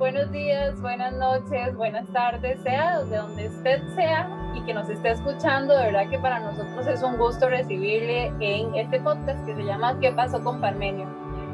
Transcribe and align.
Buenos 0.00 0.32
días, 0.32 0.80
buenas 0.80 1.12
noches, 1.12 1.76
buenas 1.76 2.08
tardes, 2.08 2.58
sea 2.62 3.00
de 3.02 3.18
donde 3.18 3.48
usted 3.48 3.82
sea 3.94 4.30
y 4.54 4.62
que 4.62 4.72
nos 4.72 4.88
esté 4.88 5.10
escuchando. 5.10 5.76
De 5.76 5.92
verdad 5.92 6.08
que 6.08 6.18
para 6.18 6.40
nosotros 6.40 6.86
es 6.86 7.02
un 7.02 7.18
gusto 7.18 7.50
recibirle 7.50 8.32
en 8.40 8.74
este 8.76 8.98
podcast 8.98 9.44
que 9.44 9.54
se 9.54 9.62
llama 9.62 10.00
¿Qué 10.00 10.10
pasó 10.10 10.42
con 10.42 10.58
Parmenio? 10.58 11.06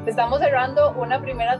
Estamos 0.05 0.39
cerrando 0.39 0.93
una 0.93 1.19
primera 1.19 1.59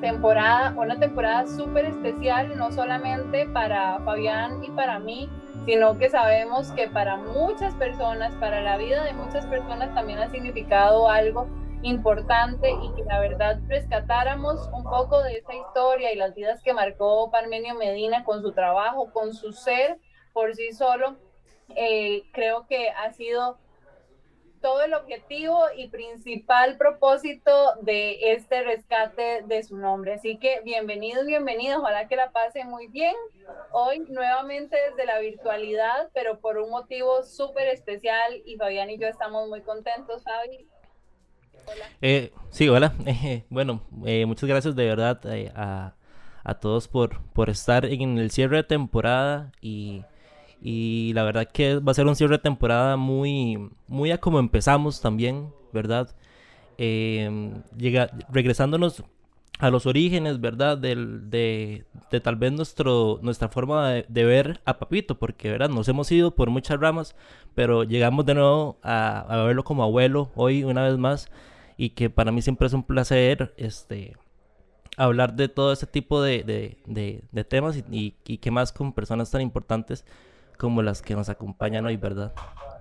temporada, 0.00 0.72
una 0.74 0.98
temporada 0.98 1.46
súper 1.46 1.84
especial, 1.84 2.56
no 2.56 2.72
solamente 2.72 3.46
para 3.52 3.98
Fabián 3.98 4.64
y 4.64 4.70
para 4.70 5.00
mí, 5.00 5.28
sino 5.66 5.98
que 5.98 6.08
sabemos 6.08 6.70
que 6.70 6.88
para 6.88 7.18
muchas 7.18 7.74
personas, 7.74 8.32
para 8.36 8.62
la 8.62 8.78
vida 8.78 9.04
de 9.04 9.12
muchas 9.12 9.44
personas 9.44 9.94
también 9.94 10.18
ha 10.18 10.30
significado 10.30 11.10
algo 11.10 11.46
importante 11.82 12.70
y 12.70 12.94
que 12.94 13.04
la 13.04 13.20
verdad 13.20 13.58
rescatáramos 13.68 14.68
un 14.72 14.84
poco 14.84 15.22
de 15.22 15.38
esa 15.38 15.54
historia 15.54 16.12
y 16.12 16.16
las 16.16 16.34
vidas 16.34 16.62
que 16.62 16.72
marcó 16.72 17.30
Parmenio 17.30 17.74
Medina 17.74 18.24
con 18.24 18.42
su 18.42 18.52
trabajo, 18.52 19.12
con 19.12 19.34
su 19.34 19.52
ser 19.52 19.98
por 20.32 20.54
sí 20.54 20.72
solo, 20.72 21.16
eh, 21.74 22.22
creo 22.32 22.66
que 22.66 22.90
ha 22.90 23.12
sido 23.12 23.58
todo 24.62 24.82
el 24.82 24.94
objetivo 24.94 25.60
y 25.76 25.88
principal 25.88 26.76
propósito 26.76 27.74
de 27.82 28.32
este 28.32 28.62
rescate 28.62 29.42
de 29.44 29.62
su 29.64 29.76
nombre. 29.76 30.14
Así 30.14 30.38
que 30.38 30.60
bienvenidos, 30.60 31.26
bienvenidos, 31.26 31.80
ojalá 31.80 32.06
que 32.06 32.14
la 32.14 32.30
pasen 32.30 32.68
muy 32.68 32.86
bien. 32.86 33.14
Hoy 33.72 33.98
nuevamente 34.08 34.76
desde 34.90 35.04
la 35.04 35.18
virtualidad, 35.18 36.10
pero 36.14 36.38
por 36.38 36.58
un 36.58 36.70
motivo 36.70 37.24
súper 37.24 37.66
especial 37.68 38.40
y 38.44 38.56
Fabián 38.56 38.88
y 38.88 38.98
yo 38.98 39.08
estamos 39.08 39.48
muy 39.48 39.62
contentos, 39.62 40.22
Fabi. 40.22 40.68
Eh, 42.00 42.32
sí, 42.50 42.68
hola. 42.68 42.94
bueno, 43.50 43.82
eh, 44.04 44.26
muchas 44.26 44.48
gracias 44.48 44.74
de 44.76 44.86
verdad 44.86 45.20
eh, 45.26 45.52
a, 45.54 45.94
a, 46.44 46.54
todos 46.54 46.88
por, 46.88 47.20
por 47.32 47.50
estar 47.50 47.84
en 47.84 48.18
el 48.18 48.30
cierre 48.30 48.58
de 48.58 48.64
temporada 48.64 49.52
y 49.60 50.02
y 50.62 51.12
la 51.14 51.24
verdad 51.24 51.48
que 51.52 51.78
va 51.78 51.90
a 51.92 51.94
ser 51.94 52.06
un 52.06 52.14
cierre 52.16 52.36
de 52.36 52.42
temporada 52.42 52.96
muy, 52.96 53.70
muy 53.88 54.12
a 54.12 54.18
como 54.18 54.38
empezamos 54.38 55.00
también, 55.00 55.52
¿verdad? 55.72 56.14
Em, 56.78 57.62
llega, 57.76 58.10
regresándonos 58.30 59.02
a 59.58 59.70
los 59.70 59.86
orígenes, 59.86 60.40
¿verdad? 60.40 60.78
Del, 60.78 61.30
de, 61.30 61.84
de, 62.10 62.20
tal 62.20 62.36
vez 62.36 62.52
nuestro, 62.52 63.18
nuestra 63.22 63.48
forma 63.48 63.90
de, 63.90 64.24
ver 64.24 64.60
a 64.64 64.78
Papito, 64.78 65.18
porque, 65.18 65.50
¿verdad? 65.50 65.68
Nos 65.68 65.88
hemos 65.88 66.10
ido 66.12 66.34
por 66.34 66.50
muchas 66.50 66.78
ramas, 66.80 67.16
pero 67.54 67.82
llegamos 67.84 68.24
de 68.26 68.34
nuevo 68.34 68.78
a, 68.82 69.20
a 69.20 69.44
verlo 69.44 69.64
como 69.64 69.82
abuelo 69.82 70.30
hoy 70.36 70.64
una 70.64 70.84
vez 70.84 70.96
más 70.96 71.28
y 71.82 71.90
que 71.90 72.10
para 72.10 72.30
mí 72.30 72.42
siempre 72.42 72.68
es 72.68 72.74
un 72.74 72.84
placer 72.84 73.52
este, 73.56 74.16
hablar 74.96 75.34
de 75.34 75.48
todo 75.48 75.72
ese 75.72 75.88
tipo 75.88 76.22
de, 76.22 76.44
de, 76.86 77.22
de 77.32 77.44
temas 77.44 77.76
y, 77.76 77.84
y, 77.90 78.14
y 78.24 78.38
que 78.38 78.52
más 78.52 78.72
con 78.72 78.92
personas 78.92 79.32
tan 79.32 79.40
importantes 79.40 80.04
como 80.58 80.80
las 80.80 81.02
que 81.02 81.16
nos 81.16 81.28
acompañan 81.28 81.84
hoy, 81.84 81.96
¿verdad? 81.96 82.32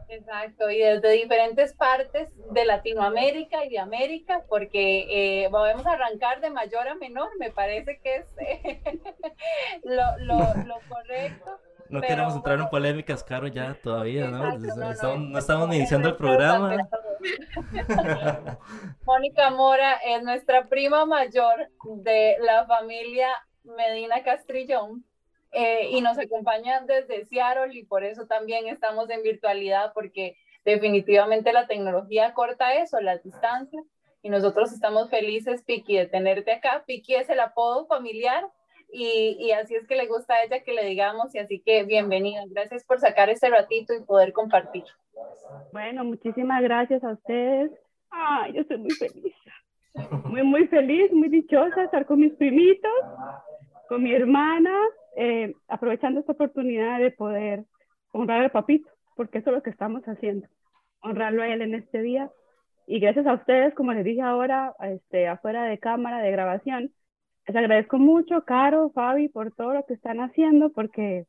Exacto, 0.07 0.69
y 0.69 0.77
desde 0.77 1.13
diferentes 1.13 1.73
partes 1.73 2.29
de 2.51 2.63
Latinoamérica 2.63 3.65
y 3.65 3.69
de 3.69 3.79
América, 3.79 4.43
porque 4.47 5.07
eh, 5.09 5.47
vamos 5.49 5.87
a 5.87 5.93
arrancar 5.93 6.39
de 6.39 6.51
mayor 6.51 6.87
a 6.87 6.93
menor, 6.93 7.29
me 7.39 7.49
parece 7.49 7.97
que 8.03 8.17
es 8.17 8.25
eh, 8.37 9.01
lo, 9.83 10.03
lo, 10.19 10.37
lo, 10.65 10.75
correcto. 10.89 11.59
No 11.91 12.01
queremos 12.01 12.35
entrar 12.35 12.57
en 12.59 12.69
polémicas, 12.69 13.23
Caro, 13.23 13.47
ya 13.47 13.75
todavía, 13.83 14.27
¿no? 14.27 14.57
no, 14.57 15.37
estamos, 15.37 15.75
iniciando 15.75 16.07
el 16.07 16.15
programa. 16.15 16.87
Mónica 19.05 19.49
Mora 19.51 19.95
es 20.05 20.23
nuestra 20.23 20.67
prima 20.67 21.05
mayor 21.05 21.69
de 21.97 22.37
la 22.39 22.65
familia 22.65 23.27
Medina 23.63 24.23
Castrillón 24.23 25.03
eh, 25.51 25.89
y 25.91 26.01
nos 26.01 26.17
acompañan 26.17 26.87
desde 26.87 27.25
Seattle 27.25 27.77
y 27.77 27.83
por 27.83 28.03
eso 28.03 28.25
también 28.25 28.67
estamos 28.67 29.09
en 29.09 29.21
virtualidad 29.21 29.91
porque 29.93 30.37
definitivamente 30.63 31.51
la 31.51 31.67
tecnología 31.67 32.33
corta 32.33 32.73
eso, 32.75 33.01
las 33.01 33.21
distancias 33.21 33.83
y 34.23 34.29
nosotros 34.29 34.71
estamos 34.71 35.09
felices, 35.09 35.61
Piki, 35.63 35.97
de 35.97 36.05
tenerte 36.05 36.53
acá. 36.53 36.83
Piki 36.87 37.15
es 37.15 37.29
el 37.29 37.39
apodo 37.39 37.85
familiar 37.87 38.47
y, 38.91 39.37
y, 39.39 39.51
así 39.51 39.75
es 39.75 39.87
que 39.87 39.95
le 39.95 40.07
gusta 40.07 40.33
a 40.33 40.43
ella 40.43 40.63
que 40.63 40.73
le 40.73 40.85
digamos 40.85 41.33
y 41.33 41.39
así 41.39 41.61
que 41.65 41.83
bienvenida. 41.83 42.43
Gracias 42.47 42.83
por 42.83 42.99
sacar 42.99 43.29
este 43.29 43.49
ratito 43.49 43.93
y 43.93 44.03
poder 44.03 44.33
compartir. 44.33 44.83
Bueno, 45.71 46.03
muchísimas 46.03 46.61
gracias 46.61 47.03
a 47.03 47.13
ustedes. 47.13 47.71
Ay, 48.09 48.53
yo 48.53 48.61
estoy 48.61 48.77
muy 48.77 48.91
feliz. 48.91 49.33
Muy, 50.25 50.43
muy 50.43 50.67
feliz, 50.67 51.11
muy 51.11 51.29
dichosa 51.29 51.83
estar 51.83 52.05
con 52.05 52.19
mis 52.19 52.33
primitos, 52.33 52.91
con 53.89 54.03
mi 54.03 54.13
hermana, 54.13 54.73
eh, 55.17 55.53
aprovechando 55.67 56.21
esta 56.21 56.31
oportunidad 56.31 56.99
de 56.99 57.11
poder 57.11 57.65
honrar 58.13 58.41
al 58.41 58.51
papito, 58.51 58.89
porque 59.15 59.39
eso 59.39 59.49
es 59.49 59.57
lo 59.57 59.63
que 59.63 59.69
estamos 59.69 60.03
haciendo, 60.03 60.47
honrarlo 61.01 61.43
a 61.43 61.47
él 61.47 61.61
en 61.61 61.75
este 61.75 62.01
día. 62.01 62.31
Y 62.87 62.99
gracias 62.99 63.27
a 63.27 63.33
ustedes, 63.33 63.73
como 63.73 63.93
les 63.93 64.05
dije 64.05 64.21
ahora, 64.21 64.73
este, 64.81 65.27
afuera 65.27 65.65
de 65.65 65.77
cámara, 65.77 66.21
de 66.21 66.31
grabación, 66.31 66.91
les 67.47 67.55
agradezco 67.55 67.97
mucho, 67.97 68.43
Caro, 68.45 68.91
Fabi, 68.91 69.29
por 69.29 69.51
todo 69.51 69.73
lo 69.73 69.85
que 69.85 69.93
están 69.93 70.19
haciendo, 70.19 70.69
porque 70.71 71.25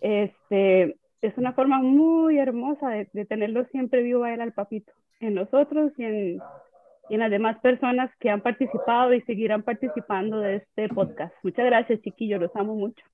este, 0.00 0.96
es 1.20 1.38
una 1.38 1.52
forma 1.52 1.78
muy 1.78 2.38
hermosa 2.38 2.88
de, 2.90 3.08
de 3.12 3.24
tenerlo 3.24 3.64
siempre 3.66 4.02
vivo 4.02 4.24
a 4.24 4.34
él, 4.34 4.40
al 4.40 4.52
papito, 4.52 4.92
en 5.20 5.34
nosotros 5.34 5.92
y 5.96 6.04
en, 6.04 6.40
y 7.08 7.14
en 7.14 7.20
las 7.20 7.30
demás 7.30 7.58
personas 7.60 8.10
que 8.18 8.30
han 8.30 8.40
participado 8.40 9.12
y 9.14 9.22
seguirán 9.22 9.62
participando 9.62 10.40
de 10.40 10.56
este 10.56 10.88
podcast. 10.88 11.34
Muchas 11.42 11.66
gracias, 11.66 12.00
chiquillos, 12.02 12.40
los 12.40 12.54
amo 12.56 12.74
mucho. 12.74 13.04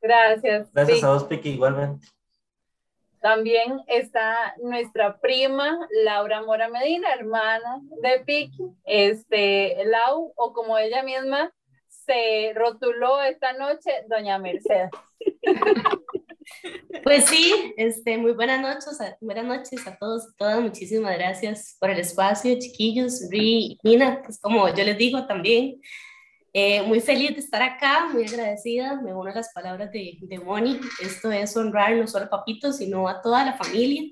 Gracias. 0.00 0.72
Gracias 0.72 1.04
a 1.04 1.12
vos, 1.12 1.24
Piqui, 1.24 1.50
igualmente. 1.50 2.06
También 3.24 3.80
está 3.86 4.54
nuestra 4.62 5.18
prima 5.18 5.78
Laura 6.04 6.42
Mora 6.42 6.68
Medina, 6.68 7.08
hermana 7.14 7.80
de 8.02 8.20
Piqui, 8.22 8.64
este, 8.84 9.82
Lau, 9.86 10.34
o 10.36 10.52
como 10.52 10.76
ella 10.76 11.02
misma 11.02 11.50
se 11.88 12.52
rotuló 12.54 13.22
esta 13.22 13.54
noche, 13.54 13.90
doña 14.08 14.38
Mercedes. 14.38 14.90
Pues 17.02 17.24
sí, 17.24 17.72
este, 17.78 18.18
muy 18.18 18.32
buenas 18.32 18.60
noches, 18.60 18.98
buenas 19.20 19.44
noches 19.46 19.86
a 19.86 19.96
todos 19.96 20.28
y 20.30 20.36
todas. 20.36 20.60
Muchísimas 20.60 21.16
gracias 21.16 21.76
por 21.80 21.88
el 21.88 21.98
espacio, 21.98 22.58
chiquillos, 22.58 23.28
Ri 23.30 23.78
Nina, 23.82 24.20
pues 24.22 24.38
como 24.38 24.68
yo 24.68 24.84
les 24.84 24.98
digo 24.98 25.26
también. 25.26 25.80
Eh, 26.56 26.82
muy 26.82 27.00
feliz 27.00 27.32
de 27.32 27.40
estar 27.40 27.60
acá, 27.60 28.08
muy 28.12 28.24
agradecida. 28.24 29.00
Me 29.02 29.12
uno 29.12 29.28
a 29.28 29.34
las 29.34 29.52
palabras 29.52 29.90
de, 29.90 30.18
de 30.20 30.38
Moni. 30.38 30.78
Esto 31.02 31.32
es 31.32 31.56
honrar 31.56 31.96
no 31.96 32.06
solo 32.06 32.26
a 32.26 32.30
Papito, 32.30 32.72
sino 32.72 33.08
a 33.08 33.20
toda 33.20 33.44
la 33.44 33.54
familia. 33.54 34.04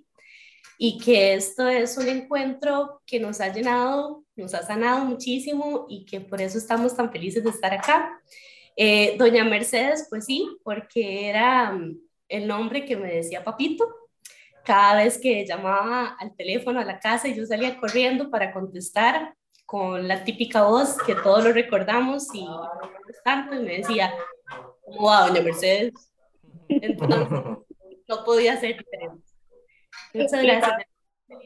Y 0.77 0.99
que 0.99 1.35
esto 1.35 1.69
es 1.69 1.97
un 1.97 2.09
encuentro 2.09 3.01
que 3.07 3.21
nos 3.21 3.41
ha 3.41 3.53
llenado, 3.53 4.25
nos 4.35 4.55
ha 4.55 4.63
sanado 4.63 5.05
muchísimo 5.05 5.87
y 5.89 6.05
que 6.05 6.21
por 6.21 6.43
eso 6.43 6.59
estamos 6.59 6.97
tan 6.97 7.13
felices 7.13 7.45
de 7.45 7.51
estar 7.51 7.73
acá. 7.73 8.21
Eh, 8.75 9.15
Doña 9.19 9.45
Mercedes, 9.45 10.09
pues 10.11 10.25
sí, 10.25 10.45
porque 10.65 11.29
era 11.29 11.79
el 12.29 12.49
nombre 12.49 12.85
que 12.85 12.97
me 12.97 13.15
decía 13.15 13.45
papito. 13.45 13.87
Cada 14.65 15.05
vez 15.05 15.17
que 15.17 15.47
llamaba 15.47 16.17
al 16.19 16.35
teléfono 16.35 16.81
a 16.81 16.85
la 16.85 16.99
casa 16.99 17.29
yo 17.29 17.47
salía 17.47 17.79
corriendo 17.79 18.31
para 18.31 18.53
contestar 18.53 19.37
con 19.73 20.07
la 20.07 20.23
típica 20.23 20.65
voz 20.65 20.99
que 20.99 21.15
todos 21.15 21.45
lo 21.45 21.53
recordamos 21.55 22.27
y 22.35 22.47
tanto, 23.25 23.55
y 23.55 23.61
me 23.61 23.79
decía, 23.79 24.13
¿cómo 24.83 25.09
va, 25.09 25.27
doña 25.27 25.41
Mercedes? 25.41 25.95
Entonces, 26.69 27.27
no 28.07 28.25
podía 28.27 28.59
ser 28.59 28.77
diferente. 28.77 29.25
Muchas 30.13 30.43
gracias. 30.43 30.87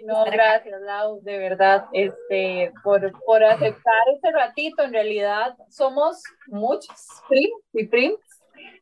No, 0.05 0.25
gracias, 0.25 0.81
Lau, 0.81 1.21
de 1.23 1.39
verdad, 1.39 1.85
este, 1.93 2.73
por, 2.83 3.13
por 3.25 3.45
aceptar 3.45 4.03
este 4.13 4.33
ratito. 4.33 4.83
En 4.83 4.93
realidad, 4.93 5.55
somos 5.71 6.21
muchos 6.49 6.97
primos 7.29 7.61
y 7.75 7.87
primas 7.87 8.19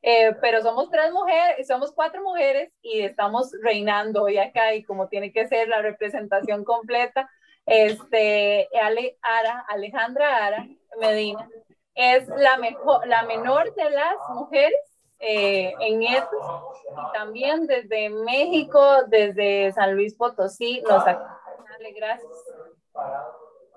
eh, 0.00 0.34
pero 0.40 0.62
somos 0.62 0.90
tres 0.90 1.12
mujeres, 1.12 1.66
somos 1.66 1.92
cuatro 1.92 2.22
mujeres 2.22 2.72
y 2.82 3.00
estamos 3.00 3.50
reinando 3.62 4.22
hoy 4.22 4.38
acá 4.38 4.74
y 4.74 4.84
como 4.84 5.08
tiene 5.08 5.32
que 5.32 5.46
ser 5.48 5.68
la 5.68 5.82
representación 5.82 6.64
completa, 6.64 7.28
este, 7.66 8.68
Ale, 8.80 9.16
Ara, 9.22 9.64
Alejandra 9.68 10.46
Ara 10.46 10.68
Medina 11.00 11.48
es 11.94 12.28
la, 12.28 12.58
mejor, 12.58 13.06
la 13.06 13.22
menor 13.22 13.74
de 13.74 13.90
las 13.90 14.14
mujeres 14.34 14.74
eh, 15.20 15.72
en 15.80 16.02
esto 16.02 16.72
y 16.90 17.12
también 17.16 17.66
desde 17.66 18.10
México, 18.10 18.80
desde 19.08 19.72
San 19.72 19.94
Luis 19.94 20.14
Potosí, 20.14 20.82
nos 20.82 21.04
Ale, 21.04 21.92
gracias. 21.96 22.32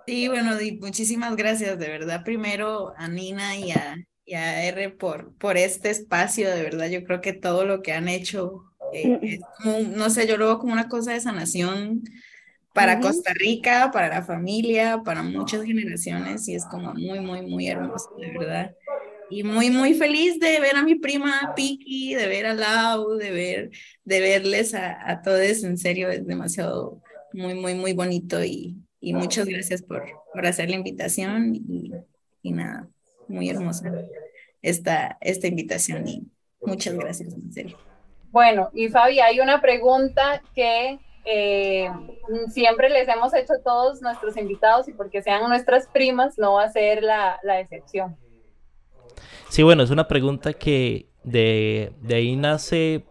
Sí, 0.05 0.27
bueno, 0.27 0.51
muchísimas 0.81 1.35
gracias, 1.35 1.77
de 1.77 1.87
verdad, 1.89 2.23
primero 2.23 2.93
a 2.97 3.07
Nina 3.07 3.55
y 3.55 3.71
a, 3.71 3.95
y 4.25 4.33
a 4.33 4.63
R 4.63 4.89
por, 4.89 5.37
por 5.37 5.57
este 5.57 5.89
espacio, 5.89 6.49
de 6.49 6.63
verdad, 6.63 6.87
yo 6.87 7.03
creo 7.03 7.21
que 7.21 7.33
todo 7.33 7.65
lo 7.65 7.81
que 7.81 7.93
han 7.93 8.07
hecho 8.07 8.63
Eh, 8.93 9.39
no 9.95 10.09
sé, 10.09 10.27
yo 10.27 10.37
lo 10.37 10.45
veo 10.45 10.59
como 10.59 10.73
una 10.73 10.87
cosa 10.87 11.11
de 11.11 11.19
sanación 11.19 12.03
para 12.77 12.99
Costa 12.99 13.33
Rica, 13.33 13.89
para 13.91 14.07
la 14.07 14.21
familia, 14.21 15.01
para 15.03 15.23
muchas 15.23 15.63
generaciones 15.63 16.47
y 16.47 16.53
es 16.53 16.63
como 16.65 16.93
muy, 16.93 17.19
muy, 17.19 17.41
muy 17.41 17.67
hermoso, 17.67 18.15
de 18.19 18.37
verdad. 18.37 18.75
Y 19.31 19.43
muy, 19.43 19.71
muy 19.71 19.95
feliz 19.95 20.39
de 20.39 20.59
ver 20.59 20.75
a 20.75 20.83
mi 20.83 20.93
prima 20.95 21.53
Piki, 21.55 22.13
de 22.13 22.27
ver 22.27 22.45
a 22.45 22.53
Lau, 22.53 23.15
de, 23.15 23.31
ver, 23.31 23.71
de 24.05 24.19
verles 24.21 24.75
a, 24.75 25.09
a 25.09 25.23
todos, 25.23 25.63
en 25.63 25.77
serio, 25.77 26.09
es 26.09 26.25
demasiado, 26.27 27.01
muy, 27.33 27.55
muy, 27.55 27.73
muy 27.73 27.93
bonito 27.93 28.43
y, 28.43 28.77
y 29.01 29.13
muchas 29.13 29.47
gracias 29.47 29.81
por, 29.81 30.05
por 30.31 30.45
hacer 30.45 30.69
la 30.69 30.75
invitación 30.75 31.55
y, 31.55 31.91
y 32.43 32.51
nada, 32.51 32.87
muy 33.27 33.49
hermosa 33.49 33.91
esta, 34.61 35.17
esta 35.21 35.47
invitación 35.47 36.07
y 36.07 36.27
muchas 36.61 36.93
gracias, 36.93 37.33
en 37.33 37.51
serio. 37.51 37.77
Bueno, 38.31 38.69
y 38.73 38.87
Fabi, 38.89 39.19
hay 39.19 39.39
una 39.39 39.61
pregunta 39.61 40.43
que 40.53 40.99
eh, 41.29 41.91
siempre 42.49 42.89
les 42.89 43.07
hemos 43.09 43.33
hecho 43.33 43.53
a 43.53 43.61
todos 43.61 44.01
nuestros 44.01 44.37
invitados 44.37 44.87
y 44.87 44.93
porque 44.93 45.21
sean 45.21 45.47
nuestras 45.49 45.87
primas 45.87 46.37
no 46.37 46.53
va 46.53 46.63
a 46.63 46.71
ser 46.71 47.03
la, 47.03 47.37
la 47.43 47.59
excepción. 47.59 48.15
Sí, 49.49 49.61
bueno, 49.63 49.83
es 49.83 49.89
una 49.89 50.07
pregunta 50.07 50.53
que 50.53 51.09
de, 51.23 51.91
de 52.01 52.15
ahí 52.15 52.35
nace, 52.37 53.03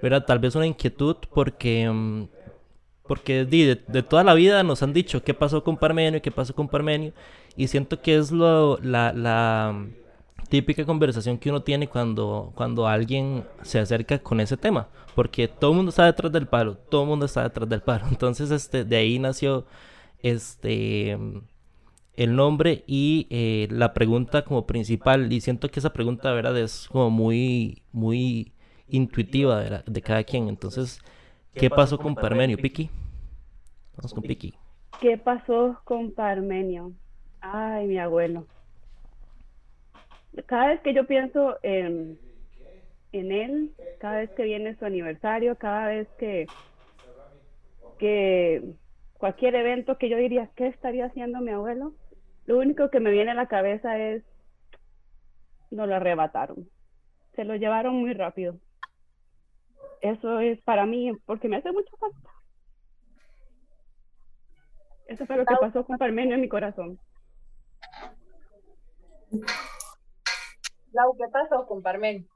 ¿verdad? 0.00 0.24
Tal 0.24 0.38
vez 0.38 0.54
una 0.54 0.66
inquietud 0.66 1.16
porque, 1.34 1.90
mm, 1.90 2.28
porque 3.06 3.44
de, 3.44 3.82
de, 3.86 4.02
toda 4.02 4.22
la 4.22 4.34
vida 4.34 4.62
nos 4.62 4.82
han 4.84 4.92
dicho 4.92 5.24
qué 5.24 5.34
pasó 5.34 5.64
con 5.64 5.76
Parmenio, 5.76 6.22
qué 6.22 6.30
pasó 6.30 6.54
con 6.54 6.68
Parmenio, 6.68 7.12
y 7.56 7.66
siento 7.66 8.00
que 8.00 8.16
es 8.16 8.30
lo, 8.30 8.78
la, 8.78 9.12
la 9.12 9.86
típica 10.48 10.84
conversación 10.84 11.38
que 11.38 11.50
uno 11.50 11.62
tiene 11.62 11.88
cuando, 11.88 12.52
cuando 12.54 12.86
alguien 12.86 13.44
se 13.62 13.80
acerca 13.80 14.18
con 14.20 14.40
ese 14.40 14.56
tema, 14.56 14.88
porque 15.20 15.48
todo 15.48 15.72
el 15.72 15.76
mundo 15.76 15.90
está 15.90 16.06
detrás 16.06 16.32
del 16.32 16.46
paro, 16.46 16.78
todo 16.78 17.02
el 17.02 17.08
mundo 17.10 17.26
está 17.26 17.42
detrás 17.42 17.68
del 17.68 17.82
paro. 17.82 18.06
Entonces, 18.10 18.50
este, 18.50 18.86
de 18.86 18.96
ahí 18.96 19.18
nació 19.18 19.66
este 20.22 21.18
el 22.14 22.34
nombre 22.34 22.84
y 22.86 23.26
eh, 23.28 23.68
la 23.70 23.92
pregunta 23.92 24.46
como 24.46 24.66
principal. 24.66 25.30
Y 25.30 25.42
siento 25.42 25.68
que 25.68 25.78
esa 25.78 25.92
pregunta, 25.92 26.32
¿verdad? 26.32 26.56
Es 26.56 26.88
como 26.88 27.10
muy, 27.10 27.82
muy 27.92 28.54
intuitiva 28.88 29.60
de, 29.60 29.82
de 29.86 30.00
cada 30.00 30.24
quien. 30.24 30.48
Entonces, 30.48 31.02
¿qué, 31.52 31.68
pasó, 31.68 31.98
con, 31.98 32.14
Parmenio? 32.14 32.56
Piki. 32.56 32.88
Vamos 33.98 34.14
con 34.14 34.22
Piki. 34.22 34.54
¿Qué 35.02 35.18
pasó 35.18 35.82
con 35.84 36.12
Parmenio? 36.12 36.92
Ay, 37.42 37.86
mi 37.86 37.98
abuelo 37.98 38.46
cada 40.46 40.68
vez 40.68 40.80
que 40.80 40.94
yo 40.94 41.06
pienso 41.06 41.58
en, 41.62 42.18
en 43.12 43.32
él, 43.32 43.74
cada 43.98 44.18
vez 44.18 44.30
que 44.30 44.44
viene 44.44 44.76
su 44.76 44.84
aniversario, 44.84 45.56
cada 45.56 45.88
vez 45.88 46.08
que, 46.18 46.46
que 47.98 48.74
cualquier 49.18 49.54
evento 49.54 49.98
que 49.98 50.08
yo 50.08 50.16
diría, 50.16 50.50
¿qué 50.56 50.68
estaría 50.68 51.06
haciendo 51.06 51.40
mi 51.40 51.50
abuelo? 51.50 51.94
Lo 52.46 52.58
único 52.58 52.90
que 52.90 53.00
me 53.00 53.10
viene 53.10 53.32
a 53.32 53.34
la 53.34 53.46
cabeza 53.46 53.98
es, 53.98 54.24
no 55.70 55.86
lo 55.86 55.96
arrebataron, 55.96 56.68
se 57.34 57.44
lo 57.44 57.56
llevaron 57.56 57.96
muy 57.96 58.14
rápido. 58.14 58.56
Eso 60.00 60.40
es 60.40 60.60
para 60.62 60.86
mí, 60.86 61.12
porque 61.26 61.48
me 61.48 61.56
hace 61.56 61.72
mucha 61.72 61.94
falta. 61.98 62.30
Eso 65.06 65.26
fue 65.26 65.36
lo 65.36 65.44
que 65.44 65.56
pasó 65.60 65.84
con 65.84 65.98
Parmenio 65.98 66.36
en 66.36 66.40
mi 66.40 66.48
corazón. 66.48 66.98
Lau, 70.92 71.16
¿qué 71.16 71.24
pasó 71.32 71.66
con 71.66 71.82
Parmen? 71.82 72.26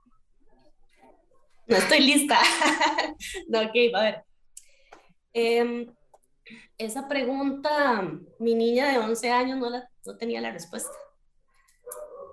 No 1.67 1.77
estoy 1.77 2.01
lista. 2.01 2.39
no, 3.49 3.61
ok, 3.61 3.75
a 3.95 4.03
ver. 4.03 4.25
Em, 5.33 5.93
esa 6.79 7.09
pregunta, 7.09 8.09
mi 8.39 8.55
niña 8.55 8.89
de 8.89 8.99
11 8.99 9.31
años 9.31 9.59
no, 9.59 10.17
tenía 10.17 10.41
la 10.41 10.53
respuesta. 10.53 10.93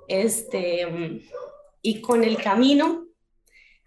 Este, 0.08 1.22
y 1.82 2.02
con 2.02 2.24
el 2.24 2.42
camino, 2.42 3.08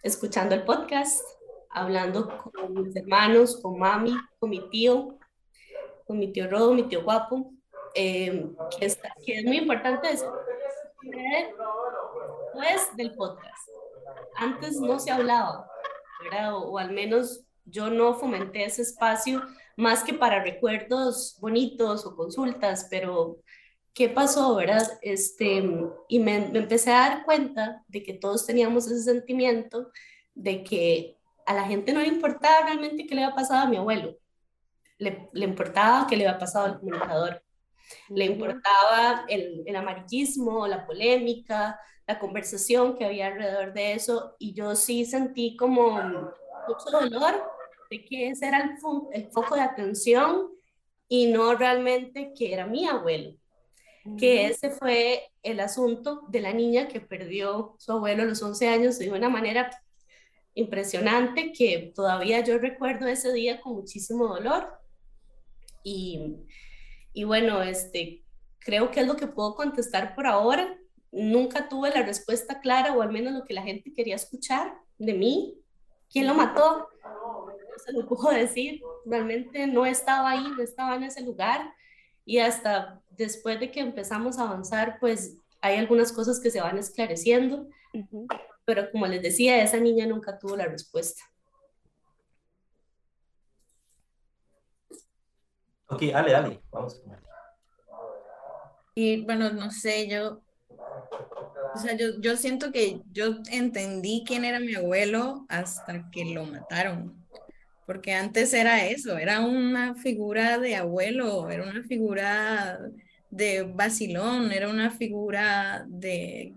escuchando 0.03 0.55
el 0.55 0.65
podcast, 0.65 1.23
hablando 1.71 2.29
con 2.53 2.73
mis 2.73 2.97
hermanos, 2.97 3.61
con 3.61 3.79
mami, 3.79 4.15
con 4.39 4.51
mi 4.51 4.69
tío, 4.71 5.19
con 6.07 6.19
mi 6.19 6.33
tío 6.33 6.49
Rodo, 6.49 6.73
mi 6.73 6.85
tío 6.85 7.03
Guapo, 7.03 7.53
em, 7.95 8.55
que, 8.79 8.93
que, 9.25 9.39
es 9.39 9.45
muy 9.45 9.59
importante 9.59 10.11
eso 10.11 10.33
después 12.55 12.97
del 12.97 13.15
podcast. 13.15 13.74
Antes 14.37 14.81
no 14.81 14.99
se 14.99 15.11
hablaba, 15.11 15.69
¿verdad? 16.23 16.57
O, 16.57 16.79
al 16.79 16.93
menos 16.93 17.45
yo 17.65 17.91
no 17.91 18.15
fomenté 18.15 18.65
ese 18.65 18.83
espacio 18.83 19.43
más 19.77 20.05
que 20.05 20.15
para 20.15 20.43
recuerdos 20.43 21.37
bonitos 21.41 22.07
o 22.07 22.17
consultas, 22.17 22.87
pero 22.91 23.39
¿qué 23.93 24.09
pasó, 24.09 24.55
verdad? 24.57 24.99
Este, 25.03 25.63
y 26.09 26.19
me, 26.19 26.37
empecé 26.37 26.93
a 26.93 27.09
dar 27.09 27.25
cuenta 27.25 27.83
de 27.89 28.03
que 28.03 28.15
todos 28.15 28.47
teníamos 28.47 28.87
ese 28.87 29.03
sentimiento 29.03 29.91
de 30.35 30.65
que 30.65 31.17
a 31.47 31.55
la 31.55 31.65
gente 31.65 31.93
no 31.93 32.01
le 32.01 32.09
importaba 32.09 32.67
realmente 32.67 33.07
qué 33.07 33.15
le 33.15 33.25
había 33.25 33.37
pasado 33.37 33.63
a 33.63 33.69
mi 33.69 33.77
abuelo, 33.77 34.17
le, 34.99 35.29
le 35.33 35.45
importaba 35.45 36.07
qué 36.07 36.17
le 36.17 36.27
había 36.27 36.39
pasado 36.39 36.67
al 36.67 36.79
comunicador, 36.81 37.44
le 38.09 38.27
importaba 38.27 39.25
el, 39.29 39.63
el 39.67 39.77
amarillismo, 39.77 40.67
la 40.67 40.87
polémica, 40.87 41.79
la 42.07 42.19
conversación 42.19 42.97
que 42.97 43.05
había 43.05 43.29
alrededor 43.29 43.73
de 43.73 43.95
eso 43.95 44.37
y 44.39 44.53
yo 44.53 44.75
sí 44.77 45.05
sentí 45.05 45.57
como 45.57 45.91
mucho 45.93 46.91
dolor 46.91 47.43
de 47.91 48.05
que 48.05 48.29
ese 48.29 48.49
era 48.49 48.59
el, 48.59 48.71
el 49.13 49.31
foco 49.31 49.55
de 49.55 49.63
atención 49.63 50.51
y 51.09 51.29
no 51.29 51.55
realmente 51.55 52.33
que 52.37 52.53
era 52.53 52.67
mi 52.67 52.87
abuelo, 52.87 53.37
que 54.19 54.47
ese 54.47 54.71
fue 54.71 55.31
el 55.43 55.61
asunto 55.61 56.23
de 56.29 56.41
la 56.41 56.53
niña 56.53 56.89
que 56.89 57.01
perdió 57.01 57.75
su 57.79 57.93
abuelo 57.93 58.23
a 58.23 58.27
los 58.27 58.43
11 58.43 58.69
años 58.69 58.99
de 58.99 59.11
una 59.11 59.29
manera 59.29 59.71
impresionante 60.55 61.53
que 61.53 61.93
todavía 61.95 62.41
yo 62.41 62.59
recuerdo 62.59 63.07
ese 63.07 63.33
día 63.33 63.61
con 63.61 63.75
muchísimo 63.75 64.29
dolor 64.29 64.79
y, 65.83 66.37
y 67.15 67.25
bueno, 67.25 67.63
este, 67.63 68.25
creo 68.59 68.91
que 68.91 69.01
es 69.01 69.07
lo 69.07 69.17
que 69.17 69.27
puedo 69.27 69.55
contestar 69.55 70.15
por 70.15 70.27
ahora 70.27 70.79
nunca 71.15 71.69
tuve 71.69 71.91
la 71.91 72.03
respuesta 72.03 72.61
clara 72.61 72.93
o 72.93 73.01
al 73.01 73.13
menos 73.13 73.33
lo 73.33 73.45
que 73.45 73.55
la 73.55 73.63
gente 73.63 73.93
quería 73.93 74.17
escuchar 74.17 74.75
de 74.99 75.15
mí. 75.15 75.55
¿Quién 76.11 76.27
lo 76.27 76.35
mató? 76.35 76.89
No 77.03 77.79
se 77.85 77.93
lo 77.93 78.07
puedo 78.07 78.31
decir. 78.31 78.83
Realmente 79.07 79.67
no 79.67 79.87
estaba 79.87 80.31
ahí, 80.31 80.45
no 80.57 80.63
estaba 80.63 80.97
en 80.97 81.05
ese 81.05 81.23
lugar. 81.23 81.73
Y 82.25 82.39
hasta 82.39 83.01
después 83.11 83.61
de 83.61 83.71
que 83.71 83.81
empezamos 83.81 84.39
a 84.39 84.43
avanzar, 84.43 84.99
pues 85.01 85.39
hay 85.61 85.77
algunas 85.77 86.13
cosas 86.13 86.41
que 86.41 86.51
se 86.51 86.61
van 86.61 86.79
esclareciendo. 86.79 87.69
Pero 88.65 88.91
como 88.91 89.07
les 89.07 89.23
decía, 89.23 89.63
esa 89.63 89.79
niña 89.79 90.07
nunca 90.07 90.39
tuvo 90.39 90.57
la 90.57 90.67
respuesta. 90.67 91.23
Ok, 95.95 96.03
dale, 96.13 96.33
dale, 96.33 96.61
vamos. 96.71 97.03
Y 98.97 99.23
bueno, 99.25 99.51
no 99.53 99.71
sé, 99.71 100.09
yo 100.09 100.45
o 101.75 101.79
sea, 101.79 101.97
yo, 101.97 102.21
yo 102.21 102.37
siento 102.37 102.71
que 102.71 103.01
yo 103.13 103.39
entendí 103.51 104.23
quién 104.27 104.45
era 104.45 104.61
mi 104.61 104.75
abuelo 104.75 105.45
hasta 105.49 106.09
que 106.11 106.25
lo 106.27 106.45
mataron. 106.45 107.17
Porque 107.87 108.13
antes 108.13 108.55
era 108.55 108.87
eso, 108.87 109.19
era 109.19 109.41
una 109.41 109.95
figura 109.95 110.59
de 110.59 110.77
abuelo, 110.77 111.51
era 111.51 111.65
una 111.65 111.83
figura 111.83 112.79
de 113.31 113.63
vacilón, 113.63 114.53
era 114.53 114.69
una 114.69 114.91
figura 114.91 115.85
de, 115.89 116.55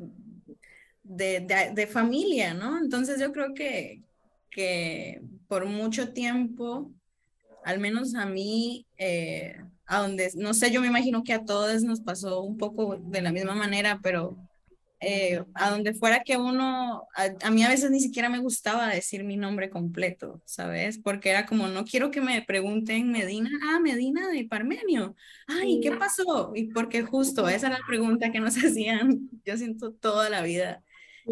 de, 1.03 1.71
de, 1.73 1.87
familia, 1.87 2.53
¿no? 2.53 2.79
Entonces 2.79 3.19
yo 3.19 3.31
creo 3.33 3.53
que, 3.53 4.03
que 4.49 5.21
por 5.47 5.65
mucho 5.65 6.13
tiempo, 6.13 6.91
al 7.67 7.79
menos 7.79 8.15
a 8.15 8.25
mí, 8.25 8.87
eh, 8.97 9.57
a 9.87 9.99
donde, 9.99 10.31
no 10.35 10.53
sé, 10.53 10.71
yo 10.71 10.79
me 10.79 10.87
imagino 10.87 11.21
que 11.25 11.33
a 11.33 11.43
todos 11.43 11.83
nos 11.83 11.99
pasó 11.99 12.41
un 12.41 12.57
poco 12.57 12.95
de 12.95 13.21
la 13.21 13.33
misma 13.33 13.55
manera, 13.55 13.99
pero 14.01 14.37
eh, 15.01 15.43
a 15.53 15.69
donde 15.71 15.93
fuera 15.93 16.23
que 16.23 16.37
uno, 16.37 17.05
a, 17.43 17.51
mí 17.51 17.63
a 17.65 17.67
veces 17.67 17.91
ni 17.91 17.99
siquiera 17.99 18.29
me 18.29 18.39
gustaba 18.39 18.87
decir 18.87 19.25
mi 19.25 19.35
nombre 19.35 19.69
completo, 19.69 20.41
¿sabes? 20.45 20.97
Porque 20.97 21.29
era 21.29 21.45
como, 21.45 21.67
no 21.67 21.83
quiero 21.83 22.09
que 22.09 22.21
me 22.21 22.41
pregunten 22.41 23.11
Medina, 23.11 23.49
ah, 23.65 23.81
Medina 23.81 24.29
de 24.29 24.45
Parmenio, 24.45 25.17
ay, 25.45 25.81
¿qué 25.81 25.91
pasó? 25.91 26.53
Y 26.55 26.71
porque 26.71 27.03
justo 27.03 27.49
esa 27.49 27.67
era 27.67 27.79
la 27.79 27.85
pregunta 27.85 28.31
que 28.31 28.39
nos 28.39 28.55
hacían, 28.63 29.29
yo 29.43 29.57
siento 29.57 29.91
toda 29.91 30.29
la 30.29 30.41
vida. 30.41 30.85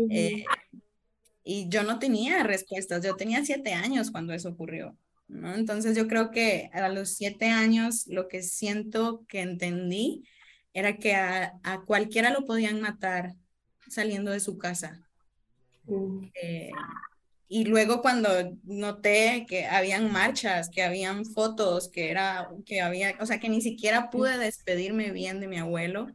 Eh, 0.10 0.44
y 1.46 1.70
yo 1.70 1.84
no 1.84 1.98
tenía 1.98 2.44
respuestas, 2.44 3.06
yo 3.06 3.16
tenía 3.16 3.46
siete 3.46 3.72
años 3.72 4.12
cuando 4.12 4.34
eso 4.34 4.50
ocurrió. 4.50 4.98
¿No? 5.28 5.54
Entonces 5.56 5.96
yo 5.96 6.08
creo 6.08 6.32
que 6.32 6.70
a 6.74 6.90
los 6.90 7.16
siete 7.16 7.46
años 7.46 8.06
lo 8.08 8.28
que 8.28 8.44
siento 8.44 9.26
que 9.28 9.42
entendí 9.42 10.24
era 10.74 10.98
que 10.98 11.16
a, 11.16 11.54
a 11.64 11.82
cualquiera 11.82 12.32
lo 12.32 12.46
podían 12.46 12.82
matar 12.82 13.34
saliendo 13.90 14.32
de 14.32 14.40
su 14.40 14.58
casa. 14.58 15.08
Mm. 15.86 16.26
Eh, 16.42 16.72
y 17.48 17.66
luego 17.66 18.02
cuando 18.02 18.30
noté 18.64 19.46
que 19.48 19.66
habían 19.66 20.12
marchas, 20.12 20.70
que 20.70 20.82
habían 20.82 21.26
fotos, 21.26 21.90
que 21.90 22.10
era, 22.10 22.50
que 22.66 22.82
había, 22.82 23.16
o 23.20 23.26
sea, 23.26 23.40
que 23.40 23.50
ni 23.50 23.62
siquiera 23.62 24.10
pude 24.10 24.38
despedirme 24.38 25.12
bien 25.12 25.40
de 25.40 25.48
mi 25.48 25.58
abuelo 25.58 26.08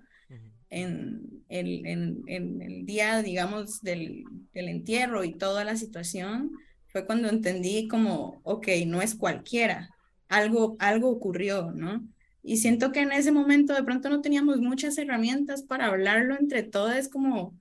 en 0.71 1.45
el, 1.49 1.87
en, 1.87 2.23
en 2.27 2.63
el 2.63 2.87
día, 2.87 3.23
digamos, 3.23 3.81
del, 3.83 4.25
del, 4.53 4.69
entierro 4.69 5.25
y 5.25 5.35
toda 5.35 5.65
la 5.65 5.77
situación, 5.77 6.53
fue 6.93 7.07
cuando 7.07 7.29
entendí 7.29 7.89
como, 7.89 8.41
ok, 8.45 8.69
no 8.87 9.01
es 9.01 9.15
cualquiera, 9.15 9.95
algo, 10.29 10.77
algo 10.79 11.11
ocurrió, 11.11 11.73
¿no? 11.73 12.03
Y 12.43 12.57
siento 12.57 12.91
que 12.93 13.01
en 13.01 13.13
ese 13.13 13.33
momento 13.33 13.75
de 13.75 13.85
pronto 13.85 14.09
no 14.09 14.23
teníamos 14.23 14.61
muchas 14.61 14.97
herramientas 14.99 15.63
para 15.63 15.87
hablarlo 15.87 16.37
entre 16.39 16.63
todos, 16.63 17.09
como, 17.09 17.55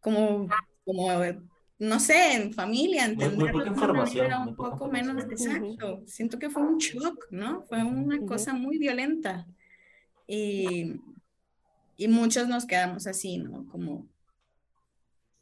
como, 0.00 0.48
como 0.84 1.08
no 1.78 2.00
sé, 2.00 2.34
en 2.34 2.52
familia, 2.52 3.04
entender 3.04 3.54
muy, 3.54 3.66
información, 3.66 4.32
un 4.48 4.56
poco 4.56 4.88
menos 4.88 5.24
exacto. 5.24 6.02
Siento 6.06 6.38
que 6.38 6.50
fue 6.50 6.62
un 6.62 6.78
shock, 6.78 7.26
¿no? 7.30 7.62
Fue 7.68 7.82
una 7.84 8.18
cosa 8.20 8.54
muy 8.54 8.78
violenta. 8.78 9.46
Y, 10.26 11.00
y 11.96 12.08
muchos 12.08 12.48
nos 12.48 12.66
quedamos 12.66 13.06
así, 13.06 13.38
¿no? 13.38 13.66
Como 13.68 14.08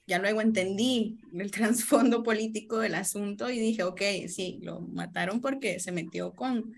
ya 0.07 0.19
luego 0.19 0.41
entendí 0.41 1.19
el 1.35 1.51
trasfondo 1.53 2.23
político 2.23 2.79
del 2.79 2.95
asunto 2.95 3.51
y 3.51 3.59
dije, 3.59 3.83
ok, 3.83 4.03
sí, 4.29 4.61
lo 4.63 4.81
mataron 4.81 5.41
porque 5.41 5.81
se 5.81 5.93
metió 5.93 6.35
con 6.35 6.75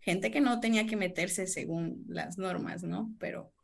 gente 0.00 0.30
que 0.30 0.40
no 0.40 0.60
tenía 0.60 0.86
que 0.86 0.96
meterse 0.96 1.46
según 1.46 2.04
las 2.08 2.38
normas, 2.38 2.82
¿no? 2.82 3.14
Pero 3.18 3.54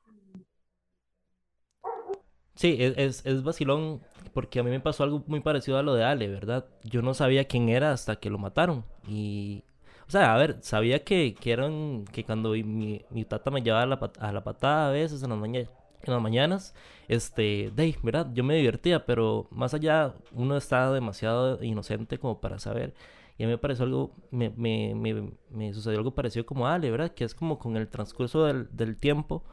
Sí, 2.60 2.76
es, 2.78 3.24
es, 3.24 3.42
vacilón 3.42 4.02
porque 4.34 4.60
a 4.60 4.62
mí 4.62 4.68
me 4.70 4.80
pasó 4.80 5.02
algo 5.02 5.24
muy 5.26 5.40
parecido 5.40 5.78
a 5.78 5.82
lo 5.82 5.94
de 5.94 6.04
Ale, 6.04 6.28
¿verdad? 6.28 6.66
Yo 6.84 7.00
no 7.00 7.14
sabía 7.14 7.46
quién 7.46 7.70
era 7.70 7.90
hasta 7.92 8.16
que 8.16 8.28
lo 8.28 8.36
mataron. 8.36 8.84
Y, 9.08 9.64
o 10.06 10.10
sea, 10.10 10.34
a 10.34 10.38
ver, 10.38 10.58
sabía 10.60 11.02
que, 11.02 11.34
que 11.34 11.52
eran, 11.52 12.04
que 12.12 12.22
cuando 12.24 12.50
mi, 12.50 13.02
mi 13.10 13.24
tata 13.24 13.50
me 13.50 13.62
llevaba 13.62 13.84
a 13.84 13.86
la, 13.86 14.12
a 14.18 14.32
la 14.32 14.44
patada 14.44 14.88
a 14.88 14.92
veces 14.92 15.22
en 15.22 15.30
las, 15.30 15.38
mañanas, 15.38 15.70
en 16.02 16.12
las 16.12 16.22
mañanas, 16.22 16.74
este, 17.08 17.70
de, 17.74 17.96
¿verdad? 18.02 18.28
Yo 18.32 18.44
me 18.44 18.56
divertía, 18.56 19.04
pero 19.06 19.46
más 19.50 19.74
allá 19.74 20.14
uno 20.32 20.56
estaba 20.56 20.92
demasiado 20.94 21.62
inocente 21.62 22.18
como 22.18 22.40
para 22.40 22.58
saber. 22.58 22.94
Y 23.38 23.44
a 23.44 23.46
mí 23.46 23.52
me 23.52 23.58
pareció 23.58 23.84
algo, 23.86 24.12
me, 24.30 24.50
me, 24.50 24.94
me, 24.94 25.32
me 25.50 25.72
sucedió 25.72 25.98
algo 25.98 26.14
parecido 26.14 26.44
como 26.46 26.66
Ale, 26.66 26.90
¿verdad? 26.90 27.12
Que 27.12 27.24
es 27.24 27.34
como 27.34 27.58
con 27.58 27.76
el 27.76 27.88
transcurso 27.88 28.44
del, 28.44 28.68
del 28.76 28.96
tiempo 28.96 29.44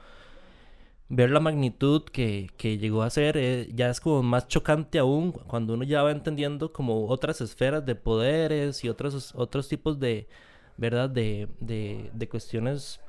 ver 1.09 1.29
la 1.31 1.39
magnitud 1.39 2.03
que, 2.03 2.49
que 2.57 2.77
llegó 2.77 3.03
a 3.03 3.09
ser 3.09 3.37
eh, 3.37 3.69
ya 3.73 3.89
es 3.89 4.01
como 4.01 4.23
más 4.23 4.47
chocante 4.47 4.99
aún 4.99 5.31
cuando 5.31 5.73
uno 5.73 5.83
ya 5.83 6.03
va 6.03 6.11
entendiendo 6.11 6.73
como 6.73 7.07
otras 7.07 7.39
esferas 7.41 7.85
de 7.85 7.95
poderes 7.95 8.83
y 8.83 8.89
otros, 8.89 9.33
otros 9.35 9.69
tipos 9.69 9.99
de, 9.99 10.27
¿verdad? 10.77 11.09
De, 11.09 11.47
de, 11.59 12.09
de 12.13 12.29
cuestiones 12.29 12.99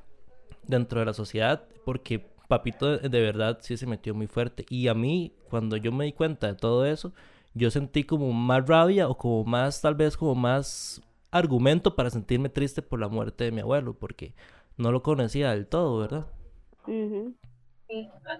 dentro 0.67 1.01
de 1.01 1.07
la 1.07 1.15
sociedad, 1.15 1.65
porque 1.85 2.27
Papito 2.49 2.97
de, 2.97 3.21
verdad 3.21 3.59
sí 3.61 3.77
se 3.77 3.87
metió 3.87 4.15
muy 4.15 4.27
fuerte. 4.27 4.65
Y 4.71 4.89
a 4.89 4.95
mí, 4.95 5.35
cuando 5.51 5.77
yo 5.77 5.93
me 5.93 6.07
di 6.07 6.13
cuenta 6.13 6.47
de 6.47 6.55
todo 6.55 6.87
eso, 6.87 7.13
yo 7.55 7.71
sentí 7.71 8.05
como 8.05 8.33
más 8.33 8.67
rabia 8.67 9.09
o 9.09 9.17
como 9.17 9.45
más, 9.45 9.83
tal 9.83 9.95
vez 9.95 10.17
como 10.17 10.35
más 10.35 11.03
argumento 11.31 11.95
para 11.95 12.09
sentirme 12.09 12.49
triste 12.49 12.81
por 12.81 13.01
la 13.01 13.09
muerte 13.09 13.45
de 13.45 13.53
mi 13.53 13.61
abuelo, 13.61 13.95
porque 13.95 14.35
no 14.79 14.93
lo 14.93 15.03
conocía 15.03 15.51
del 15.51 15.67
todo, 15.67 15.99
¿verdad? 15.99 16.27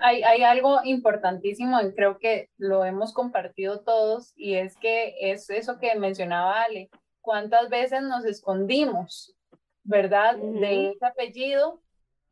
hay, 0.01 0.23
hay, 0.23 0.43
algo 0.43 0.81
importantísimo 0.85 1.81
y 1.81 1.93
creo 1.95 2.19
que 2.19 2.49
lo 2.57 2.85
hemos 2.85 3.13
compartido 3.13 3.81
todos 3.81 4.33
y 4.37 4.55
es 4.55 4.77
que 4.77 5.15
es 5.21 5.51
eso 5.51 5.79
que 5.79 5.95
mencionaba 5.97 6.63
Ale, 6.63 6.91
cuántas 7.21 7.69
veces 7.69 8.03
nos 8.03 8.25
escondimos, 8.25 9.37
¿verdad? 9.85 10.37
De 10.37 10.91
ese 10.91 11.05
apellido 11.05 11.83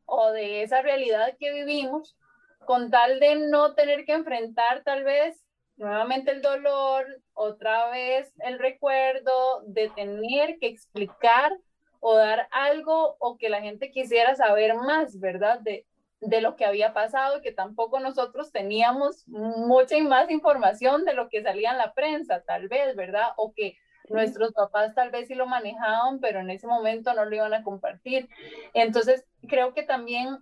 o 0.07 0.31
de 0.31 0.63
esa 0.63 0.81
realidad 0.81 1.35
que 1.39 1.51
vivimos 1.51 2.17
con 2.65 2.89
tal 2.89 3.19
de 3.19 3.35
no 3.35 3.75
tener 3.75 4.03
que 4.05 4.13
enfrentar 4.13 4.83
tal 4.83 5.03
vez 5.03 5.43
nuevamente 5.75 6.31
el 6.31 6.41
dolor, 6.41 7.05
otra 7.33 7.89
vez 7.91 8.33
el 8.39 8.57
recuerdo, 8.57 9.61
de 9.67 9.89
tener 9.89 10.57
que 10.59 10.67
explicar 10.67 11.55
o 11.99 12.15
dar 12.15 12.47
algo 12.51 13.15
o 13.19 13.37
que 13.37 13.49
la 13.49 13.61
gente 13.61 13.91
quisiera 13.91 14.35
saber 14.35 14.73
más, 14.75 15.19
¿verdad? 15.19 15.59
De, 15.59 15.85
de 16.19 16.41
lo 16.41 16.55
que 16.55 16.65
había 16.65 16.93
pasado 16.93 17.41
que 17.41 17.51
tampoco 17.51 17.99
nosotros 17.99 18.51
teníamos 18.51 19.27
mucha 19.27 19.97
y 19.97 20.01
más 20.01 20.31
información 20.31 21.05
de 21.05 21.13
lo 21.13 21.29
que 21.29 21.43
salía 21.43 21.71
en 21.71 21.77
la 21.77 21.93
prensa, 21.93 22.41
tal 22.41 22.67
vez, 22.67 22.95
¿verdad? 22.95 23.29
O 23.35 23.53
que 23.53 23.77
nuestros 24.09 24.53
papás 24.53 24.95
tal 24.95 25.11
vez 25.11 25.27
sí 25.27 25.35
lo 25.35 25.45
manejaban, 25.45 26.19
pero 26.19 26.39
en 26.39 26.49
ese 26.49 26.67
momento 26.67 27.13
no 27.13 27.25
lo 27.25 27.35
iban 27.35 27.53
a 27.53 27.63
compartir. 27.63 28.29
Entonces, 28.73 29.25
creo 29.47 29.73
que 29.73 29.83
también, 29.83 30.39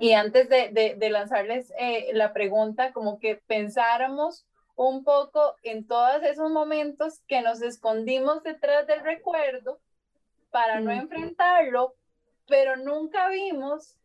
y 0.00 0.12
antes 0.12 0.48
de, 0.48 0.96
de, 0.98 1.10
lanzarles 1.10 1.72
eh, 1.78 2.10
la 2.14 2.32
pregunta, 2.32 2.92
como 2.92 3.18
que 3.18 3.36
pensáramos 3.46 4.46
un 4.76 5.04
poco 5.04 5.56
en 5.62 5.86
todos 5.86 6.22
esos 6.22 6.50
momentos 6.50 7.20
que 7.28 7.42
nos 7.42 7.62
escondimos 7.62 8.42
detrás 8.42 8.86
del 8.86 9.00
recuerdo 9.00 9.78
para 10.50 10.80
no 10.80 10.90
enfrentarlo, 10.90 11.94
pero 12.46 12.76
nunca 12.76 13.28
vimos 13.28 13.96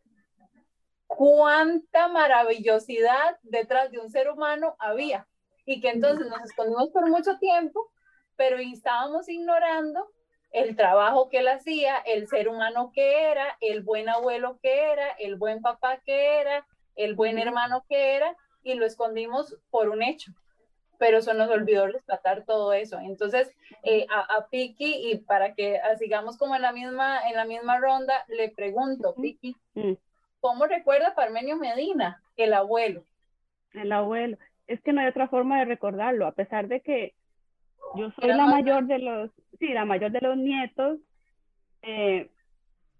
cuánta 1.06 2.08
maravillosidad 2.08 3.38
detrás 3.42 3.90
de 3.90 3.98
un 3.98 4.10
ser 4.10 4.30
humano 4.30 4.76
había 4.78 5.26
y 5.64 5.80
que 5.80 5.90
entonces 5.90 6.26
nos 6.28 6.42
escondimos 6.44 6.90
por 6.90 7.08
mucho 7.08 7.38
tiempo, 7.38 7.90
pero 8.40 8.56
estábamos 8.56 9.28
ignorando 9.28 10.08
el 10.50 10.74
trabajo 10.74 11.28
que 11.28 11.40
él 11.40 11.48
hacía, 11.48 11.98
el 11.98 12.26
ser 12.26 12.48
humano 12.48 12.90
que 12.90 13.30
era, 13.30 13.58
el 13.60 13.82
buen 13.82 14.08
abuelo 14.08 14.58
que 14.62 14.92
era, 14.92 15.10
el 15.18 15.36
buen 15.36 15.60
papá 15.60 15.98
que 16.06 16.40
era, 16.40 16.66
el 16.96 17.14
buen 17.14 17.38
hermano 17.38 17.84
que 17.86 18.16
era, 18.16 18.34
y 18.62 18.72
lo 18.72 18.86
escondimos 18.86 19.58
por 19.68 19.90
un 19.90 20.02
hecho. 20.02 20.32
Pero 20.98 21.20
se 21.20 21.34
nos 21.34 21.50
olvidó 21.50 21.86
rescatar 21.86 22.46
todo 22.46 22.72
eso. 22.72 22.98
Entonces, 22.98 23.54
eh, 23.82 24.06
a, 24.08 24.20
a, 24.34 24.48
Piki, 24.48 25.10
y 25.10 25.18
para 25.18 25.52
que 25.52 25.78
sigamos 25.98 26.38
como 26.38 26.56
en 26.56 26.62
la 26.62 26.72
misma, 26.72 27.28
en 27.28 27.36
la 27.36 27.44
misma 27.44 27.78
ronda, 27.78 28.24
le 28.28 28.48
pregunto, 28.48 29.14
Piki, 29.20 29.54
mm. 29.74 29.92
¿Cómo 30.40 30.64
recuerda 30.64 31.14
Parmenio 31.14 31.56
Medina, 31.56 32.22
el 32.38 32.54
abuelo? 32.54 33.04
El 33.74 33.92
abuelo. 33.92 34.38
Es 34.66 34.80
que 34.80 34.94
no 34.94 35.02
hay 35.02 35.08
otra 35.08 35.28
forma 35.28 35.58
de 35.58 35.66
recordarlo, 35.66 36.26
a 36.26 36.32
pesar 36.32 36.68
de 36.68 36.80
que 36.80 37.12
yo 37.96 38.10
soy 38.12 38.28
la 38.28 38.46
mayor 38.46 38.86
de 38.86 38.98
los, 38.98 39.30
sí, 39.58 39.68
la 39.68 39.84
mayor 39.84 40.10
de 40.12 40.20
los 40.20 40.36
nietos, 40.36 40.98
eh, 41.82 42.30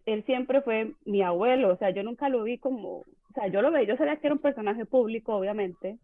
él 0.06 0.24
siempre 0.24 0.62
fue 0.62 0.94
mi 1.04 1.22
abuelo, 1.22 1.72
o 1.72 1.76
sea, 1.76 1.90
yo 1.90 2.02
nunca 2.02 2.28
lo 2.28 2.42
vi 2.42 2.58
como, 2.58 2.98
o 2.98 3.32
sea, 3.34 3.48
yo 3.48 3.62
lo 3.62 3.70
veía, 3.70 3.88
yo 3.88 3.96
sabía 3.96 4.16
que 4.16 4.26
era 4.26 4.34
un 4.34 4.40
personaje 4.40 4.84
público, 4.86 5.34
obviamente. 5.34 5.98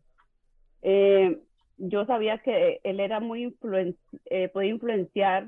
Eh, 0.83 1.41
yo 1.79 2.07
sabía 2.07 2.39
que 2.39 2.81
él 2.85 3.01
era 3.01 3.21
muy 3.21 3.43
influen 3.43 3.97
eh, 4.27 4.49
podía 4.49 4.71
influenciar 4.71 5.47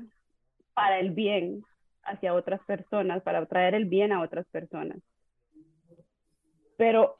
para 0.73 0.99
el 0.99 1.11
bien 1.11 1.63
hacia 2.03 2.33
otras 2.33 2.61
personas, 2.65 3.21
para 3.23 3.45
traer 3.45 3.75
el 3.75 3.85
bien 3.85 4.11
a 4.11 4.21
otras 4.21 4.45
personas. 4.47 4.97
Pero 6.77 7.15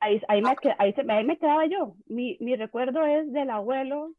ahí, 0.00 0.20
ahí, 0.28 0.42
me, 0.42 0.50
ahí, 0.78 0.92
se, 0.92 1.04
ahí 1.10 1.24
me 1.24 1.38
quedaba 1.38 1.66
yo. 1.66 1.94
Mi, 2.06 2.36
mi 2.40 2.56
recuerdo 2.56 3.04
es 3.04 3.32
del 3.32 3.50
abuelo, 3.50 4.12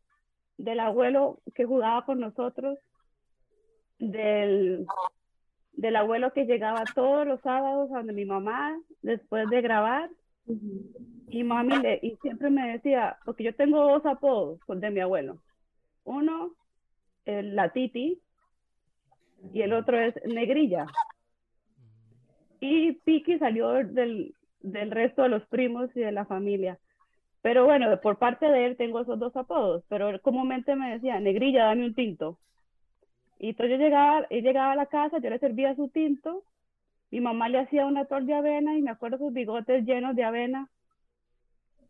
del 0.59 0.81
abuelo 0.81 1.39
que 1.55 1.65
jugaba 1.65 2.05
con 2.05 2.19
nosotros, 2.19 2.77
del, 3.97 4.85
del 5.71 5.95
abuelo 5.95 6.33
que 6.33 6.45
llegaba 6.45 6.83
todos 6.93 7.25
los 7.25 7.41
sábados 7.41 7.89
a 7.91 7.97
donde 7.97 8.13
mi 8.13 8.25
mamá, 8.25 8.77
después 9.01 9.49
de 9.49 9.61
grabar, 9.61 10.09
y 11.29 11.43
mami 11.43 11.77
le, 11.77 11.99
y 12.01 12.17
siempre 12.17 12.49
me 12.49 12.73
decía, 12.73 13.17
porque 13.23 13.45
yo 13.45 13.55
tengo 13.55 13.89
dos 13.89 14.05
apodos 14.05 14.59
de 14.67 14.91
mi 14.91 14.99
abuelo. 14.99 15.41
Uno, 16.03 16.53
el, 17.25 17.55
la 17.55 17.71
Titi, 17.71 18.19
y 19.53 19.61
el 19.61 19.71
otro 19.71 19.97
es 19.97 20.13
Negrilla. 20.25 20.87
Y 22.59 22.93
Piki 22.93 23.39
salió 23.39 23.69
del, 23.69 24.35
del 24.59 24.91
resto 24.91 25.21
de 25.21 25.29
los 25.29 25.45
primos 25.45 25.89
y 25.95 26.01
de 26.01 26.11
la 26.11 26.25
familia. 26.25 26.77
Pero 27.41 27.65
bueno, 27.65 27.99
por 28.01 28.17
parte 28.17 28.47
de 28.47 28.65
él 28.65 28.77
tengo 28.77 28.99
esos 28.99 29.17
dos 29.17 29.35
apodos, 29.35 29.83
pero 29.87 30.09
él 30.09 30.19
comúnmente 30.21 30.75
me 30.75 30.91
decía, 30.91 31.19
negrilla, 31.19 31.65
dame 31.65 31.85
un 31.85 31.95
tinto. 31.95 32.37
Y 33.39 33.49
entonces 33.49 33.77
yo 33.77 33.83
llegaba, 33.83 34.25
él 34.29 34.43
llegaba 34.43 34.73
a 34.73 34.75
la 34.75 34.87
casa, 34.87 35.19
yo 35.19 35.29
le 35.29 35.39
servía 35.39 35.75
su 35.75 35.87
tinto, 35.87 36.43
mi 37.11 37.21
mamá 37.21 37.47
le 37.47 37.59
hacía 37.59 37.85
una 37.85 38.05
torta 38.05 38.25
de 38.25 38.33
avena 38.35 38.75
y 38.75 38.81
me 38.81 38.91
acuerdo 38.91 39.17
sus 39.17 39.33
bigotes 39.33 39.85
llenos 39.85 40.15
de 40.15 40.25
avena, 40.25 40.69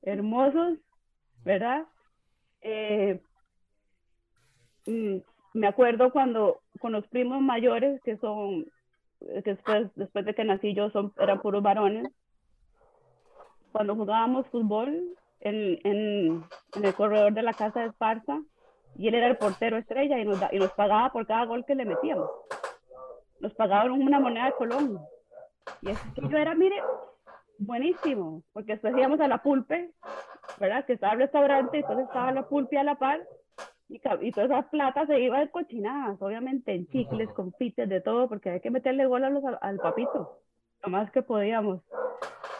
hermosos, 0.03 0.77
¿verdad? 1.44 1.86
Eh, 2.62 3.20
mm, 4.86 5.18
me 5.56 5.68
acuerdo 5.68 6.12
cuando 6.12 6.62
con 6.79 6.91
los 6.91 7.08
primos 7.08 7.41
mayores, 7.41 8.00
que 8.03 8.18
son, 8.18 8.65
que 9.20 9.41
después, 9.53 9.89
después 9.96 10.25
de 10.25 10.36
que 10.36 10.44
nací 10.44 10.75
yo, 10.75 10.91
son, 10.91 11.12
eran 11.20 11.41
puros 11.41 11.63
varones, 11.63 12.08
cuando 13.72 13.96
jugábamos 13.96 14.48
fútbol 14.48 15.15
en, 15.41 15.79
en, 15.84 16.43
en, 16.75 16.86
el 16.86 16.93
corredor 16.93 17.34
de 17.34 17.43
la 17.43 17.53
casa 17.53 17.81
de 17.81 17.88
Esparza, 17.88 18.41
y 18.96 19.08
él 19.08 19.15
era 19.15 19.27
el 19.27 19.38
portero 19.38 19.77
estrella 19.77 20.19
y 20.19 20.25
nos, 20.25 20.39
y 20.51 20.60
nos 20.60 20.72
pagaba 20.72 21.12
por 21.12 21.25
cada 21.25 21.46
gol 21.46 21.65
que 21.65 21.75
le 21.75 21.86
metíamos. 21.86 22.29
Nos 23.39 23.53
pagaban 23.53 23.91
una 23.91 24.19
moneda 24.19 24.46
de 24.46 24.53
Colón. 24.53 25.00
Y 25.81 25.91
es 25.91 26.00
que 26.15 26.27
yo 26.27 26.38
era, 26.38 26.55
mire, 26.55 26.81
buenísimo, 27.58 28.43
porque 28.53 28.74
después 28.74 28.96
íbamos 28.98 29.19
a 29.19 29.27
la 29.27 29.41
pulpe, 29.41 29.91
¿verdad? 30.60 30.86
Que 30.86 30.93
estaba 30.93 31.13
el 31.13 31.19
restaurante, 31.19 31.77
entonces 31.77 32.08
estaba 32.08 32.31
la 32.31 32.48
pulpe 32.48 32.77
a 32.77 32.84
la 32.84 32.96
par 32.96 33.22
y, 33.89 34.00
y 34.22 34.31
toda 34.31 34.46
esa 34.46 34.69
plata 34.69 35.05
se 35.08 35.19
iba 35.19 35.39
de 35.39 35.50
cochinadas, 35.50 36.22
obviamente 36.22 36.74
en 36.74 36.88
chicles, 36.88 37.29
confites, 37.31 37.89
de 37.89 38.01
todo, 38.01 38.29
porque 38.29 38.51
hay 38.51 38.62
que 38.62 38.69
meterle 38.69 39.08
gol 39.08 39.24
a 39.24 39.29
los, 39.29 39.43
al 39.62 39.77
papito, 39.77 40.39
lo 40.84 40.89
más 40.89 41.12
que 41.12 41.22
podíamos. 41.22 41.81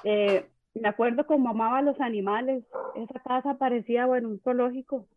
Eh, 0.04 0.50
me 0.74 0.88
acuerdo 0.88 1.26
cómo 1.26 1.50
amaba 1.50 1.80
a 1.80 1.82
los 1.82 2.00
animales, 2.00 2.64
esa 2.96 3.20
casa 3.20 3.58
parecía, 3.58 4.06
bueno, 4.06 4.30
un 4.30 4.40
zoológico. 4.40 5.08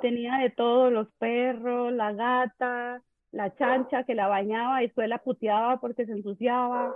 Tenía 0.00 0.38
de 0.38 0.50
todo, 0.50 0.90
los 0.90 1.08
perros, 1.18 1.92
la 1.92 2.12
gata, 2.12 3.02
la 3.32 3.54
chancha 3.56 4.04
que 4.04 4.14
la 4.14 4.28
bañaba 4.28 4.82
y 4.82 4.86
después 4.86 5.08
la 5.08 5.18
puteaba 5.18 5.80
porque 5.80 6.06
se 6.06 6.12
ensuciaba, 6.12 6.94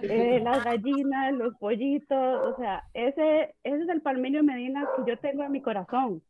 eh, 0.00 0.40
las 0.42 0.64
gallinas, 0.64 1.34
los 1.34 1.54
pollitos, 1.56 2.46
o 2.46 2.56
sea, 2.56 2.84
ese, 2.94 3.54
ese 3.62 3.82
es 3.82 3.88
el 3.88 4.00
Palmenio 4.00 4.42
Medina 4.42 4.88
que 4.96 5.10
yo 5.10 5.18
tengo 5.18 5.42
en 5.42 5.52
mi 5.52 5.60
corazón. 5.60 6.22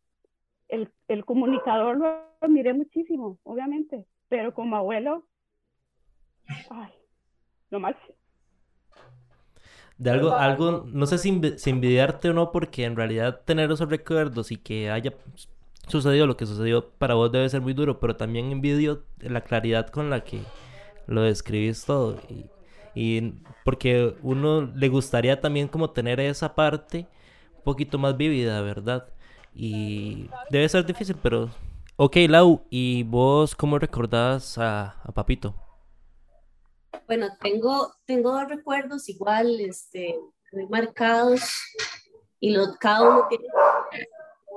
El, 0.69 0.91
el 1.09 1.25
comunicador 1.25 1.97
lo, 1.97 2.49
miré 2.49 2.73
muchísimo, 2.73 3.39
obviamente, 3.45 4.05
pero 4.29 4.55
como 4.55 4.77
abuelo, 4.77 5.25
ay, 6.71 6.93
lo 7.71 7.81
más 7.81 7.95
de 10.03 10.11
algo, 10.11 10.33
algo, 10.35 10.85
no 10.89 11.07
sé 11.07 11.17
si, 11.17 11.29
envidiarte 11.71 12.31
o 12.31 12.33
no, 12.33 12.51
porque 12.51 12.85
en 12.85 12.97
realidad 12.97 13.43
tener 13.45 13.71
esos 13.71 13.89
recuerdos 13.89 14.51
y 14.51 14.57
que 14.57 14.91
haya 14.91 15.15
sucedido 15.87 16.27
lo 16.27 16.37
que 16.37 16.45
sucedió 16.45 16.91
para 16.91 17.15
vos 17.15 17.31
debe 17.31 17.49
ser 17.49 17.61
muy 17.61 17.73
duro, 17.73 18.01
pero 18.01 18.17
también 18.17 18.51
envidio 18.51 19.05
la 19.21 19.43
claridad 19.43 19.91
con 19.91 20.11
la 20.11 20.25
que 20.25 20.41
lo 21.07 21.23
describís 21.23 21.85
todo. 21.85 22.19
Y, 22.29 22.47
y 22.97 23.35
porque 23.65 24.17
uno 24.23 24.63
le 24.75 24.89
gustaría 24.89 25.41
también 25.41 25.69
como 25.69 25.91
tener 25.91 26.19
esa 26.19 26.57
parte 26.57 27.07
un 27.59 27.63
poquito 27.63 27.97
más 27.97 28.17
vívida, 28.17 28.61
¿verdad? 28.61 29.07
Y 29.55 30.29
debe 30.51 30.69
ser 30.69 30.85
difícil, 30.85 31.15
pero... 31.23 31.49
Ok, 31.95 32.17
Lau, 32.29 32.63
¿y 32.71 33.05
vos 33.05 33.55
cómo 33.55 33.79
recordás 33.79 34.59
a, 34.59 34.97
a 35.05 35.13
Papito? 35.13 35.55
Bueno, 37.07 37.29
tengo, 37.41 37.95
tengo 38.05 38.33
dos 38.33 38.49
recuerdos 38.49 39.09
igual, 39.09 39.61
este, 39.61 40.19
muy 40.53 40.67
marcados, 40.67 41.43
y 42.41 42.51
los, 42.51 42.77
cada 42.79 43.09
uno 43.09 43.27
tiene 43.29 43.47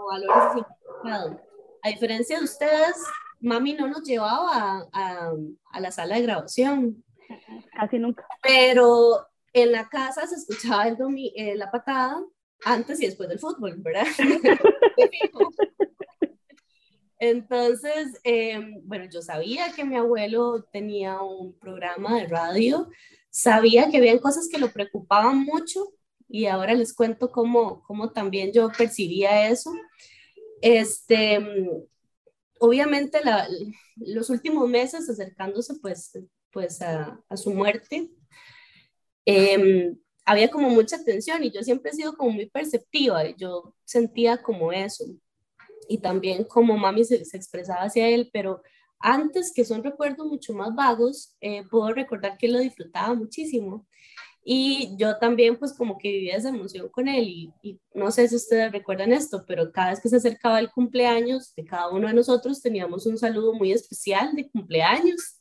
valores 0.08 0.54
significados. 0.54 1.38
A 1.84 1.90
diferencia 1.90 2.38
de 2.38 2.44
ustedes, 2.44 2.96
mami 3.40 3.74
no 3.74 3.88
nos 3.88 4.04
llevaba 4.04 4.88
a, 4.92 5.32
a, 5.72 5.80
la 5.80 5.92
sala 5.92 6.16
de 6.16 6.24
grabación. 6.24 7.04
Casi 7.78 8.00
nunca. 8.00 8.26
Pero 8.42 9.28
en 9.54 9.72
la 9.72 9.88
casa 9.88 10.26
se 10.28 10.36
escuchaba 10.36 10.88
el 10.88 10.98
eh, 11.36 11.56
la 11.56 11.72
patada 11.72 12.24
antes 12.64 13.00
y 13.02 13.06
después 13.06 13.30
del 13.30 13.40
fútbol, 13.40 13.76
¿verdad? 13.78 14.06
Entonces, 17.20 18.20
em, 18.24 18.82
bueno, 18.84 19.06
yo 19.12 19.22
sabía 19.22 19.72
que 19.74 19.86
mi 19.86 19.96
abuelo 19.96 20.64
tenía 20.72 21.22
un 21.22 21.58
programa 21.58 22.18
de 22.18 22.28
radio, 22.28 22.90
sabía 23.30 23.90
que 23.90 23.98
habían 23.98 24.20
cosas 24.20 24.50
que 24.52 24.58
lo 24.58 24.72
preocupaban 24.72 25.40
mucho 25.40 25.94
y 26.28 26.48
ahora 26.48 26.74
les 26.74 26.94
cuento 26.94 27.32
cómo, 27.32 27.84
cómo 27.84 28.12
también 28.12 28.52
yo 28.52 28.70
percibía 28.78 29.50
eso. 29.50 29.72
Este, 30.62 31.40
obviamente 32.60 33.20
los 33.98 34.30
últimos 34.30 34.68
meses 34.70 35.10
acercándose 35.10 35.76
pues, 35.82 36.12
pues 36.52 36.82
a, 36.82 37.22
su 37.36 37.54
muerte, 37.54 38.12
em, 39.26 39.98
había 40.26 40.50
como 40.50 40.70
mucha 40.70 41.04
tensión 41.04 41.44
y 41.44 41.52
yo 41.52 41.62
siempre 41.64 41.92
he 41.92 41.94
sido 41.96 42.16
como 42.18 42.32
muy 42.32 42.50
perceptiva, 42.50 43.30
yo 43.38 43.76
sentía 43.86 44.42
como 44.42 44.72
eso 44.72 45.06
y 45.88 46.00
también 46.00 46.44
como 46.46 46.78
mami 46.78 47.06
se, 47.06 47.16
expresaba 47.16 47.84
hacia 47.84 48.08
él, 48.08 48.30
pero 48.34 48.62
antes, 49.00 49.52
que 49.54 49.66
son 49.66 49.84
recuerdos 49.84 50.26
mucho 50.28 50.54
más 50.54 50.74
vagos, 50.74 51.36
eh, 51.42 51.64
puedo 51.70 51.94
recordar 51.94 52.38
que 52.38 52.48
lo 52.48 52.60
disfrutaba 52.60 53.14
muchísimo. 53.14 53.86
Y 54.48 54.96
yo 54.98 55.18
también 55.18 55.58
pues 55.58 55.74
como 55.74 55.98
que 55.98 56.12
vivía 56.12 56.38
esa 56.38 56.50
emoción 56.50 56.88
con 56.90 57.08
él 57.08 57.28
y, 57.28 57.54
y, 57.64 57.80
no 57.96 58.12
sé 58.12 58.28
si 58.28 58.36
ustedes 58.36 58.72
recuerdan 58.72 59.12
esto, 59.12 59.44
pero 59.48 59.72
cada 59.72 59.90
vez 59.90 60.00
que 60.00 60.10
se 60.10 60.18
acercaba 60.18 60.60
el 60.60 60.70
cumpleaños 60.70 61.56
de 61.56 61.66
cada 61.66 61.90
uno 61.90 62.08
de 62.08 62.14
nosotros 62.14 62.62
teníamos 62.62 63.08
un 63.08 63.18
saludo 63.18 63.54
muy 63.54 63.72
especial 63.72 64.36
de 64.36 64.48
cumpleaños. 64.50 65.38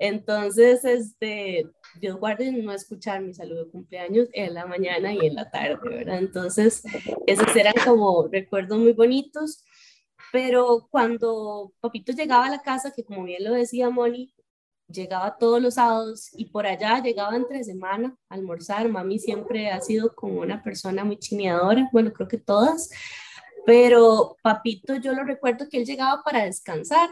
Entonces, 0.00 0.82
este, 0.82 1.66
Dios 2.00 2.18
guarde 2.18 2.50
no 2.50 2.72
escuchar 2.72 3.20
mi 3.20 3.34
saludo 3.34 3.66
de 3.66 3.70
cumpleaños 3.70 4.28
en 4.32 4.54
la 4.54 4.64
mañana 4.64 5.12
y 5.12 5.26
en 5.26 5.34
la 5.34 5.50
tarde, 5.50 5.76
¿verdad? 5.82 6.18
Entonces, 6.18 6.82
esos 7.26 7.54
eran 7.54 7.74
como 7.84 8.26
recuerdos 8.26 8.78
muy 8.78 8.92
bonitos. 8.92 9.62
Pero 10.32 10.88
cuando 10.90 11.72
Papito 11.80 12.12
llegaba 12.12 12.46
a 12.46 12.50
la 12.50 12.62
casa, 12.62 12.92
que 12.92 13.04
como 13.04 13.24
bien 13.24 13.44
lo 13.44 13.52
decía 13.52 13.90
Moni, 13.90 14.32
llegaba 14.90 15.36
todos 15.38 15.62
los 15.62 15.74
sábados 15.74 16.30
y 16.34 16.46
por 16.46 16.66
allá 16.66 17.00
llegaba 17.02 17.36
entre 17.36 17.64
semana 17.64 18.16
a 18.28 18.34
almorzar. 18.34 18.88
Mami 18.88 19.18
siempre 19.18 19.70
ha 19.70 19.80
sido 19.80 20.14
como 20.14 20.40
una 20.40 20.62
persona 20.62 21.04
muy 21.04 21.18
chineadora, 21.18 21.88
bueno, 21.92 22.12
creo 22.12 22.28
que 22.28 22.38
todas, 22.38 22.90
pero 23.66 24.36
Papito 24.42 24.96
yo 24.96 25.12
lo 25.12 25.24
recuerdo 25.24 25.68
que 25.68 25.78
él 25.78 25.86
llegaba 25.86 26.22
para 26.22 26.44
descansar. 26.44 27.10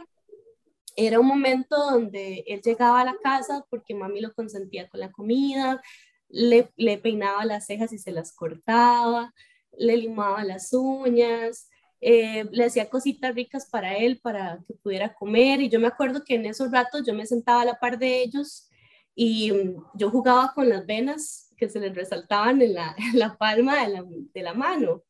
Era 0.97 1.21
un 1.21 1.27
momento 1.27 1.77
donde 1.77 2.45
él 2.49 2.61
llegaba 2.61 3.01
a 3.01 3.05
la 3.05 3.17
casa 3.23 3.65
porque 3.71 3.95
mami 3.95 4.21
lo 4.21 4.33
consentía 4.35 4.89
con 4.89 5.01
la 5.01 5.13
comida, 5.13 5.81
le, 6.29 6.73
le 6.77 6.99
peinaba 6.99 7.45
las 7.45 7.67
cejas 7.67 7.93
y 7.93 7.99
se 7.99 8.11
las 8.11 8.33
cortaba, 8.33 9.33
le 9.77 9.97
limaba 9.97 10.43
las 10.43 10.73
uñas, 10.73 11.69
eh, 12.01 12.45
le 12.53 12.65
hacía 12.65 12.89
cositas 12.89 13.35
ricas 13.35 13.67
para 13.67 13.97
él, 13.97 14.21
para 14.21 14.59
que 14.67 14.75
pudiera 14.75 15.15
comer. 15.15 15.61
Y 15.61 15.69
yo 15.69 15.81
me 15.81 15.89
acuerdo 15.89 16.25
que 16.25 16.35
en 16.35 16.47
esos 16.47 16.71
ratos 16.71 17.03
yo 17.07 17.15
me 17.15 17.27
sentaba 17.27 17.63
a 17.63 17.65
la 17.65 17.79
par 17.79 17.99
de 17.99 18.23
ellos 18.23 18.69
y 19.15 19.51
mm, 19.53 19.85
yo 19.95 20.11
jugaba 20.11 20.53
con 20.55 20.69
las 20.69 20.87
venas 20.87 21.53
que 21.57 21.69
se 21.69 21.81
les 21.81 21.95
resaltaban 21.95 22.63
en 22.63 22.75
la, 22.75 22.95
palma 23.39 23.83
de 23.85 23.89
la, 23.89 24.05
de 24.07 24.43
la, 24.43 24.55
mano. 24.55 25.03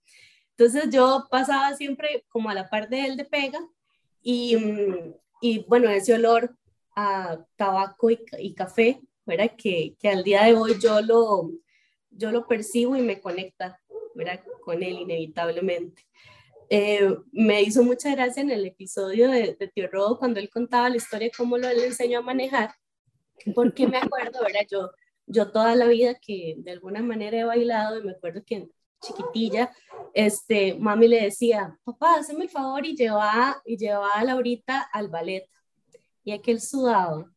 Entonces 0.56 0.90
yo 0.90 1.26
pasaba 1.30 1.74
siempre 1.76 2.24
como 2.28 2.48
a 2.48 2.54
la 2.54 2.68
par 2.68 2.88
de 2.88 3.04
él 3.04 3.16
de 3.16 3.24
pega 3.24 3.60
y, 4.22 4.56
mm, 4.56 5.14
y 5.42 5.58
bueno, 5.68 5.90
ese 5.90 6.14
olor 6.14 6.56
a 6.96 7.38
tabaco 7.56 8.10
y, 8.10 8.18
y 8.38 8.54
café, 8.54 9.00
¿verdad? 9.26 9.52
Que, 9.56 9.94
que, 10.00 10.08
al 10.08 10.24
día 10.24 10.44
de 10.44 10.54
hoy 10.54 10.78
yo 10.80 11.00
lo, 11.02 11.52
yo 12.10 12.32
lo 12.32 12.46
percibo 12.46 12.96
y 12.96 13.02
me 13.02 13.20
conecta 13.20 13.78
¿verdad? 14.14 14.40
con 14.62 14.82
él 14.82 15.00
inevitablemente. 15.00 16.06
Eh, 16.70 17.16
me 17.32 17.62
hizo 17.62 17.82
mucha 17.82 18.10
gracia 18.14 18.42
en 18.42 18.50
el 18.50 18.66
episodio 18.66 19.30
de, 19.30 19.56
de, 19.58 19.68
Tío 19.68 19.88
Rodo 19.90 20.18
cuando 20.18 20.38
él 20.38 20.50
contaba 20.50 20.90
la 20.90 20.96
historia, 20.96 21.30
cómo 21.36 21.56
lo 21.56 21.68
le 21.68 21.86
enseñó 21.86 22.18
a 22.18 22.22
manejar, 22.22 22.74
porque 23.54 23.86
me 23.86 23.96
acuerdo, 23.96 24.40
¿verdad? 24.42 24.66
Yo, 24.70 24.90
yo 25.26 25.50
toda 25.50 25.74
la 25.74 25.86
vida 25.86 26.14
que 26.14 26.56
de 26.58 26.72
alguna 26.72 27.02
manera 27.02 27.38
he 27.38 27.44
bailado 27.44 27.98
y 27.98 28.04
me 28.04 28.12
acuerdo 28.12 28.42
que 28.44 28.68
chiquitilla, 29.00 29.70
este, 30.12 30.74
mami 30.74 31.08
le 31.08 31.22
decía, 31.22 31.78
papá, 31.84 32.16
hazme 32.16 32.44
el 32.44 32.50
favor 32.50 32.84
y 32.84 32.96
lleva, 32.96 33.62
y 33.64 33.76
lleva 33.76 34.10
a 34.12 34.24
Laurita 34.24 34.88
al 34.92 35.08
ballet. 35.08 35.48
Y 36.24 36.32
aquel 36.32 36.60
sudado, 36.60 37.30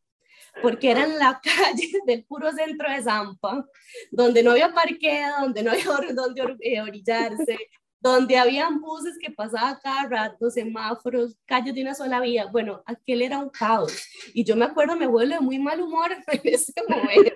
porque 0.60 0.90
era 0.90 1.04
en 1.04 1.18
la 1.18 1.40
calle 1.42 2.00
del 2.06 2.24
puro 2.24 2.52
centro 2.52 2.90
de 2.90 3.02
Zampa, 3.02 3.66
donde 4.10 4.42
no 4.42 4.50
había 4.50 4.72
parqueo, 4.72 5.40
donde 5.40 5.62
no 5.62 5.70
había 5.70 6.12
donde 6.14 6.56
eh, 6.60 6.80
orillarse, 6.80 7.56
donde 8.02 8.36
habían 8.36 8.80
buses 8.80 9.16
que 9.16 9.30
pasaban 9.30 9.78
cada 9.80 10.08
rato, 10.08 10.50
semáforos, 10.50 11.36
calles 11.46 11.72
de 11.72 11.82
una 11.82 11.94
sola 11.94 12.20
vía. 12.20 12.46
Bueno, 12.46 12.82
aquel 12.84 13.22
era 13.22 13.38
un 13.38 13.48
caos. 13.48 14.08
Y 14.34 14.44
yo 14.44 14.56
me 14.56 14.64
acuerdo, 14.64 14.96
me 14.96 15.06
vuelve 15.06 15.38
muy 15.40 15.58
mal 15.58 15.80
humor 15.80 16.10
en 16.26 16.40
ese 16.42 16.72
momento. 16.88 17.30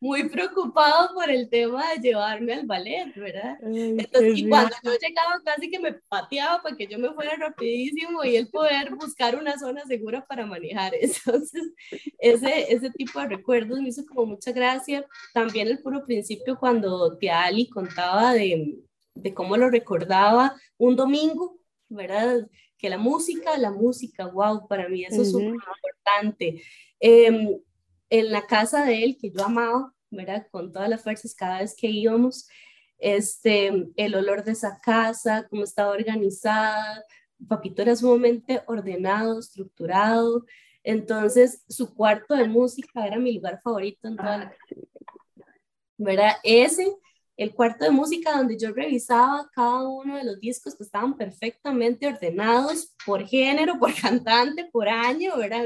muy 0.00 0.28
preocupado 0.28 1.14
por 1.14 1.30
el 1.30 1.48
tema 1.48 1.90
de 1.90 2.00
llevarme 2.00 2.52
al 2.54 2.66
ballet, 2.66 3.14
¿verdad? 3.14 3.58
Entonces, 3.62 4.38
y 4.38 4.48
cuando 4.48 4.74
yo 4.82 4.92
llegaba 4.92 5.40
casi 5.44 5.70
que 5.70 5.78
me 5.78 5.92
pateaba 5.92 6.60
para 6.60 6.76
que 6.76 6.86
yo 6.88 6.98
me 6.98 7.12
fuera 7.12 7.36
rapidísimo 7.36 8.24
y 8.24 8.36
él 8.36 8.48
poder 8.48 8.94
buscar 8.94 9.36
una 9.36 9.56
zona 9.56 9.84
segura 9.86 10.24
para 10.26 10.46
manejar. 10.46 10.92
Entonces, 11.00 11.62
ese, 12.18 12.72
ese 12.72 12.90
tipo 12.90 13.20
de 13.20 13.28
recuerdos 13.28 13.80
me 13.80 13.88
hizo 13.88 14.04
como 14.04 14.26
mucha 14.26 14.50
gracia. 14.50 15.06
También 15.32 15.68
el 15.68 15.80
puro 15.80 16.04
principio 16.04 16.58
cuando 16.58 17.16
Tia 17.18 17.42
Ali 17.42 17.68
contaba 17.68 18.34
de, 18.34 18.78
de 19.22 19.34
cómo 19.34 19.56
lo 19.56 19.70
recordaba 19.70 20.54
un 20.76 20.96
domingo, 20.96 21.58
¿verdad? 21.88 22.48
Que 22.76 22.88
la 22.88 22.98
música, 22.98 23.56
la 23.58 23.70
música, 23.70 24.26
wow, 24.26 24.66
para 24.68 24.88
mí 24.88 25.04
eso 25.04 25.22
es 25.22 25.32
súper 25.32 25.54
importante. 25.54 26.62
Em, 27.00 27.58
en 28.10 28.32
la 28.32 28.46
casa 28.46 28.84
de 28.84 29.04
él, 29.04 29.18
que 29.20 29.30
yo 29.30 29.44
amaba, 29.44 29.92
¿verdad? 30.10 30.46
Con 30.50 30.72
todas 30.72 30.88
las 30.88 31.02
fuerzas 31.02 31.34
cada 31.34 31.60
vez 31.60 31.74
que 31.76 31.88
íbamos, 31.88 32.48
este, 32.98 33.88
el 33.96 34.14
olor 34.14 34.44
de 34.44 34.52
esa 34.52 34.80
casa, 34.80 35.46
cómo 35.48 35.64
estaba 35.64 35.90
organizada, 35.90 37.04
papito 37.46 37.82
era 37.82 37.94
sumamente 37.94 38.62
ordenado, 38.66 39.38
estructurado, 39.38 40.44
entonces 40.82 41.64
su 41.68 41.94
cuarto 41.94 42.34
de 42.34 42.48
música 42.48 43.06
era 43.06 43.18
mi 43.18 43.34
lugar 43.34 43.60
favorito 43.62 44.08
en 44.08 44.16
toda 44.16 44.38
la 44.38 44.50
casa. 44.50 44.74
¿Verdad? 45.96 46.32
Ese, 46.42 46.96
el 47.38 47.54
cuarto 47.54 47.84
de 47.84 47.92
música 47.92 48.36
donde 48.36 48.58
yo 48.58 48.72
revisaba 48.72 49.48
cada 49.54 49.88
uno 49.88 50.16
de 50.16 50.24
los 50.24 50.40
discos 50.40 50.74
que 50.74 50.82
estaban 50.82 51.16
perfectamente 51.16 52.08
ordenados 52.08 52.94
por 53.06 53.24
género, 53.26 53.78
por 53.78 53.94
cantante, 54.02 54.68
por 54.72 54.88
año, 54.88 55.36
¿verdad? 55.36 55.64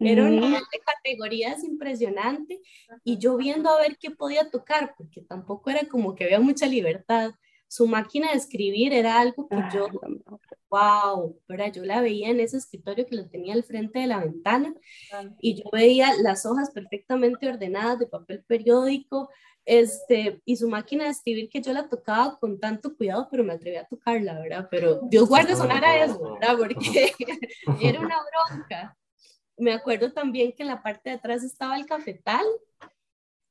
Era 0.00 0.24
un 0.24 0.40
nivel 0.40 0.62
de 0.72 0.80
categorías 0.84 1.62
impresionante 1.62 2.60
y 3.04 3.16
yo 3.18 3.36
viendo 3.36 3.70
a 3.70 3.80
ver 3.80 3.96
qué 3.96 4.10
podía 4.10 4.50
tocar, 4.50 4.94
porque 4.98 5.22
tampoco 5.22 5.70
era 5.70 5.86
como 5.88 6.16
que 6.16 6.24
había 6.24 6.40
mucha 6.40 6.66
libertad. 6.66 7.32
Su 7.68 7.86
máquina 7.86 8.32
de 8.32 8.38
escribir 8.38 8.92
era 8.92 9.20
algo 9.20 9.48
que 9.48 9.56
yo, 9.72 9.86
wow, 10.68 11.40
¿verdad? 11.48 11.72
yo 11.72 11.84
la 11.84 12.00
veía 12.00 12.30
en 12.30 12.40
ese 12.40 12.56
escritorio 12.56 13.06
que 13.06 13.16
lo 13.16 13.28
tenía 13.28 13.54
al 13.54 13.62
frente 13.62 14.00
de 14.00 14.08
la 14.08 14.18
ventana 14.18 14.74
y 15.40 15.62
yo 15.62 15.70
veía 15.72 16.12
las 16.20 16.44
hojas 16.44 16.70
perfectamente 16.72 17.48
ordenadas 17.48 18.00
de 18.00 18.06
papel 18.06 18.44
periódico, 18.46 19.30
este, 19.64 20.40
y 20.44 20.56
su 20.56 20.68
máquina 20.68 21.04
de 21.04 21.10
escribir 21.10 21.48
que 21.48 21.62
yo 21.62 21.72
la 21.72 21.88
tocaba 21.88 22.38
con 22.38 22.58
tanto 22.60 22.96
cuidado, 22.96 23.28
pero 23.30 23.44
me 23.44 23.54
atreví 23.54 23.76
a 23.76 23.86
tocarla, 23.86 24.38
¿verdad? 24.40 24.68
Pero 24.70 25.00
Dios 25.04 25.28
guarde 25.28 25.56
sonara 25.56 26.04
eso, 26.04 26.20
¿verdad? 26.34 26.56
Porque 26.58 27.12
era 27.82 28.00
una 28.00 28.16
bronca 28.16 28.96
me 29.56 29.72
acuerdo 29.72 30.12
también 30.12 30.52
que 30.52 30.62
en 30.62 30.68
la 30.68 30.82
parte 30.82 31.10
de 31.10 31.16
atrás 31.16 31.42
estaba 31.42 31.76
el 31.76 31.86
cafetal 31.86 32.44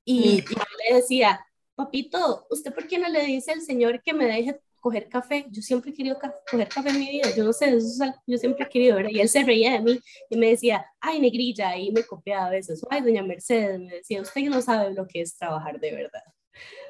y, 0.06 0.41
yo 0.41 0.63
le 0.89 0.95
decía, 0.95 1.45
papito, 1.76 2.45
¿usted 2.49 2.73
por 2.73 2.88
qué 2.88 2.99
no 2.99 3.08
le 3.08 3.26
dice 3.26 3.52
al 3.52 3.62
señor 3.62 4.02
que 4.02 4.13
me 4.13 4.26
deje 4.26 4.60
coger 4.84 5.08
café? 5.08 5.46
Yo 5.50 5.62
siempre 5.62 5.91
he 5.91 5.93
querido 5.93 6.19
coger 6.52 6.67
café 6.67 6.89
en 6.89 7.00
mi 7.00 7.10
vida, 7.10 7.30
yo 7.36 7.46
no 7.46 7.54
sé, 7.54 7.69
eso 7.69 8.04
es 8.04 8.13
yo 8.28 8.38
siempre 8.38 8.65
he 8.65 8.69
querido, 8.69 8.98
¿verdad? 8.98 9.12
Y 9.12 9.22
él 9.22 9.30
se 9.30 9.43
reía 9.43 9.72
de 9.72 9.80
mí 9.80 10.00
y 10.30 10.38
me 10.38 10.50
decía, 10.50 10.86
ay, 11.00 11.22
negrilla, 11.22 11.78
y 11.78 11.91
me 11.91 12.04
copiaba 12.04 12.48
a 12.48 12.50
veces, 12.50 12.86
ay, 12.89 13.02
doña 13.02 13.24
Mercedes, 13.24 13.80
me 13.80 13.96
decía, 13.96 14.22
usted 14.22 14.41
no 14.43 14.62
sabe 14.62 14.93
lo 14.93 15.08
que 15.08 15.22
es 15.22 15.38
trabajar 15.38 15.80
de 15.80 15.91
verdad, 15.91 16.24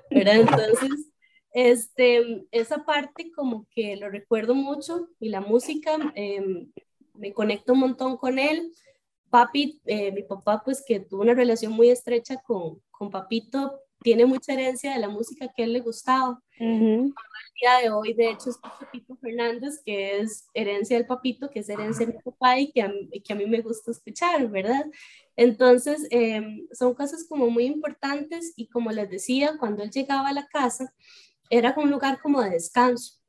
¿verdad? 0.10 0.36
Entonces, 0.38 1.12
este, 1.54 2.48
esa 2.50 2.84
parte 2.84 3.32
como 3.32 3.68
que 3.70 3.96
lo 3.96 4.10
recuerdo 4.10 4.56
mucho 4.56 5.10
y 5.20 5.30
la 5.30 5.42
música, 5.42 5.92
em, 6.16 6.72
me 7.14 7.32
conecto 7.32 7.74
un 7.74 7.80
montón 7.80 8.18
con 8.18 8.40
él 8.40 8.72
papi, 9.34 9.82
eh, 9.86 10.12
mi 10.12 10.22
papá, 10.22 10.62
pues 10.64 10.84
que 10.86 11.00
tuvo 11.00 11.24
una 11.24 11.34
relación 11.34 11.72
muy 11.74 11.90
estrecha 11.90 12.38
con, 12.44 12.80
con 12.92 13.10
papito, 13.10 13.80
tiene 14.04 14.26
mucha 14.26 14.54
herencia 14.54 14.94
de 14.94 15.00
la 15.00 15.10
música 15.10 15.48
que 15.56 15.64
a 15.64 15.66
él 15.66 15.74
le 15.74 15.80
gustaba. 15.80 16.40
El 16.60 17.14
día 17.60 17.78
de 17.82 17.90
hoy, 17.90 18.14
de 18.14 18.30
hecho, 18.30 18.50
es 18.50 18.58
Papito 18.58 19.16
Fernández, 19.16 19.82
que 19.86 20.20
es 20.20 20.48
herencia 20.54 20.98
del 20.98 21.08
papito, 21.08 21.50
que 21.50 21.60
es 21.60 21.70
herencia 21.70 22.06
de 22.06 22.14
mi 22.14 22.20
papá 22.20 22.60
y 22.60 22.72
que 22.72 22.82
a, 22.82 22.92
que 23.24 23.34
a 23.34 23.36
mí 23.36 23.46
me 23.46 23.62
gusta 23.62 23.92
escuchar, 23.92 24.48
¿verdad? 24.50 24.86
Entonces, 25.36 26.08
em, 26.12 26.68
son 26.72 26.94
cosas 26.94 27.26
como 27.28 27.50
muy 27.50 27.66
importantes 27.66 28.54
y 28.56 28.68
como 28.68 28.92
les 28.92 29.10
decía, 29.10 29.58
cuando 29.60 29.84
él 29.84 29.90
llegaba 29.90 30.30
a 30.30 30.34
la 30.34 30.48
casa, 30.48 30.94
era 31.50 31.74
un 31.78 31.90
lugar 31.90 32.20
como 32.22 32.42
de 32.42 32.52
descanso. 32.52 33.20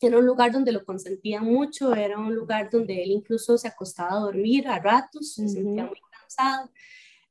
Era 0.00 0.18
un 0.18 0.26
lugar 0.26 0.52
donde 0.52 0.72
lo 0.72 0.84
consentían 0.84 1.44
mucho, 1.44 1.94
era 1.94 2.18
un 2.18 2.34
lugar 2.34 2.68
donde 2.70 3.02
él 3.02 3.10
incluso 3.10 3.56
se 3.56 3.68
acostaba 3.68 4.12
a 4.12 4.20
dormir 4.20 4.68
a 4.68 4.78
ratos, 4.78 5.34
se 5.34 5.48
sentía 5.48 5.86
muy 5.86 6.00
cansado. 6.10 6.70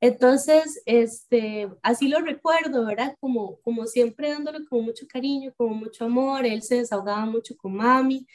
Entonces, 0.06 0.84
este, 0.86 1.70
así 1.82 2.10
lo 2.10 2.20
recuerdo, 2.20 2.86
¿verdad? 2.86 3.16
Como, 3.22 3.62
como 3.62 3.88
siempre 3.88 4.32
dándole 4.32 4.66
con 4.66 4.84
mucho 4.84 5.08
cariño, 5.08 5.54
con 5.56 5.78
mucho 5.78 6.04
amor, 6.04 6.46
él 6.46 6.62
se 6.62 6.76
desahogaba 6.76 7.26
mucho 7.26 7.56
con 7.56 7.76
mami 7.76 8.28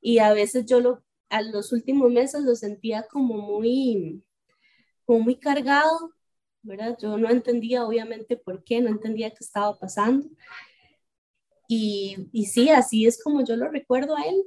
y 0.00 0.18
a 0.18 0.32
veces 0.32 0.64
yo 0.64 0.80
lo, 0.80 1.04
a 1.28 1.42
los 1.42 1.72
últimos 1.72 2.10
meses 2.10 2.42
lo 2.42 2.54
sentía 2.54 3.02
como 3.02 3.36
muy, 3.36 4.24
como 5.04 5.20
muy 5.20 5.36
cargado, 5.36 6.14
¿verdad? 6.62 6.96
Yo 6.98 7.18
no 7.18 7.28
entendía 7.28 7.84
obviamente 7.84 8.38
por 8.38 8.64
qué, 8.64 8.80
no 8.80 8.88
entendía 8.88 9.28
qué 9.28 9.44
estaba 9.44 9.78
pasando. 9.78 10.26
Y, 11.68 12.30
y 12.32 12.46
sí, 12.46 12.70
así 12.70 13.04
es 13.06 13.22
como 13.22 13.44
yo 13.44 13.56
lo 13.56 13.68
recuerdo 13.68 14.16
a 14.16 14.22
él. 14.22 14.42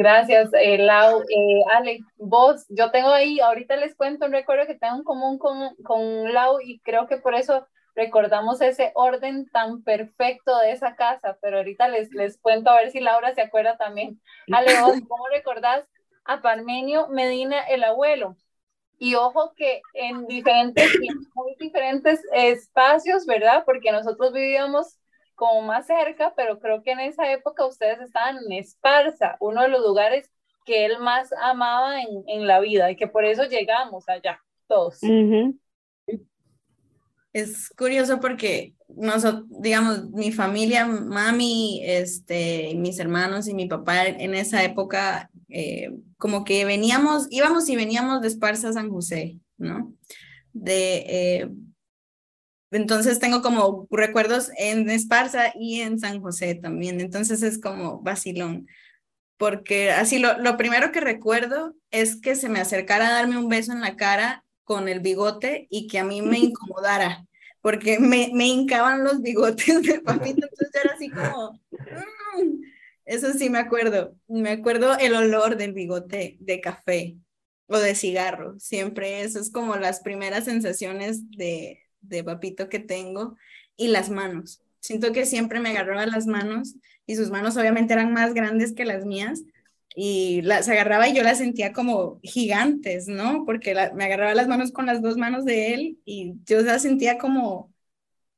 Gracias, 0.00 0.48
eh, 0.54 0.78
Lau. 0.78 1.20
Eh, 1.28 1.62
Ale, 1.72 2.00
vos, 2.16 2.64
yo 2.70 2.90
tengo 2.90 3.10
ahí, 3.10 3.38
ahorita 3.38 3.76
les 3.76 3.94
cuento 3.94 4.24
un 4.24 4.32
recuerdo 4.32 4.66
que 4.66 4.74
tengo 4.74 4.96
en 4.96 5.04
común 5.04 5.36
con, 5.36 5.74
con 5.84 6.32
Lau 6.32 6.58
y 6.58 6.80
creo 6.80 7.06
que 7.06 7.18
por 7.18 7.34
eso 7.34 7.66
recordamos 7.94 8.62
ese 8.62 8.92
orden 8.94 9.50
tan 9.50 9.82
perfecto 9.82 10.56
de 10.56 10.72
esa 10.72 10.96
casa, 10.96 11.36
pero 11.42 11.58
ahorita 11.58 11.88
les, 11.88 12.10
les 12.12 12.38
cuento 12.38 12.70
a 12.70 12.76
ver 12.76 12.90
si 12.90 13.00
Laura 13.00 13.34
se 13.34 13.42
acuerda 13.42 13.76
también. 13.76 14.18
Ale, 14.50 14.80
vos, 14.80 14.94
¿cómo 15.06 15.28
recordás 15.34 15.84
a 16.24 16.40
Parmenio 16.40 17.08
Medina, 17.08 17.60
el 17.64 17.84
abuelo? 17.84 18.36
Y 18.98 19.16
ojo 19.16 19.52
que 19.54 19.82
en 19.92 20.26
diferentes, 20.26 20.98
muy 21.34 21.54
diferentes 21.58 22.22
espacios, 22.32 23.26
¿verdad? 23.26 23.64
Porque 23.66 23.92
nosotros 23.92 24.32
vivíamos 24.32 24.96
como 25.40 25.62
más 25.62 25.86
cerca, 25.86 26.34
pero 26.36 26.60
creo 26.60 26.82
que 26.82 26.90
en 26.90 27.00
esa 27.00 27.32
época 27.32 27.64
ustedes 27.64 27.98
estaban 27.98 28.36
en 28.44 28.52
Esparza, 28.52 29.38
uno 29.40 29.62
de 29.62 29.68
los 29.68 29.80
lugares 29.80 30.30
que 30.66 30.84
él 30.84 30.98
más 30.98 31.30
amaba 31.32 32.02
en, 32.02 32.24
en 32.26 32.46
la 32.46 32.60
vida 32.60 32.90
y 32.90 32.96
que 32.96 33.06
por 33.06 33.24
eso 33.24 33.44
llegamos 33.44 34.06
allá, 34.06 34.38
todos. 34.68 35.00
Es 37.32 37.70
curioso 37.70 38.20
porque 38.20 38.74
nosotros, 38.88 39.44
digamos, 39.48 40.10
mi 40.10 40.30
familia, 40.30 40.84
mami, 40.84 41.80
este, 41.84 42.74
mis 42.74 42.98
hermanos 42.98 43.48
y 43.48 43.54
mi 43.54 43.66
papá 43.66 44.08
en 44.08 44.34
esa 44.34 44.62
época, 44.62 45.30
eh, 45.48 45.90
como 46.18 46.44
que 46.44 46.66
veníamos, 46.66 47.28
íbamos 47.30 47.66
y 47.70 47.76
veníamos 47.76 48.20
de 48.20 48.28
Esparza 48.28 48.68
a 48.68 48.72
San 48.74 48.90
José, 48.90 49.38
¿no? 49.56 49.94
De, 50.52 50.96
eh, 51.08 51.50
entonces 52.70 53.18
tengo 53.18 53.42
como 53.42 53.86
recuerdos 53.90 54.50
en 54.56 54.88
Esparza 54.90 55.52
y 55.58 55.80
en 55.80 55.98
San 55.98 56.20
José 56.20 56.54
también. 56.54 57.00
Entonces 57.00 57.42
es 57.42 57.60
como 57.60 58.00
vacilón. 58.00 58.66
Porque 59.36 59.90
así 59.90 60.18
lo, 60.18 60.38
lo 60.38 60.56
primero 60.56 60.92
que 60.92 61.00
recuerdo 61.00 61.74
es 61.90 62.20
que 62.20 62.36
se 62.36 62.48
me 62.48 62.60
acercara 62.60 63.08
a 63.08 63.12
darme 63.12 63.38
un 63.38 63.48
beso 63.48 63.72
en 63.72 63.80
la 63.80 63.96
cara 63.96 64.44
con 64.70 64.88
el 64.88 65.00
bigote 65.00 65.66
y 65.68 65.88
que 65.88 65.98
a 65.98 66.04
mí 66.04 66.22
me 66.22 66.38
incomodara, 66.38 67.26
porque 67.60 67.98
me, 67.98 68.30
me 68.32 68.46
hincaban 68.46 69.02
los 69.02 69.20
bigotes 69.20 69.82
de 69.82 70.00
papito, 70.04 70.46
entonces 70.48 70.70
era 70.84 70.94
así 70.94 71.10
como, 71.10 71.60
mm". 71.72 72.62
eso 73.04 73.32
sí 73.32 73.50
me 73.50 73.58
acuerdo, 73.58 74.14
me 74.28 74.50
acuerdo 74.50 74.96
el 74.96 75.16
olor 75.16 75.56
del 75.56 75.72
bigote 75.72 76.36
de 76.38 76.60
café 76.60 77.16
o 77.66 77.78
de 77.78 77.96
cigarro, 77.96 78.60
siempre 78.60 79.22
eso 79.22 79.40
es 79.40 79.50
como 79.50 79.74
las 79.74 80.02
primeras 80.02 80.44
sensaciones 80.44 81.28
de, 81.32 81.80
de 82.00 82.24
papito 82.24 82.68
que 82.68 82.78
tengo 82.78 83.36
y 83.76 83.88
las 83.88 84.10
manos. 84.10 84.62
Siento 84.80 85.12
que 85.12 85.26
siempre 85.26 85.60
me 85.60 85.70
agarraba 85.70 86.06
las 86.06 86.26
manos 86.26 86.76
y 87.06 87.16
sus 87.16 87.30
manos 87.30 87.56
obviamente 87.56 87.92
eran 87.92 88.12
más 88.12 88.34
grandes 88.34 88.72
que 88.72 88.84
las 88.84 89.04
mías 89.04 89.42
y 89.94 90.42
las 90.42 90.68
agarraba 90.68 91.08
y 91.08 91.14
yo 91.14 91.22
las 91.22 91.38
sentía 91.38 91.72
como 91.72 92.20
gigantes, 92.22 93.08
¿no? 93.08 93.44
Porque 93.44 93.74
me 93.94 94.04
agarraba 94.04 94.34
las 94.34 94.48
manos 94.48 94.72
con 94.72 94.86
las 94.86 95.02
dos 95.02 95.16
manos 95.16 95.44
de 95.44 95.74
él 95.74 95.98
y 96.04 96.34
yo 96.46 96.62
las 96.62 96.82
sentía 96.82 97.18
como 97.18 97.70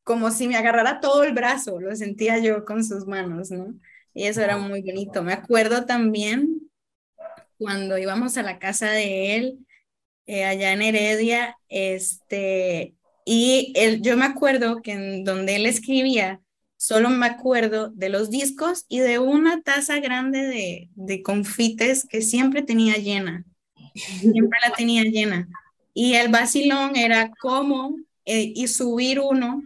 como 0.04 0.30
si 0.30 0.48
me 0.48 0.56
agarrara 0.56 1.00
todo 1.00 1.24
el 1.24 1.32
brazo, 1.32 1.80
lo 1.80 1.94
sentía 1.94 2.38
yo 2.38 2.64
con 2.64 2.84
sus 2.84 3.06
manos, 3.06 3.50
¿no? 3.50 3.74
Y 4.14 4.24
eso 4.24 4.42
era 4.42 4.58
muy 4.58 4.82
bonito. 4.82 5.22
Me 5.22 5.32
acuerdo 5.32 5.86
también 5.86 6.70
cuando 7.58 7.98
íbamos 7.98 8.36
a 8.36 8.42
la 8.42 8.58
casa 8.58 8.90
de 8.90 9.36
él, 9.36 9.66
eh, 10.26 10.44
allá 10.44 10.72
en 10.72 10.82
Heredia, 10.82 11.56
este, 11.68 12.94
y 13.24 13.72
él, 13.76 14.02
yo 14.02 14.16
me 14.16 14.24
acuerdo 14.24 14.82
que 14.82 14.92
en 14.92 15.24
donde 15.24 15.56
él 15.56 15.66
escribía, 15.66 16.40
solo 16.76 17.10
me 17.10 17.26
acuerdo 17.26 17.90
de 17.90 18.08
los 18.08 18.30
discos 18.30 18.84
y 18.88 18.98
de 18.98 19.18
una 19.18 19.62
taza 19.62 20.00
grande 20.00 20.40
de, 20.42 20.90
de 20.94 21.22
confites 21.22 22.06
que 22.08 22.22
siempre 22.22 22.62
tenía 22.62 22.96
llena. 22.96 23.44
Siempre 23.94 24.58
la 24.66 24.74
tenía 24.74 25.04
llena. 25.04 25.48
Y 25.94 26.14
el 26.14 26.30
vacilón 26.30 26.96
era 26.96 27.30
cómo 27.40 27.96
eh, 28.24 28.52
y 28.54 28.68
subir 28.68 29.20
uno, 29.20 29.62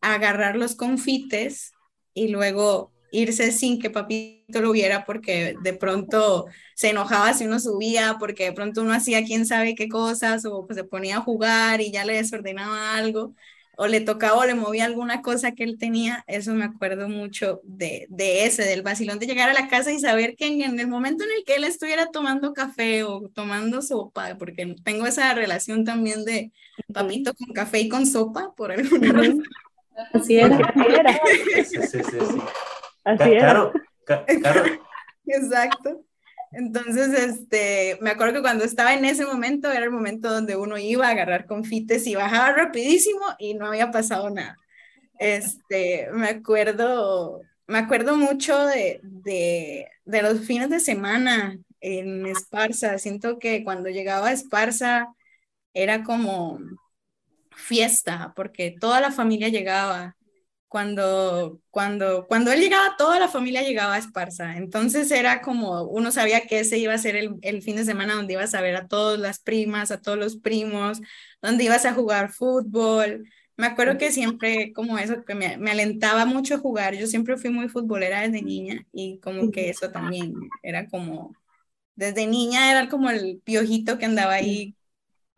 agarrar 0.00 0.56
los 0.56 0.74
confites 0.74 1.72
y 2.14 2.28
luego 2.28 2.93
irse 3.14 3.52
sin 3.52 3.80
que 3.80 3.90
papito 3.90 4.60
lo 4.60 4.72
viera 4.72 5.04
porque 5.04 5.54
de 5.62 5.72
pronto 5.74 6.46
se 6.74 6.90
enojaba 6.90 7.34
si 7.34 7.46
uno 7.46 7.60
subía, 7.60 8.16
porque 8.18 8.44
de 8.44 8.52
pronto 8.52 8.82
uno 8.82 8.92
hacía 8.92 9.24
quién 9.24 9.46
sabe 9.46 9.74
qué 9.74 9.88
cosas 9.88 10.44
o 10.44 10.66
pues 10.66 10.76
se 10.76 10.84
ponía 10.84 11.18
a 11.18 11.20
jugar 11.20 11.80
y 11.80 11.90
ya 11.92 12.04
le 12.04 12.14
desordenaba 12.14 12.96
algo 12.96 13.34
o 13.76 13.86
le 13.86 14.00
tocaba 14.00 14.38
o 14.38 14.44
le 14.44 14.54
movía 14.54 14.84
alguna 14.84 15.22
cosa 15.22 15.52
que 15.52 15.64
él 15.64 15.78
tenía, 15.78 16.24
eso 16.26 16.54
me 16.54 16.64
acuerdo 16.64 17.08
mucho 17.08 17.60
de, 17.64 18.06
de 18.08 18.46
ese, 18.46 18.62
del 18.62 18.82
vacilón 18.82 19.18
de 19.18 19.26
llegar 19.26 19.48
a 19.48 19.54
la 19.54 19.68
casa 19.68 19.92
y 19.92 19.98
saber 19.98 20.36
que 20.36 20.46
en, 20.46 20.78
el 20.78 20.86
momento 20.86 21.24
en 21.24 21.30
el 21.36 21.44
que 21.44 21.56
él 21.56 21.64
estuviera 21.64 22.10
tomando 22.10 22.52
café 22.52 23.02
o 23.04 23.28
tomando 23.34 23.82
sopa, 23.82 24.36
porque 24.38 24.76
tengo 24.84 25.06
esa 25.06 25.34
relación 25.34 25.84
también 25.84 26.24
de 26.24 26.52
papito 26.92 27.34
con 27.34 27.52
café 27.52 27.80
y 27.80 27.88
con 27.88 28.06
sopa, 28.06 28.54
por 28.56 28.72
alguna 28.72 29.12
razón. 29.12 29.42
Así 30.12 30.36
era. 30.36 30.58
Sí, 31.54 31.64
sí, 31.64 31.78
sí, 31.82 31.98
sí. 32.02 32.40
Así 33.04 33.30
Claro, 33.30 33.72
claro, 34.04 34.64
exacto. 35.26 36.04
Entonces, 36.52 37.08
este, 37.18 37.98
me 38.00 38.10
acuerdo 38.10 38.34
que 38.34 38.42
cuando 38.42 38.64
estaba 38.64 38.94
en 38.94 39.04
ese 39.04 39.26
momento 39.26 39.70
era 39.72 39.84
el 39.84 39.90
momento 39.90 40.30
donde 40.30 40.56
uno 40.56 40.78
iba 40.78 41.08
a 41.08 41.10
agarrar 41.10 41.46
confites 41.46 42.06
y 42.06 42.14
bajaba 42.14 42.52
rapidísimo 42.52 43.24
y 43.38 43.54
no 43.54 43.66
había 43.66 43.90
pasado 43.90 44.30
nada. 44.30 44.56
Este, 45.18 46.08
me 46.12 46.28
acuerdo, 46.28 47.40
me 47.66 47.78
acuerdo 47.78 48.16
mucho 48.16 48.66
de, 48.66 49.00
de, 49.02 49.88
de 50.04 50.22
los 50.22 50.40
fines 50.46 50.70
de 50.70 50.80
semana 50.80 51.58
en 51.80 52.26
Esparza. 52.26 52.98
Siento 52.98 53.38
que 53.38 53.64
cuando 53.64 53.88
llegaba 53.88 54.28
a 54.28 54.32
Esparza 54.32 55.08
era 55.72 56.04
como 56.04 56.60
fiesta, 57.50 58.32
porque 58.36 58.76
toda 58.78 59.00
la 59.00 59.10
familia 59.10 59.48
llegaba 59.48 60.16
cuando, 60.74 61.60
cuando, 61.70 62.26
cuando 62.26 62.50
él 62.50 62.58
llegaba, 62.58 62.96
toda 62.98 63.20
la 63.20 63.28
familia 63.28 63.62
llegaba 63.62 63.94
a 63.94 63.98
Esparza. 63.98 64.56
Entonces 64.56 65.08
era 65.12 65.40
como, 65.40 65.84
uno 65.84 66.10
sabía 66.10 66.48
que 66.48 66.58
ese 66.58 66.78
iba 66.78 66.92
a 66.92 66.98
ser 66.98 67.14
el, 67.14 67.36
el, 67.42 67.62
fin 67.62 67.76
de 67.76 67.84
semana 67.84 68.14
donde 68.14 68.32
ibas 68.32 68.54
a 68.54 68.60
ver 68.60 68.74
a 68.74 68.88
todas 68.88 69.20
las 69.20 69.38
primas, 69.38 69.92
a 69.92 70.00
todos 70.00 70.18
los 70.18 70.34
primos, 70.34 71.00
donde 71.40 71.62
ibas 71.62 71.84
a 71.84 71.94
jugar 71.94 72.32
fútbol. 72.32 73.24
Me 73.56 73.66
acuerdo 73.66 73.98
que 73.98 74.10
siempre 74.10 74.72
como 74.72 74.98
eso, 74.98 75.24
que 75.24 75.36
me, 75.36 75.58
me 75.58 75.70
alentaba 75.70 76.26
mucho 76.26 76.56
a 76.56 76.58
jugar. 76.58 76.96
Yo 76.96 77.06
siempre 77.06 77.36
fui 77.36 77.50
muy 77.50 77.68
futbolera 77.68 78.22
desde 78.22 78.42
niña 78.42 78.84
y 78.92 79.20
como 79.20 79.52
que 79.52 79.70
eso 79.70 79.92
también 79.92 80.34
era 80.60 80.88
como, 80.88 81.36
desde 81.94 82.26
niña 82.26 82.72
era 82.72 82.88
como 82.88 83.10
el 83.10 83.40
piojito 83.44 83.96
que 83.96 84.06
andaba 84.06 84.32
ahí 84.32 84.74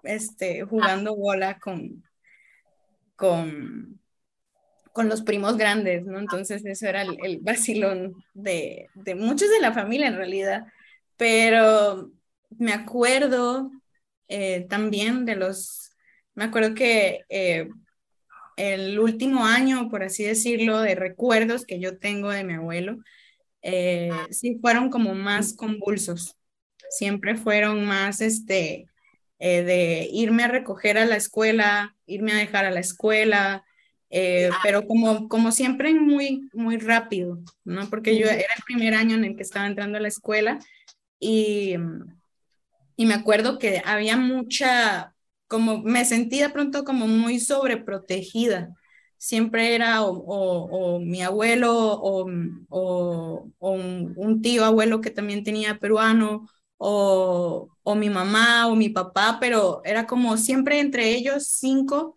este, 0.02 0.64
jugando 0.64 1.14
bola 1.14 1.58
con, 1.58 2.02
con, 3.16 4.00
con 4.96 5.10
los 5.10 5.20
primos 5.20 5.58
grandes, 5.58 6.06
¿no? 6.06 6.18
Entonces 6.18 6.64
eso 6.64 6.86
era 6.86 7.02
el, 7.02 7.18
el 7.22 7.40
vacilón 7.40 8.14
de, 8.32 8.88
de, 8.94 9.14
muchos 9.14 9.50
de 9.50 9.60
la 9.60 9.74
familia 9.74 10.06
en 10.06 10.16
realidad, 10.16 10.64
pero 11.18 12.10
me 12.48 12.72
acuerdo 12.72 13.70
eh, 14.28 14.64
también 14.70 15.26
de 15.26 15.36
los, 15.36 15.90
me 16.34 16.44
acuerdo 16.44 16.74
que 16.74 17.26
eh, 17.28 17.68
el 18.56 18.98
último 18.98 19.44
año, 19.44 19.90
por 19.90 20.02
así 20.02 20.24
decirlo, 20.24 20.80
de 20.80 20.94
recuerdos 20.94 21.66
que 21.66 21.78
yo 21.78 21.98
tengo 21.98 22.30
de 22.30 22.44
mi 22.44 22.54
abuelo, 22.54 22.96
eh, 23.60 24.08
sí 24.30 24.58
fueron 24.62 24.88
como 24.88 25.14
más 25.14 25.52
convulsos, 25.52 26.38
siempre 26.88 27.36
fueron 27.36 27.84
más, 27.84 28.22
este, 28.22 28.86
de 29.38 30.08
irme 30.10 30.44
a 30.44 30.48
recoger 30.48 30.96
a 30.96 31.04
la 31.04 31.16
escuela, 31.16 31.94
irme 32.06 32.32
a 32.32 32.36
dejar 32.36 32.64
a 32.64 32.70
la 32.70 32.80
escuela, 32.80 33.65
eh, 34.10 34.50
pero 34.62 34.86
como, 34.86 35.28
como 35.28 35.52
siempre 35.52 35.94
muy, 35.94 36.48
muy 36.52 36.78
rápido, 36.78 37.38
¿no? 37.64 37.88
Porque 37.90 38.16
yo 38.16 38.26
era 38.26 38.54
el 38.56 38.62
primer 38.64 38.94
año 38.94 39.16
en 39.16 39.24
el 39.24 39.36
que 39.36 39.42
estaba 39.42 39.66
entrando 39.66 39.98
a 39.98 40.00
la 40.00 40.08
escuela 40.08 40.58
y, 41.18 41.74
y 42.96 43.06
me 43.06 43.14
acuerdo 43.14 43.58
que 43.58 43.82
había 43.84 44.16
mucha, 44.16 45.14
como 45.48 45.82
me 45.82 46.04
sentí 46.04 46.40
de 46.40 46.50
pronto 46.50 46.84
como 46.84 47.06
muy 47.06 47.40
sobreprotegida. 47.40 48.74
Siempre 49.18 49.74
era 49.74 50.02
o, 50.02 50.12
o, 50.12 51.00
mi 51.00 51.22
abuelo 51.22 51.72
o, 51.74 52.26
o 52.68 53.48
un, 53.58 54.14
un, 54.16 54.42
tío 54.42 54.64
abuelo 54.64 55.00
que 55.00 55.10
también 55.10 55.42
tenía 55.42 55.78
peruano 55.78 56.46
o, 56.78 57.68
mi 57.96 58.10
mamá 58.10 58.68
o 58.68 58.76
mi 58.76 58.90
papá, 58.90 59.38
pero 59.40 59.80
era 59.84 60.06
como 60.06 60.36
siempre 60.36 60.80
entre 60.80 61.10
ellos 61.14 61.46
cinco 61.48 62.15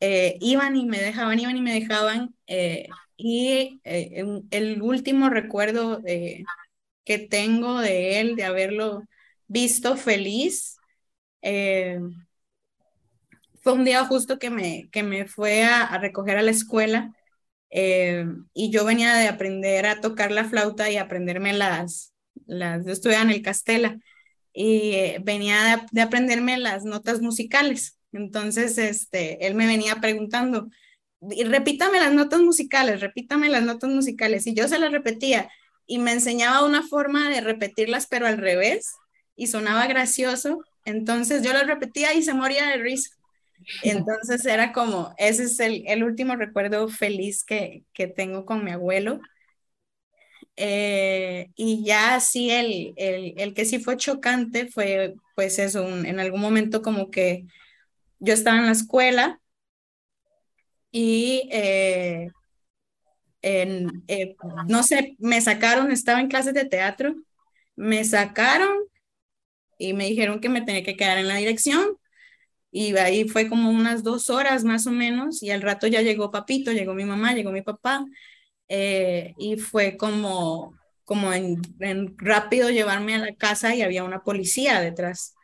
eh, 0.00 0.38
iban 0.40 0.76
y 0.76 0.86
me 0.86 1.00
dejaban, 1.00 1.38
iban 1.40 1.56
y 1.56 1.62
me 1.62 1.74
dejaban. 1.74 2.34
Eh, 2.46 2.88
y 3.16 3.80
eh, 3.84 4.24
el 4.50 4.82
último 4.82 5.28
recuerdo 5.28 6.02
que 7.04 7.18
tengo 7.18 7.80
de 7.80 8.20
él, 8.20 8.36
de 8.36 8.44
haberlo 8.44 9.02
visto 9.46 9.96
feliz, 9.96 10.76
fue 13.60 13.72
un 13.72 13.84
día 13.84 14.04
justo 14.04 14.38
que 14.38 14.50
me, 14.50 14.88
que 14.90 15.02
me 15.02 15.26
fue 15.26 15.64
a, 15.64 15.98
recoger 15.98 16.36
a 16.38 16.42
la 16.42 16.50
escuela 16.50 17.12
y 17.70 18.70
yo 18.70 18.84
venía 18.84 19.14
de 19.16 19.28
aprender 19.28 19.86
a 19.86 20.00
tocar 20.00 20.30
la 20.30 20.44
flauta 20.44 20.90
y 20.90 20.96
aprenderme 20.96 21.52
las, 21.52 22.14
las, 22.46 22.86
yo 22.86 22.92
estudiaba 22.92 23.24
en 23.24 23.30
el 23.30 23.42
Castela 23.42 23.98
y 24.52 25.18
venía 25.22 25.86
de 25.90 26.00
aprenderme 26.02 26.58
las 26.58 26.84
notas 26.84 27.20
musicales. 27.20 27.97
Entonces, 28.12 28.78
este, 28.78 29.46
él 29.46 29.54
me 29.54 29.66
venía 29.66 29.96
preguntando, 29.96 30.68
y 31.20 31.44
repítame 31.44 31.98
las 31.98 32.12
notas 32.12 32.40
musicales, 32.40 33.00
repítame 33.00 33.48
las 33.48 33.62
notas 33.62 33.90
musicales. 33.90 34.46
Y 34.46 34.54
yo 34.54 34.68
se 34.68 34.78
las 34.78 34.92
repetía 34.92 35.50
y 35.86 35.98
me 35.98 36.12
enseñaba 36.12 36.64
una 36.64 36.82
forma 36.82 37.28
de 37.28 37.40
repetirlas, 37.40 38.06
pero 38.06 38.26
al 38.26 38.38
revés, 38.38 38.94
y 39.34 39.48
sonaba 39.48 39.86
gracioso. 39.86 40.62
Entonces 40.84 41.42
yo 41.42 41.52
las 41.52 41.66
repetía 41.66 42.14
y 42.14 42.22
se 42.22 42.34
moría 42.34 42.68
de 42.68 42.76
risa. 42.76 43.10
Entonces 43.82 44.46
era 44.46 44.72
como, 44.72 45.14
ese 45.18 45.44
es 45.44 45.58
el, 45.60 45.82
el 45.86 46.04
último 46.04 46.36
recuerdo 46.36 46.88
feliz 46.88 47.44
que, 47.44 47.84
que, 47.92 48.06
tengo 48.06 48.44
con 48.46 48.64
mi 48.64 48.70
abuelo. 48.70 49.20
Eh, 50.56 51.50
y 51.54 51.84
ya 51.84 52.16
así 52.16 52.50
el, 52.50 52.94
el, 52.96 53.34
el, 53.36 53.54
que 53.54 53.64
sí 53.64 53.78
fue 53.78 53.96
chocante 53.96 54.66
fue 54.66 55.14
pues 55.36 55.58
eso, 55.58 55.84
un, 55.84 56.04
en 56.04 56.18
algún 56.18 56.40
momento 56.40 56.82
como 56.82 57.10
que 57.10 57.46
yo 58.20 58.34
estaba 58.34 58.58
en 58.58 58.66
la 58.66 58.72
escuela 58.72 59.40
y 60.90 61.48
eh, 61.52 62.28
eh, 63.42 63.86
no 64.66 64.82
sé, 64.82 65.16
me 65.18 65.40
sacaron, 65.40 65.92
estaba 65.92 66.20
en 66.20 66.28
clases 66.28 66.54
de 66.54 66.64
teatro, 66.64 67.14
me 67.76 68.04
sacaron 68.04 68.76
y 69.78 69.92
me 69.92 70.06
dijeron 70.06 70.40
que 70.40 70.48
me 70.48 70.62
tenía 70.62 70.82
que 70.82 70.96
quedar 70.96 71.18
en 71.18 71.28
la 71.28 71.36
dirección 71.36 71.96
y 72.70 72.96
ahí 72.96 73.28
fue 73.28 73.48
como 73.48 73.70
unas 73.70 74.02
dos 74.02 74.30
horas 74.30 74.64
más 74.64 74.86
o 74.86 74.92
menos 74.92 75.42
y 75.42 75.50
al 75.50 75.62
rato 75.62 75.86
ya 75.86 76.02
llegó 76.02 76.30
papito, 76.30 76.72
llegó 76.72 76.94
mi 76.94 77.04
mamá, 77.04 77.34
llegó 77.34 77.52
mi 77.52 77.62
papá 77.62 78.04
eh, 78.68 79.34
y 79.38 79.56
fue 79.56 79.96
como, 79.96 80.74
como 81.04 81.32
en 81.32 81.62
rápido 82.18 82.70
llevarme 82.70 83.14
a 83.14 83.18
la 83.18 83.34
casa 83.36 83.74
y 83.74 83.82
había 83.82 84.04
una 84.04 84.22
policía 84.22 84.80
detrás 84.80 85.37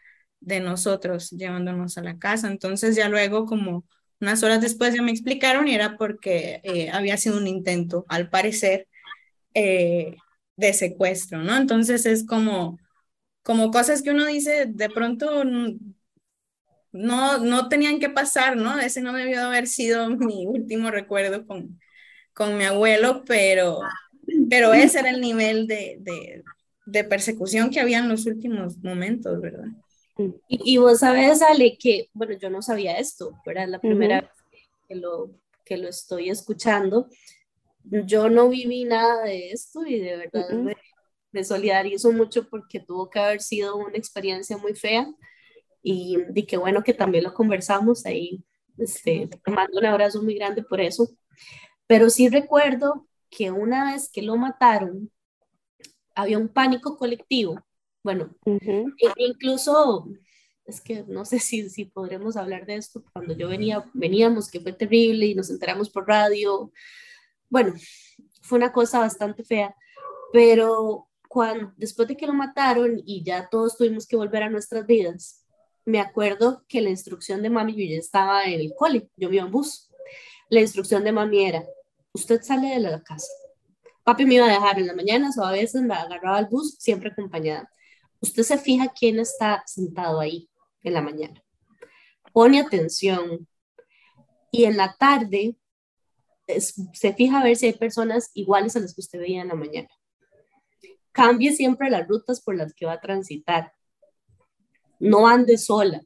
de 0.45 0.61
nosotros 0.61 1.31
llevándonos 1.31 1.99
a 1.99 2.03
la 2.03 2.19
casa. 2.19 2.49
Entonces 2.49 2.97
ya 2.97 3.09
luego 3.09 3.47
como 3.47 3.85
unas 4.21 4.43
horas 4.43 4.61
después 4.61 4.95
ya 4.95 5.03
me 5.03 5.11
explicaron 5.11 5.69
y 5.69 5.75
era 5.75 5.97
porque 5.97 6.61
eh, 6.65 6.91
había 6.91 7.17
sido 7.17 7.39
un 7.39 7.47
intento, 7.47 8.05
al 8.09 8.31
parecer, 8.31 8.89
eh, 9.55 10.17
de 10.57 10.73
secuestro, 10.75 11.41
¿no? 11.43 11.57
Entonces 11.57 12.07
es 12.07 12.27
como, 12.27 12.79
como 13.43 13.71
cosas 13.71 14.03
que 14.03 14.11
uno 14.11 14.27
dice, 14.27 14.67
de 14.69 14.91
pronto 14.91 15.45
no, 16.93 17.39
no 17.39 17.69
tenían 17.69 17.99
que 17.99 18.11
pasar, 18.11 18.57
¿no? 18.57 18.79
Ese 18.79 19.01
no 19.03 19.13
debió 19.13 19.43
haber 19.43 19.67
sido 19.67 20.09
mi 20.17 20.47
último 20.47 20.91
recuerdo 20.91 21.47
con, 21.47 21.81
con 22.33 22.57
mi 22.59 22.65
abuelo, 22.65 23.25
pero, 23.27 23.81
pero 24.51 24.75
ese 24.75 25.01
era 25.01 25.11
el 25.11 25.21
nivel 25.21 25.67
de, 25.67 25.99
de, 26.01 26.45
de 26.87 27.05
persecución 27.05 27.71
que 27.71 27.81
había 27.81 27.99
en 27.99 28.09
los 28.09 28.27
últimos 28.27 28.79
momentos, 28.79 29.41
¿verdad? 29.41 29.69
Y, 30.49 30.77
vos 30.79 31.01
sabes, 31.01 31.43
Ale, 31.43 31.77
que, 31.77 32.09
bueno, 32.13 32.35
yo 32.35 32.49
no 32.49 32.63
sabía 32.63 32.99
esto, 32.99 33.37
pero 33.45 33.61
es 33.61 33.69
la 33.69 33.81
primera 33.81 34.21
vez 34.21 34.31
que 34.89 34.95
lo, 34.95 35.31
que 35.65 35.77
lo 35.77 35.89
estoy 35.89 36.31
escuchando. 36.31 37.09
Yo 37.83 38.31
no 38.31 38.49
viví 38.49 38.85
nada 38.85 39.25
de 39.25 39.51
esto 39.51 39.85
y 39.85 39.99
de 39.99 40.17
verdad 40.17 40.51
me, 41.33 41.45
solidarizo 41.45 42.13
mucho 42.13 42.49
porque 42.49 42.79
tuvo 42.79 43.11
que 43.11 43.19
haber 43.19 43.41
sido 43.43 43.77
una 43.77 43.97
experiencia 43.97 44.57
muy 44.57 44.75
fea 44.75 45.13
y, 45.83 46.17
y 46.33 46.47
qué 46.47 46.57
bueno 46.57 46.85
que 46.85 46.95
también 46.95 47.25
lo 47.25 47.35
conversamos 47.35 48.07
ahí. 48.07 48.45
Este, 48.79 49.29
te 49.29 49.51
mando 49.51 49.79
un 49.79 49.87
abrazo 49.87 50.23
muy 50.23 50.37
grande 50.37 50.63
por 50.63 50.81
eso. 50.81 51.09
Pero 51.89 52.09
sí 52.09 52.29
recuerdo 52.29 53.09
que 53.31 53.51
una 53.51 53.93
vez 53.93 54.11
que 54.11 54.23
lo 54.23 54.37
mataron, 54.37 55.11
había 56.15 56.39
un 56.39 56.49
pánico 56.49 56.97
colectivo 56.97 57.64
bueno, 58.05 58.37
e 58.45 59.13
incluso, 59.17 60.07
es 60.67 60.83
que 60.83 61.05
no 61.09 61.25
sé 61.25 61.39
si, 61.39 61.71
si 61.71 61.87
podremos 61.87 62.37
hablar 62.37 62.67
de 62.67 62.77
esto, 62.77 63.03
cuando 63.15 63.35
yo 63.35 63.49
venía, 63.49 63.83
veníamos, 63.95 64.51
que 64.51 64.61
fue 64.61 64.75
terrible 64.75 65.25
y 65.25 65.35
nos 65.35 65.49
enteramos 65.49 65.89
por 65.89 66.07
radio, 66.07 66.71
bueno, 67.49 67.73
fue 68.43 68.59
una 68.59 68.73
cosa 68.73 68.99
bastante 68.99 69.43
fea, 69.43 69.75
pero 70.35 71.09
cuando, 71.29 71.73
después 71.79 72.07
de 72.07 72.17
que 72.17 72.27
lo 72.27 72.35
mataron 72.35 73.01
y 73.07 73.25
ya 73.25 73.49
todos 73.49 73.79
tuvimos 73.79 74.07
que 74.07 74.17
volver 74.17 74.43
a 74.43 74.51
nuestras 74.51 74.87
vidas, 74.87 75.43
me 75.87 75.99
acuerdo 75.99 76.63
que 76.69 76.83
la 76.83 76.91
instrucción 76.91 77.41
de 77.43 77.49
mami, 77.49 77.73
yo 77.73 77.95
ya 77.95 77.99
estaba 77.99 78.45
en 78.45 78.61
el 78.61 78.75
cole, 78.77 79.09
yo 79.17 79.33
iba 79.33 79.47
en 79.47 79.51
bus, 79.51 79.91
la 80.51 80.61
instrucción 80.61 81.05
de 81.05 81.13
mami 81.13 81.47
era, 81.47 81.65
usted 82.13 82.43
sale 82.43 82.69
de 82.69 82.81
la 82.81 83.03
casa, 83.03 83.33
papi 84.03 84.27
me 84.27 84.35
iba 84.35 84.45
a 84.45 84.53
dejar 84.53 84.79
en 84.79 84.89
la 84.89 84.95
mañana 84.95 85.31
o 85.39 85.43
a 85.43 85.53
veces 85.53 85.81
me 85.81 85.95
agarraba 85.95 86.37
al 86.37 86.49
bus, 86.51 86.77
siempre 86.79 87.09
acompañada 87.09 87.71
usted 88.25 88.43
se 88.43 88.59
fija 88.59 88.93
quién 88.99 89.19
está 89.19 89.63
sentado 89.67 90.19
ahí 90.19 90.49
en 90.83 90.95
la 90.95 91.03
mañana. 91.03 91.43
Pone 92.33 92.59
atención 92.59 93.47
y 94.51 94.65
en 94.65 94.77
la 94.77 94.97
tarde 94.99 95.57
se 96.47 97.15
fija 97.15 97.41
a 97.41 97.45
ver 97.45 97.57
si 97.57 97.67
hay 97.67 97.75
personas 97.75 98.31
iguales 98.35 98.77
a 98.77 98.81
las 98.81 98.95
que 98.95 99.03
usted 99.03 99.19
veía 99.19 99.43
en 99.43 99.49
la 99.49 99.55
mañana. 99.55 99.89
cambie 101.13 101.53
siempre 101.53 101.91
las 101.91 102.09
rutas 102.09 102.41
por 102.41 102.57
las 102.57 102.75
que 102.75 102.87
va 102.87 102.95
a 102.95 103.01
transitar. 103.01 103.73
No 104.99 105.29
ande 105.29 105.59
sola, 105.59 106.01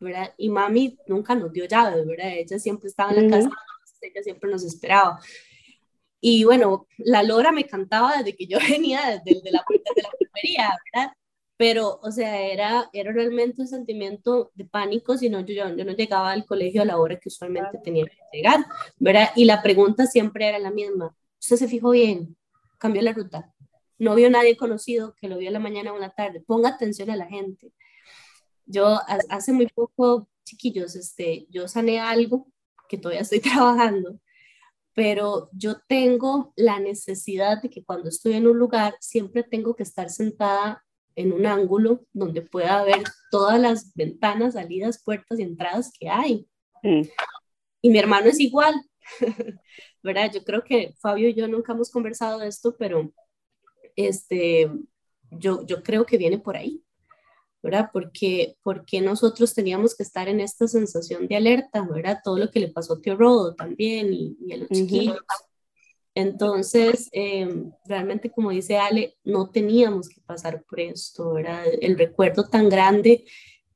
¿verdad? 0.00 0.34
Y 0.38 0.48
mami 0.48 0.98
nunca 1.06 1.34
nos 1.34 1.52
dio 1.52 1.66
llaves, 1.66 2.06
¿verdad? 2.06 2.32
Ella 2.32 2.58
siempre 2.58 2.88
estaba 2.88 3.12
en 3.12 3.30
la 3.30 3.36
casa, 3.36 3.50
ella 4.00 4.22
siempre 4.22 4.50
nos 4.50 4.64
esperaba. 4.64 5.20
Y 6.20 6.44
bueno, 6.44 6.86
la 6.98 7.22
lora 7.22 7.52
me 7.52 7.66
cantaba 7.66 8.16
desde 8.16 8.34
que 8.34 8.46
yo 8.46 8.58
venía 8.68 9.22
desde, 9.24 9.50
la, 9.50 9.62
desde 9.68 10.02
la 10.02 10.10
primería, 10.18 10.70
¿verdad? 10.92 11.12
Pero, 11.60 12.00
o 12.02 12.10
sea, 12.10 12.40
era, 12.40 12.88
era 12.90 13.12
realmente 13.12 13.60
un 13.60 13.68
sentimiento 13.68 14.50
de 14.54 14.64
pánico, 14.64 15.18
si 15.18 15.28
no, 15.28 15.40
yo, 15.40 15.54
yo 15.76 15.84
no 15.84 15.92
llegaba 15.92 16.32
al 16.32 16.46
colegio 16.46 16.80
a 16.80 16.86
la 16.86 16.96
hora 16.96 17.18
que 17.20 17.28
usualmente 17.28 17.76
tenía 17.84 18.06
que 18.06 18.16
llegar, 18.32 18.64
¿verdad? 18.98 19.28
Y 19.36 19.44
la 19.44 19.60
pregunta 19.60 20.06
siempre 20.06 20.48
era 20.48 20.58
la 20.58 20.70
misma, 20.70 21.14
¿usted 21.38 21.56
se 21.56 21.68
fijó 21.68 21.90
bien? 21.90 22.34
¿Cambió 22.78 23.02
la 23.02 23.12
ruta? 23.12 23.52
¿No 23.98 24.14
vio 24.14 24.30
nadie 24.30 24.56
conocido 24.56 25.14
que 25.20 25.28
lo 25.28 25.36
vio 25.36 25.48
en 25.48 25.52
la 25.52 25.58
mañana 25.58 25.92
o 25.92 25.96
en 25.96 26.00
la 26.00 26.14
tarde? 26.14 26.40
Ponga 26.40 26.70
atención 26.70 27.10
a 27.10 27.16
la 27.16 27.26
gente. 27.26 27.74
Yo 28.64 28.98
hace 29.28 29.52
muy 29.52 29.66
poco, 29.66 30.30
chiquillos, 30.44 30.96
este, 30.96 31.46
yo 31.50 31.68
sané 31.68 32.00
algo 32.00 32.46
que 32.88 32.96
todavía 32.96 33.20
estoy 33.20 33.40
trabajando, 33.40 34.18
pero 34.94 35.50
yo 35.52 35.76
tengo 35.86 36.54
la 36.56 36.80
necesidad 36.80 37.60
de 37.60 37.68
que 37.68 37.84
cuando 37.84 38.08
estoy 38.08 38.32
en 38.32 38.46
un 38.46 38.58
lugar 38.58 38.96
siempre 38.98 39.42
tengo 39.42 39.76
que 39.76 39.82
estar 39.82 40.08
sentada 40.08 40.82
en 41.20 41.32
un 41.32 41.46
ángulo 41.46 42.04
donde 42.12 42.42
pueda 42.42 42.82
ver 42.84 43.02
todas 43.30 43.60
las 43.60 43.94
ventanas, 43.94 44.54
salidas, 44.54 45.02
puertas 45.02 45.38
y 45.38 45.42
entradas 45.42 45.92
que 45.98 46.08
hay. 46.08 46.46
Mm. 46.82 47.02
Y 47.82 47.90
mi 47.90 47.98
hermano 47.98 48.26
es 48.26 48.40
igual, 48.40 48.74
¿verdad? 50.02 50.30
Yo 50.32 50.44
creo 50.44 50.64
que 50.64 50.94
Fabio 51.00 51.28
y 51.28 51.34
yo 51.34 51.48
nunca 51.48 51.72
hemos 51.72 51.90
conversado 51.90 52.38
de 52.38 52.48
esto, 52.48 52.76
pero 52.78 53.12
este, 53.96 54.70
yo, 55.30 55.64
yo 55.66 55.82
creo 55.82 56.04
que 56.04 56.18
viene 56.18 56.38
por 56.38 56.56
ahí, 56.56 56.82
¿verdad? 57.62 57.90
Porque, 57.92 58.56
porque 58.62 59.00
nosotros 59.00 59.54
teníamos 59.54 59.94
que 59.94 60.02
estar 60.02 60.28
en 60.28 60.40
esta 60.40 60.66
sensación 60.68 61.28
de 61.28 61.36
alerta, 61.36 61.86
¿verdad? 61.88 62.20
Todo 62.22 62.38
lo 62.38 62.50
que 62.50 62.60
le 62.60 62.68
pasó 62.68 62.94
a 62.94 63.00
Tío 63.00 63.16
Rodo 63.16 63.54
también 63.54 64.12
y, 64.12 64.52
a 64.52 64.56
los 64.58 64.68
chiquillos. 64.68 65.18
Entonces, 66.20 67.08
em, 67.12 67.72
realmente, 67.84 68.30
como 68.30 68.50
dice 68.50 68.78
Ale, 68.78 69.16
no 69.24 69.50
teníamos 69.50 70.08
que 70.08 70.20
pasar 70.20 70.62
por 70.64 70.80
esto, 70.80 71.34
¿verdad? 71.34 71.64
El 71.80 71.98
recuerdo 71.98 72.48
tan 72.48 72.68
grande 72.68 73.24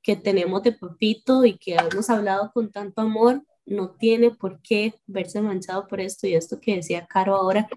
que 0.02 0.16
tenemos 0.16 0.62
de 0.62 0.72
Papito 0.72 1.44
y 1.44 1.56
que 1.58 1.74
hemos 1.74 2.10
hablado 2.10 2.50
con 2.52 2.70
tanto 2.70 3.00
amor, 3.02 3.42
no 3.66 3.92
tiene 3.92 4.30
por 4.30 4.60
qué 4.60 4.94
verse 5.06 5.40
manchado 5.40 5.86
por 5.86 6.00
esto. 6.00 6.26
Y 6.26 6.34
esto 6.34 6.60
que 6.60 6.76
decía 6.76 7.06
Caro 7.06 7.34
ahora, 7.36 7.68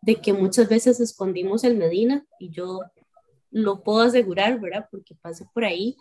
de 0.00 0.16
que 0.16 0.32
muchas 0.32 0.68
veces 0.68 1.00
escondimos 1.00 1.64
el 1.64 1.76
Medina, 1.76 2.26
y 2.38 2.50
yo 2.50 2.80
lo 3.50 3.82
puedo 3.82 4.00
asegurar, 4.00 4.60
¿verdad? 4.60 4.88
Porque 4.90 5.14
pasé 5.14 5.46
por 5.52 5.64
ahí. 5.64 5.96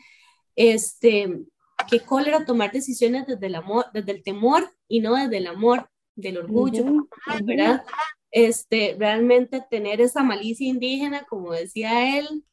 Este, 0.56 1.46
qué 1.90 2.00
cólera 2.00 2.46
tomar 2.46 2.72
decisiones 2.72 3.28
desde 3.28 3.48
el 3.48 3.56
amor, 3.56 3.86
desde 3.94 4.12
el 4.12 4.24
temor 4.24 4.70
y 4.88 5.02
no 5.02 5.16
desde 5.16 5.38
el 5.38 5.48
amor 5.48 5.90
del 6.16 6.38
orgullo, 6.38 7.08
¿verdad? 7.44 7.84
Este, 8.32 8.96
realmente 8.98 9.64
tener 9.70 10.02
esa 10.02 10.24
malicia 10.24 10.68
indígena, 10.68 11.26
como 11.26 11.52
decía 11.52 12.18
él, 12.18 12.44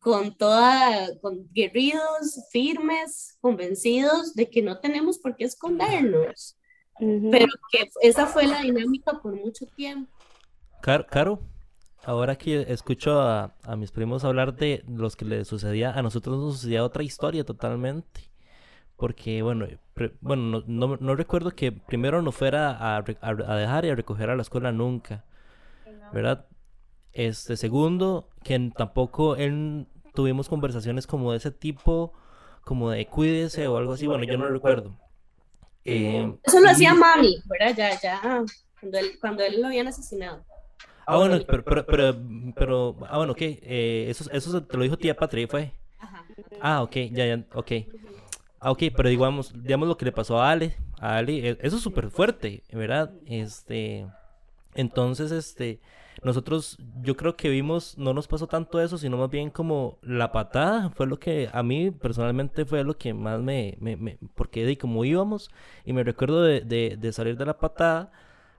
con 0.00 0.36
toda, 0.36 1.18
con 1.20 1.48
guerridos, 1.52 2.46
firmes, 2.50 3.38
convencidos 3.40 4.34
de 4.34 4.48
que 4.48 4.62
no 4.62 4.80
tenemos 4.80 5.18
por 5.18 5.36
qué 5.36 5.44
escondernos, 5.44 6.56
pero 6.98 7.46
que 7.70 7.88
esa 8.02 8.26
fue 8.26 8.46
la 8.46 8.62
dinámica 8.62 9.20
por 9.20 9.34
mucho 9.34 9.66
tiempo. 9.66 10.10
Caro, 10.82 11.40
ahora 12.02 12.36
que 12.36 12.62
escucho 12.68 13.20
a, 13.20 13.54
a, 13.62 13.76
mis 13.76 13.92
primos 13.92 14.24
hablar 14.24 14.56
de 14.56 14.82
los 14.88 15.16
que 15.16 15.26
les 15.26 15.46
sucedía, 15.46 15.92
a 15.92 16.02
nosotros 16.02 16.38
nos 16.38 16.54
sucedía 16.54 16.82
otra 16.82 17.02
historia 17.02 17.44
totalmente 17.44 18.29
porque 19.00 19.40
bueno, 19.40 19.66
bueno 20.20 20.62
no, 20.66 20.96
no, 20.98 21.14
recuerdo 21.14 21.52
que 21.52 21.72
primero 21.72 22.20
no 22.20 22.32
fuera 22.32 22.70
a, 22.70 22.98
a, 22.98 23.56
dejar 23.56 23.86
y 23.86 23.88
a 23.88 23.94
recoger 23.94 24.28
a 24.28 24.36
la 24.36 24.42
escuela 24.42 24.72
nunca, 24.72 25.24
¿verdad? 26.12 26.46
Este 27.14 27.56
segundo, 27.56 28.28
que 28.44 28.70
tampoco 28.76 29.36
él 29.36 29.86
tuvimos 30.14 30.50
conversaciones 30.50 31.06
como 31.06 31.32
de 31.32 31.38
ese 31.38 31.50
tipo, 31.50 32.12
como 32.62 32.90
de 32.90 33.06
cuídese 33.06 33.66
o 33.68 33.78
algo 33.78 33.94
así, 33.94 34.06
bueno, 34.06 34.24
yo 34.24 34.36
no 34.36 34.48
recuerdo. 34.48 34.94
Eh, 35.86 36.30
Eso 36.42 36.60
lo 36.60 36.68
hacía 36.68 36.92
mami, 36.92 37.42
¿verdad? 37.46 37.74
Ya, 37.74 37.98
ya, 37.98 38.44
cuando 38.80 38.98
él, 38.98 39.12
cuando 39.18 39.42
él 39.42 39.62
lo 39.62 39.68
habían 39.68 39.88
asesinado. 39.88 40.44
Ah, 41.06 41.16
bueno, 41.16 41.38
pero, 41.46 41.64
pero, 41.64 41.86
pero, 41.86 42.14
pero 42.54 42.96
ah, 43.08 43.16
bueno, 43.16 43.32
ok, 43.32 43.40
eh, 43.40 44.06
eso, 44.10 44.30
eso 44.30 44.62
te 44.62 44.76
lo 44.76 44.82
dijo 44.82 44.98
tía 44.98 45.16
Patria, 45.16 45.48
¿fue? 45.48 45.72
Ajá. 45.98 46.26
Ah, 46.60 46.82
ok, 46.82 46.96
ya, 47.12 47.26
ya, 47.26 47.44
ok. 47.54 47.72
Ah, 48.60 48.70
ok, 48.72 48.82
pero 48.94 49.08
digamos, 49.08 49.52
digamos 49.62 49.88
lo 49.88 49.96
que 49.96 50.04
le 50.04 50.12
pasó 50.12 50.40
a 50.40 50.50
Ale, 50.50 50.76
a 50.98 51.16
Ale, 51.16 51.50
e, 51.50 51.58
eso 51.62 51.76
es 51.76 51.82
súper 51.82 52.10
fuerte, 52.10 52.62
¿verdad? 52.72 53.10
Este, 53.26 54.06
entonces, 54.74 55.32
este, 55.32 55.80
nosotros, 56.22 56.78
yo 57.02 57.16
creo 57.16 57.36
que 57.36 57.48
vimos, 57.48 57.96
no 57.96 58.12
nos 58.12 58.28
pasó 58.28 58.46
tanto 58.48 58.80
eso, 58.80 58.98
sino 58.98 59.16
más 59.16 59.30
bien 59.30 59.50
como 59.50 59.98
la 60.02 60.30
patada, 60.32 60.90
fue 60.90 61.06
lo 61.06 61.18
que 61.18 61.48
a 61.52 61.62
mí 61.62 61.90
personalmente 61.90 62.66
fue 62.66 62.84
lo 62.84 62.98
que 62.98 63.14
más 63.14 63.40
me, 63.40 63.76
me, 63.80 63.96
me 63.96 64.18
porque 64.34 64.66
de 64.66 64.76
como 64.76 65.04
íbamos, 65.06 65.50
y 65.86 65.94
me 65.94 66.04
recuerdo 66.04 66.42
de, 66.42 66.60
de, 66.60 66.96
de 66.98 67.12
salir 67.12 67.38
de 67.38 67.46
la 67.46 67.58
patada 67.58 68.12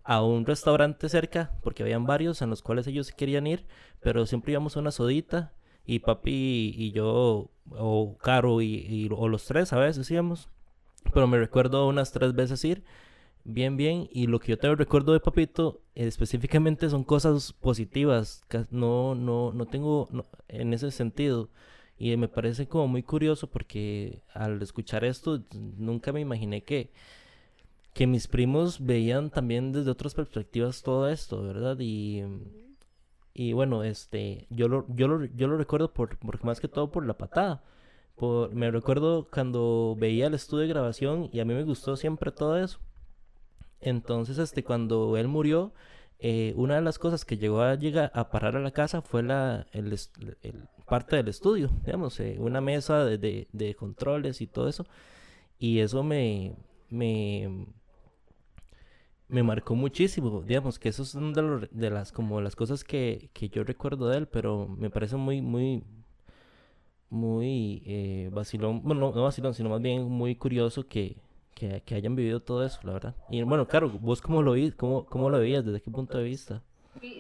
a 0.04 0.24
un 0.24 0.46
restaurante 0.48 1.10
cerca, 1.10 1.52
porque 1.62 1.84
habían 1.84 2.08
varios 2.08 2.42
en 2.42 2.50
los 2.50 2.64
cuales 2.64 2.88
ellos 2.88 3.12
querían 3.12 3.46
ir, 3.46 3.68
pero 4.02 4.26
siempre 4.26 4.52
íbamos 4.54 4.76
a 4.76 4.80
una 4.80 4.92
sodita, 4.92 5.54
y 5.86 6.00
papi 6.00 6.74
y 6.78 6.92
yo, 6.92 7.50
o 7.72 8.18
Caro 8.18 8.62
y, 8.62 9.10
o 9.12 9.28
los 9.28 9.46
tres 9.46 9.74
a 9.74 9.80
veces 9.80 10.10
íbamos. 10.12 10.50
Pero 11.14 11.28
me 11.28 11.40
recuerdo 11.40 11.88
unas 11.88 12.12
tres 12.12 12.34
veces 12.34 12.64
ir, 12.64 12.84
bien, 13.44 13.78
bien. 13.78 14.08
Y 14.12 14.28
lo 14.28 14.40
que 14.40 14.50
yo 14.50 14.60
tengo 14.60 14.76
recuerdo 14.76 15.14
de 15.14 15.20
papito 15.20 15.82
específicamente 15.96 16.90
son 16.90 17.04
cosas 17.04 17.54
positivas. 17.54 18.44
No, 18.70 19.16
no, 19.16 19.52
no 19.54 19.66
tengo 19.66 20.08
en 20.48 20.74
ese 20.74 20.92
sentido. 20.92 21.50
Y 21.98 22.16
me 22.18 22.28
parece 22.28 22.68
como 22.68 22.88
muy 22.88 23.04
curioso 23.04 23.48
porque 23.48 24.24
al 24.34 24.62
escuchar 24.62 25.06
esto 25.06 25.44
nunca 25.54 26.12
me 26.12 26.20
imaginé 26.20 26.64
que, 26.64 26.92
que 27.94 28.08
mis 28.08 28.28
primos 28.28 28.84
veían 28.84 29.30
también 29.30 29.72
desde 29.72 29.92
otras 29.92 30.16
perspectivas 30.16 30.82
todo 30.82 31.10
esto, 31.10 31.44
¿verdad? 31.44 31.78
Y 31.80 32.24
y 33.34 33.54
bueno, 33.54 33.84
este, 33.84 34.48
yo 34.50 34.68
lo, 34.68 34.86
yo 34.90 35.08
lo, 35.08 35.26
yo 35.26 35.48
lo 35.48 35.58
recuerdo 35.58 35.94
por, 35.94 36.18
más 36.44 36.60
que 36.60 36.68
todo 36.68 36.92
por 36.92 37.06
la 37.06 37.18
patada. 37.18 37.64
Por, 38.16 38.54
me 38.54 38.70
recuerdo 38.72 39.28
cuando 39.32 39.96
veía 39.98 40.28
el 40.28 40.34
estudio 40.34 40.64
de 40.64 40.68
grabación 40.68 41.30
y 41.32 41.40
a 41.40 41.46
mí 41.46 41.54
me 41.54 41.64
gustó 41.64 41.96
siempre 41.96 42.32
todo 42.32 42.58
eso. 42.58 42.80
Entonces, 43.80 44.38
este, 44.38 44.64
cuando 44.64 45.18
él 45.18 45.28
murió, 45.28 45.74
eh, 46.20 46.54
una 46.56 46.76
de 46.76 46.82
las 46.82 47.00
cosas 47.00 47.26
que 47.26 47.38
llegó 47.38 47.62
a 47.62 47.76
llegar 47.76 48.12
a 48.14 48.30
parar 48.30 48.56
a 48.56 48.60
la 48.60 48.72
casa 48.72 49.02
fue 49.02 49.24
la 49.24 49.66
el, 49.72 49.98
parte 50.88 51.16
del 51.16 51.30
estudio, 51.30 51.70
digamos, 51.86 52.20
eh, 52.20 52.36
una 52.40 52.62
mesa 52.62 53.06
de, 53.06 53.18
de, 53.18 53.48
de, 53.54 53.76
controles 53.76 54.42
y 54.42 54.48
todo 54.48 54.68
eso. 54.68 54.86
Y 55.58 55.80
eso 55.80 56.04
me, 56.04 56.56
me, 56.90 57.66
me 59.32 59.44
marcó 59.44 59.76
muchísimo, 59.76 60.42
digamos 60.42 60.78
que 60.78 60.90
eso 60.90 61.04
es 61.04 61.16
una 61.16 61.32
de, 61.42 61.70
de, 61.72 61.90
las 61.90 62.12
como 62.12 62.42
las 62.42 62.56
cosas 62.56 62.84
que, 62.84 63.30
que, 63.34 63.48
yo 63.48 63.64
recuerdo 63.64 64.10
de 64.10 64.18
él, 64.18 64.28
pero 64.28 64.68
me 64.68 64.90
parece 64.90 65.16
muy, 65.16 65.42
muy, 65.42 65.84
muy 67.10 67.82
eh, 67.86 68.30
vacilón, 68.32 68.84
bueno, 68.84 69.14
no, 69.14 69.24
vacilón, 69.24 69.54
sino 69.54 69.70
más 69.70 69.82
bien 69.82 70.04
muy 70.04 70.36
curioso 70.36 70.86
que, 70.86 71.16
que, 71.56 71.82
que, 71.86 71.96
hayan 71.96 72.14
vivido 72.14 72.42
todo 72.42 72.66
eso, 72.66 72.80
la 72.84 72.92
verdad. 72.92 73.16
Y 73.30 73.42
bueno, 73.44 73.66
claro, 73.68 73.90
vos 73.90 74.22
cómo 74.22 74.42
lo 74.42 74.52
vi, 74.52 74.72
cómo, 74.72 75.06
cómo 75.06 75.30
lo 75.30 75.40
veías, 75.40 75.66
desde 75.66 75.82
qué 75.82 75.90
punto 75.90 76.18
de 76.18 76.26
vista. 76.26 76.62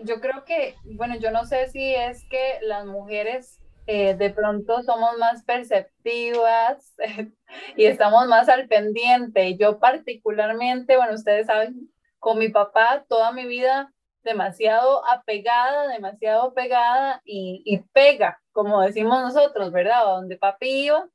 Yo 0.03 0.19
creo 0.19 0.43
que, 0.45 0.75
bueno, 0.83 1.15
yo 1.17 1.31
no 1.31 1.45
sé 1.45 1.69
si 1.69 1.95
es 1.95 2.25
que 2.25 2.59
las 2.63 2.85
mujeres 2.85 3.61
eh, 3.87 4.15
de 4.15 4.31
pronto 4.31 4.83
somos 4.83 5.17
más 5.17 5.43
perceptivas 5.43 6.93
y 7.77 7.85
estamos 7.85 8.27
más 8.27 8.49
al 8.49 8.67
pendiente. 8.67 9.55
Yo 9.55 9.79
particularmente, 9.79 10.97
bueno, 10.97 11.13
ustedes 11.13 11.47
saben 11.47 11.89
con 12.21 12.37
mi 12.37 12.49
papá 12.49 13.03
toda 13.09 13.31
mi 13.31 13.45
vida 13.47 13.91
demasiado 14.23 15.03
apegada, 15.09 15.87
demasiado 15.87 16.53
pegada 16.53 17.21
y, 17.25 17.63
y 17.65 17.79
pega, 17.91 18.39
como 18.51 18.79
decimos 18.81 19.21
nosotros, 19.21 19.71
¿verdad? 19.71 20.03
Donde 20.05 20.37
papi 20.37 20.85
iba, 20.85 21.09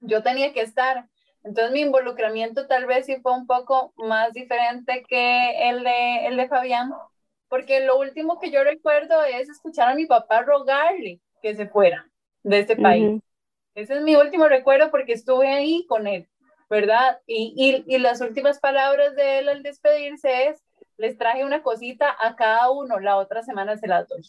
yo 0.00 0.22
tenía 0.24 0.52
que 0.52 0.60
estar. 0.60 1.06
Entonces 1.44 1.72
mi 1.72 1.82
involucramiento 1.82 2.66
tal 2.66 2.86
vez 2.86 3.06
sí 3.06 3.16
fue 3.22 3.32
un 3.32 3.46
poco 3.46 3.92
más 3.96 4.32
diferente 4.32 5.04
que 5.08 5.70
el 5.70 5.84
de, 5.84 6.26
el 6.26 6.36
de 6.36 6.48
Fabián, 6.48 6.92
porque 7.48 7.86
lo 7.86 7.96
último 7.96 8.40
que 8.40 8.50
yo 8.50 8.64
recuerdo 8.64 9.22
es 9.22 9.48
escuchar 9.48 9.88
a 9.88 9.94
mi 9.94 10.06
papá 10.06 10.42
rogarle 10.42 11.20
que 11.40 11.54
se 11.54 11.68
fuera 11.68 12.04
de 12.42 12.58
este 12.58 12.74
país. 12.74 13.22
Ese 13.76 13.94
es 13.94 14.02
mi 14.02 14.16
último 14.16 14.48
recuerdo 14.48 14.90
porque 14.90 15.12
estuve 15.12 15.46
ahí 15.46 15.86
con 15.86 16.08
él. 16.08 16.28
¿Verdad? 16.68 17.20
Y, 17.26 17.84
y, 17.86 17.98
las 17.98 18.20
últimas 18.20 18.60
palabras 18.60 19.14
de 19.16 19.38
él 19.38 19.48
al 19.48 19.62
despedirse 19.62 20.48
es, 20.48 20.62
les 20.96 21.16
traje 21.16 21.44
una 21.44 21.62
cosita 21.62 22.14
a 22.18 22.36
cada 22.36 22.70
uno, 22.70 22.98
la 22.98 23.16
otra 23.16 23.42
semana 23.42 23.76
se 23.76 23.86
las 23.86 24.08
doy. 24.08 24.22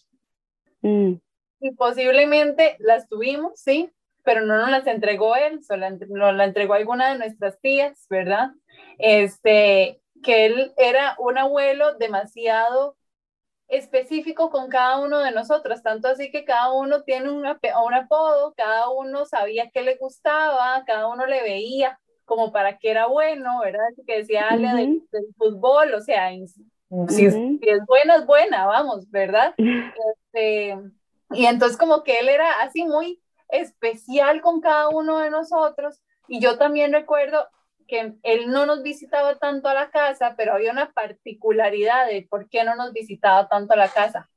Mm. 0.82 1.20
y 1.60 1.72
posiblemente 1.72 2.78
las 2.80 3.10
tuvimos, 3.10 3.60
sí, 3.60 3.92
pero 4.24 4.46
no 4.46 4.56
nos 4.56 4.70
las 4.70 4.88
entregó 4.88 5.36
él, 5.36 5.62
solo 5.62 5.90
nos 5.90 6.36
la 6.36 6.46
entregó 6.46 6.74
alguna 6.74 7.12
de 7.12 7.18
nuestras 7.18 7.60
tías, 7.60 8.06
¿verdad? 8.10 8.52
Este, 8.98 10.00
que 10.24 10.46
él 10.46 10.74
era 10.78 11.16
un 11.20 11.38
abuelo 11.38 11.96
demasiado 11.96 12.96
específico 13.68 14.50
con 14.50 14.70
cada 14.70 15.00
uno 15.00 15.20
de 15.20 15.32
nosotros, 15.32 15.84
tanto 15.84 16.08
así 16.08 16.32
que 16.32 16.46
cada 16.46 16.72
uno 16.72 17.04
tiene 17.04 17.30
un, 17.30 17.46
un 17.46 17.94
apodo, 17.94 18.54
cada 18.56 18.90
uno 18.90 19.26
sabía 19.26 19.70
qué 19.70 19.82
le 19.82 19.96
gustaba, 19.96 20.84
cada 20.86 21.08
uno 21.08 21.26
le 21.26 21.44
veía 21.44 22.00
como 22.30 22.52
para 22.52 22.78
qué 22.78 22.92
era 22.92 23.08
bueno, 23.08 23.60
¿verdad? 23.60 23.88
Que 24.06 24.20
decía 24.20 24.48
Ale 24.50 24.68
del, 24.68 25.04
fútbol, 25.36 25.96
o 25.96 26.00
sea, 26.00 26.30
si, 27.10 27.26
es, 27.26 27.36
buena, 27.88 28.18
es 28.18 28.26
buena, 28.28 28.68
vamos, 28.68 29.10
¿verdad? 29.10 29.56
Este, 30.32 30.78
y 31.32 31.46
entonces 31.48 31.76
como 31.76 32.04
que 32.04 32.20
él 32.20 32.30
era 32.30 32.62
así 32.62 32.86
muy 32.86 33.20
especial 33.50 34.42
con 34.42 34.62
cada 34.62 34.90
uno 34.90 35.18
de 35.18 35.32
nosotros, 35.32 36.04
y 36.28 36.40
yo 36.40 36.60
también 36.60 36.94
recuerdo 36.94 37.48
que 37.88 38.14
él 38.22 38.52
no 38.52 38.68
nos 38.68 38.84
visitaba 38.84 39.40
tanto 39.40 39.68
a 39.68 39.74
la 39.74 39.90
casa, 39.90 40.36
pero 40.38 40.54
había 40.54 40.72
una 40.72 40.92
particularidad 40.94 42.06
de 42.06 42.28
por 42.30 42.48
qué 42.48 42.64
no 42.64 42.76
nos 42.76 42.94
visitaba 42.94 43.50
tanto 43.50 43.74
a 43.74 43.78
la 43.78 43.90
casa. 43.90 44.30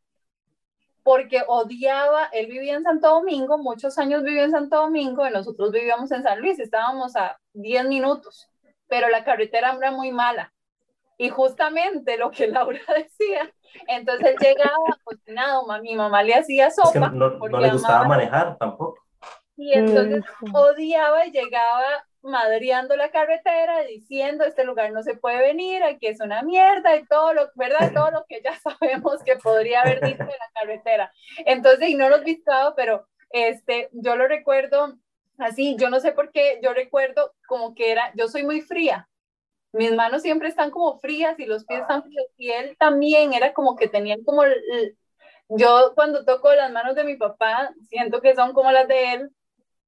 Porque 1.02 1.42
odiaba, 1.46 2.26
él 2.32 2.46
vivía 2.46 2.74
en 2.74 2.84
Santo 2.84 3.08
Domingo, 3.08 3.58
muchos 3.58 3.98
años 3.98 4.22
vivió 4.22 4.44
en 4.44 4.52
Santo 4.52 4.76
Domingo, 4.76 5.26
y 5.26 5.30
nosotros 5.30 5.72
vivíamos 5.72 6.10
en 6.12 6.22
San 6.22 6.40
Luis, 6.40 6.58
estábamos 6.58 7.16
a 7.16 7.38
10 7.54 7.86
minutos, 7.86 8.48
pero 8.86 9.08
la 9.08 9.24
carretera 9.24 9.74
era 9.76 9.90
muy 9.90 10.12
mala. 10.12 10.52
Y 11.18 11.28
justamente 11.28 12.16
lo 12.16 12.30
que 12.30 12.46
Laura 12.48 12.80
decía, 12.96 13.52
entonces 13.88 14.28
él 14.28 14.36
llegaba 14.40 14.76
cocinado, 15.04 15.64
mi 15.80 15.94
mamá 15.94 16.22
le 16.22 16.34
hacía 16.34 16.70
sopa. 16.70 17.10
no, 17.10 17.30
no, 17.30 17.60
le 17.60 17.72
gustaba 17.72 18.04
manejar 18.06 18.56
tampoco. 18.58 18.98
Y 19.56 19.72
entonces 19.72 20.24
odiaba 20.52 21.26
y 21.26 21.30
llegaba 21.30 22.04
madreando 22.22 22.96
la 22.96 23.10
carretera, 23.10 23.82
diciendo 23.82 24.44
este 24.44 24.64
lugar 24.64 24.92
no 24.92 25.02
se 25.02 25.16
puede 25.16 25.40
venir, 25.40 25.82
aquí 25.82 26.06
es 26.06 26.20
una 26.20 26.42
mierda 26.42 26.96
y 26.96 27.04
todo 27.06 27.34
lo, 27.34 27.50
¿verdad? 27.56 27.92
Todo 27.92 28.10
lo 28.10 28.24
que 28.26 28.40
ya 28.42 28.54
sabemos 28.60 29.22
que 29.24 29.36
podría 29.36 29.82
haber 29.82 30.00
dicho 30.00 30.22
en 30.22 30.28
la 30.28 30.50
carretera. 30.54 31.12
Entonces, 31.44 31.88
y 31.88 31.94
no 31.94 32.08
lo 32.08 32.16
he 32.16 32.24
visto, 32.24 32.52
pero 32.76 33.06
este, 33.30 33.88
yo 33.92 34.16
lo 34.16 34.28
recuerdo 34.28 34.96
así, 35.38 35.76
yo 35.78 35.90
no 35.90 36.00
sé 36.00 36.12
por 36.12 36.30
qué, 36.30 36.60
yo 36.62 36.72
recuerdo 36.72 37.34
como 37.46 37.74
que 37.74 37.90
era, 37.90 38.12
yo 38.14 38.28
soy 38.28 38.44
muy 38.44 38.60
fría, 38.60 39.08
mis 39.72 39.92
manos 39.92 40.22
siempre 40.22 40.48
están 40.48 40.70
como 40.70 41.00
frías 41.00 41.38
y 41.40 41.46
los 41.46 41.64
pies 41.64 41.80
están 41.80 42.02
fríos, 42.02 42.26
y 42.36 42.50
él 42.50 42.76
también 42.78 43.32
era 43.32 43.52
como 43.54 43.74
que 43.74 43.88
tenían 43.88 44.22
como, 44.22 44.42
yo 45.48 45.92
cuando 45.94 46.24
toco 46.24 46.52
las 46.52 46.70
manos 46.70 46.94
de 46.94 47.04
mi 47.04 47.16
papá, 47.16 47.72
siento 47.88 48.20
que 48.20 48.34
son 48.36 48.52
como 48.52 48.70
las 48.70 48.86
de 48.86 49.14
él, 49.14 49.30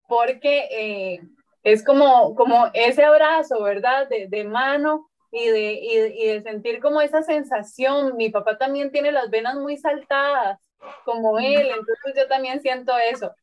porque... 0.08 0.68
Eh, 0.70 1.20
es 1.64 1.82
como, 1.82 2.34
como 2.34 2.70
ese 2.74 3.02
abrazo, 3.02 3.62
¿verdad? 3.62 4.06
De, 4.08 4.28
de 4.28 4.44
mano 4.44 5.10
y 5.32 5.48
de, 5.48 5.72
y, 5.72 6.26
de 6.26 6.42
sentir 6.42 6.80
como 6.80 7.00
esa 7.00 7.22
sensación. 7.22 8.16
Mi 8.16 8.28
papá 8.28 8.58
también 8.58 8.92
tiene 8.92 9.10
las 9.10 9.30
venas 9.30 9.56
muy 9.56 9.78
saltadas, 9.78 10.60
como 11.04 11.38
él, 11.38 11.66
entonces 11.68 12.14
yo 12.14 12.28
también 12.28 12.60
siento 12.60 12.92
eso. 13.10 13.34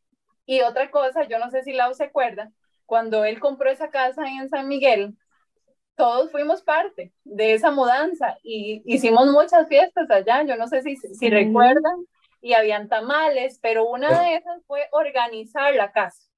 Y 0.46 0.62
otra 0.62 0.92
cosa, 0.92 1.24
yo 1.24 1.40
no 1.40 1.50
sé 1.50 1.64
si 1.64 1.74
Lau 1.74 1.94
se 1.94 2.06
acuerda, 2.06 2.52
cuando 2.86 3.26
él 3.26 3.40
compró 3.40 3.70
esa 3.70 3.90
casa 3.90 4.24
en 4.28 4.50
San 4.50 4.68
Miguel, 4.68 5.16
todos 5.96 6.32
fuimos 6.32 6.62
parte 6.62 7.14
de 7.24 7.54
esa 7.54 7.72
mudanza 7.72 8.38
y 8.44 8.82
hicimos 8.86 9.28
muchas 9.28 9.68
fiestas 9.68 10.10
allá, 10.10 10.44
yo 10.44 10.56
no 10.58 10.68
sé 10.68 10.82
si, 10.82 10.96
si 10.96 11.30
recuerdan, 11.30 12.06
y 12.42 12.54
habían 12.54 12.88
tamales, 12.88 13.60
pero 13.62 13.88
una 13.88 14.22
de 14.22 14.36
esas 14.36 14.64
fue 14.66 14.88
organizar 14.92 15.74
la 15.76 15.92
casa. 15.92 16.31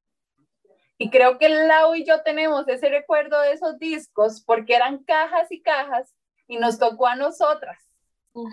Y 0.97 1.09
creo 1.09 1.37
que 1.37 1.49
Lau 1.49 1.95
y 1.95 2.05
yo 2.05 2.21
tenemos 2.23 2.67
ese 2.67 2.89
recuerdo 2.89 3.41
de 3.41 3.53
esos 3.53 3.79
discos 3.79 4.43
porque 4.45 4.75
eran 4.75 5.03
cajas 5.03 5.51
y 5.51 5.61
cajas 5.61 6.13
y 6.47 6.57
nos 6.57 6.77
tocó 6.77 7.07
a 7.07 7.15
nosotras 7.15 7.79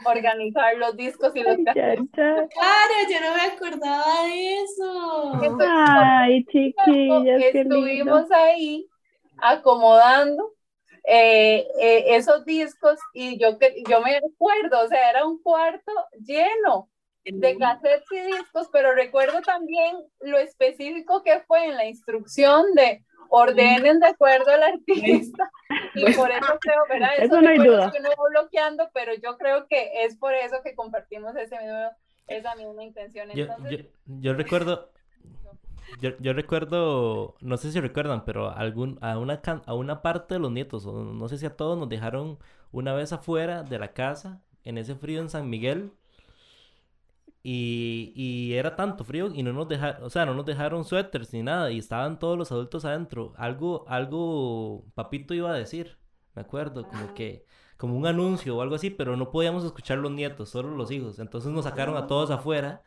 organizar 0.04 0.76
los 0.76 0.96
discos 0.96 1.34
y 1.34 1.42
los 1.42 1.56
cajas. 1.64 1.98
Claro, 2.12 2.94
yo 3.10 3.20
no 3.20 3.34
me 3.34 3.42
acordaba 3.42 4.24
de 4.24 4.62
eso. 4.62 5.32
Ay, 5.60 6.44
chiquillas, 6.44 7.42
Estuvimos 7.54 8.30
ahí 8.30 8.86
acomodando 9.38 10.52
eh, 11.04 11.66
eh, 11.80 12.04
esos 12.16 12.44
discos 12.44 12.98
y 13.14 13.38
yo, 13.38 13.58
yo 13.88 14.00
me 14.02 14.16
acuerdo, 14.16 14.84
o 14.84 14.88
sea, 14.88 15.10
era 15.10 15.24
un 15.24 15.42
cuarto 15.42 15.92
lleno 16.18 16.89
de 17.24 17.58
cassettes 17.58 18.10
y 18.12 18.20
discos, 18.20 18.68
pero 18.72 18.94
recuerdo 18.94 19.40
también 19.42 19.96
lo 20.20 20.38
específico 20.38 21.22
que 21.22 21.40
fue 21.40 21.66
en 21.66 21.76
la 21.76 21.86
instrucción 21.86 22.74
de 22.74 23.04
ordenen 23.30 24.00
de 24.00 24.06
acuerdo 24.06 24.50
al 24.50 24.62
artista 24.62 25.50
y 25.94 26.12
por 26.14 26.30
eso 26.30 26.58
creo, 26.60 26.82
¿verdad? 26.88 27.10
Eso, 27.18 27.40
no 27.40 27.48
hay 27.48 27.58
duda. 27.58 27.90
Que 27.90 28.00
no 28.00 28.10
bloqueando, 28.30 28.90
pero 28.92 29.12
yo 29.14 29.38
creo 29.38 29.66
que 29.68 30.04
es 30.04 30.16
por 30.16 30.34
eso 30.34 30.56
que 30.64 30.74
compartimos 30.74 31.34
ese 31.36 31.58
mismo, 31.58 31.90
esa 32.26 32.54
misma 32.56 32.82
intención. 32.82 33.30
yo, 33.30 33.46
yo, 34.06 34.34
recuerdo, 34.34 34.90
yo, 36.00 36.10
yo, 36.18 36.32
recuerdo, 36.32 37.36
no 37.40 37.56
sé 37.56 37.70
si 37.70 37.80
recuerdan, 37.80 38.24
pero 38.24 38.50
algún, 38.50 38.98
a, 39.00 39.18
una, 39.18 39.40
a 39.66 39.74
una 39.74 40.02
parte 40.02 40.34
de 40.34 40.40
los 40.40 40.50
nietos, 40.50 40.86
no 40.86 41.28
sé 41.28 41.38
si 41.38 41.46
a 41.46 41.56
todos 41.56 41.78
nos 41.78 41.88
dejaron 41.88 42.38
una 42.72 42.92
vez 42.94 43.12
afuera 43.12 43.62
de 43.62 43.78
la 43.78 43.92
casa, 43.92 44.42
en 44.64 44.76
ese 44.76 44.94
frío 44.94 45.20
en 45.20 45.30
San 45.30 45.48
Miguel, 45.48 45.92
y, 47.42 48.12
y, 48.14 48.54
era 48.54 48.76
tanto 48.76 49.04
frío 49.04 49.30
y 49.34 49.42
no 49.42 49.52
nos 49.52 49.68
dejaron, 49.68 50.04
o 50.04 50.10
sea, 50.10 50.26
no 50.26 50.34
nos 50.34 50.44
dejaron 50.44 50.84
suéteres 50.84 51.32
ni 51.32 51.42
nada 51.42 51.70
y 51.70 51.78
estaban 51.78 52.18
todos 52.18 52.36
los 52.36 52.52
adultos 52.52 52.84
adentro. 52.84 53.32
Algo, 53.36 53.84
algo, 53.88 54.84
papito 54.94 55.32
iba 55.34 55.50
a 55.50 55.54
decir, 55.54 55.98
me 56.34 56.42
acuerdo, 56.42 56.86
como 56.88 57.14
que, 57.14 57.46
como 57.76 57.96
un 57.96 58.06
anuncio 58.06 58.56
o 58.56 58.62
algo 58.62 58.74
así, 58.74 58.90
pero 58.90 59.16
no 59.16 59.30
podíamos 59.30 59.64
escuchar 59.64 59.98
los 59.98 60.12
nietos, 60.12 60.50
solo 60.50 60.76
los 60.76 60.90
hijos. 60.90 61.18
Entonces 61.18 61.50
nos 61.52 61.64
sacaron 61.64 61.96
a 61.96 62.06
todos 62.06 62.30
afuera 62.30 62.82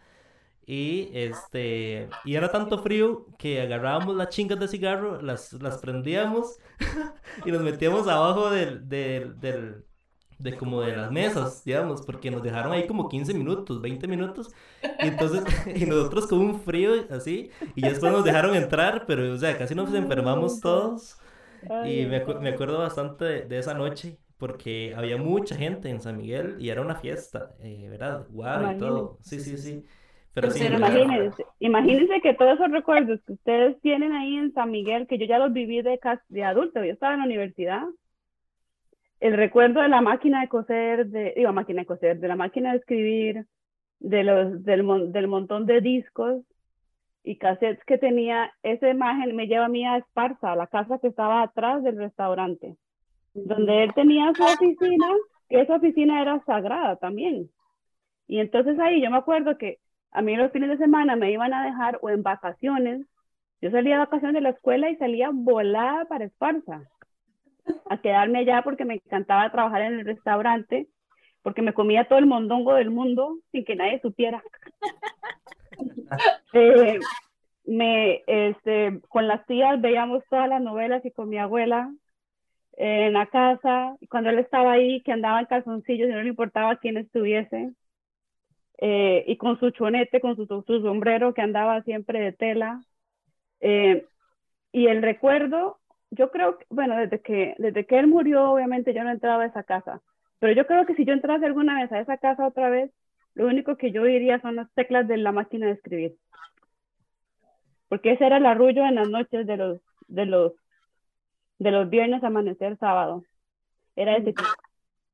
y 0.66 1.10
este, 1.14 2.10
y 2.24 2.36
era 2.36 2.50
tanto 2.52 2.78
frío 2.82 3.28
que 3.38 3.62
agarrábamos 3.62 4.16
las 4.16 4.30
chingas 4.30 4.60
de 4.60 4.68
cigarro, 4.68 5.22
las, 5.22 5.54
las 5.54 5.78
prendíamos 5.80 6.58
y 7.46 7.52
nos 7.52 7.62
metíamos 7.62 8.08
abajo 8.08 8.50
del, 8.50 8.88
del, 8.88 9.40
del 9.40 9.86
de 10.40 10.56
como 10.56 10.82
de 10.82 10.96
las 10.96 11.12
mesas, 11.12 11.64
digamos, 11.64 12.02
porque 12.02 12.32
nos 12.32 12.44
dejaron 12.44 12.72
ahí 12.72 12.88
como 12.88 13.10
15 13.10 13.34
minutos, 13.34 13.82
20 13.82 14.08
minutos, 14.08 14.54
y 15.00 15.08
entonces, 15.08 15.44
y 15.76 15.86
nosotros 15.86 16.28
con 16.28 16.40
un 16.40 16.60
frío 16.60 16.92
así, 17.10 17.50
y 17.76 17.82
después 17.82 18.12
nos 18.12 18.24
dejaron 18.24 18.56
entrar, 18.56 19.06
pero, 19.08 19.32
o 19.34 19.38
sea, 19.38 19.58
casi 19.58 19.76
nos 19.76 19.94
enfermamos 19.96 20.60
todos, 20.60 21.20
y 21.86 22.06
me, 22.06 22.24
me 22.42 22.50
acuerdo 22.50 22.80
bastante 22.80 23.46
de, 23.46 23.58
esa 23.58 23.74
noche, 23.74 24.18
porque 24.38 24.94
había 24.98 25.18
mucha 25.18 25.56
gente 25.56 25.90
en 25.90 26.02
San 26.02 26.18
Miguel, 26.18 26.58
y 26.60 26.70
era 26.70 26.82
una 26.82 26.96
fiesta, 26.96 27.56
eh, 27.62 27.88
¿verdad? 27.90 28.28
Guau, 28.30 28.76
y 28.76 28.78
todo, 28.78 29.18
sí, 29.22 29.40
sí, 29.40 29.58
sí. 29.58 29.86
Pero 30.34 30.50
sí, 30.50 30.66
imagínense, 30.66 31.46
imagínense 31.60 32.20
que 32.22 32.34
todos 32.34 32.56
esos 32.56 32.72
recuerdos 32.72 33.20
que 33.26 33.34
ustedes 33.34 33.80
tienen 33.82 34.14
ahí 34.14 34.36
en 34.36 34.52
San 34.54 34.72
Miguel, 34.72 35.06
que 35.08 35.20
yo 35.20 35.26
ya 35.26 35.38
los 35.38 35.54
viví 35.54 35.82
de, 35.84 36.00
de 36.30 36.44
adulto, 36.44 36.84
yo 36.84 36.92
estaba 36.92 37.14
en 37.14 37.20
la 37.20 37.26
universidad, 37.26 37.84
el 39.24 39.38
recuerdo 39.38 39.80
de 39.80 39.88
la 39.88 40.02
máquina 40.02 40.42
de 40.42 40.50
coser, 40.50 41.08
de, 41.08 41.34
digo, 41.38 41.54
máquina 41.54 41.84
de 41.84 41.86
coser, 41.86 42.20
de 42.20 42.28
la 42.28 42.36
máquina 42.36 42.72
de 42.72 42.80
escribir, 42.80 43.46
de 44.00 44.22
los, 44.22 44.66
del, 44.66 45.14
del 45.14 45.28
montón 45.30 45.66
de 45.66 45.80
discos 45.80 46.44
y 47.24 47.38
cassettes 47.38 47.86
que 47.86 47.98
tenía, 47.98 48.52
esa 48.64 48.90
imagen 48.90 49.34
me 49.34 49.48
lleva 49.48 49.68
a 49.68 49.70
mí 49.70 49.86
a 49.86 49.96
Esparza, 49.96 50.52
a 50.52 50.58
la 50.58 50.68
casa 50.68 51.00
que 51.00 51.08
estaba 51.08 51.42
atrás 51.42 51.82
del 51.84 52.00
restaurante, 52.00 52.76
donde 53.34 53.84
él 53.86 53.94
tenía 53.94 54.34
su 54.34 54.44
oficina, 54.44 55.08
que 55.48 55.62
esa 55.62 55.78
oficina 55.78 56.22
era 56.22 56.44
sagrada 56.44 56.98
también. 56.98 57.50
Y 58.28 58.40
entonces 58.40 58.78
ahí 58.78 59.02
yo 59.02 59.10
me 59.10 59.20
acuerdo 59.20 59.58
que 59.58 59.80
a 60.12 60.22
mí 60.22 60.36
los 60.36 60.52
fines 60.52 60.68
de 60.68 60.78
semana 60.78 61.16
me 61.16 61.32
iban 61.32 61.54
a 61.54 61.64
dejar 61.64 61.98
o 62.02 62.10
en 62.10 62.24
vacaciones, 62.24 63.08
yo 63.62 63.72
salía 63.72 63.94
de 63.94 64.00
vacaciones 64.00 64.34
de 64.34 64.42
la 64.42 64.50
escuela 64.50 64.90
y 64.90 64.98
salía 64.98 65.30
volada 65.32 66.04
para 66.10 66.26
Esparza 66.26 66.82
a 67.90 67.98
quedarme 68.02 68.40
allá 68.40 68.62
porque 68.64 68.86
me 68.86 68.96
encantaba 68.96 69.52
trabajar 69.52 69.82
en 69.82 70.00
el 70.00 70.06
restaurante, 70.06 70.88
porque 71.42 71.62
me 71.62 71.74
comía 71.74 72.08
todo 72.08 72.20
el 72.20 72.26
mondongo 72.26 72.74
del 72.76 72.90
mundo 72.90 73.38
sin 73.52 73.66
que 73.66 73.76
nadie 73.76 74.00
supiera. 74.02 74.44
Eh, 76.54 77.00
me, 77.66 78.22
este, 78.28 79.02
con 79.10 79.28
las 79.28 79.44
tías 79.48 79.82
veíamos 79.82 80.24
todas 80.30 80.48
las 80.48 80.62
novelas 80.62 81.04
y 81.04 81.10
con 81.10 81.28
mi 81.28 81.40
abuela 81.40 81.92
en 82.78 83.14
la 83.14 83.26
casa, 83.28 83.96
cuando 84.10 84.30
él 84.30 84.40
estaba 84.40 84.74
ahí, 84.74 85.02
que 85.02 85.12
andaba 85.12 85.40
en 85.40 85.46
calzoncillos 85.48 86.10
y 86.10 86.12
no 86.12 86.22
le 86.22 86.30
importaba 86.30 86.76
quién 86.78 86.98
estuviese, 86.98 87.74
eh, 88.80 89.24
y 89.28 89.38
con 89.38 89.60
su 89.60 89.70
chonete, 89.72 90.20
con 90.20 90.36
su, 90.36 90.46
su, 90.46 90.82
sombrero 90.82 91.34
que 91.34 91.42
andaba 91.42 91.82
siempre 91.84 92.20
de 92.20 92.34
tela. 92.34 92.82
Eh, 93.62 94.06
y 94.72 94.88
el 94.88 95.02
recuerdo 95.02 95.80
yo 96.14 96.30
creo 96.32 96.58
que, 96.58 96.66
bueno, 96.70 96.96
desde 96.96 97.22
que, 97.22 97.56
desde 97.58 97.86
que 97.86 98.00
él 98.00 98.08
murió, 98.08 98.52
obviamente 98.52 98.94
yo 98.94 99.04
no 99.04 99.12
entraba 99.12 99.44
a 99.44 99.48
esa 99.48 99.64
casa, 99.64 100.02
pero 100.40 100.54
yo 100.54 100.68
creo 100.68 100.86
que 100.86 100.96
si 100.96 101.06
yo 101.06 101.14
entrase 101.14 101.46
alguna 101.46 101.82
vez 101.82 101.92
a 101.92 102.00
esa 102.00 102.18
casa 102.18 102.48
otra 102.48 102.70
vez, 102.70 102.92
lo 103.34 103.48
único 103.48 103.78
que 103.78 103.92
yo 103.92 104.04
diría 104.04 104.40
son 104.42 104.56
las 104.56 104.72
teclas 104.74 105.08
de 105.08 105.18
la 105.18 105.32
máquina 105.32 105.68
de 105.68 105.74
escribir. 105.74 106.16
Porque 107.90 108.12
ese 108.12 108.26
era 108.26 108.38
el 108.38 108.46
arrullo 108.46 108.86
en 108.86 108.96
las 108.96 109.10
noches 109.10 109.48
de 109.48 109.58
los, 109.58 109.82
de 110.08 110.26
los, 110.26 110.54
de 111.60 111.72
los 111.72 111.90
viernes 111.90 112.24
amanecer 112.24 112.78
sábado. 112.78 113.24
Era 113.96 114.18
ese 114.18 114.34
tipo. 114.34 114.44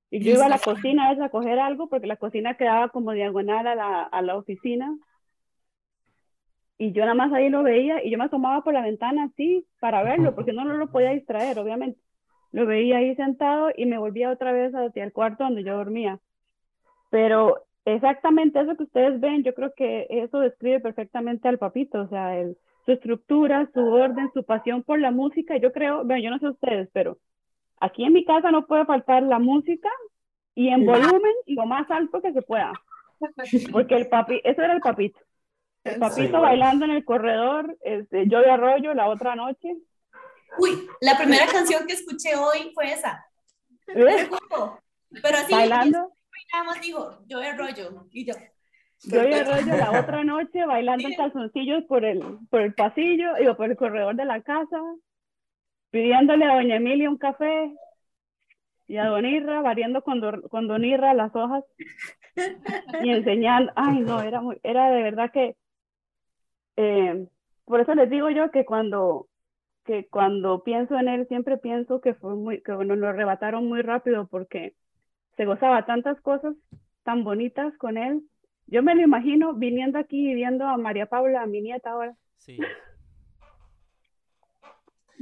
Y 0.09 0.23
yo 0.23 0.33
iba 0.33 0.45
a 0.47 0.49
la 0.49 0.59
cocina 0.59 1.05
a 1.05 1.09
veces 1.09 1.25
a 1.25 1.29
coger 1.29 1.59
algo 1.59 1.87
porque 1.87 2.07
la 2.07 2.17
cocina 2.17 2.57
quedaba 2.57 2.89
como 2.89 3.11
diagonal 3.11 3.67
a 3.67 3.75
la, 3.75 4.03
a 4.03 4.21
la 4.21 4.35
oficina. 4.35 4.97
Y 6.81 6.93
yo 6.93 7.01
nada 7.01 7.13
más 7.13 7.33
ahí 7.33 7.49
lo 7.49 7.61
veía 7.61 8.01
y 8.03 8.09
yo 8.09 8.17
me 8.17 8.23
asomaba 8.23 8.63
por 8.63 8.73
la 8.73 8.81
ventana 8.81 9.25
así 9.25 9.67
para 9.81 10.01
verlo 10.01 10.33
porque 10.33 10.53
no, 10.53 10.63
no 10.63 10.77
lo 10.77 10.89
podía 10.89 11.09
distraer, 11.09 11.59
obviamente. 11.59 11.99
Lo 12.53 12.65
veía 12.65 12.97
ahí 12.97 13.13
sentado 13.15 13.69
y 13.75 13.85
me 13.85 13.97
volvía 13.97 14.31
otra 14.31 14.53
vez 14.53 14.73
hacia 14.73 15.03
el 15.03 15.11
cuarto 15.11 15.43
donde 15.43 15.65
yo 15.65 15.75
dormía. 15.75 16.19
Pero 17.09 17.65
exactamente 17.83 18.61
eso 18.61 18.77
que 18.77 18.83
ustedes 18.83 19.19
ven, 19.19 19.43
yo 19.43 19.53
creo 19.53 19.73
que 19.75 20.07
eso 20.09 20.39
describe 20.39 20.79
perfectamente 20.79 21.49
al 21.49 21.57
papito, 21.57 22.01
o 22.01 22.07
sea, 22.07 22.39
el, 22.39 22.57
su 22.85 22.93
estructura, 22.93 23.69
su 23.73 23.81
orden, 23.81 24.31
su 24.33 24.45
pasión 24.45 24.83
por 24.83 25.01
la 25.01 25.11
música. 25.11 25.57
Yo 25.57 25.73
creo, 25.73 26.05
bueno, 26.05 26.23
yo 26.23 26.29
no 26.29 26.39
sé 26.39 26.47
ustedes, 26.47 26.89
pero 26.93 27.17
aquí 27.81 28.05
en 28.05 28.13
mi 28.13 28.23
casa 28.23 28.51
no 28.51 28.67
puede 28.67 28.85
faltar 28.85 29.23
la 29.23 29.39
música 29.39 29.89
y 30.55 30.69
en 30.69 30.85
volumen 30.85 31.33
y 31.45 31.55
lo 31.55 31.65
más 31.65 31.91
alto 31.91 32.21
que 32.21 32.31
se 32.31 32.41
pueda. 32.41 32.71
Porque 33.71 33.95
el 33.95 34.07
papi, 34.07 34.39
eso 34.45 34.61
era 34.61 34.73
el 34.73 34.79
papito. 34.79 35.19
El 35.83 35.99
papito 35.99 36.41
bailando 36.41 36.85
en 36.85 36.91
el 36.91 37.05
corredor, 37.05 37.77
este, 37.81 38.27
yo 38.27 38.39
de 38.41 38.51
arroyo 38.51 38.93
la 38.93 39.07
otra 39.07 39.35
noche. 39.35 39.77
Uy, 40.57 40.87
la 41.01 41.17
primera 41.17 41.45
canción 41.47 41.85
que 41.87 41.93
escuché 41.93 42.35
hoy 42.35 42.71
fue 42.73 42.91
esa. 42.91 43.25
¿Eh? 43.87 44.29
Pero 45.21 45.37
así, 45.37 45.53
bailando. 45.53 46.13
Nada 46.53 46.63
más 46.65 46.81
dijo, 46.81 47.19
yo 47.27 47.39
de 47.39 47.47
arroyo. 47.47 48.07
Y 48.11 48.25
yo, 48.25 48.33
yo 49.03 49.23
y 49.23 49.43
rollo 49.43 49.77
la 49.77 49.99
otra 49.99 50.23
noche 50.23 50.65
bailando 50.65 51.07
en 51.07 51.15
calzoncillos 51.15 51.83
por 51.85 52.03
el, 52.03 52.21
por 52.49 52.61
el 52.61 52.73
pasillo, 52.73 53.35
digo, 53.35 53.55
por 53.55 53.69
el 53.69 53.77
corredor 53.77 54.15
de 54.15 54.25
la 54.25 54.41
casa, 54.41 54.79
pidiéndole 55.91 56.45
a 56.45 56.55
doña 56.55 56.75
Emilia 56.75 57.09
un 57.09 57.17
café 57.17 57.71
y 58.87 58.97
a 58.97 59.05
don 59.05 59.25
Irra, 59.25 59.61
variando 59.61 60.01
con, 60.01 60.19
con 60.49 60.67
don 60.67 60.83
Irra 60.83 61.13
las 61.13 61.35
hojas 61.35 61.63
y 63.03 63.09
enseñando. 63.11 63.71
Ay, 63.75 63.99
no, 63.99 64.21
era, 64.21 64.41
muy, 64.41 64.59
era 64.63 64.89
de 64.91 65.03
verdad 65.03 65.31
que... 65.31 65.55
Eh, 66.81 67.27
por 67.65 67.81
eso 67.81 67.93
les 67.93 68.09
digo 68.09 68.29
yo 68.29 68.51
que 68.51 68.63
cuando, 68.63 69.27
que 69.83 70.07
cuando 70.07 70.63
pienso 70.63 70.97
en 70.97 71.09
él, 71.09 71.27
siempre 71.27 71.57
pienso 71.57 71.99
que, 71.99 72.13
fue 72.13 72.35
muy, 72.35 72.61
que 72.61 72.71
nos 72.71 72.97
lo 72.97 73.07
arrebataron 73.07 73.67
muy 73.67 73.81
rápido 73.81 74.27
porque 74.27 74.75
se 75.35 75.45
gozaba 75.45 75.85
tantas 75.85 76.21
cosas 76.21 76.55
tan 77.03 77.23
bonitas 77.23 77.75
con 77.77 77.97
él 77.97 78.23
yo 78.71 78.83
me 78.83 78.93
lo 78.93 79.01
imagino 79.01 79.53
viniendo 79.53 79.97
aquí 79.97 80.29
y 80.29 80.35
viendo 80.35 80.65
a 80.65 80.77
María 80.77 81.07
Paula, 81.07 81.41
a 81.41 81.47
mi 81.47 81.61
nieta 81.61 81.91
ahora. 81.91 82.15
Sí. 82.37 82.59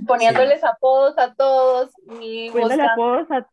Poniéndoles 0.06 0.64
apodos 0.64 1.18
a 1.18 1.34
todos 1.34 1.92
y 2.20 2.52
Poniéndoles 2.52 2.88
apodos 2.92 3.32
a 3.32 3.48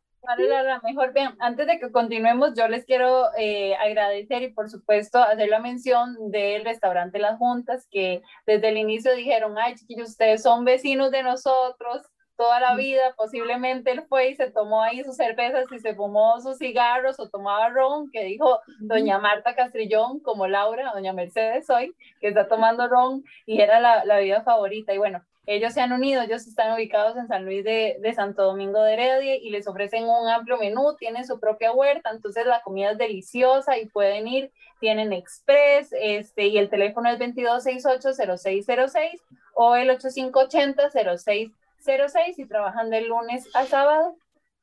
la 0.64 0.80
mejor. 0.82 1.12
Bien, 1.12 1.30
antes 1.38 1.66
de 1.66 1.78
que 1.78 1.90
continuemos, 1.90 2.54
yo 2.56 2.68
les 2.68 2.84
quiero 2.84 3.26
eh, 3.36 3.74
agradecer 3.76 4.42
y 4.42 4.52
por 4.52 4.68
supuesto 4.68 5.18
hacer 5.22 5.48
la 5.48 5.60
mención 5.60 6.30
del 6.30 6.64
restaurante 6.64 7.18
Las 7.18 7.38
Juntas, 7.38 7.86
que 7.90 8.22
desde 8.46 8.68
el 8.68 8.78
inicio 8.78 9.14
dijeron, 9.14 9.56
ay 9.58 9.74
chiquillos, 9.74 10.10
ustedes 10.10 10.42
son 10.42 10.64
vecinos 10.64 11.10
de 11.10 11.22
nosotros, 11.22 12.02
toda 12.36 12.58
la 12.60 12.74
vida, 12.74 13.14
posiblemente 13.16 13.92
él 13.92 14.02
fue 14.08 14.30
y 14.30 14.34
se 14.34 14.50
tomó 14.50 14.82
ahí 14.82 15.04
sus 15.04 15.16
cervezas 15.16 15.70
y 15.70 15.78
se 15.78 15.94
fumó 15.94 16.40
sus 16.40 16.58
cigarros 16.58 17.20
o 17.20 17.28
tomaba 17.28 17.68
ron, 17.68 18.10
que 18.10 18.24
dijo 18.24 18.60
doña 18.80 19.18
Marta 19.18 19.54
Castrillón, 19.54 20.20
como 20.20 20.46
Laura, 20.48 20.92
doña 20.92 21.12
Mercedes 21.12 21.70
hoy, 21.70 21.94
que 22.20 22.28
está 22.28 22.48
tomando 22.48 22.88
ron 22.88 23.22
y 23.46 23.60
era 23.60 23.80
la, 23.80 24.04
la 24.04 24.18
vida 24.18 24.42
favorita. 24.42 24.92
Y 24.92 24.98
bueno, 24.98 25.24
ellos 25.46 25.74
se 25.74 25.80
han 25.80 25.92
unido, 25.92 26.22
ellos 26.22 26.46
están 26.46 26.74
ubicados 26.74 27.16
en 27.16 27.28
San 27.28 27.44
Luis 27.44 27.64
de, 27.64 28.12
Santo 28.14 28.44
Domingo 28.44 28.82
de 28.82 28.94
Heredia 28.94 29.36
y 29.36 29.50
les 29.50 29.66
ofrecen 29.66 30.04
un 30.04 30.28
amplio 30.28 30.56
menú, 30.56 30.96
tienen 30.96 31.26
su 31.26 31.38
propia 31.38 31.72
huerta, 31.72 32.10
entonces 32.10 32.46
la 32.46 32.62
comida 32.62 32.92
es 32.92 32.98
deliciosa 32.98 33.78
y 33.78 33.86
pueden 33.86 34.26
ir, 34.26 34.50
tienen 34.80 35.12
express, 35.12 35.92
este, 35.92 36.46
y 36.46 36.58
el 36.58 36.70
teléfono 36.70 37.10
es 37.10 37.18
2268-0606 37.18 39.20
o 39.54 39.76
el 39.76 39.90
8580-06 39.90 41.52
06 41.84 42.38
y 42.38 42.46
trabajan 42.46 42.90
de 42.90 43.02
lunes 43.02 43.48
a 43.54 43.66
sábado 43.66 44.16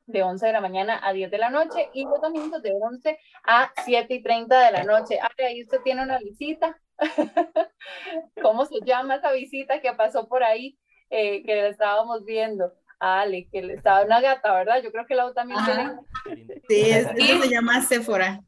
de 0.08 0.24
11 0.24 0.46
de 0.46 0.52
la 0.52 0.62
mañana 0.62 1.00
a 1.04 1.14
10 1.14 1.32
de 1.32 1.38
la 1.38 1.50
noche 1.50 1.90
y 1.94 2.04
los 2.04 2.20
domingos 2.20 2.62
de 2.62 2.74
11 2.74 3.20
a 3.44 3.72
7 3.86 4.14
y 4.14 4.24
30 4.24 4.60
de 4.60 4.72
la 4.72 4.84
noche. 4.84 5.20
Ah, 5.22 5.30
ahí 5.38 5.64
usted 5.64 5.80
tiene 5.84 6.04
una 6.04 6.18
visita. 6.18 6.78
¿Cómo 8.42 8.66
se 8.66 8.80
llama 8.86 9.16
esa 9.16 9.32
visita 9.32 9.82
que 9.82 9.92
pasó 9.94 10.28
por 10.28 10.44
ahí? 10.44 10.78
Eh, 11.10 11.44
que 11.44 11.56
la 11.56 11.68
estábamos 11.68 12.24
viendo. 12.26 12.72
Ale, 13.00 13.48
que 13.52 13.64
le 13.64 13.74
estaba 13.74 14.06
una 14.06 14.22
gata, 14.22 14.54
¿verdad? 14.54 14.82
Yo 14.84 14.92
creo 14.92 15.06
que 15.08 15.16
la 15.16 15.34
también 15.34 15.60
tiene. 15.66 16.60
Sí, 16.70 16.90
es, 16.90 17.08
se 17.44 17.50
llama 17.50 17.82
Sephora. 17.82 18.42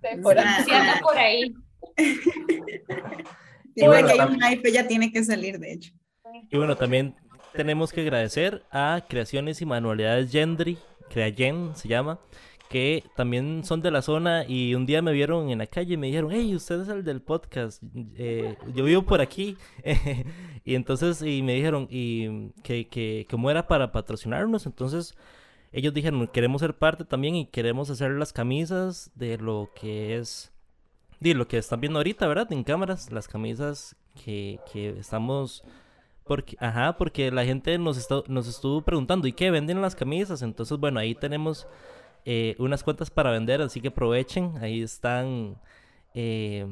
Sephora. 0.00 0.64
Sí, 0.64 0.70
anda 0.72 1.00
por 1.02 1.16
ahí. 1.16 1.54
Y 3.74 3.86
bueno, 3.86 4.08
que 4.08 4.12
hay 4.14 4.20
un 4.20 4.40
hype, 4.40 4.72
ya 4.72 4.86
tiene 4.86 5.12
que 5.12 5.24
salir, 5.24 5.58
de 5.58 5.72
hecho. 5.72 5.92
Y 6.50 6.56
bueno, 6.56 6.76
también 6.76 7.14
tenemos 7.54 7.92
que 7.92 8.02
agradecer 8.02 8.64
a 8.70 9.04
Creaciones 9.08 9.62
y 9.62 9.66
Manualidades 9.66 10.30
Gendry, 10.30 10.78
Creayen 11.08 11.74
se 11.76 11.88
llama, 11.88 12.20
que 12.70 13.02
también 13.16 13.64
son 13.64 13.82
de 13.82 13.90
la 13.90 14.00
zona 14.00 14.44
y 14.46 14.76
un 14.76 14.86
día 14.86 15.02
me 15.02 15.10
vieron 15.10 15.50
en 15.50 15.58
la 15.58 15.66
calle 15.66 15.94
y 15.94 15.96
me 15.96 16.06
dijeron, 16.06 16.30
hey, 16.32 16.54
usted 16.54 16.80
es 16.82 16.88
el 16.88 17.02
del 17.02 17.20
podcast, 17.20 17.82
eh, 18.14 18.56
yo 18.72 18.84
vivo 18.84 19.02
por 19.02 19.20
aquí. 19.20 19.56
y 20.64 20.76
entonces, 20.76 21.20
y 21.20 21.42
me 21.42 21.54
dijeron, 21.54 21.88
y 21.90 22.50
que, 22.62 22.86
que 22.86 23.26
como 23.28 23.50
era 23.50 23.66
para 23.66 23.90
patrocinarnos, 23.90 24.66
entonces 24.66 25.16
ellos 25.72 25.92
dijeron, 25.92 26.28
queremos 26.28 26.60
ser 26.60 26.78
parte 26.78 27.04
también 27.04 27.34
y 27.34 27.46
queremos 27.46 27.90
hacer 27.90 28.12
las 28.12 28.32
camisas 28.32 29.10
de 29.16 29.36
lo 29.36 29.72
que 29.74 30.16
es, 30.16 30.52
de 31.18 31.34
lo 31.34 31.48
que 31.48 31.58
están 31.58 31.80
viendo 31.80 31.98
ahorita, 31.98 32.28
¿verdad? 32.28 32.52
En 32.52 32.62
cámaras, 32.62 33.10
las 33.10 33.26
camisas 33.26 33.96
que, 34.24 34.60
que 34.72 34.90
estamos 34.90 35.64
porque, 36.22 36.56
ajá, 36.60 36.96
porque 36.96 37.32
la 37.32 37.44
gente 37.44 37.76
nos, 37.78 37.96
está, 37.96 38.22
nos 38.28 38.46
estuvo 38.46 38.82
preguntando, 38.82 39.26
¿y 39.26 39.32
qué 39.32 39.50
venden 39.50 39.82
las 39.82 39.96
camisas? 39.96 40.42
Entonces, 40.42 40.78
bueno, 40.78 41.00
ahí 41.00 41.16
tenemos 41.16 41.66
eh, 42.24 42.56
unas 42.58 42.82
cuentas 42.82 43.10
para 43.10 43.30
vender, 43.30 43.62
así 43.62 43.80
que 43.80 43.88
aprovechen. 43.88 44.54
Ahí 44.60 44.82
están 44.82 45.56
eh, 46.14 46.66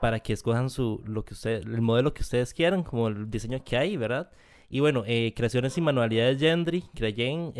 para 0.00 0.20
que 0.20 0.32
escojan 0.32 0.70
su, 0.70 1.02
lo 1.06 1.24
que 1.24 1.34
usted, 1.34 1.62
el 1.62 1.80
modelo 1.80 2.14
que 2.14 2.22
ustedes 2.22 2.54
quieran, 2.54 2.82
como 2.82 3.08
el 3.08 3.30
diseño 3.30 3.62
que 3.64 3.76
hay, 3.76 3.96
¿verdad? 3.96 4.30
Y 4.68 4.80
bueno, 4.80 5.02
eh, 5.06 5.32
creaciones 5.34 5.76
y 5.78 5.80
manualidades 5.80 6.38
Gendry, 6.38 6.84
Creyen, 6.94 7.52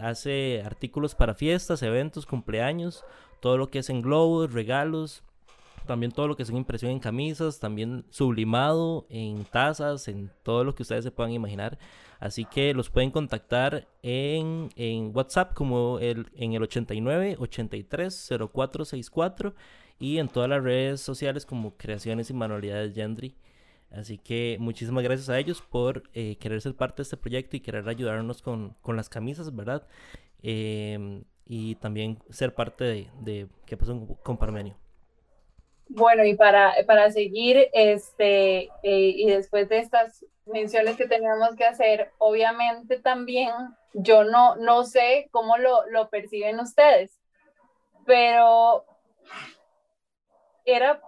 hace 0.00 0.62
artículos 0.64 1.14
para 1.14 1.34
fiestas, 1.34 1.82
eventos, 1.82 2.24
cumpleaños, 2.24 3.04
todo 3.40 3.58
lo 3.58 3.70
que 3.70 3.80
es 3.80 3.90
en 3.90 4.00
globos, 4.00 4.52
regalos, 4.52 5.22
también 5.84 6.12
todo 6.12 6.28
lo 6.28 6.36
que 6.36 6.42
es 6.42 6.50
impresión 6.50 6.90
en 6.90 6.98
camisas, 6.98 7.60
también 7.60 8.04
sublimado 8.10 9.06
en 9.08 9.44
tazas, 9.44 10.08
en 10.08 10.30
todo 10.42 10.64
lo 10.64 10.74
que 10.74 10.82
ustedes 10.82 11.04
se 11.04 11.10
puedan 11.10 11.32
imaginar. 11.32 11.78
Así 12.20 12.44
que 12.44 12.72
los 12.74 12.90
pueden 12.90 13.10
contactar 13.10 13.86
en, 14.02 14.70
en 14.76 15.10
WhatsApp 15.14 15.54
como 15.54 15.98
el, 15.98 16.26
en 16.36 16.54
el 16.54 16.62
89 16.62 17.36
83 17.38 18.30
0464 18.52 19.54
y 19.98 20.18
en 20.18 20.28
todas 20.28 20.48
las 20.48 20.62
redes 20.62 21.00
sociales 21.00 21.46
como 21.46 21.76
Creaciones 21.76 22.30
y 22.30 22.34
Manualidades 22.34 22.94
Gendry. 22.94 23.34
Así 23.90 24.18
que 24.18 24.56
muchísimas 24.58 25.04
gracias 25.04 25.28
a 25.28 25.38
ellos 25.38 25.62
por 25.62 26.04
eh, 26.14 26.36
querer 26.36 26.60
ser 26.60 26.74
parte 26.74 26.96
de 26.96 27.02
este 27.02 27.16
proyecto 27.16 27.56
y 27.56 27.60
querer 27.60 27.88
ayudarnos 27.88 28.42
con, 28.42 28.74
con 28.82 28.96
las 28.96 29.08
camisas, 29.08 29.54
¿verdad? 29.54 29.86
Eh, 30.42 31.22
y 31.46 31.76
también 31.76 32.18
ser 32.30 32.54
parte 32.54 33.10
de 33.20 33.48
qué 33.66 33.76
pasó 33.76 34.18
con 34.22 34.36
Parmenio. 34.36 34.76
Bueno, 35.88 36.24
y 36.24 36.34
para, 36.34 36.74
para 36.86 37.10
seguir, 37.10 37.68
este, 37.72 38.64
eh, 38.82 39.12
y 39.16 39.26
después 39.26 39.68
de 39.68 39.78
estas 39.78 40.24
menciones 40.46 40.96
que 40.96 41.06
teníamos 41.06 41.54
que 41.56 41.64
hacer, 41.64 42.10
obviamente 42.18 42.98
también 42.98 43.50
yo 43.92 44.24
no, 44.24 44.56
no 44.56 44.84
sé 44.84 45.28
cómo 45.30 45.56
lo, 45.58 45.86
lo 45.88 46.08
perciben 46.08 46.58
ustedes, 46.58 47.20
pero 48.06 48.84
era, 50.64 51.00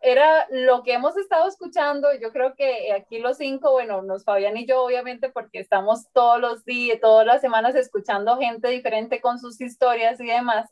era 0.00 0.46
lo 0.50 0.82
que 0.82 0.92
hemos 0.92 1.16
estado 1.16 1.48
escuchando, 1.48 2.08
yo 2.20 2.32
creo 2.32 2.54
que 2.54 2.92
aquí 2.92 3.18
los 3.18 3.38
cinco, 3.38 3.72
bueno, 3.72 4.02
nos 4.02 4.24
Fabián 4.24 4.56
y 4.56 4.66
yo 4.66 4.82
obviamente 4.82 5.30
porque 5.30 5.60
estamos 5.60 6.08
todos 6.12 6.40
los 6.40 6.64
días, 6.64 7.00
todas 7.00 7.26
las 7.26 7.40
semanas 7.40 7.74
escuchando 7.74 8.36
gente 8.36 8.68
diferente 8.68 9.20
con 9.20 9.38
sus 9.38 9.60
historias 9.60 10.20
y 10.20 10.26
demás. 10.26 10.70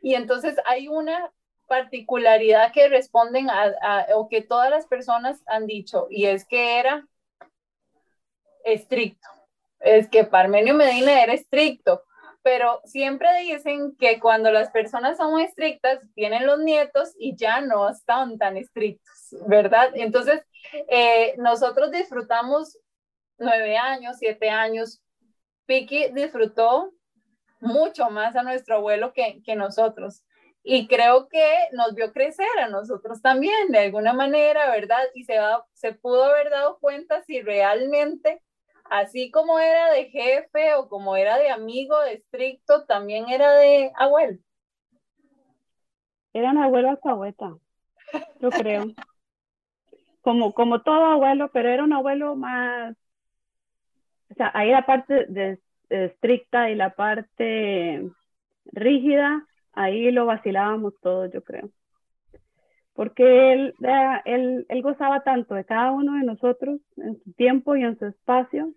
Y 0.00 0.14
entonces 0.14 0.56
hay 0.64 0.88
una 0.88 1.32
particularidad 1.68 2.72
que 2.72 2.88
responden 2.88 3.48
a, 3.50 4.06
o 4.14 4.28
que 4.28 4.42
todas 4.42 4.70
las 4.70 4.86
personas 4.86 5.42
han 5.46 5.66
dicho, 5.66 6.08
y 6.10 6.26
es 6.26 6.44
que 6.44 6.80
era 6.80 7.06
estricto. 8.64 9.28
Es 9.78 10.08
que 10.08 10.24
Parmenio 10.24 10.74
Medina 10.74 11.22
era 11.22 11.34
estricto, 11.34 12.02
pero 12.42 12.80
siempre 12.84 13.28
dicen 13.42 13.94
que 13.96 14.18
cuando 14.18 14.50
las 14.50 14.70
personas 14.70 15.18
son 15.18 15.40
estrictas, 15.40 16.00
tienen 16.14 16.46
los 16.46 16.58
nietos 16.58 17.14
y 17.18 17.36
ya 17.36 17.60
no 17.60 17.88
están 17.88 18.38
tan 18.38 18.56
estrictos, 18.56 19.36
¿verdad? 19.46 19.90
Entonces, 19.94 20.42
eh, 20.88 21.34
nosotros 21.36 21.92
disfrutamos 21.92 22.78
nueve 23.36 23.76
años, 23.76 24.16
siete 24.18 24.50
años. 24.50 25.00
Piki 25.66 26.08
disfrutó 26.12 26.92
mucho 27.60 28.08
más 28.10 28.34
a 28.36 28.42
nuestro 28.42 28.76
abuelo 28.76 29.12
que 29.12 29.54
nosotros. 29.54 30.22
Y 30.70 30.86
creo 30.86 31.28
que 31.30 31.46
nos 31.72 31.94
vio 31.94 32.12
crecer 32.12 32.46
a 32.62 32.68
nosotros 32.68 33.22
también, 33.22 33.68
de 33.70 33.78
alguna 33.78 34.12
manera, 34.12 34.70
¿verdad? 34.70 35.02
Y 35.14 35.24
se, 35.24 35.38
se 35.72 35.94
pudo 35.94 36.24
haber 36.24 36.50
dado 36.50 36.78
cuenta 36.78 37.22
si 37.22 37.40
realmente, 37.40 38.42
así 38.84 39.30
como 39.30 39.58
era 39.58 39.90
de 39.92 40.10
jefe 40.10 40.74
o 40.74 40.90
como 40.90 41.16
era 41.16 41.38
de 41.38 41.48
amigo, 41.48 41.98
de 42.02 42.16
estricto, 42.16 42.84
también 42.84 43.30
era 43.30 43.54
de 43.54 43.90
abuelo. 43.96 44.38
Era 46.34 46.50
un 46.50 46.58
abuelo 46.58 46.90
alcahueta, 46.90 47.56
yo 48.38 48.50
creo. 48.50 48.88
Como, 50.20 50.52
como 50.52 50.82
todo 50.82 51.06
abuelo, 51.06 51.48
pero 51.50 51.70
era 51.70 51.82
un 51.82 51.94
abuelo 51.94 52.36
más, 52.36 52.94
o 54.30 54.34
sea, 54.34 54.50
ahí 54.52 54.70
la 54.70 54.84
parte 54.84 55.24
de 55.30 55.58
estricta 55.88 56.68
y 56.68 56.74
la 56.74 56.90
parte 56.90 58.06
rígida, 58.66 59.46
ahí 59.78 60.10
lo 60.10 60.26
vacilábamos 60.26 60.94
todos, 61.00 61.32
yo 61.32 61.42
creo. 61.42 61.70
Porque 62.94 63.52
él, 63.52 63.74
él, 64.24 64.66
él 64.68 64.82
gozaba 64.82 65.22
tanto 65.22 65.54
de 65.54 65.64
cada 65.64 65.92
uno 65.92 66.14
de 66.14 66.24
nosotros 66.24 66.80
en 66.96 67.16
su 67.22 67.32
tiempo 67.34 67.76
y 67.76 67.84
en 67.84 67.96
su 67.98 68.06
espacio, 68.06 68.72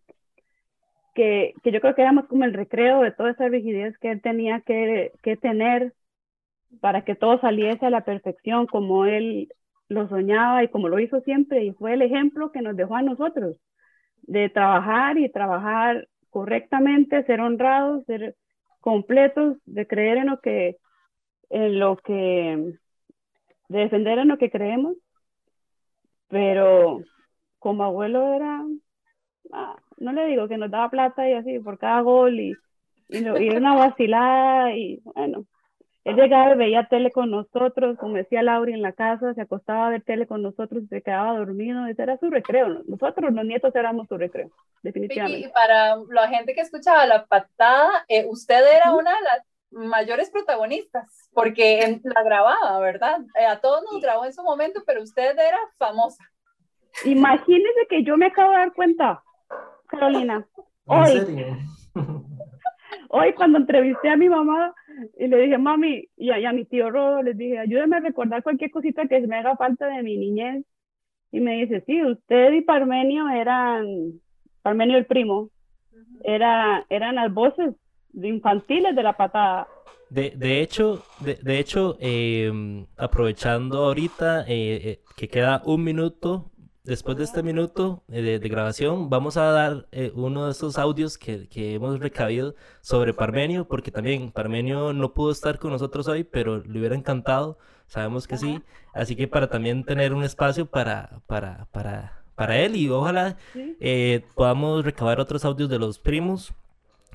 que, 1.15 1.53
que, 1.63 1.71
yo 1.71 1.81
creo 1.81 1.95
que 1.95 2.03
éramos 2.03 2.27
como 2.27 2.45
el 2.45 2.53
recreo 2.53 3.01
de 3.01 3.11
toda 3.11 3.31
esa 3.31 3.47
rigidez 3.49 3.97
que 3.97 4.11
él 4.11 4.21
tenía 4.21 4.61
que, 4.61 5.11
que, 5.23 5.35
tener 5.37 5.93
para 6.79 7.03
que 7.03 7.15
todo 7.15 7.39
saliese 7.41 7.85
a 7.85 7.89
la 7.89 8.05
perfección 8.05 8.67
como 8.67 9.05
él 9.05 9.49
lo 9.89 10.07
soñaba 10.07 10.63
y 10.63 10.69
como 10.69 10.87
lo 10.87 10.99
hizo 10.99 11.19
siempre 11.21 11.65
y 11.65 11.73
fue 11.73 11.93
el 11.93 12.01
ejemplo 12.01 12.51
que 12.51 12.61
nos 12.61 12.77
dejó 12.77 12.95
a 12.95 13.01
nosotros 13.01 13.57
de 14.21 14.49
trabajar 14.49 15.17
y 15.17 15.29
trabajar 15.29 16.07
correctamente, 16.29 17.23
ser 17.25 17.41
honrados, 17.41 18.05
ser 18.05 18.35
completos, 18.79 19.57
de 19.65 19.85
creer 19.87 20.17
en 20.17 20.27
lo 20.27 20.39
que 20.39 20.77
en 21.51 21.79
lo 21.79 21.97
que, 21.97 22.77
de 23.67 23.79
defender 23.79 24.19
en 24.19 24.29
lo 24.29 24.37
que 24.37 24.49
creemos, 24.49 24.95
pero 26.29 27.01
como 27.59 27.83
abuelo 27.83 28.33
era, 28.33 28.63
ah, 29.51 29.75
no 29.97 30.13
le 30.13 30.27
digo 30.27 30.47
que 30.47 30.57
nos 30.57 30.71
daba 30.71 30.89
plata 30.89 31.29
y 31.29 31.33
así 31.33 31.59
por 31.59 31.77
cada 31.77 32.01
gol 32.01 32.39
y, 32.39 32.53
y, 33.09 33.49
una 33.49 33.75
vacilada 33.75 34.73
y 34.73 35.01
bueno, 35.03 35.45
él 36.05 36.15
llegaba 36.15 36.55
y 36.55 36.57
veía 36.57 36.87
tele 36.87 37.11
con 37.11 37.29
nosotros, 37.29 37.97
como 37.97 38.15
decía 38.15 38.41
Laura 38.41 38.71
en 38.71 38.81
la 38.81 38.93
casa, 38.93 39.33
se 39.33 39.41
acostaba 39.41 39.87
a 39.87 39.89
ver 39.89 40.03
tele 40.03 40.25
con 40.25 40.41
nosotros 40.41 40.83
y 40.83 40.87
se 40.87 41.01
quedaba 41.01 41.37
dormido, 41.37 41.85
ese 41.85 42.01
era 42.01 42.17
su 42.17 42.29
recreo, 42.29 42.81
nosotros 42.87 43.33
los 43.33 43.45
nietos 43.45 43.75
éramos 43.75 44.07
su 44.07 44.17
recreo, 44.17 44.49
definitivamente. 44.83 45.47
Y 45.47 45.51
para 45.51 45.97
la 46.09 46.29
gente 46.29 46.55
que 46.55 46.61
escuchaba 46.61 47.05
la 47.05 47.25
patada, 47.25 48.05
eh, 48.07 48.25
usted 48.27 48.63
era 48.73 48.95
una 48.95 49.13
de 49.13 49.21
las 49.21 49.50
mayores 49.71 50.29
protagonistas, 50.29 51.29
porque 51.33 51.99
la 52.03 52.23
grababa, 52.23 52.79
¿verdad? 52.79 53.21
Eh, 53.39 53.45
a 53.45 53.59
todos 53.59 53.83
nos 53.91 54.01
grabó 54.01 54.25
en 54.25 54.33
su 54.33 54.43
momento, 54.43 54.83
pero 54.85 55.01
usted 55.01 55.31
era 55.31 55.59
famosa. 55.77 56.23
Imagínese 57.05 57.87
que 57.89 58.03
yo 58.03 58.17
me 58.17 58.27
acabo 58.27 58.51
de 58.51 58.57
dar 58.57 58.73
cuenta, 58.73 59.23
Carolina. 59.87 60.45
Hoy, 60.85 61.25
hoy 63.09 63.33
cuando 63.33 63.59
entrevisté 63.59 64.09
a 64.09 64.17
mi 64.17 64.29
mamá 64.29 64.73
y 65.17 65.27
le 65.27 65.37
dije, 65.37 65.57
mami, 65.57 66.09
y 66.17 66.31
a, 66.31 66.51
mi 66.51 66.65
tío 66.65 66.89
Rodo, 66.89 67.23
les 67.23 67.37
dije, 67.37 67.59
ayúdame 67.59 67.97
a 67.97 68.01
recordar 68.01 68.43
cualquier 68.43 68.71
cosita 68.71 69.07
que 69.07 69.21
me 69.21 69.37
haga 69.37 69.55
falta 69.55 69.87
de 69.87 70.03
mi 70.03 70.17
niñez. 70.17 70.65
Y 71.31 71.39
me 71.39 71.61
dice, 71.61 71.81
sí, 71.85 72.03
usted 72.03 72.51
y 72.51 72.61
Parmenio 72.61 73.29
eran, 73.29 73.85
Parmenio 74.61 74.97
el 74.97 75.05
primo, 75.05 75.49
era, 76.23 76.85
eran 76.89 77.15
las 77.15 77.33
voces 77.33 77.73
de 78.13 78.27
infantiles 78.27 78.95
de 78.95 79.03
la 79.03 79.13
patada. 79.13 79.67
De, 80.09 80.31
de 80.31 80.61
hecho, 80.61 81.03
de, 81.21 81.35
de 81.35 81.59
hecho 81.59 81.97
em, 82.01 82.85
aprovechando 82.97 83.85
ahorita 83.85 84.41
eh, 84.41 84.81
eh, 84.83 84.99
que 85.15 85.29
queda 85.29 85.61
un 85.65 85.85
minuto, 85.85 86.51
después 86.83 87.15
de 87.15 87.23
este 87.23 87.43
minuto 87.43 88.03
eh, 88.09 88.21
de, 88.21 88.39
de, 88.39 88.49
grabación, 88.49 89.09
vamos 89.09 89.37
a 89.37 89.45
dar 89.51 89.87
uno 90.13 90.47
de 90.47 90.51
esos 90.51 90.77
audios 90.77 91.17
que, 91.17 91.47
que, 91.47 91.75
hemos 91.75 91.97
recabido 92.01 92.55
sobre 92.81 93.13
Parmenio, 93.13 93.69
porque 93.69 93.89
también 93.89 94.31
Parmenio 94.31 94.91
no 94.91 95.13
pudo 95.13 95.31
estar 95.31 95.59
con 95.59 95.71
nosotros 95.71 96.09
hoy, 96.09 96.25
pero 96.25 96.57
le 96.57 96.79
hubiera 96.79 96.95
encantado, 96.95 97.57
sabemos 97.87 98.27
que 98.27 98.37
sí, 98.37 98.61
así 98.93 99.15
que 99.15 99.29
para 99.29 99.49
también 99.49 99.85
tener 99.85 100.13
un 100.13 100.23
espacio 100.23 100.65
para, 100.65 101.21
para, 101.25 101.67
para, 101.71 102.21
para 102.35 102.59
él 102.59 102.75
y 102.75 102.89
ojalá 102.89 103.37
podamos 104.35 104.83
recabar 104.83 105.21
otros 105.21 105.45
audios 105.45 105.69
de 105.69 105.79
los 105.79 105.99
primos 105.99 106.53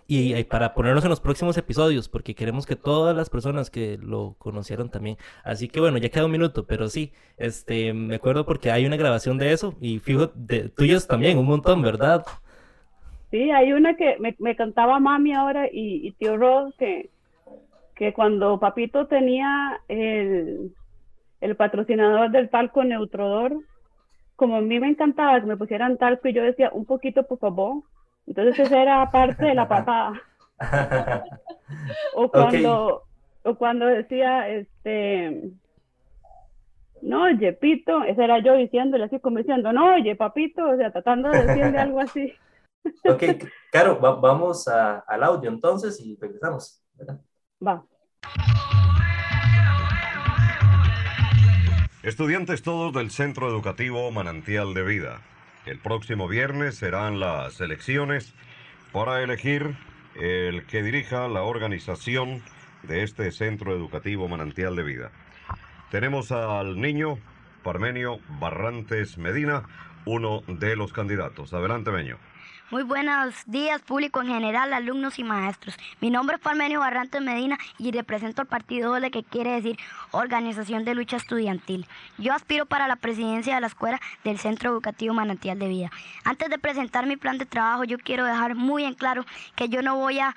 y, 0.08 0.42
para 0.44 0.74
ponernos 0.74 1.04
en 1.04 1.10
los 1.10 1.20
próximos 1.20 1.56
episodios, 1.58 2.08
porque 2.08 2.34
queremos 2.34 2.66
que 2.66 2.76
todas 2.76 3.16
las 3.16 3.28
personas 3.28 3.70
que 3.70 3.98
lo 4.00 4.36
conocieron 4.38 4.88
también. 4.88 5.16
Así 5.44 5.68
que 5.68 5.80
bueno, 5.80 5.98
ya 5.98 6.08
queda 6.08 6.26
un 6.26 6.30
minuto, 6.30 6.66
pero 6.66 6.88
sí, 6.88 7.12
este, 7.36 7.92
me 7.92 8.16
acuerdo 8.16 8.46
porque 8.46 8.70
hay 8.70 8.86
una 8.86 8.96
grabación 8.96 9.38
de 9.38 9.52
eso 9.52 9.74
y 9.80 9.98
fijo, 9.98 10.28
de 10.34 10.68
tuyos 10.68 11.06
también, 11.06 11.38
un 11.38 11.46
montón, 11.46 11.82
¿verdad? 11.82 12.24
Sí, 13.30 13.50
hay 13.50 13.72
una 13.72 13.96
que 13.96 14.16
me, 14.20 14.36
me 14.38 14.54
cantaba 14.54 15.00
mami 15.00 15.34
ahora 15.34 15.68
y, 15.70 16.12
tío 16.12 16.36
Ross, 16.36 16.74
que, 16.78 17.10
que 17.94 18.12
cuando 18.12 18.60
papito 18.60 19.06
tenía 19.08 19.80
el, 19.88 20.72
el 21.40 21.56
patrocinador 21.56 22.30
del 22.30 22.48
talco 22.48 22.84
Neutrodor, 22.84 23.56
como 24.36 24.56
a 24.56 24.60
mí 24.60 24.78
me 24.78 24.88
encantaba 24.88 25.40
que 25.40 25.46
me 25.46 25.56
pusieran 25.56 25.96
talco 25.96 26.28
y 26.28 26.32
yo 26.32 26.44
decía, 26.44 26.70
un 26.72 26.84
poquito 26.84 27.24
por 27.24 27.38
favor, 27.38 27.82
entonces 28.26 28.58
esa 28.58 28.82
era 28.82 29.10
parte 29.10 29.44
de 29.44 29.54
la 29.54 29.68
papada. 29.68 30.20
o 32.14 32.30
cuando, 32.30 33.04
o 33.42 33.54
cuando 33.56 33.86
decía, 33.86 34.48
este, 34.48 35.50
no, 37.02 37.24
oye, 37.24 37.52
Pito, 37.52 38.02
ese 38.04 38.24
era 38.24 38.38
yo 38.40 38.54
diciéndole 38.54 39.04
así 39.04 39.20
como 39.20 39.38
diciendo, 39.38 39.72
no, 39.72 39.94
oye, 39.94 40.16
papito, 40.16 40.68
o 40.68 40.76
sea, 40.76 40.90
tratando 40.90 41.30
de 41.30 41.44
decirle 41.44 41.78
algo 41.78 42.00
así. 42.00 42.32
ok, 43.04 43.22
Caro, 43.70 43.98
vamos 43.98 44.66
al 44.68 45.22
audio 45.22 45.50
entonces 45.50 46.00
y 46.00 46.16
regresamos. 46.16 46.82
Va. 47.64 47.84
Estudiantes 52.02 52.62
todos 52.62 52.92
del 52.92 53.10
Centro 53.10 53.48
Educativo 53.48 54.10
Manantial 54.12 54.74
de 54.74 54.84
Vida. 54.84 55.20
El 55.66 55.80
próximo 55.80 56.28
viernes 56.28 56.76
serán 56.76 57.18
las 57.18 57.60
elecciones 57.60 58.32
para 58.92 59.20
elegir 59.20 59.76
el 60.14 60.64
que 60.66 60.80
dirija 60.80 61.26
la 61.26 61.42
organización 61.42 62.40
de 62.84 63.02
este 63.02 63.32
centro 63.32 63.74
educativo 63.74 64.28
Manantial 64.28 64.76
de 64.76 64.84
Vida. 64.84 65.10
Tenemos 65.90 66.30
al 66.30 66.80
niño 66.80 67.18
Parmenio 67.64 68.20
Barrantes 68.38 69.18
Medina, 69.18 69.64
uno 70.04 70.44
de 70.46 70.76
los 70.76 70.92
candidatos. 70.92 71.52
Adelante, 71.52 71.90
Meño. 71.90 72.16
Muy 72.68 72.82
buenos 72.82 73.32
días, 73.46 73.80
público 73.80 74.20
en 74.20 74.26
general, 74.26 74.72
alumnos 74.72 75.20
y 75.20 75.24
maestros. 75.24 75.76
Mi 76.00 76.10
nombre 76.10 76.34
es 76.34 76.42
Palmenio 76.42 76.80
Barrantes 76.80 77.22
Medina 77.22 77.56
y 77.78 77.92
represento 77.92 78.42
al 78.42 78.48
partido 78.48 78.90
OLE, 78.90 79.12
que 79.12 79.22
quiere 79.22 79.52
decir 79.52 79.78
Organización 80.10 80.84
de 80.84 80.96
Lucha 80.96 81.16
Estudiantil. 81.16 81.86
Yo 82.18 82.34
aspiro 82.34 82.66
para 82.66 82.88
la 82.88 82.96
presidencia 82.96 83.54
de 83.54 83.60
la 83.60 83.68
escuela 83.68 84.00
del 84.24 84.40
Centro 84.40 84.70
Educativo 84.70 85.14
Manantial 85.14 85.60
de 85.60 85.68
Vida. 85.68 85.92
Antes 86.24 86.50
de 86.50 86.58
presentar 86.58 87.06
mi 87.06 87.16
plan 87.16 87.38
de 87.38 87.46
trabajo, 87.46 87.84
yo 87.84 87.98
quiero 87.98 88.24
dejar 88.24 88.56
muy 88.56 88.82
en 88.82 88.94
claro 88.94 89.24
que 89.54 89.68
yo 89.68 89.80
no 89.80 89.94
voy 89.94 90.18
a 90.18 90.34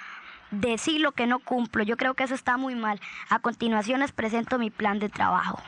decir 0.52 1.02
lo 1.02 1.14
que 1.14 1.26
no 1.26 1.40
cumplo. 1.40 1.82
Yo 1.82 1.98
creo 1.98 2.14
que 2.14 2.26
eso 2.26 2.36
está 2.36 2.58
muy 2.58 2.76
mal. 2.76 3.02
A 3.30 3.40
continuación 3.40 4.02
les 4.02 4.12
presento 4.12 4.60
mi 4.60 4.70
plan 4.70 5.00
de 5.00 5.10
trabajo. 5.10 5.60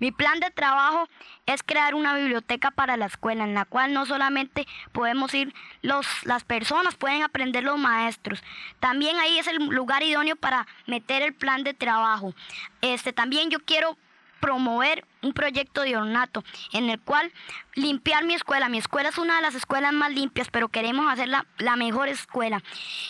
Mi 0.00 0.10
plan 0.10 0.40
de 0.40 0.50
trabajo 0.50 1.08
es 1.46 1.62
crear 1.62 1.94
una 1.94 2.14
biblioteca 2.14 2.70
para 2.70 2.96
la 2.96 3.06
escuela 3.06 3.44
en 3.44 3.54
la 3.54 3.66
cual 3.66 3.92
no 3.92 4.06
solamente 4.06 4.66
podemos 4.92 5.32
ir 5.34 5.54
los, 5.82 6.06
las 6.24 6.42
personas, 6.42 6.96
pueden 6.96 7.22
aprender 7.22 7.62
los 7.62 7.78
maestros. 7.78 8.42
También 8.80 9.16
ahí 9.18 9.38
es 9.38 9.46
el 9.46 9.64
lugar 9.66 10.02
idóneo 10.02 10.36
para 10.36 10.66
meter 10.86 11.22
el 11.22 11.34
plan 11.34 11.62
de 11.62 11.74
trabajo. 11.74 12.34
Este, 12.80 13.12
también 13.12 13.50
yo 13.50 13.60
quiero 13.60 13.96
promover 14.40 15.04
un 15.22 15.32
proyecto 15.32 15.82
de 15.82 15.96
ornato 15.96 16.42
en 16.72 16.90
el 16.90 17.00
cual 17.00 17.30
limpiar 17.74 18.24
mi 18.24 18.34
escuela. 18.34 18.68
Mi 18.68 18.78
escuela 18.78 19.10
es 19.10 19.18
una 19.18 19.36
de 19.36 19.42
las 19.42 19.54
escuelas 19.54 19.92
más 19.92 20.12
limpias, 20.12 20.48
pero 20.50 20.68
queremos 20.68 21.12
hacerla 21.12 21.46
la 21.58 21.76
mejor 21.76 22.08
escuela. 22.08 22.62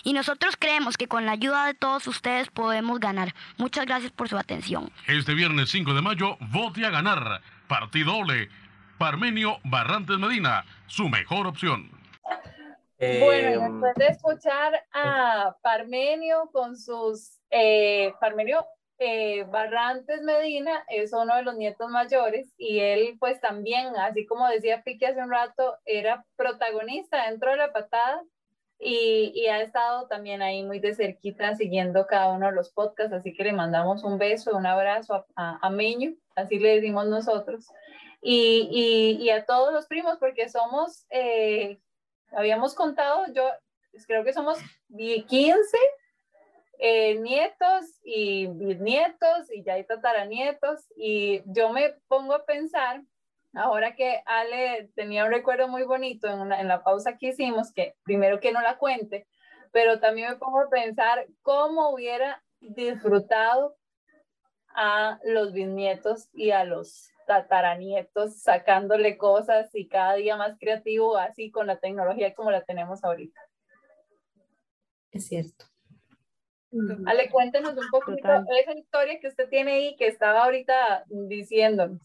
Y 0.05 0.13
nosotros 0.13 0.57
creemos 0.59 0.97
que 0.97 1.09
con 1.09 1.27
la 1.27 1.33
ayuda 1.33 1.67
de 1.67 1.75
todos 1.75 2.07
ustedes 2.07 2.51
podemos 2.51 3.01
ganar. 3.01 3.35
Muchas 3.57 3.87
gracias 3.87 4.13
por 4.13 4.29
su 4.29 4.37
atención. 4.37 4.91
Este 5.07 5.35
viernes 5.35 5.71
5 5.71 5.95
de 5.95 6.03
mayo, 6.03 6.37
vote 6.41 6.85
a 6.85 6.91
ganar. 6.91 7.41
Partido 7.69 8.13
doble. 8.13 8.49
Parmenio 8.99 9.59
Barrantes 9.65 10.19
Medina, 10.19 10.65
su 10.87 11.09
mejor 11.09 11.47
opción. 11.47 11.91
bueno, 12.99 13.65
em, 13.65 13.81
después 13.81 13.95
de 13.97 14.07
escuchar 14.09 14.85
a 14.93 15.57
Parmenio 15.63 16.51
con 16.53 16.77
sus, 16.77 17.39
eh, 17.51 18.13
Parmenio 18.21 18.67
eh, 19.03 19.45
Barrantes 19.45 20.21
Medina 20.21 20.85
es 20.89 21.15
uno 21.15 21.35
de 21.35 21.43
los 21.43 21.57
nietos 21.57 21.89
mayores 21.89 22.53
y 22.59 22.81
él 22.81 23.17
pues 23.19 23.41
también, 23.41 23.97
así 23.97 24.27
como 24.27 24.47
decía 24.47 24.83
Pique 24.83 25.07
hace 25.07 25.23
un 25.23 25.31
rato, 25.31 25.79
era 25.87 26.27
protagonista 26.37 27.25
dentro 27.27 27.51
de 27.51 27.57
la 27.57 27.73
patada 27.73 28.23
y, 28.79 29.47
ha 29.47 29.63
estado 29.63 30.07
también 30.07 30.43
ahí 30.43 30.63
muy 30.65 30.81
de 30.81 30.95
cerquita 30.95 31.57
siguiendo 31.57 32.07
cada 32.07 32.33
uno 32.33 32.47
de 32.47 32.53
los 32.53 32.71
podcasts, 32.73 33.15
así 33.15 33.33
que 33.33 33.45
le 33.45 33.53
mandamos 33.55 34.05
un 34.05 34.19
beso, 34.19 34.55
un 34.55 34.67
abrazo 34.67 35.25
a, 35.35 35.71
Meño, 35.71 36.13
así 36.35 36.59
le 36.59 36.77
decimos 36.77 37.07
nosotros, 37.07 37.69
y, 38.21 39.31
a 39.31 39.47
todos 39.47 39.73
los 39.73 39.87
primos, 39.87 40.19
porque 40.19 40.51
somos, 40.51 41.07
eh, 41.11 41.79
habíamos 42.33 42.75
contado, 42.75 43.25
yo 43.33 43.49
creo 44.07 44.25
que 44.25 44.35
somos 44.35 44.59
15 44.95 45.79
eh, 46.81 47.17
nietos 47.17 47.85
y 48.03 48.47
bisnietos 48.47 49.53
y 49.53 49.63
ya 49.63 49.75
hay 49.75 49.85
tataranietos, 49.85 50.87
y 50.97 51.43
yo 51.47 51.71
me 51.73 51.95
pongo 52.09 52.35
a 52.35 52.45
pensar 52.45 53.03
Ahora 53.53 53.97
que 53.97 54.23
Ale 54.27 54.91
tenía 54.95 55.25
un 55.25 55.33
recuerdo 55.33 55.67
muy 55.67 55.83
bonito 55.83 56.29
en, 56.29 56.53
en, 56.53 56.69
la 56.69 56.85
pausa 56.85 57.19
que 57.19 57.29
hicimos, 57.29 57.73
que 57.73 57.97
primero 58.05 58.39
que 58.39 58.53
no 58.53 58.61
la 58.61 58.79
cuente, 58.79 59.27
pero 59.73 59.99
también 59.99 60.31
me 60.31 60.37
pongo 60.37 60.61
a 60.61 60.71
pensar 60.71 61.27
cómo 61.43 61.91
hubiera 61.91 62.45
disfrutado 62.61 63.77
a 64.69 65.19
los 65.25 65.53
bisnietos 65.53 66.29
y 66.33 66.53
a 66.53 66.65
los 66.65 67.11
tataranietos 67.27 68.41
sacándole 68.41 69.19
cosas 69.19 69.75
y 69.75 69.89
cada 69.89 70.15
día 70.15 70.37
más 70.37 70.57
creativo 70.59 71.17
así 71.17 71.51
con 71.51 71.67
la 71.67 71.79
tecnología 71.79 72.35
como 72.35 72.53
la 72.53 72.63
tenemos 72.63 73.03
ahorita. 73.03 73.41
Es 75.11 75.27
cierto. 75.27 75.70
Ale, 77.07 77.31
cuéntenos 77.31 77.73
un 77.73 77.91
poquito 77.91 78.29
esa 78.61 78.75
historia 78.79 79.19
que 79.21 79.29
usted 79.29 79.49
tiene 79.49 79.73
ahí 79.73 79.97
que 79.97 80.07
estaba 80.07 80.45
ahorita 80.45 81.05
diciéndonos. 81.09 82.01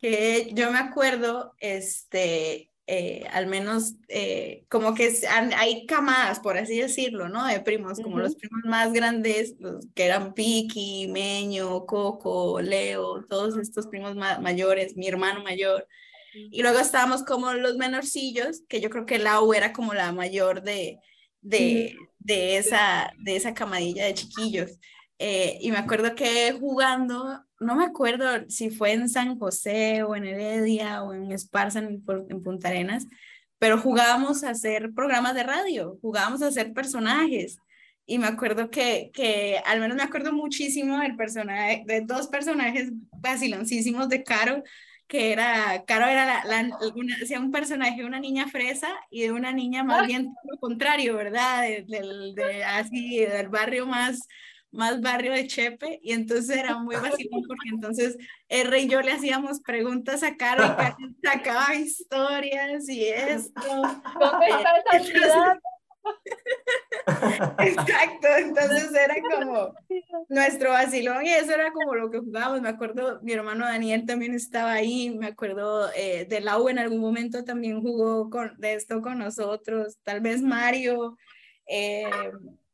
Que 0.00 0.50
yo 0.54 0.70
me 0.70 0.78
acuerdo, 0.78 1.54
este, 1.58 2.70
eh, 2.86 3.26
al 3.32 3.46
menos 3.46 3.96
eh, 4.08 4.64
como 4.70 4.94
que 4.94 5.12
hay 5.54 5.84
camadas, 5.84 6.40
por 6.40 6.56
así 6.56 6.80
decirlo, 6.80 7.28
¿no? 7.28 7.46
De 7.46 7.60
primos, 7.60 8.00
como 8.00 8.18
los 8.18 8.36
primos 8.36 8.62
más 8.64 8.92
grandes, 8.94 9.56
los 9.58 9.86
que 9.94 10.06
eran 10.06 10.32
Piki, 10.32 11.08
Meño, 11.08 11.84
Coco, 11.84 12.62
Leo, 12.62 13.26
todos 13.28 13.58
estos 13.58 13.88
primos 13.88 14.16
mayores, 14.16 14.96
mi 14.96 15.06
hermano 15.06 15.42
mayor. 15.42 15.86
Y 16.32 16.62
luego 16.62 16.78
estábamos 16.78 17.24
como 17.24 17.52
los 17.52 17.76
menorcillos, 17.76 18.62
que 18.68 18.80
yo 18.80 18.88
creo 18.88 19.04
que 19.04 19.18
Lau 19.18 19.52
era 19.52 19.74
como 19.74 19.92
la 19.92 20.12
mayor 20.12 20.62
de, 20.62 21.00
de, 21.40 21.96
de, 22.18 22.56
esa, 22.56 23.12
de 23.18 23.36
esa 23.36 23.54
camadilla 23.54 24.04
de 24.04 24.14
chiquillos. 24.14 24.78
Eh, 25.18 25.58
y 25.60 25.70
me 25.70 25.78
acuerdo 25.78 26.14
que 26.14 26.52
jugando 26.52 27.44
no 27.60 27.74
me 27.74 27.84
acuerdo 27.84 28.48
si 28.48 28.70
fue 28.70 28.92
en 28.92 29.08
San 29.08 29.38
José 29.38 30.02
o 30.02 30.14
en 30.14 30.26
Heredia 30.26 31.02
o 31.02 31.12
en 31.12 31.32
Esparza, 31.32 31.80
en, 31.80 32.02
Punta 32.02 32.68
Arenas, 32.68 33.06
pero 33.58 33.78
jugábamos 33.78 34.44
a 34.44 34.50
hacer 34.50 34.92
programas 34.94 35.34
de 35.34 35.42
radio, 35.42 35.98
jugábamos 36.00 36.42
a 36.42 36.48
hacer 36.48 36.72
personajes. 36.72 37.58
Y 38.06 38.18
me 38.18 38.26
acuerdo 38.26 38.70
que, 38.70 39.10
que 39.12 39.60
al 39.66 39.80
menos 39.80 39.96
me 39.96 40.02
acuerdo 40.02 40.32
muchísimo 40.32 40.98
del 41.00 41.16
personaje, 41.16 41.82
de 41.86 42.00
dos 42.02 42.28
personajes 42.28 42.90
vaciloncísimos 43.20 44.08
de 44.08 44.22
Caro, 44.22 44.62
que 45.08 45.32
era, 45.32 45.84
Caro 45.86 46.06
era 46.06 46.26
la, 46.26 46.44
la 46.44 46.78
una, 46.94 47.16
un 47.40 47.50
personaje 47.50 48.02
de 48.02 48.06
una 48.06 48.20
niña 48.20 48.46
fresa 48.46 48.88
y 49.10 49.22
de 49.22 49.32
una 49.32 49.52
niña 49.52 49.82
más 49.82 50.06
bien 50.06 50.34
lo 50.44 50.58
contrario, 50.58 51.16
¿verdad? 51.16 51.62
de, 51.62 52.64
así, 52.64 53.20
del 53.20 53.48
barrio 53.48 53.86
más, 53.86 54.28
más 54.70 55.00
barrio 55.00 55.32
de 55.32 55.46
Chepe 55.46 55.98
y 56.02 56.12
entonces 56.12 56.58
era 56.58 56.76
muy 56.76 56.96
vacilón 56.96 57.42
porque 57.48 57.70
entonces 57.70 58.18
R 58.48 58.78
y 58.78 58.88
yo 58.88 59.00
le 59.00 59.12
hacíamos 59.12 59.60
preguntas 59.60 60.22
a 60.22 60.36
Caro 60.36 60.66
y 60.66 60.76
Caro 60.76 60.96
sacaba 61.24 61.74
historias 61.74 62.86
y 62.88 63.06
esto. 63.06 63.60
¿Dónde 64.20 64.46
está 64.46 65.58
Exacto, 67.58 68.28
entonces 68.38 68.92
era 68.94 69.16
como 69.20 69.74
nuestro 70.28 70.70
vacilón 70.70 71.24
y 71.26 71.30
eso 71.30 71.52
era 71.52 71.72
como 71.72 71.94
lo 71.94 72.10
que 72.10 72.18
jugábamos. 72.18 72.60
Me 72.60 72.68
acuerdo, 72.68 73.20
mi 73.22 73.32
hermano 73.32 73.64
Daniel 73.64 74.06
también 74.06 74.34
estaba 74.34 74.72
ahí, 74.72 75.10
me 75.10 75.26
acuerdo 75.26 75.90
eh, 75.94 76.26
de 76.28 76.40
Lau 76.40 76.68
en 76.68 76.78
algún 76.78 77.00
momento 77.00 77.44
también 77.44 77.80
jugó 77.80 78.30
con, 78.30 78.54
de 78.58 78.74
esto 78.74 79.00
con 79.00 79.18
nosotros, 79.18 79.98
tal 80.02 80.20
vez 80.20 80.42
Mario. 80.42 81.16
Eh, 81.66 82.10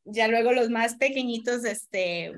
ya 0.05 0.27
luego 0.27 0.53
los 0.53 0.69
más 0.69 0.95
pequeñitos, 0.95 1.65
este, 1.65 2.33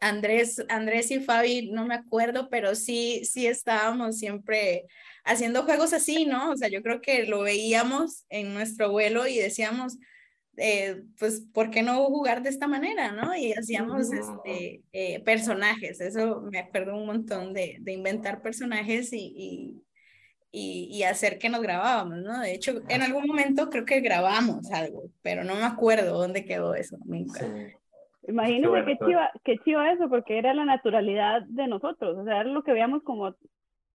Andrés, 0.00 0.64
Andrés 0.68 1.10
y 1.10 1.20
Fabi, 1.20 1.70
no 1.70 1.86
me 1.86 1.94
acuerdo, 1.94 2.48
pero 2.50 2.74
sí, 2.74 3.24
sí 3.24 3.46
estábamos 3.46 4.18
siempre 4.18 4.86
haciendo 5.30 5.62
juegos 5.62 5.92
así, 5.92 6.26
¿no? 6.26 6.50
O 6.50 6.56
sea, 6.56 6.68
yo 6.68 6.82
creo 6.82 7.00
que 7.00 7.24
lo 7.26 7.40
veíamos 7.40 8.24
en 8.28 8.52
nuestro 8.52 8.90
vuelo 8.90 9.26
y 9.26 9.38
decíamos, 9.38 9.98
eh, 10.56 11.02
pues, 11.18 11.46
¿por 11.54 11.70
qué 11.70 11.82
no 11.82 12.04
jugar 12.06 12.42
de 12.42 12.50
esta 12.50 12.66
manera, 12.66 13.12
no? 13.12 13.34
Y 13.36 13.52
hacíamos 13.52 14.12
este, 14.12 14.82
eh, 14.92 15.20
personajes, 15.20 16.00
eso 16.00 16.42
me 16.50 16.58
acuerdo 16.58 16.96
un 16.96 17.06
montón 17.06 17.54
de, 17.54 17.78
de 17.80 17.92
inventar 17.92 18.42
personajes 18.42 19.12
y, 19.12 19.82
y, 20.52 21.02
hacer 21.04 21.38
que 21.38 21.48
nos 21.48 21.62
grabábamos, 21.62 22.18
¿no? 22.18 22.40
De 22.40 22.52
hecho, 22.52 22.80
en 22.88 23.02
algún 23.02 23.26
momento 23.26 23.70
creo 23.70 23.84
que 23.84 24.00
grabamos 24.00 24.70
algo, 24.72 25.04
pero 25.22 25.44
no 25.44 25.54
me 25.54 25.64
acuerdo 25.64 26.18
dónde 26.18 26.44
quedó 26.44 26.74
eso 26.74 26.98
nunca. 27.04 27.46
Imagínense 28.28 28.84
qué, 28.84 28.98
chiva, 28.98 29.30
qué 29.44 29.58
chiva 29.64 29.92
eso, 29.92 30.08
porque 30.08 30.38
era 30.38 30.52
la 30.52 30.64
naturalidad 30.64 31.42
de 31.46 31.68
nosotros, 31.68 32.18
o 32.18 32.24
sea, 32.24 32.40
era 32.40 32.50
lo 32.50 32.62
que 32.62 32.72
veíamos 32.72 33.02
como 33.02 33.34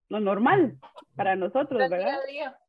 lo 0.10 0.20
normal 0.20 0.78
para 1.16 1.36
nosotros, 1.36 1.90
¿verdad? 1.90 1.98
Día 2.00 2.16
a 2.16 2.26
día. 2.26 2.60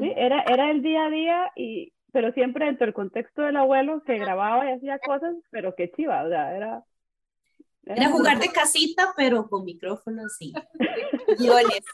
Sí, 0.00 0.12
era, 0.16 0.42
era 0.42 0.70
el 0.70 0.82
día 0.82 1.06
a 1.06 1.10
día, 1.10 1.52
y, 1.56 1.92
pero 2.12 2.32
siempre 2.32 2.66
dentro 2.66 2.86
del 2.86 2.94
contexto 2.94 3.42
del 3.42 3.56
abuelo 3.56 4.02
que 4.04 4.18
grababa 4.18 4.68
y 4.68 4.74
hacía 4.74 4.98
cosas, 4.98 5.34
pero 5.50 5.74
qué 5.74 5.90
chiva, 5.90 6.22
o 6.24 6.28
sea, 6.28 6.54
era... 6.56 6.84
Era, 7.86 8.08
jugar 8.08 8.38
de 8.38 8.48
casita, 8.48 9.12
pero 9.14 9.46
con 9.46 9.64
micrófonos 9.64 10.36
y 10.40 10.54
guiones. 11.38 11.84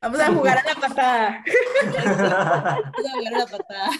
Vamos 0.00 0.20
a 0.20 0.26
jugar 0.32 0.58
a 0.58 0.62
la 0.62 0.74
patada. 0.74 1.44
Vamos 1.84 2.32
a 2.32 2.92
jugar 2.94 3.34
a 3.34 3.38
la 3.38 3.46
patada. 3.46 3.90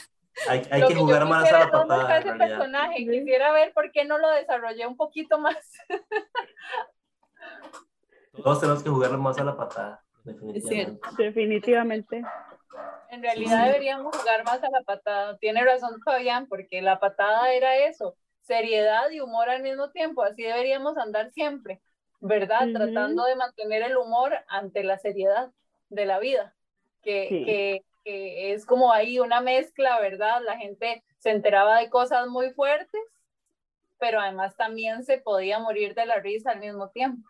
Hay, 0.48 0.62
hay 0.70 0.86
que, 0.86 0.94
jugar 0.94 1.26
más 1.26 1.50
a 1.50 1.58
la 1.58 1.70
patada. 1.70 2.18
Ese 2.18 2.32
personaje. 2.32 2.96
Quisiera 2.96 3.52
ver 3.52 3.72
por 3.72 3.90
qué 3.92 4.04
no 4.04 4.18
lo 4.18 4.28
desarrollé 4.30 4.86
un 4.86 4.96
poquito 4.96 5.38
más. 5.38 5.56
Todos 8.32 8.60
tenemos 8.60 8.82
que 8.82 8.90
jugar 8.90 9.16
más 9.18 9.38
a 9.38 9.44
la 9.44 9.56
patada. 9.56 10.02
Definitivamente. 10.24 11.00
definitivamente. 11.18 12.22
En 13.10 13.22
realidad 13.22 13.66
deberíamos 13.66 14.16
jugar 14.16 14.44
más 14.44 14.62
a 14.62 14.70
la 14.70 14.82
patada. 14.82 15.36
Tiene 15.38 15.64
razón 15.64 16.00
Fabián, 16.04 16.46
porque 16.46 16.80
la 16.80 17.00
patada 17.00 17.52
era 17.52 17.76
eso, 17.76 18.16
seriedad 18.42 19.10
y 19.10 19.20
humor 19.20 19.50
al 19.50 19.62
mismo 19.62 19.90
tiempo. 19.90 20.22
Así 20.22 20.42
deberíamos 20.42 20.96
andar 20.96 21.32
siempre, 21.32 21.80
¿verdad? 22.20 22.68
Tratando 22.72 23.24
de 23.24 23.36
mantener 23.36 23.82
el 23.82 23.96
humor 23.96 24.32
ante 24.48 24.84
la 24.84 24.98
seriedad 24.98 25.50
de 25.88 26.06
la 26.06 26.20
vida, 26.20 26.54
que, 27.02 27.28
que, 27.28 27.84
que, 28.04 28.52
es 28.52 28.64
como 28.64 28.92
ahí 28.92 29.18
una 29.18 29.40
mezcla, 29.40 30.00
¿verdad? 30.00 30.40
La 30.44 30.56
gente 30.56 31.02
se 31.18 31.30
enteraba 31.30 31.80
de 31.80 31.90
cosas 31.90 32.28
muy 32.28 32.50
fuertes, 32.50 33.00
pero 33.98 34.20
además 34.20 34.56
también 34.56 35.04
se 35.04 35.18
podía 35.18 35.58
morir 35.58 35.94
de 35.94 36.06
la 36.06 36.20
risa 36.20 36.52
al 36.52 36.60
mismo 36.60 36.90
tiempo. 36.90 37.28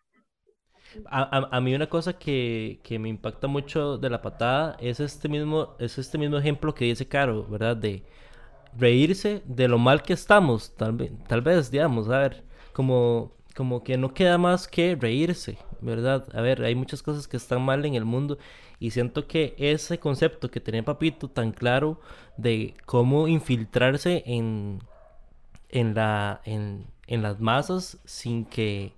A, 1.06 1.22
a, 1.22 1.56
a, 1.56 1.60
mí 1.60 1.74
una 1.74 1.88
cosa 1.88 2.14
que, 2.18 2.80
que, 2.82 2.98
me 2.98 3.08
impacta 3.08 3.46
mucho 3.46 3.98
de 3.98 4.10
la 4.10 4.22
patada 4.22 4.76
es 4.80 5.00
este 5.00 5.28
mismo, 5.28 5.76
es 5.78 5.98
este 5.98 6.18
mismo 6.18 6.36
ejemplo 6.38 6.74
que 6.74 6.86
dice 6.86 7.06
Caro, 7.06 7.46
¿verdad? 7.46 7.76
De 7.76 8.02
reírse 8.76 9.42
de 9.46 9.68
lo 9.68 9.78
mal 9.78 10.02
que 10.02 10.12
estamos, 10.12 10.74
tal 10.76 10.92
vez, 10.92 11.12
tal 11.28 11.42
vez 11.42 11.70
digamos, 11.70 12.08
a 12.08 12.18
ver, 12.18 12.44
como, 12.72 13.32
como 13.54 13.82
que 13.82 13.96
no 13.96 14.14
queda 14.14 14.38
más 14.38 14.68
que 14.68 14.96
reírse, 14.96 15.58
¿verdad? 15.80 16.26
A 16.34 16.40
ver, 16.40 16.62
hay 16.62 16.74
muchas 16.74 17.02
cosas 17.02 17.28
que 17.28 17.36
están 17.36 17.62
mal 17.62 17.84
en 17.84 17.94
el 17.94 18.04
mundo 18.04 18.38
y 18.78 18.90
siento 18.90 19.26
que 19.26 19.54
ese 19.58 19.98
concepto 19.98 20.50
que 20.50 20.60
tenía 20.60 20.84
Papito 20.84 21.28
tan 21.28 21.52
claro 21.52 22.00
de 22.36 22.74
cómo 22.86 23.28
infiltrarse 23.28 24.22
en, 24.26 24.80
en, 25.68 25.94
la, 25.94 26.40
en, 26.44 26.86
en 27.06 27.22
las 27.22 27.40
masas 27.40 27.98
sin 28.04 28.44
que, 28.44 28.94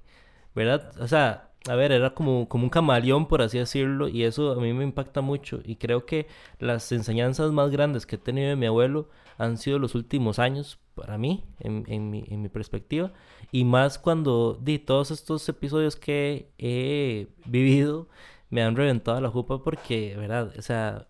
¿verdad? 0.54 0.92
O 1.00 1.08
sea, 1.08 1.51
a 1.68 1.74
ver, 1.76 1.92
era 1.92 2.14
como, 2.14 2.48
como 2.48 2.64
un 2.64 2.70
camaleón, 2.70 3.26
por 3.26 3.42
así 3.42 3.58
decirlo, 3.58 4.08
y 4.08 4.24
eso 4.24 4.52
a 4.52 4.56
mí 4.56 4.72
me 4.72 4.84
impacta 4.84 5.20
mucho. 5.20 5.60
Y 5.64 5.76
creo 5.76 6.06
que 6.06 6.26
las 6.58 6.90
enseñanzas 6.92 7.52
más 7.52 7.70
grandes 7.70 8.06
que 8.06 8.16
he 8.16 8.18
tenido 8.18 8.48
de 8.48 8.56
mi 8.56 8.66
abuelo 8.66 9.08
han 9.38 9.58
sido 9.58 9.78
los 9.78 9.94
últimos 9.94 10.38
años, 10.38 10.78
para 10.94 11.18
mí, 11.18 11.44
en, 11.60 11.84
en, 11.88 12.10
mi, 12.10 12.24
en 12.28 12.42
mi 12.42 12.48
perspectiva, 12.48 13.12
y 13.50 13.64
más 13.64 13.98
cuando 13.98 14.58
di 14.60 14.78
todos 14.78 15.10
estos 15.10 15.48
episodios 15.48 15.96
que 15.96 16.48
he 16.58 17.28
vivido 17.46 18.08
me 18.50 18.62
han 18.62 18.76
reventado 18.76 19.20
la 19.20 19.30
jupa 19.30 19.62
porque, 19.62 20.14
¿verdad? 20.16 20.52
O 20.58 20.62
sea, 20.62 21.06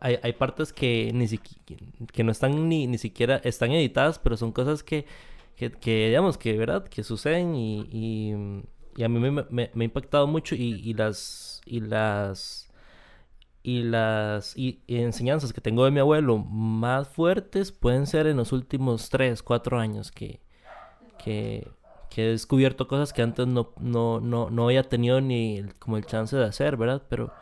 hay, 0.00 0.18
hay 0.22 0.32
partes 0.34 0.72
que 0.72 1.10
ni 1.14 1.26
que 2.06 2.24
no 2.24 2.32
están 2.32 2.68
ni, 2.68 2.86
ni 2.86 2.98
siquiera 2.98 3.40
están 3.44 3.72
editadas, 3.72 4.18
pero 4.18 4.36
son 4.36 4.52
cosas 4.52 4.82
que, 4.82 5.06
que, 5.56 5.70
que 5.70 6.08
digamos, 6.08 6.38
que 6.38 6.56
verdad, 6.56 6.86
que 6.88 7.02
suceden 7.02 7.54
y, 7.54 7.88
y, 7.90 8.34
y 8.96 9.02
a 9.04 9.08
mí 9.08 9.18
me, 9.18 9.30
me, 9.30 9.44
me, 9.50 9.70
ha 9.78 9.84
impactado 9.84 10.26
mucho 10.26 10.54
y, 10.54 10.80
y 10.84 10.94
las 10.94 11.60
y 11.64 11.80
las 11.80 12.70
y 13.62 13.82
las 13.82 14.56
y, 14.56 14.80
enseñanzas 14.88 15.52
que 15.52 15.60
tengo 15.60 15.84
de 15.84 15.90
mi 15.90 16.00
abuelo 16.00 16.38
más 16.38 17.08
fuertes 17.08 17.72
pueden 17.72 18.06
ser 18.06 18.26
en 18.26 18.36
los 18.38 18.52
últimos 18.52 19.10
3, 19.10 19.42
4 19.42 19.78
años 19.78 20.10
que, 20.10 20.40
que, 21.22 21.68
he 22.16 22.22
descubierto 22.22 22.88
cosas 22.88 23.12
que 23.12 23.22
antes 23.22 23.46
no, 23.46 23.72
no, 23.78 24.20
no, 24.20 24.50
no 24.50 24.64
había 24.64 24.82
tenido 24.82 25.20
ni 25.20 25.62
como 25.78 25.96
el 25.96 26.06
chance 26.06 26.36
de 26.36 26.44
hacer, 26.44 26.76
¿verdad? 26.76 27.02
Pero, 27.08 27.32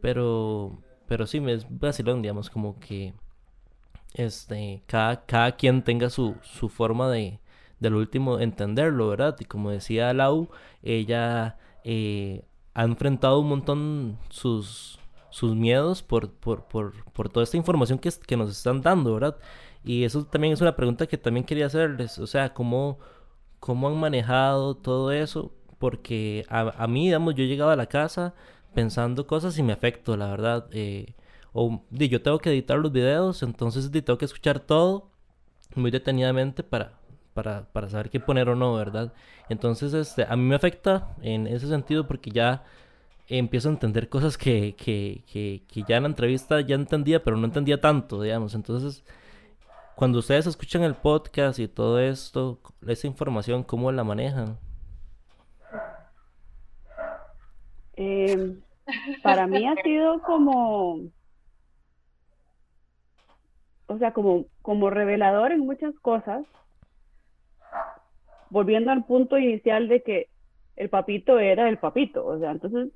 pero, 0.00 0.78
pero 1.06 1.26
sí, 1.26 1.40
me 1.40 1.52
es 1.54 1.66
vacilón, 1.68 2.22
digamos, 2.22 2.50
como 2.50 2.78
que 2.78 3.14
este, 4.14 4.82
cada, 4.86 5.24
cada 5.26 5.52
quien 5.56 5.82
tenga 5.82 6.10
su, 6.10 6.36
su 6.42 6.68
forma 6.68 7.10
de, 7.10 7.40
del 7.80 7.94
último 7.94 8.38
entenderlo, 8.40 9.08
¿verdad? 9.08 9.36
Y 9.40 9.44
como 9.44 9.70
decía 9.70 10.12
Lau, 10.14 10.48
ella 10.82 11.58
eh, 11.84 12.44
ha 12.74 12.84
enfrentado 12.84 13.40
un 13.40 13.48
montón 13.48 14.18
sus, 14.30 14.98
sus 15.30 15.54
miedos 15.54 16.02
por, 16.02 16.30
por, 16.30 16.64
por, 16.64 17.04
por 17.12 17.28
toda 17.28 17.44
esta 17.44 17.56
información 17.56 17.98
que, 17.98 18.10
que, 18.26 18.36
nos 18.36 18.50
están 18.50 18.82
dando, 18.82 19.14
¿verdad? 19.14 19.36
Y 19.84 20.04
eso 20.04 20.24
también 20.26 20.52
es 20.52 20.60
una 20.60 20.76
pregunta 20.76 21.06
que 21.06 21.18
también 21.18 21.44
quería 21.44 21.66
hacerles, 21.66 22.18
o 22.18 22.26
sea, 22.26 22.54
¿cómo, 22.54 22.98
cómo 23.60 23.88
han 23.88 23.98
manejado 23.98 24.76
todo 24.76 25.12
eso? 25.12 25.52
Porque 25.78 26.44
a, 26.48 26.82
a 26.82 26.86
mí, 26.86 27.06
digamos, 27.06 27.34
yo 27.34 27.44
he 27.44 27.48
llegado 27.48 27.70
a 27.70 27.76
la 27.76 27.86
casa 27.86 28.34
pensando 28.74 29.26
cosas 29.26 29.58
y 29.58 29.62
me 29.62 29.72
afecto, 29.72 30.16
la 30.16 30.28
verdad. 30.28 30.68
Eh, 30.72 31.14
o 31.52 31.82
yo 31.90 32.20
tengo 32.22 32.38
que 32.38 32.50
editar 32.50 32.78
los 32.78 32.92
videos, 32.92 33.42
entonces 33.42 33.90
tengo 33.90 34.18
que 34.18 34.26
escuchar 34.26 34.60
todo 34.60 35.10
muy 35.74 35.90
detenidamente 35.90 36.62
para, 36.62 36.92
para, 37.36 37.66
para, 37.72 37.88
saber 37.90 38.10
qué 38.10 38.18
poner 38.18 38.48
o 38.48 38.56
no, 38.56 38.74
¿verdad? 38.74 39.12
Entonces, 39.50 39.94
este, 39.94 40.24
a 40.24 40.34
mí 40.36 40.42
me 40.42 40.56
afecta 40.56 41.14
en 41.22 41.46
ese 41.46 41.68
sentido 41.68 42.08
porque 42.08 42.30
ya 42.30 42.64
empiezo 43.28 43.68
a 43.68 43.72
entender 43.72 44.08
cosas 44.08 44.38
que, 44.38 44.74
que, 44.74 45.22
que, 45.30 45.62
que 45.68 45.82
ya 45.86 45.98
en 45.98 46.04
la 46.04 46.08
entrevista 46.08 46.60
ya 46.62 46.74
entendía, 46.74 47.22
pero 47.22 47.36
no 47.36 47.44
entendía 47.44 47.80
tanto, 47.80 48.22
digamos. 48.22 48.54
Entonces, 48.54 49.04
cuando 49.94 50.20
ustedes 50.20 50.46
escuchan 50.46 50.82
el 50.82 50.94
podcast 50.94 51.58
y 51.58 51.68
todo 51.68 52.00
esto, 52.00 52.58
esa 52.86 53.06
información, 53.06 53.62
¿cómo 53.62 53.92
la 53.92 54.02
manejan? 54.02 54.58
Eh, 57.96 58.58
para 59.22 59.46
mí 59.46 59.68
ha 59.68 59.74
sido 59.82 60.22
como, 60.22 61.00
o 63.86 63.98
sea, 63.98 64.12
como, 64.12 64.46
como 64.62 64.90
revelador 64.90 65.52
en 65.52 65.60
muchas 65.60 65.94
cosas, 66.00 66.44
volviendo 68.50 68.90
al 68.90 69.04
punto 69.04 69.38
inicial 69.38 69.88
de 69.88 70.02
que 70.02 70.28
el 70.76 70.88
papito 70.88 71.38
era 71.38 71.68
el 71.68 71.78
papito, 71.78 72.26
o 72.26 72.38
sea, 72.38 72.50
entonces, 72.50 72.90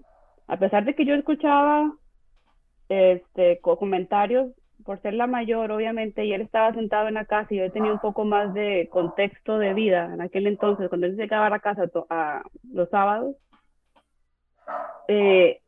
a 0.46 0.59
pesar 0.59 0.84
de 0.84 0.94
que 0.94 1.05
yo 1.05 1.14
escuchaba 1.14 1.92
este, 2.88 3.61
comentarios 3.61 4.53
por 4.84 5.01
ser 5.01 5.14
la 5.14 5.26
mayor, 5.26 5.70
obviamente, 5.70 6.24
y 6.24 6.32
él 6.32 6.40
estaba 6.42 6.74
sentado 6.74 7.09
en 7.09 7.14
la 7.14 7.24
casa 7.24 7.55
y 7.55 7.59
yo 7.59 7.70
tenía 7.70 7.92
un 7.92 8.01
poco 8.01 8.24
más 8.24 8.53
de 8.55 8.88
contexto 8.90 9.59
de 9.59 9.74
vida 9.74 10.12
en 10.12 10.20
aquel 10.20 10.46
entonces, 10.46 10.88
cuando 10.88 11.07
él 11.07 11.16
llegaba 11.16 11.46
a 11.46 11.51
la 11.51 11.61
casa 11.61 11.84
a 12.09 12.42
los 12.72 12.88
sábados, 12.90 13.36
eh, 15.09 15.61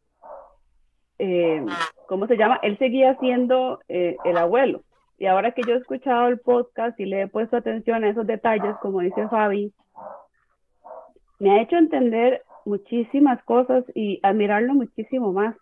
eh, 1.19 1.67
¿cómo 2.07 2.27
se 2.27 2.37
llama? 2.37 2.59
Él 2.63 2.79
seguía 2.79 3.17
siendo 3.19 3.81
eh, 3.89 4.17
el 4.25 4.37
abuelo. 4.37 4.83
Y 5.23 5.27
ahora 5.27 5.53
que 5.53 5.63
yo 5.63 5.75
he 5.75 5.79
escuchado 5.79 6.27
el 6.27 6.41
podcast 6.41 6.99
y 6.99 7.05
le 7.05 7.23
he 7.23 7.29
puesto 7.29 7.57
atención 7.57 8.03
a 8.03 8.09
esos 8.09 8.27
detalles, 8.27 8.75
como 8.83 9.03
dice 9.03 9.29
Fabi, 9.29 9.73
me 11.39 11.53
ha 11.53 11.63
hecho 11.63 11.77
entender 11.77 12.43
muchísimas 12.65 13.41
cosas 13.45 13.85
y 13.95 14.19
admirarlo 14.25 14.75
muchísimo 14.75 15.33
más. 15.33 15.55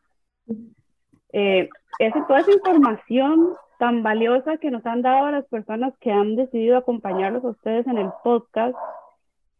Eh, 1.34 1.68
es 1.98 2.14
toda 2.26 2.40
esa 2.40 2.52
información 2.52 3.50
tan 3.78 4.02
valiosa 4.02 4.56
que 4.56 4.70
nos 4.70 4.86
han 4.86 5.02
dado 5.02 5.30
las 5.30 5.44
personas 5.48 5.92
que 6.00 6.10
han 6.10 6.36
decidido 6.36 6.78
acompañarlos 6.78 7.44
a 7.44 7.48
ustedes 7.48 7.86
en 7.86 7.98
el 7.98 8.08
podcast, 8.24 8.74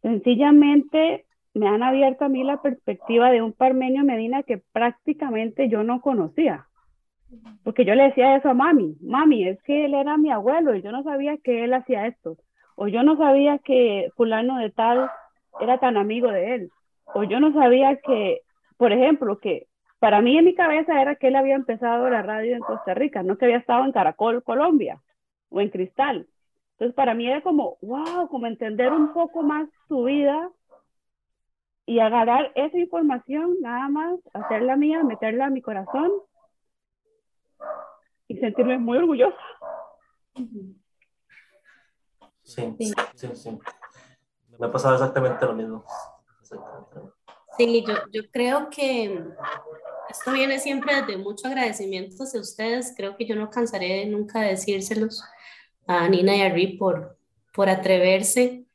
sencillamente 0.01 1.27
me 1.53 1.67
han 1.67 1.83
abierto 1.83 2.25
a 2.25 2.29
mí 2.29 2.43
la 2.43 2.59
perspectiva 2.63 3.29
de 3.29 3.43
un 3.43 3.53
Parmenio 3.53 4.03
Medina 4.03 4.41
que 4.41 4.63
prácticamente 4.73 5.69
yo 5.69 5.83
no 5.83 6.01
conocía. 6.01 6.65
Porque 7.63 7.85
yo 7.85 7.95
le 7.95 8.03
decía 8.03 8.35
eso 8.35 8.49
a 8.49 8.53
mami, 8.53 8.97
mami, 9.01 9.47
es 9.47 9.61
que 9.63 9.85
él 9.85 9.93
era 9.93 10.17
mi 10.17 10.31
abuelo 10.31 10.75
y 10.75 10.81
yo 10.81 10.91
no 10.91 11.03
sabía 11.03 11.37
que 11.37 11.63
él 11.63 11.73
hacía 11.73 12.07
esto. 12.07 12.37
O 12.75 12.87
yo 12.87 13.03
no 13.03 13.17
sabía 13.17 13.59
que 13.59 14.09
fulano 14.15 14.57
de 14.57 14.71
tal 14.71 15.09
era 15.59 15.77
tan 15.79 15.97
amigo 15.97 16.31
de 16.31 16.55
él. 16.55 16.71
O 17.13 17.23
yo 17.23 17.39
no 17.39 17.53
sabía 17.53 17.97
que, 17.97 18.41
por 18.77 18.91
ejemplo, 18.91 19.39
que 19.39 19.67
para 19.99 20.21
mí 20.21 20.37
en 20.37 20.45
mi 20.45 20.55
cabeza 20.55 21.01
era 21.01 21.15
que 21.15 21.27
él 21.27 21.35
había 21.35 21.55
empezado 21.55 22.09
la 22.09 22.23
radio 22.23 22.55
en 22.55 22.61
Costa 22.61 22.93
Rica, 22.93 23.21
no 23.21 23.37
que 23.37 23.45
había 23.45 23.57
estado 23.57 23.85
en 23.85 23.91
Caracol, 23.91 24.43
Colombia, 24.43 24.99
o 25.49 25.61
en 25.61 25.69
Cristal. 25.69 26.27
Entonces 26.73 26.95
para 26.95 27.13
mí 27.13 27.27
era 27.27 27.41
como, 27.41 27.77
wow, 27.81 28.27
como 28.27 28.47
entender 28.47 28.91
un 28.91 29.13
poco 29.13 29.43
más 29.43 29.69
su 29.87 30.05
vida 30.05 30.49
y 31.85 31.99
agarrar 31.99 32.51
esa 32.55 32.77
información, 32.79 33.57
nada 33.61 33.87
más, 33.89 34.19
hacerla 34.33 34.75
mía, 34.75 35.03
meterla 35.03 35.45
a 35.45 35.49
mi 35.51 35.61
corazón 35.61 36.11
y 38.27 38.37
sentirme 38.37 38.77
muy 38.77 38.97
orgullosa. 38.97 39.37
Sí, 42.43 42.75
sí, 43.15 43.27
sí. 43.33 43.59
Me 44.59 44.67
ha 44.67 44.71
pasado 44.71 44.95
exactamente 44.95 45.45
lo 45.45 45.53
mismo. 45.53 45.85
Sí, 47.57 47.83
yo, 47.85 47.93
yo 48.11 48.29
creo 48.31 48.69
que 48.69 49.23
esto 50.09 50.31
viene 50.31 50.59
siempre 50.59 50.95
desde 50.95 51.17
mucho 51.17 51.47
agradecimiento 51.47 52.23
hacia 52.23 52.39
ustedes. 52.39 52.93
Creo 52.95 53.15
que 53.15 53.25
yo 53.25 53.35
no 53.35 53.49
cansaré 53.49 54.05
nunca 54.05 54.41
de 54.41 54.49
decírselos 54.49 55.23
a 55.87 56.07
Nina 56.07 56.35
y 56.35 56.41
a 56.41 56.49
Ri 56.49 56.77
por, 56.77 57.17
por 57.53 57.69
atreverse 57.69 58.65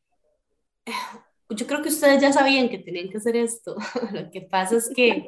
yo 1.51 1.67
creo 1.67 1.83
que 1.83 1.89
ustedes 1.89 2.21
ya 2.21 2.33
sabían 2.33 2.69
que 2.69 2.79
tenían 2.79 3.09
que 3.09 3.19
hacer 3.19 3.37
esto. 3.37 3.77
Lo 4.13 4.31
que 4.31 4.41
pasa 4.43 4.77
es 4.77 4.91
que 4.95 5.27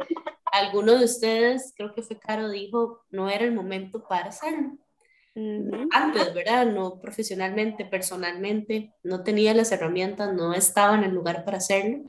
alguno 0.58 0.94
de 0.96 1.04
ustedes, 1.04 1.72
creo 1.76 1.94
que 1.94 2.02
fue 2.02 2.18
Caro, 2.18 2.48
dijo, 2.48 3.04
no 3.10 3.28
era 3.28 3.44
el 3.44 3.52
momento 3.52 4.06
para 4.06 4.28
hacerlo. 4.28 4.78
Antes, 5.92 6.34
¿verdad? 6.34 6.66
No 6.66 7.00
profesionalmente, 7.00 7.84
personalmente, 7.84 8.92
no 9.04 9.22
tenía 9.22 9.54
las 9.54 9.70
herramientas, 9.70 10.34
no 10.34 10.52
estaba 10.52 10.96
en 10.96 11.04
el 11.04 11.14
lugar 11.14 11.44
para 11.44 11.58
hacerlo. 11.58 12.04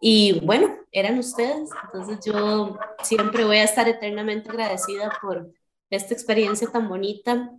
Y 0.00 0.40
bueno, 0.44 0.76
eran 0.92 1.18
ustedes. 1.18 1.70
Entonces 1.84 2.24
yo 2.24 2.78
siempre 3.02 3.44
voy 3.44 3.56
a 3.56 3.64
estar 3.64 3.88
eternamente 3.88 4.50
agradecida 4.50 5.10
por 5.20 5.50
esta 5.90 6.14
experiencia 6.14 6.68
tan 6.70 6.88
bonita, 6.88 7.50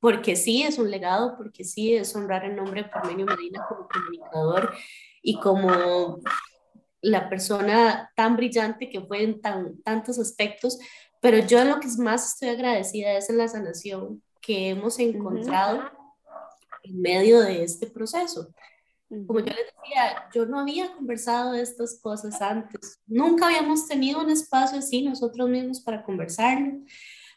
porque 0.00 0.34
sí 0.34 0.62
es 0.62 0.78
un 0.78 0.90
legado, 0.90 1.36
porque 1.36 1.64
sí 1.64 1.94
es 1.94 2.14
honrar 2.16 2.44
el 2.44 2.56
nombre 2.56 2.82
de 2.82 2.88
Parmenio 2.88 3.26
Medina 3.26 3.64
como 3.68 3.86
comunicador 3.88 4.74
y 5.22 5.38
como 5.38 6.18
la 7.04 7.28
persona 7.28 8.10
tan 8.16 8.34
brillante 8.36 8.88
que 8.88 9.00
fue 9.02 9.22
en 9.22 9.40
tan, 9.40 9.80
tantos 9.82 10.18
aspectos, 10.18 10.78
pero 11.20 11.38
yo 11.38 11.62
lo 11.64 11.78
que 11.78 11.88
más 11.98 12.32
estoy 12.32 12.48
agradecida 12.48 13.12
es 13.12 13.28
en 13.28 13.38
la 13.38 13.48
sanación 13.48 14.22
que 14.40 14.70
hemos 14.70 14.98
encontrado 14.98 15.82
en 16.82 17.00
medio 17.00 17.40
de 17.40 17.62
este 17.62 17.86
proceso. 17.86 18.48
Como 19.08 19.40
yo 19.40 19.46
les 19.46 19.66
decía, 19.66 20.28
yo 20.34 20.46
no 20.46 20.60
había 20.60 20.92
conversado 20.94 21.52
de 21.52 21.60
estas 21.60 22.00
cosas 22.00 22.40
antes, 22.40 22.98
nunca 23.06 23.46
habíamos 23.46 23.86
tenido 23.86 24.20
un 24.20 24.30
espacio 24.30 24.78
así 24.78 25.02
nosotros 25.02 25.48
mismos 25.48 25.80
para 25.80 26.02
conversarlo, 26.02 26.80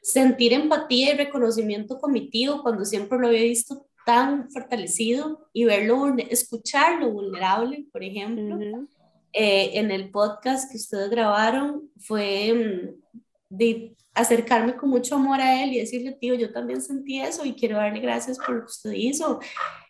sentir 0.02 0.54
empatía 0.54 1.14
y 1.14 1.18
reconocimiento 1.18 2.00
comitivo 2.00 2.64
cuando 2.64 2.86
siempre 2.86 3.20
lo 3.20 3.28
había 3.28 3.42
visto 3.42 3.86
tan 4.06 4.50
fortalecido 4.50 5.50
y 5.52 5.66
verlo, 5.66 6.16
escucharlo 6.30 7.12
vulnerable, 7.12 7.86
por 7.92 8.02
ejemplo, 8.02 8.88
eh, 9.34 9.72
en 9.74 9.92
el 9.92 10.10
podcast 10.10 10.70
que 10.72 10.78
ustedes 10.78 11.10
grabaron, 11.10 11.90
fue 12.00 12.54
mm, 12.54 13.56
de 13.56 13.96
acercarme 14.14 14.76
con 14.76 14.90
mucho 14.90 15.16
amor 15.16 15.40
a 15.40 15.64
él 15.64 15.74
y 15.74 15.80
decirle, 15.80 16.12
tío, 16.14 16.34
yo 16.34 16.52
también 16.52 16.82
sentí 16.82 17.20
eso 17.20 17.46
y 17.46 17.54
quiero 17.54 17.78
darle 17.78 18.00
gracias 18.00 18.38
por 18.38 18.56
lo 18.56 18.62
que 18.62 18.72
usted 18.72 18.92
hizo. 18.94 19.40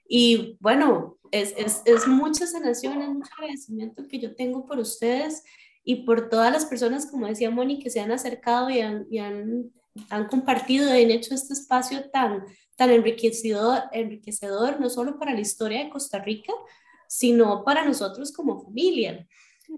Y 0.08 0.58
bueno, 0.60 1.18
es, 1.32 1.54
es, 1.58 1.82
es 1.86 2.08
mucha 2.08 2.46
sanación, 2.46 3.02
es 3.02 3.10
mucho 3.10 3.32
agradecimiento 3.38 4.08
que 4.08 4.20
yo 4.20 4.36
tengo 4.36 4.66
por 4.66 4.80
ustedes 4.80 5.44
y 5.84 6.04
por 6.04 6.30
todas 6.30 6.52
las 6.52 6.66
personas, 6.66 7.06
como 7.06 7.28
decía 7.28 7.50
Moni, 7.50 7.80
que 7.80 7.90
se 7.90 8.02
han 8.02 8.12
acercado 8.12 8.70
y 8.70 8.82
han, 8.82 9.08
y 9.10 9.20
han, 9.20 9.72
han 10.10 10.28
compartido 10.28 10.94
y 10.94 11.04
han 11.04 11.12
hecho 11.12 11.34
este 11.34 11.54
espacio 11.54 12.10
tan, 12.10 12.44
tan 12.76 12.90
enriquecedor, 12.90 13.84
enriquecedor, 13.94 14.82
no 14.82 14.90
solo 14.90 15.18
para 15.18 15.34
la 15.34 15.40
historia 15.40 15.84
de 15.84 15.90
Costa 15.90 16.20
Rica, 16.20 16.52
sino 17.08 17.64
para 17.64 17.86
nosotros 17.86 18.32
como 18.32 18.62
familia. 18.62 19.28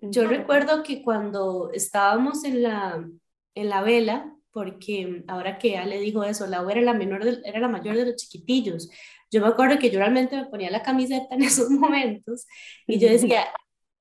Yo 0.02 0.28
recuerdo 0.28 0.84
que 0.84 1.02
cuando 1.02 1.72
estábamos 1.74 2.44
en 2.44 2.62
la, 2.64 3.08
en 3.56 3.70
la 3.70 3.82
vela 3.82 4.36
porque 4.52 5.24
ahora 5.28 5.58
que 5.58 5.72
ya 5.72 5.86
le 5.86 6.00
dijo 6.00 6.24
eso, 6.24 6.48
Lau 6.48 6.70
era 6.70 6.82
la, 6.82 6.94
menor 6.94 7.22
era 7.44 7.60
la 7.60 7.68
mayor 7.68 7.96
de 7.96 8.06
los 8.06 8.16
chiquitillos. 8.16 8.90
Yo 9.32 9.42
me 9.42 9.48
acuerdo 9.48 9.78
que 9.78 9.92
yo 9.92 10.00
realmente 10.00 10.36
me 10.36 10.46
ponía 10.46 10.72
la 10.72 10.84
camiseta 10.84 11.36
en 11.36 11.44
esos 11.44 11.70
momentos 11.70 12.46
y 12.88 13.00
yo 13.00 13.10
decía, 13.10 13.46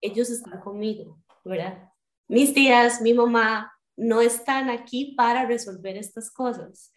ellos 0.01 0.31
están 0.31 0.61
conmigo, 0.61 1.21
¿verdad? 1.45 1.91
Mis 2.29 2.55
tías, 2.55 3.01
mi 3.01 3.15
mamá 3.15 3.73
no 3.97 4.21
están 4.21 4.71
aquí 4.71 5.15
para 5.17 5.47
resolver 5.47 5.97
estas 5.97 6.31
cosas. 6.31 6.93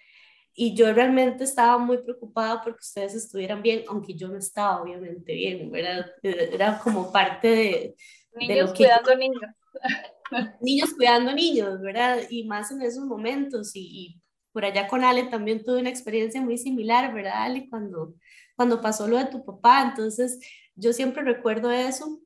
Y 0.53 0.75
yo 0.75 0.93
realmente 0.93 1.43
estaba 1.43 1.77
muy 1.77 1.99
preocupada 1.99 2.61
porque 2.61 2.79
ustedes 2.81 3.15
estuvieran 3.15 3.61
bien, 3.61 3.83
aunque 3.87 4.13
yo 4.13 4.27
no 4.27 4.37
estaba 4.37 4.81
obviamente 4.81 5.33
bien, 5.33 5.71
¿verdad? 5.71 6.07
Era 6.21 6.79
como 6.79 7.11
parte 7.11 7.47
de... 7.47 7.95
Niños 8.35 8.73
cuidando 8.73 9.15
niños. 9.15 9.41
Niños 10.61 10.93
cuidando 10.93 11.33
niños, 11.33 11.81
¿verdad? 11.81 12.19
Y 12.29 12.45
más 12.45 12.71
en 12.71 12.81
esos 12.81 13.05
momentos. 13.05 13.75
Y, 13.75 13.81
y, 13.81 14.21
por 14.53 14.63
allá 14.63 14.87
con 14.87 15.03
Ale 15.03 15.23
también 15.23 15.63
tuve 15.63 15.79
una 15.79 15.89
experiencia 15.89 16.41
muy 16.41 16.57
similar, 16.57 17.13
¿verdad, 17.13 17.43
Ale? 17.43 17.69
Cuando, 17.69 18.15
cuando 18.55 18.81
pasó 18.81 19.07
lo 19.07 19.17
de 19.17 19.25
tu 19.25 19.43
papá. 19.43 19.81
Entonces, 19.89 20.39
yo 20.75 20.93
siempre 20.93 21.23
recuerdo 21.23 21.71
eso. 21.71 22.21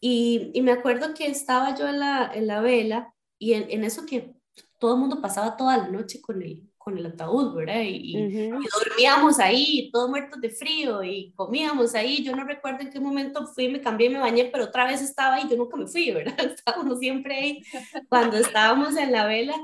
Y, 0.00 0.50
y 0.52 0.60
me 0.60 0.72
acuerdo 0.72 1.14
que 1.14 1.26
estaba 1.26 1.74
yo 1.74 1.88
en 1.88 2.00
la, 2.00 2.30
en 2.34 2.46
la 2.46 2.60
vela 2.60 3.14
y 3.38 3.54
en, 3.54 3.70
en 3.70 3.84
eso 3.84 4.04
que 4.04 4.34
todo 4.78 4.94
el 4.94 5.00
mundo 5.00 5.22
pasaba 5.22 5.56
toda 5.56 5.78
la 5.78 5.88
noche 5.88 6.20
con 6.20 6.42
él 6.42 6.62
con 6.86 6.96
el 6.96 7.06
ataúd, 7.06 7.52
¿verdad? 7.52 7.82
Y, 7.84 8.48
dormíamos 8.48 9.40
ahí, 9.40 9.90
todos 9.92 10.08
muertos 10.08 10.40
de 10.40 10.50
frío, 10.50 11.02
y 11.02 11.32
comíamos 11.34 11.96
ahí. 11.96 12.22
Yo 12.22 12.36
no 12.36 12.44
recuerdo 12.44 12.82
en 12.82 12.90
qué 12.90 13.00
momento 13.00 13.44
fui, 13.48 13.68
me 13.68 13.80
cambié, 13.80 14.08
me 14.08 14.20
bañé, 14.20 14.44
pero 14.52 14.66
otra 14.66 14.86
vez 14.86 15.02
estaba 15.02 15.34
ahí, 15.34 15.48
yo 15.50 15.56
nunca 15.56 15.76
me 15.76 15.88
fui, 15.88 16.12
¿verdad? 16.12 16.36
Estábamos 16.56 17.00
siempre 17.00 17.36
ahí. 17.36 17.62
Cuando 18.08 18.36
estábamos 18.36 18.96
en 18.96 19.10
la 19.10 19.26
vela, 19.26 19.56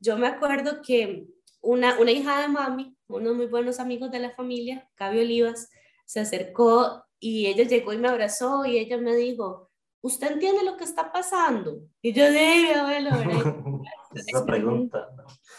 yo 0.00 0.18
me 0.18 0.26
acuerdo 0.26 0.82
que 0.82 1.24
una, 1.62 1.98
una 1.98 2.10
hija 2.10 2.42
de 2.42 2.48
mami, 2.48 2.94
unos 3.08 3.34
muy 3.34 3.46
buenos 3.46 3.80
amigos 3.80 4.10
de 4.10 4.18
la 4.18 4.32
familia, 4.32 4.86
Gaby 4.98 5.20
Olivas, 5.20 5.70
se 6.04 6.20
acercó 6.20 7.06
y 7.18 7.46
ella 7.46 7.64
llegó 7.64 7.94
y 7.94 7.96
me 7.96 8.08
abrazó 8.08 8.66
y 8.66 8.76
ella 8.76 8.98
me 8.98 9.16
dijo, 9.16 9.70
¿usted 10.02 10.32
entiende 10.32 10.62
lo 10.62 10.76
que 10.76 10.84
está 10.84 11.10
pasando? 11.10 11.78
Y 12.02 12.12
yo 12.12 12.30
dije, 12.30 12.74
abuelo, 12.74 13.12
¿verdad? 13.12 13.56
Esa 14.14 14.44
pregunta. 14.44 15.08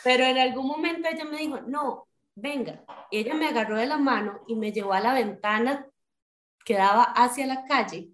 Pero 0.08 0.24
en 0.24 0.38
algún 0.38 0.68
momento 0.68 1.10
ella 1.12 1.26
me 1.26 1.40
dijo, 1.40 1.60
no, 1.68 2.08
venga. 2.34 2.82
Y 3.12 3.18
ella 3.18 3.34
me 3.34 3.46
agarró 3.46 3.76
de 3.76 3.88
la 3.88 3.98
mano 3.98 4.40
y 4.48 4.56
me 4.56 4.72
llevó 4.72 4.94
a 4.94 5.02
la 5.02 5.14
ventana 5.14 5.86
que 6.64 6.76
daba 6.76 7.04
hacia 7.04 7.46
la 7.46 7.66
calle. 7.66 8.12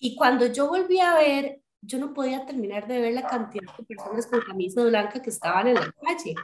Y 0.00 0.16
cuando 0.16 0.46
yo 0.46 0.66
volví 0.66 0.98
a 0.98 1.14
ver, 1.14 1.60
yo 1.80 1.98
no 1.98 2.12
podía 2.12 2.44
terminar 2.44 2.88
de 2.88 3.00
ver 3.00 3.14
la 3.14 3.28
cantidad 3.28 3.72
de 3.76 3.84
personas 3.84 4.26
con 4.26 4.40
camisa 4.40 4.82
blanca 4.82 5.22
que 5.22 5.30
estaban 5.30 5.68
en 5.68 5.74
la 5.74 5.92
calle. 5.92 6.34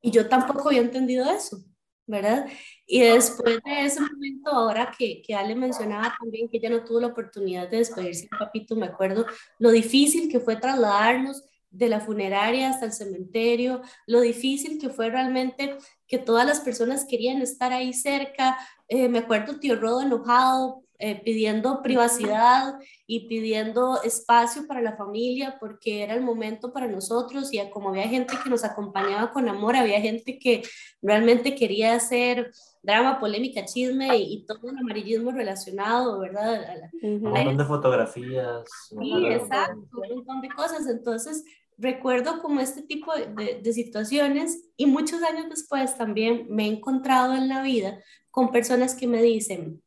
Y 0.00 0.10
yo 0.10 0.28
tampoco 0.28 0.70
había 0.70 0.80
entendido 0.80 1.30
eso. 1.30 1.58
¿verdad? 2.04 2.48
Y 2.84 3.02
después 3.02 3.60
de 3.64 3.84
ese 3.84 4.00
momento, 4.00 4.50
ahora 4.50 4.92
que, 4.98 5.22
que 5.22 5.32
Ale 5.32 5.54
mencionaba 5.54 6.12
también 6.18 6.48
que 6.48 6.56
ella 6.56 6.70
no 6.70 6.82
tuvo 6.82 6.98
la 6.98 7.06
oportunidad 7.06 7.70
de 7.70 7.78
despedirse 7.78 8.22
de 8.24 8.36
papito, 8.36 8.74
me 8.74 8.86
acuerdo 8.86 9.24
lo 9.60 9.70
difícil 9.70 10.28
que 10.28 10.40
fue 10.40 10.56
trasladarnos 10.56 11.44
de 11.72 11.88
la 11.88 12.00
funeraria 12.00 12.70
hasta 12.70 12.86
el 12.86 12.92
cementerio, 12.92 13.82
lo 14.06 14.20
difícil 14.20 14.78
que 14.78 14.90
fue 14.90 15.10
realmente 15.10 15.76
que 16.06 16.18
todas 16.18 16.46
las 16.46 16.60
personas 16.60 17.06
querían 17.08 17.40
estar 17.40 17.72
ahí 17.72 17.92
cerca. 17.92 18.58
Eh, 18.88 19.08
me 19.08 19.20
acuerdo 19.20 19.58
tío 19.58 19.76
Rodo 19.76 20.02
enojado, 20.02 20.84
eh, 21.04 21.20
pidiendo 21.24 21.82
privacidad 21.82 22.74
y 23.08 23.26
pidiendo 23.26 24.00
espacio 24.02 24.68
para 24.68 24.80
la 24.80 24.96
familia 24.96 25.56
porque 25.58 26.04
era 26.04 26.14
el 26.14 26.20
momento 26.20 26.72
para 26.72 26.86
nosotros 26.86 27.52
y 27.52 27.60
como 27.70 27.88
había 27.88 28.06
gente 28.06 28.34
que 28.40 28.48
nos 28.48 28.62
acompañaba 28.62 29.32
con 29.32 29.48
amor, 29.48 29.74
había 29.74 30.00
gente 30.00 30.38
que 30.38 30.62
realmente 31.00 31.56
quería 31.56 31.94
hacer 31.94 32.52
drama, 32.82 33.18
polémica, 33.18 33.64
chisme 33.64 34.16
y, 34.16 34.44
todo 34.46 34.70
el 34.70 34.78
amarillismo 34.78 35.32
relacionado, 35.32 36.20
¿verdad? 36.20 36.62
un 37.02 37.22
montón 37.22 37.56
de 37.56 37.64
fotografías. 37.64 38.64
Sí, 38.88 39.26
exacto, 39.26 39.88
un 40.08 40.16
montón 40.18 40.40
de 40.40 40.48
cosas. 40.50 40.86
Entonces, 40.88 41.44
recuerdo 41.82 42.40
como 42.40 42.60
este 42.60 42.82
tipo 42.82 43.12
de, 43.14 43.60
de, 43.60 43.72
situaciones 43.72 44.70
y 44.76 44.86
muchos 44.86 45.22
años 45.22 45.46
después 45.50 45.96
también 45.98 46.46
me 46.48 46.64
he 46.64 46.68
encontrado 46.68 47.34
en 47.34 47.48
la 47.48 47.60
vida 47.60 48.00
con 48.30 48.52
personas 48.52 48.94
que 48.94 49.08
me 49.08 49.20
dicen, 49.20 49.82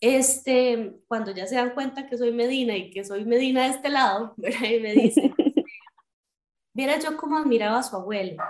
este, 0.00 0.96
cuando 1.06 1.32
ya 1.32 1.46
se 1.46 1.56
dan 1.56 1.74
cuenta 1.74 2.06
que 2.06 2.16
soy 2.16 2.32
Medina 2.32 2.76
y 2.76 2.90
que 2.90 3.04
soy 3.04 3.24
Medina 3.24 3.64
de 3.64 3.70
este 3.70 3.90
lado, 3.90 4.34
¿verdad? 4.38 4.70
y 4.70 4.80
me 4.80 4.94
dicen, 4.94 5.34
mira 6.72 6.98
yo 6.98 7.16
cómo 7.16 7.36
admiraba 7.36 7.78
a 7.78 7.82
su 7.82 7.94
abuelo. 7.94 8.42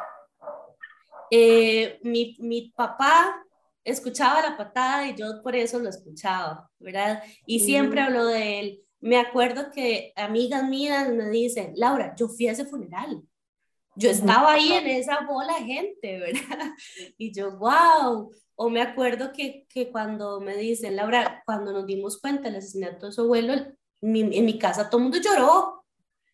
Eh, 1.30 1.99
mi, 2.03 2.36
mi 2.38 2.70
papá 2.76 3.45
escuchaba 3.82 4.40
la 4.40 4.57
patada 4.57 5.09
y 5.09 5.16
yo 5.16 5.42
por 5.42 5.57
eso 5.57 5.80
lo 5.80 5.88
escuchaba, 5.88 6.70
¿verdad? 6.78 7.22
Y 7.45 7.61
siempre 7.61 8.01
habló 8.01 8.26
de 8.26 8.61
él. 8.61 8.84
Me 9.05 9.18
acuerdo 9.18 9.70
que 9.70 10.14
amigas 10.16 10.66
mías 10.66 11.11
me 11.11 11.28
dicen, 11.28 11.74
Laura, 11.76 12.14
yo 12.16 12.26
fui 12.26 12.48
a 12.48 12.52
ese 12.52 12.64
funeral. 12.64 13.22
Yo 13.96 14.09
estaba 14.09 14.55
ahí 14.55 14.72
en 14.72 14.86
esa 14.86 15.26
bola 15.26 15.59
de 15.59 15.64
gente, 15.66 16.18
¿verdad? 16.20 16.70
Y 17.18 17.30
yo, 17.30 17.59
wow. 17.59 18.32
O 18.55 18.70
me 18.70 18.80
acuerdo 18.80 19.30
que, 19.30 19.66
que 19.68 19.92
cuando 19.92 20.40
me 20.40 20.57
dicen, 20.57 20.96
Laura, 20.96 21.42
cuando 21.44 21.70
nos 21.70 21.86
dimos 21.86 22.18
cuenta 22.18 22.44
del 22.44 22.57
asesinato 22.57 23.05
de 23.05 23.12
su 23.12 23.20
abuelo, 23.20 23.52
en 23.52 24.44
mi 24.46 24.59
casa 24.59 24.88
todo 24.88 25.00
el 25.00 25.02
mundo 25.02 25.18
lloró 25.18 25.84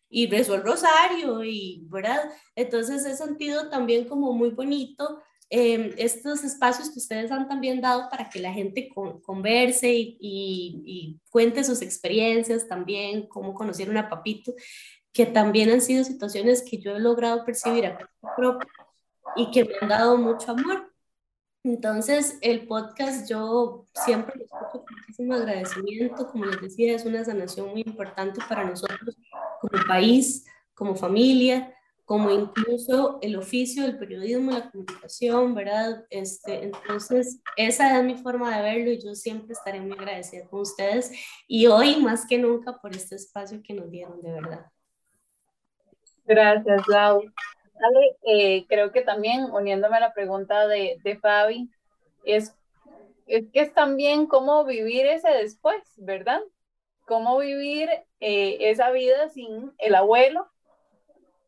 y 0.07 0.27
rezó 0.27 0.55
el 0.55 0.63
rosario, 0.63 1.43
y, 1.43 1.85
¿verdad? 1.89 2.31
Entonces 2.55 3.05
he 3.05 3.17
sentido 3.17 3.69
también 3.69 4.07
como 4.07 4.31
muy 4.31 4.51
bonito 4.51 5.21
eh, 5.53 5.93
estos 5.97 6.45
espacios 6.45 6.89
que 6.89 6.99
ustedes 6.99 7.29
han 7.29 7.49
también 7.49 7.81
dado 7.81 8.09
para 8.09 8.29
que 8.29 8.39
la 8.39 8.53
gente 8.53 8.89
converse 9.21 9.91
y, 9.93 11.19
cuente 11.29 11.65
sus 11.65 11.81
experiencias 11.81 12.69
también, 12.69 13.27
cómo 13.27 13.53
conocieron 13.53 13.97
a 13.97 14.09
Papito, 14.09 14.53
que 15.11 15.25
también 15.25 15.69
han 15.69 15.81
sido 15.81 16.05
situaciones 16.05 16.63
que 16.63 16.77
yo 16.77 16.95
he 16.95 16.99
logrado 17.01 17.43
percibir 17.43 17.85
acá 17.85 18.09
propio 18.37 18.65
y 19.35 19.51
que 19.51 19.65
me 19.65 19.73
han 19.81 19.89
dado 19.89 20.17
mucho 20.17 20.51
amor. 20.51 20.89
Entonces, 21.65 22.37
el 22.39 22.65
podcast 22.65 23.29
yo 23.29 23.87
siempre 23.93 24.33
lo 24.37 24.45
escucho 24.45 24.85
con 24.85 24.95
muchísimo 25.01 25.33
agradecimiento. 25.33 26.29
Como 26.29 26.45
les 26.45 26.61
decía, 26.61 26.95
es 26.95 27.03
una 27.03 27.25
sanación 27.25 27.71
muy 27.71 27.81
importante 27.81 28.39
para 28.47 28.63
nosotros 28.63 29.17
como 29.59 29.83
país, 29.85 30.45
como 30.73 30.95
familia, 30.95 31.75
como 32.11 32.29
incluso 32.29 33.19
el 33.21 33.37
oficio 33.37 33.83
del 33.83 33.97
periodismo, 33.97 34.51
la 34.51 34.69
comunicación, 34.69 35.55
¿verdad? 35.55 36.05
Este, 36.09 36.65
entonces, 36.65 37.41
esa 37.55 37.97
es 37.97 38.03
mi 38.03 38.15
forma 38.15 38.53
de 38.53 38.63
verlo 38.63 38.91
y 38.91 39.01
yo 39.01 39.15
siempre 39.15 39.53
estaré 39.53 39.79
muy 39.79 39.93
agradecida 39.93 40.45
con 40.49 40.59
ustedes 40.59 41.09
y 41.47 41.67
hoy 41.67 42.01
más 42.01 42.27
que 42.27 42.37
nunca 42.37 42.73
por 42.81 42.93
este 42.93 43.15
espacio 43.15 43.61
que 43.63 43.73
nos 43.73 43.89
dieron, 43.89 44.21
de 44.21 44.29
verdad. 44.29 44.65
Gracias, 46.25 46.85
Lau. 46.89 47.23
Eh, 48.23 48.65
creo 48.67 48.91
que 48.91 49.03
también 49.03 49.45
uniéndome 49.45 49.95
a 49.95 50.01
la 50.01 50.13
pregunta 50.13 50.67
de, 50.67 50.99
de 51.05 51.15
Fabi, 51.15 51.71
es, 52.25 52.53
es 53.25 53.45
que 53.53 53.61
es 53.61 53.73
también 53.73 54.27
cómo 54.27 54.65
vivir 54.65 55.05
ese 55.05 55.29
después, 55.29 55.81
¿verdad? 55.95 56.41
Cómo 57.05 57.37
vivir 57.37 57.87
eh, 58.19 58.57
esa 58.69 58.91
vida 58.91 59.29
sin 59.29 59.71
el 59.77 59.95
abuelo, 59.95 60.50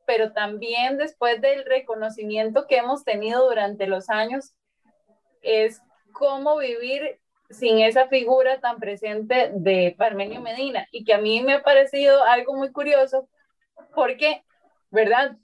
pero 0.05 0.33
también 0.33 0.97
después 0.97 1.41
del 1.41 1.65
reconocimiento 1.65 2.67
que 2.67 2.77
hemos 2.77 3.03
tenido 3.03 3.47
durante 3.47 3.87
los 3.87 4.09
años, 4.09 4.53
es 5.41 5.81
cómo 6.11 6.57
vivir 6.57 7.19
sin 7.49 7.79
esa 7.79 8.07
figura 8.07 8.59
tan 8.59 8.79
presente 8.79 9.51
de 9.53 9.95
Parmenio 9.97 10.41
Medina 10.41 10.87
y 10.91 11.03
que 11.03 11.13
a 11.13 11.17
mí 11.17 11.41
me 11.41 11.53
ha 11.53 11.63
parecido 11.63 12.23
algo 12.23 12.55
muy 12.55 12.71
curioso 12.71 13.27
porque, 13.93 14.43
¿verdad? 14.89 15.37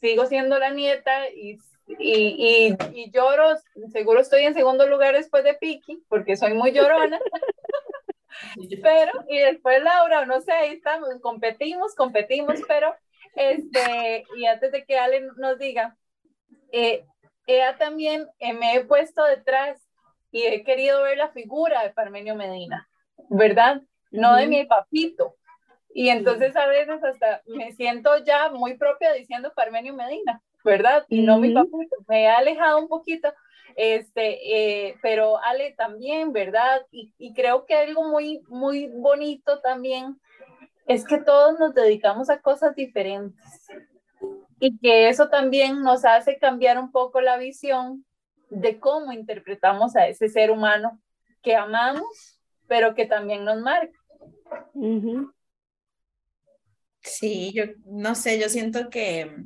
sigo 0.00 0.26
siendo 0.26 0.58
la 0.58 0.70
nieta 0.70 1.28
y, 1.30 1.58
y, 1.98 2.76
y, 2.92 3.10
lloro, 3.10 3.56
seguro 3.92 4.20
estoy 4.20 4.44
en 4.44 4.54
segundo 4.54 4.86
lugar 4.86 5.14
después 5.14 5.44
de 5.44 5.54
Piki, 5.54 6.02
porque 6.08 6.36
soy 6.36 6.54
muy 6.54 6.72
llorona. 6.72 7.18
pero, 8.82 9.12
y 9.28 9.38
después 9.38 9.82
Laura, 9.82 10.24
no 10.26 10.40
sé, 10.40 10.52
ahí 10.52 10.74
estamos, 10.74 11.08
competimos, 11.20 11.94
competimos, 11.94 12.60
pero, 12.68 12.94
este, 13.38 14.24
y 14.36 14.46
antes 14.46 14.72
de 14.72 14.84
que 14.84 14.98
Ale 14.98 15.28
nos 15.36 15.58
diga, 15.58 15.96
eh, 16.72 17.04
ella 17.46 17.78
también 17.78 18.26
eh, 18.38 18.52
me 18.52 18.74
he 18.74 18.84
puesto 18.84 19.24
detrás 19.24 19.80
y 20.30 20.42
he 20.42 20.64
querido 20.64 21.02
ver 21.02 21.16
la 21.16 21.28
figura 21.28 21.82
de 21.82 21.90
Parmenio 21.90 22.34
Medina, 22.34 22.88
¿verdad? 23.30 23.80
No 24.10 24.36
de 24.36 24.46
mi 24.46 24.64
papito, 24.64 25.36
y 25.90 26.10
entonces 26.10 26.54
a 26.56 26.66
veces 26.66 27.02
hasta 27.02 27.42
me 27.46 27.72
siento 27.72 28.10
ya 28.24 28.50
muy 28.50 28.76
propia 28.76 29.12
diciendo 29.12 29.52
Parmenio 29.54 29.94
Medina, 29.94 30.42
¿verdad? 30.64 31.04
Y 31.08 31.22
no 31.22 31.38
mi 31.38 31.52
papá, 31.52 31.76
me 32.08 32.24
he 32.24 32.28
alejado 32.28 32.78
un 32.78 32.88
poquito, 32.88 33.32
este, 33.76 34.88
eh, 34.88 34.96
pero 35.02 35.38
Ale 35.38 35.72
también, 35.72 36.32
¿verdad? 36.32 36.86
Y, 36.90 37.12
y, 37.18 37.32
creo 37.32 37.64
que 37.64 37.74
algo 37.74 38.08
muy, 38.08 38.42
muy 38.48 38.88
bonito 38.88 39.60
también 39.60 40.20
es 40.88 41.04
que 41.04 41.18
todos 41.18 41.58
nos 41.60 41.74
dedicamos 41.74 42.30
a 42.30 42.40
cosas 42.40 42.74
diferentes. 42.74 43.44
y 44.60 44.76
que 44.78 45.08
eso 45.08 45.28
también 45.28 45.82
nos 45.82 46.04
hace 46.04 46.36
cambiar 46.38 46.78
un 46.78 46.90
poco 46.90 47.20
la 47.20 47.36
visión 47.36 48.04
de 48.50 48.80
cómo 48.80 49.12
interpretamos 49.12 49.94
a 49.94 50.08
ese 50.08 50.28
ser 50.28 50.50
humano 50.50 51.00
que 51.42 51.54
amamos, 51.54 52.40
pero 52.66 52.96
que 52.96 53.06
también 53.06 53.44
nos 53.44 53.60
marca. 53.60 53.96
Sí, 57.02 57.52
yo 57.54 57.64
no 57.86 58.16
sé, 58.16 58.40
yo 58.40 58.48
siento 58.48 58.90
que 58.90 59.44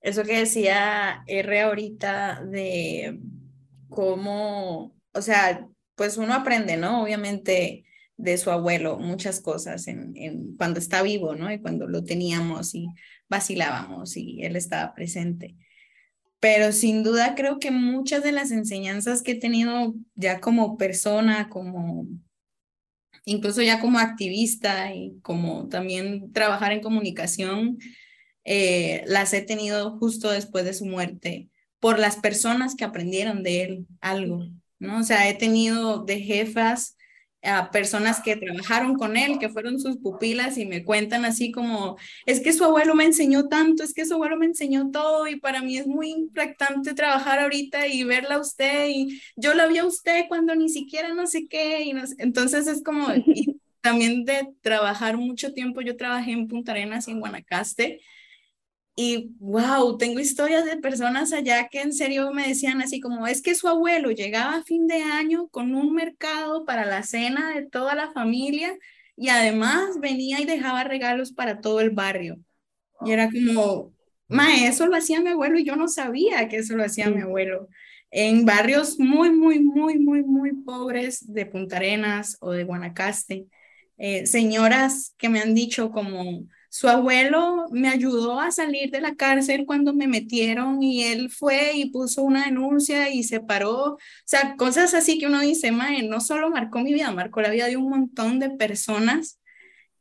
eso 0.00 0.22
que 0.22 0.38
decía 0.38 1.22
R 1.26 1.60
ahorita 1.60 2.42
de 2.44 3.20
cómo, 3.90 4.96
o 5.12 5.20
sea, 5.20 5.68
pues 5.94 6.16
uno 6.16 6.32
aprende, 6.32 6.78
¿no? 6.78 7.02
Obviamente 7.02 7.84
de 8.18 8.36
su 8.36 8.50
abuelo 8.50 8.98
muchas 8.98 9.40
cosas 9.40 9.86
en, 9.86 10.56
cuando 10.58 10.80
está 10.80 11.02
vivo, 11.02 11.34
¿no? 11.36 11.50
Y 11.50 11.60
cuando 11.60 11.86
lo 11.86 12.04
teníamos 12.04 12.74
y 12.74 12.88
vacilábamos 13.28 14.16
y 14.16 14.44
él 14.44 14.56
estaba 14.56 14.92
presente. 14.92 15.56
Pero 16.40 16.72
sin 16.72 17.02
duda 17.02 17.34
creo 17.34 17.58
que 17.58 17.70
muchas 17.70 18.22
de 18.22 18.32
las 18.32 18.50
enseñanzas 18.50 19.22
que 19.22 19.32
he 19.32 19.40
tenido 19.40 19.94
ya 20.14 20.40
como 20.40 20.76
persona, 20.76 21.48
como 21.48 22.06
incluso 23.24 23.62
ya 23.62 23.80
como 23.80 23.98
activista 23.98 24.92
y 24.94 25.18
como 25.22 25.68
también 25.68 26.32
trabajar 26.32 26.72
en 26.72 26.80
comunicación, 26.80 27.78
eh, 28.44 29.04
las 29.06 29.32
he 29.32 29.42
tenido 29.42 29.96
justo 29.98 30.30
después 30.30 30.64
de 30.64 30.74
su 30.74 30.86
muerte 30.86 31.48
por 31.80 32.00
las 32.00 32.16
personas 32.16 32.74
que 32.74 32.84
aprendieron 32.84 33.44
de 33.44 33.62
él 33.62 33.86
algo, 34.00 34.44
¿no? 34.80 34.98
O 34.98 35.02
sea, 35.04 35.28
he 35.28 35.34
tenido 35.34 36.04
de 36.04 36.20
jefas 36.20 36.96
a 37.42 37.70
personas 37.70 38.20
que 38.20 38.36
trabajaron 38.36 38.96
con 38.96 39.16
él, 39.16 39.38
que 39.38 39.48
fueron 39.48 39.78
sus 39.78 39.98
pupilas 39.98 40.58
y 40.58 40.66
me 40.66 40.84
cuentan 40.84 41.24
así 41.24 41.52
como, 41.52 41.96
es 42.26 42.40
que 42.40 42.52
su 42.52 42.64
abuelo 42.64 42.94
me 42.94 43.04
enseñó 43.04 43.48
tanto, 43.48 43.82
es 43.82 43.94
que 43.94 44.06
su 44.06 44.14
abuelo 44.14 44.36
me 44.36 44.46
enseñó 44.46 44.90
todo 44.90 45.26
y 45.28 45.36
para 45.36 45.62
mí 45.62 45.78
es 45.78 45.86
muy 45.86 46.10
impactante 46.10 46.94
trabajar 46.94 47.38
ahorita 47.40 47.86
y 47.86 48.04
verla 48.04 48.36
a 48.36 48.40
usted 48.40 48.88
y 48.88 49.20
yo 49.36 49.54
la 49.54 49.66
vi 49.66 49.78
a 49.78 49.84
usted 49.84 50.24
cuando 50.28 50.54
ni 50.54 50.68
siquiera 50.68 51.14
no 51.14 51.26
sé 51.26 51.46
qué 51.48 51.84
y 51.84 51.92
entonces 52.18 52.66
es 52.66 52.82
como, 52.82 53.06
y 53.26 53.60
también 53.80 54.24
de 54.24 54.48
trabajar 54.60 55.16
mucho 55.16 55.52
tiempo, 55.52 55.80
yo 55.80 55.96
trabajé 55.96 56.32
en 56.32 56.48
Punta 56.48 56.72
Arenas 56.72 57.08
y 57.08 57.12
en 57.12 57.20
Guanacaste 57.20 58.00
y 59.00 59.36
wow, 59.38 59.96
tengo 59.96 60.18
historias 60.18 60.64
de 60.64 60.76
personas 60.76 61.32
allá 61.32 61.68
que 61.68 61.82
en 61.82 61.92
serio 61.92 62.32
me 62.32 62.48
decían 62.48 62.82
así 62.82 62.98
como, 62.98 63.28
es 63.28 63.42
que 63.42 63.54
su 63.54 63.68
abuelo 63.68 64.10
llegaba 64.10 64.56
a 64.56 64.64
fin 64.64 64.88
de 64.88 65.02
año 65.02 65.46
con 65.50 65.72
un 65.76 65.94
mercado 65.94 66.64
para 66.64 66.84
la 66.84 67.04
cena 67.04 67.54
de 67.54 67.64
toda 67.64 67.94
la 67.94 68.10
familia 68.10 68.76
y 69.14 69.28
además 69.28 70.00
venía 70.00 70.40
y 70.40 70.46
dejaba 70.46 70.82
regalos 70.82 71.30
para 71.30 71.60
todo 71.60 71.78
el 71.78 71.90
barrio. 71.90 72.40
Y 73.06 73.12
era 73.12 73.30
como, 73.30 73.94
ma, 74.26 74.66
eso 74.66 74.88
lo 74.88 74.96
hacía 74.96 75.20
mi 75.20 75.28
abuelo 75.28 75.60
y 75.60 75.64
yo 75.64 75.76
no 75.76 75.86
sabía 75.86 76.48
que 76.48 76.56
eso 76.56 76.74
lo 76.74 76.82
hacía 76.82 77.08
mi 77.08 77.20
abuelo. 77.20 77.68
En 78.10 78.44
barrios 78.44 78.98
muy, 78.98 79.30
muy, 79.30 79.60
muy, 79.60 79.96
muy, 80.00 80.24
muy 80.24 80.54
pobres 80.64 81.24
de 81.32 81.46
Punta 81.46 81.76
Arenas 81.76 82.36
o 82.40 82.50
de 82.50 82.64
Guanacaste. 82.64 83.46
Eh, 83.96 84.26
señoras 84.26 85.14
que 85.18 85.28
me 85.28 85.38
han 85.38 85.54
dicho 85.54 85.92
como, 85.92 86.48
su 86.70 86.88
abuelo 86.88 87.66
me 87.70 87.88
ayudó 87.88 88.40
a 88.40 88.50
salir 88.50 88.90
de 88.90 89.00
la 89.00 89.14
cárcel 89.14 89.64
cuando 89.66 89.94
me 89.94 90.06
metieron 90.06 90.82
y 90.82 91.04
él 91.04 91.30
fue 91.30 91.72
y 91.74 91.90
puso 91.90 92.22
una 92.22 92.44
denuncia 92.44 93.08
y 93.10 93.22
se 93.22 93.40
paró. 93.40 93.94
O 93.94 93.98
sea, 94.24 94.54
cosas 94.56 94.92
así 94.94 95.18
que 95.18 95.26
uno 95.26 95.40
dice, 95.40 95.72
mae, 95.72 96.02
no 96.02 96.20
solo 96.20 96.50
marcó 96.50 96.80
mi 96.80 96.92
vida, 96.92 97.10
marcó 97.10 97.40
la 97.40 97.50
vida 97.50 97.66
de 97.66 97.76
un 97.76 97.88
montón 97.88 98.38
de 98.38 98.50
personas 98.50 99.40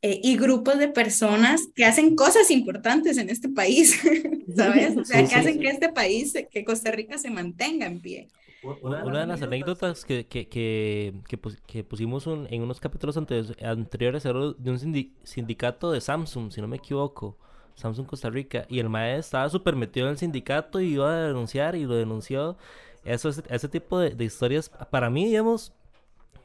eh, 0.02 0.20
y 0.22 0.38
grupos 0.38 0.78
de 0.78 0.90
personas 0.90 1.62
que 1.74 1.86
hacen 1.86 2.16
cosas 2.16 2.52
importantes 2.52 3.18
en 3.18 3.30
este 3.30 3.50
país, 3.50 4.00
¿sabes? 4.56 4.98
O 4.98 5.06
sea, 5.06 5.26
que 5.26 5.36
hacen 5.36 5.60
que 5.60 5.70
este 5.70 5.90
país, 5.90 6.34
que 6.52 6.66
Costa 6.66 6.92
Rica 6.92 7.18
se 7.18 7.30
mantenga 7.30 7.86
en 7.86 8.02
pie. 8.02 8.28
Una, 8.64 9.20
de 9.22 9.28
las 9.28 9.42
anécdotas 9.42 10.04
que, 10.04 10.26
que, 10.26 10.48
que, 10.48 11.84
pusimos 11.84 12.26
en 12.28 12.62
unos 12.62 12.80
capítulos 12.80 13.16
anteriores, 13.16 13.56
anteriores 13.64 14.26
era 14.26 14.40
de 14.58 14.72
un 14.72 14.80
sindicato 15.24 15.92
de 15.92 16.02
Samsung, 16.02 16.52
si 16.52 16.62
no 16.62 16.68
me 16.68 16.78
equivoco. 16.78 17.38
Samsung 17.76 18.08
Costa 18.08 18.30
Rica. 18.30 18.66
Y 18.70 18.80
el 18.80 18.90
maestro 18.90 19.20
estaba 19.20 19.50
súper 19.50 19.76
metido 19.76 20.08
en 20.08 20.14
el 20.14 20.18
sindicato 20.18 20.82
y 20.82 20.94
iba 20.94 21.12
a 21.12 21.28
denunciar 21.28 21.76
y 21.76 21.86
lo 21.86 21.96
denunció. 21.96 22.58
Eso, 23.04 23.30
ese 23.30 23.70
tipo 23.70 24.00
de, 24.00 24.24
historias, 24.24 24.70
para 24.90 25.10
mí, 25.10 25.26
digamos, 25.26 25.74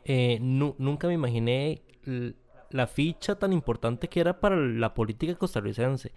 eh, 0.05 0.39
nunca 0.41 1.09
me 1.09 1.15
imaginé 1.15 1.83
la 2.71 2.87
ficha 2.87 3.35
tan 3.37 3.53
importante 3.53 4.09
que 4.09 4.21
era 4.21 4.39
para 4.39 4.57
la 4.57 4.95
política 4.95 5.35
costarricense. 5.35 6.13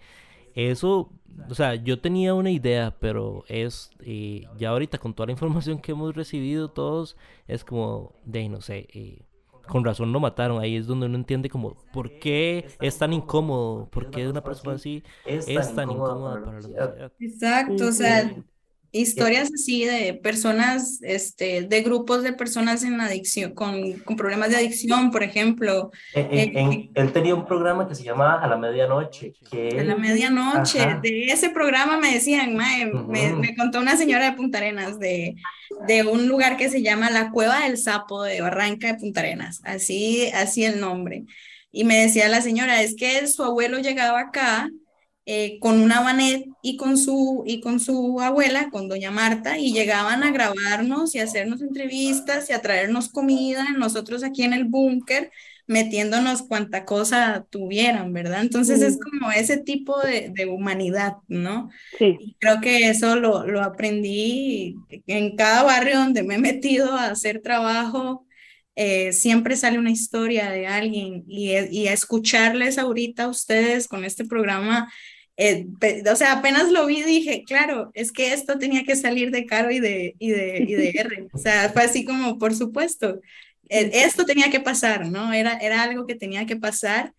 Eso, 0.56 1.12
o 1.48 1.54
sea, 1.54 1.74
yo 1.76 2.00
tenía 2.00 2.34
una 2.34 2.50
idea, 2.50 2.96
pero 2.98 3.44
es, 3.46 3.90
eh, 4.00 4.48
ya 4.58 4.70
ahorita 4.70 4.98
con 4.98 5.14
toda 5.14 5.26
la 5.26 5.32
información 5.38 5.78
que 5.78 5.92
hemos 5.92 6.16
recibido 6.16 6.70
todos, 6.70 7.16
es 7.46 7.62
como, 7.62 8.14
de 8.24 8.48
no 8.48 8.60
sé, 8.60 8.88
eh, 8.92 9.22
con 9.68 9.84
razón 9.84 10.12
lo 10.12 10.18
mataron. 10.18 10.60
Ahí 10.60 10.76
es 10.76 10.86
donde 10.86 11.06
uno 11.06 11.16
entiende 11.16 11.50
como, 11.50 11.74
¿por 11.92 12.18
qué 12.18 12.66
es 12.80 12.98
tan 12.98 13.12
incómodo? 13.12 13.88
¿Por 13.90 14.10
qué 14.10 14.26
una 14.28 14.42
persona 14.42 14.76
así 14.76 15.04
es 15.26 15.46
tan 15.74 15.90
incómoda 15.90 16.40
para 16.40 16.56
la 16.56 16.62
sociedad? 16.62 17.12
Exacto, 17.20 17.86
o 17.86 17.92
sea 17.92 18.32
historias 18.98 19.50
así 19.52 19.84
de 19.84 20.14
personas, 20.14 21.00
este, 21.02 21.62
de 21.62 21.82
grupos 21.82 22.22
de 22.22 22.32
personas 22.32 22.84
en 22.84 23.00
adicción, 23.00 23.54
con, 23.54 23.92
con 24.00 24.16
problemas 24.16 24.50
de 24.50 24.56
adicción, 24.56 25.10
por 25.10 25.22
ejemplo. 25.22 25.90
Eh, 26.14 26.88
él 26.94 27.12
tenía 27.12 27.34
un 27.34 27.46
programa 27.46 27.88
que 27.88 27.94
se 27.94 28.04
llamaba 28.04 28.42
A 28.42 28.46
la 28.46 28.56
Medianoche. 28.56 29.34
Que 29.50 29.80
a 29.80 29.84
la 29.84 29.96
Medianoche, 29.96 30.98
de 31.02 31.24
ese 31.26 31.50
programa 31.50 31.98
me 31.98 32.12
decían, 32.12 32.56
me, 32.56 32.86
me, 33.34 33.54
contó 33.56 33.80
una 33.80 33.96
señora 33.96 34.30
de 34.30 34.36
Punta 34.36 34.58
Arenas 34.58 34.98
de, 34.98 35.36
de 35.86 36.02
un 36.02 36.28
lugar 36.28 36.56
que 36.56 36.68
se 36.68 36.82
llama 36.82 37.10
La 37.10 37.30
Cueva 37.30 37.60
del 37.60 37.78
Sapo 37.78 38.22
de 38.22 38.40
Barranca 38.40 38.88
de 38.88 38.98
Punta 38.98 39.20
Arenas, 39.20 39.60
así, 39.64 40.30
así 40.34 40.64
el 40.64 40.80
nombre. 40.80 41.24
Y 41.70 41.84
me 41.84 41.98
decía 41.98 42.28
la 42.28 42.40
señora, 42.40 42.82
es 42.82 42.96
que 42.96 43.26
su 43.26 43.42
abuelo 43.44 43.78
llegaba 43.78 44.20
acá 44.20 44.70
eh, 45.28 45.58
con 45.58 45.80
una 45.80 46.00
banet 46.00 46.46
y 46.62 46.76
con, 46.76 46.96
su, 46.96 47.42
y 47.44 47.60
con 47.60 47.80
su 47.80 48.20
abuela, 48.20 48.70
con 48.70 48.88
doña 48.88 49.10
Marta, 49.10 49.58
y 49.58 49.72
llegaban 49.72 50.22
a 50.22 50.30
grabarnos 50.30 51.14
y 51.14 51.18
a 51.18 51.24
hacernos 51.24 51.60
entrevistas 51.62 52.48
y 52.48 52.52
a 52.52 52.62
traernos 52.62 53.08
comida, 53.08 53.72
nosotros 53.76 54.22
aquí 54.22 54.44
en 54.44 54.52
el 54.52 54.64
búnker, 54.64 55.32
metiéndonos 55.66 56.42
cuanta 56.42 56.84
cosa 56.84 57.44
tuvieran, 57.50 58.12
¿verdad? 58.12 58.40
Entonces 58.40 58.80
es 58.82 58.98
como 59.00 59.32
ese 59.32 59.56
tipo 59.56 60.00
de, 60.00 60.30
de 60.32 60.46
humanidad, 60.46 61.14
¿no? 61.26 61.70
Sí. 61.98 62.16
Y 62.20 62.36
creo 62.38 62.60
que 62.60 62.88
eso 62.88 63.16
lo, 63.16 63.44
lo 63.44 63.62
aprendí 63.64 64.76
en 65.08 65.34
cada 65.34 65.64
barrio 65.64 65.98
donde 65.98 66.22
me 66.22 66.36
he 66.36 66.38
metido 66.38 66.92
a 66.92 67.06
hacer 67.06 67.42
trabajo. 67.42 68.24
Eh, 68.76 69.12
siempre 69.12 69.56
sale 69.56 69.78
una 69.78 69.90
historia 69.90 70.50
de 70.50 70.68
alguien 70.68 71.24
y, 71.26 71.50
y 71.70 71.88
escucharles 71.88 72.78
ahorita 72.78 73.24
a 73.24 73.28
ustedes 73.28 73.88
con 73.88 74.04
este 74.04 74.24
programa, 74.24 74.92
eh, 75.36 75.66
o 76.10 76.16
sea, 76.16 76.32
apenas 76.32 76.70
lo 76.70 76.86
vi 76.86 77.02
dije, 77.02 77.44
claro, 77.46 77.90
es 77.94 78.10
que 78.10 78.32
esto 78.32 78.58
tenía 78.58 78.84
que 78.84 78.96
salir 78.96 79.30
de 79.30 79.44
Caro 79.44 79.70
y 79.70 79.80
de, 79.80 80.14
y 80.18 80.30
de, 80.30 80.64
y 80.66 80.74
de 80.74 80.88
R. 80.90 81.28
O 81.32 81.38
sea, 81.38 81.70
fue 81.70 81.82
así 81.82 82.04
como, 82.04 82.38
por 82.38 82.54
supuesto, 82.54 83.20
eh, 83.68 83.90
esto 83.92 84.24
tenía 84.24 84.50
que 84.50 84.60
pasar, 84.60 85.08
¿no? 85.10 85.32
Era, 85.32 85.58
era 85.58 85.82
algo 85.82 86.06
que 86.06 86.14
tenía 86.14 86.46
que 86.46 86.56
pasar. 86.56 87.12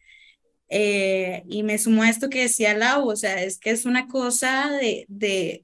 Eh, 0.69 1.43
y 1.47 1.63
me 1.63 1.77
sumó 1.77 2.03
a 2.03 2.09
esto 2.09 2.29
que 2.29 2.41
decía 2.41 2.75
Lau, 2.75 3.07
o 3.07 3.15
sea, 3.15 3.41
es 3.43 3.57
que 3.59 3.69
es 3.69 3.85
una 3.85 4.07
cosa 4.07 4.69
de, 4.71 5.05
de 5.07 5.63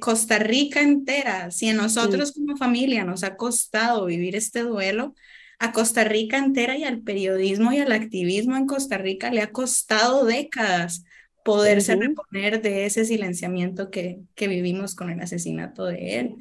Costa 0.00 0.38
Rica 0.38 0.82
entera. 0.82 1.50
Si 1.52 1.68
a 1.68 1.74
nosotros 1.74 2.32
como 2.32 2.56
familia 2.56 3.04
nos 3.04 3.22
ha 3.22 3.36
costado 3.36 4.06
vivir 4.06 4.34
este 4.34 4.60
duelo, 4.60 5.14
a 5.60 5.72
Costa 5.72 6.04
Rica 6.04 6.38
entera 6.38 6.76
y 6.76 6.84
al 6.84 7.00
periodismo 7.02 7.72
y 7.72 7.78
al 7.78 7.92
activismo 7.92 8.56
en 8.56 8.66
Costa 8.66 8.98
Rica 8.98 9.30
le 9.30 9.42
ha 9.42 9.52
costado 9.52 10.24
décadas 10.24 11.04
poderse 11.44 11.96
reponer 11.96 12.60
de 12.62 12.86
ese 12.86 13.04
silenciamiento 13.04 13.90
que, 13.90 14.20
que 14.34 14.48
vivimos 14.48 14.94
con 14.94 15.10
el 15.10 15.20
asesinato 15.20 15.84
de 15.84 16.18
él. 16.18 16.36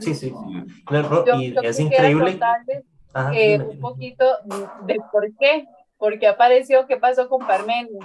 sí, 0.00 0.14
sí. 0.14 0.32
y 1.38 1.54
es 1.66 1.80
increíble. 1.80 2.40
un 3.14 3.80
poquito 3.80 4.24
de 4.86 4.98
por 5.10 5.36
qué, 5.38 5.66
porque 5.98 6.26
apareció, 6.26 6.86
qué 6.86 6.96
pasó 6.96 7.28
con 7.28 7.46
Parmenio. 7.46 7.98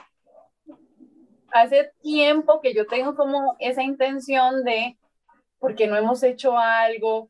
Hace 1.51 1.91
tiempo 2.01 2.59
que 2.61 2.73
yo 2.73 2.85
tengo 2.85 3.15
como 3.15 3.55
esa 3.59 3.81
intención 3.81 4.64
de, 4.64 4.97
porque 5.59 5.88
no 5.88 5.95
hemos 5.95 6.22
hecho 6.23 6.57
algo, 6.57 7.30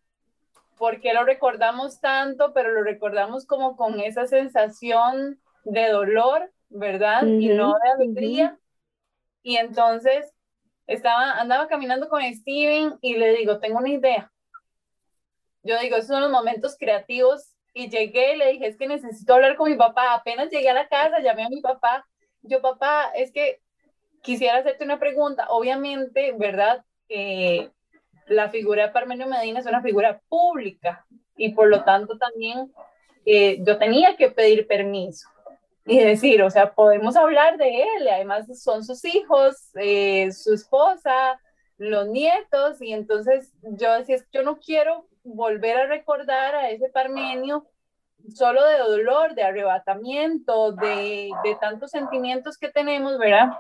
porque 0.78 1.14
lo 1.14 1.24
recordamos 1.24 2.00
tanto, 2.00 2.54
pero 2.54 2.72
lo 2.72 2.84
recordamos 2.84 3.46
como 3.46 3.76
con 3.78 4.00
esa 4.00 4.26
sensación 4.26 5.40
de 5.64 5.90
dolor 5.90 6.52
¿verdad? 6.70 7.26
y 7.26 7.50
no 7.50 7.76
de 7.84 7.90
alegría. 7.92 8.60
Y 9.44 9.58
entonces 9.58 10.34
estaba, 10.86 11.40
andaba 11.40 11.68
caminando 11.68 12.10
con 12.10 12.22
Steven 12.22 12.98
y 13.02 13.16
le 13.16 13.36
digo, 13.38 13.60
tengo 13.60 13.78
una 13.80 13.90
idea. 13.90 14.32
Yo 15.64 15.80
digo, 15.80 15.98
esos 15.98 16.08
son 16.08 16.22
los 16.22 16.32
momentos 16.32 16.78
creativos. 16.78 17.54
Y 17.74 17.90
llegué 17.90 18.34
y 18.34 18.38
le 18.38 18.52
dije, 18.54 18.68
es 18.68 18.78
que 18.78 18.88
necesito 18.88 19.36
hablar 19.36 19.56
con 19.56 19.70
mi 19.70 19.78
papá. 19.78 20.14
Apenas 20.14 20.50
llegué 20.50 20.70
a 20.70 20.74
la 20.74 20.88
casa, 20.88 21.20
llamé 21.20 21.46
a 21.46 21.50
mi 21.50 21.62
papá. 21.62 22.08
Yo, 22.42 22.62
papá, 22.62 23.12
es 23.16 23.32
que 23.32 23.62
quisiera 24.24 24.58
hacerte 24.58 24.84
una 24.84 24.98
pregunta. 24.98 25.46
Obviamente, 25.50 26.34
¿verdad? 26.38 26.84
Eh, 27.08 27.70
la 28.26 28.50
figura 28.50 28.88
de 28.88 28.94
Parmenio 28.94 29.28
Medina 29.28 29.60
es 29.60 29.66
una 29.66 29.82
figura 29.82 30.22
pública 30.28 31.06
y 31.36 31.54
por 31.54 31.70
lo 31.70 31.84
tanto 31.84 32.18
también 32.18 32.74
eh, 33.26 33.60
yo 33.62 33.78
tenía 33.78 34.18
que 34.18 34.32
pedir 34.32 34.68
permiso 34.68 35.30
y 35.88 36.00
decir, 36.00 36.44
o 36.44 36.50
sea, 36.50 36.74
podemos 36.74 37.16
hablar 37.16 37.58
de 37.58 37.82
él, 37.82 38.08
además 38.10 38.62
son 38.62 38.84
sus 38.84 39.06
hijos, 39.06 39.70
eh, 39.76 40.32
su 40.34 40.54
esposa, 40.54 41.40
los 41.78 42.08
nietos, 42.08 42.82
y 42.82 42.92
entonces 42.92 43.54
yo 43.62 43.94
decía, 43.94 44.18
yo 44.34 44.44
no 44.44 44.58
quiero 44.60 45.08
volver 45.24 45.78
a 45.78 45.88
recordar 45.88 46.56
a 46.56 46.70
ese 46.70 46.90
Parmenio 46.90 47.66
solo 48.36 48.66
de 48.66 48.78
dolor, 48.80 49.34
de 49.34 49.44
arrebatamiento, 49.44 50.74
de, 50.74 51.30
de 51.44 51.56
tantos 51.62 51.92
sentimientos 51.92 52.58
que 52.58 52.70
tenemos, 52.70 53.18
¿verdad? 53.18 53.52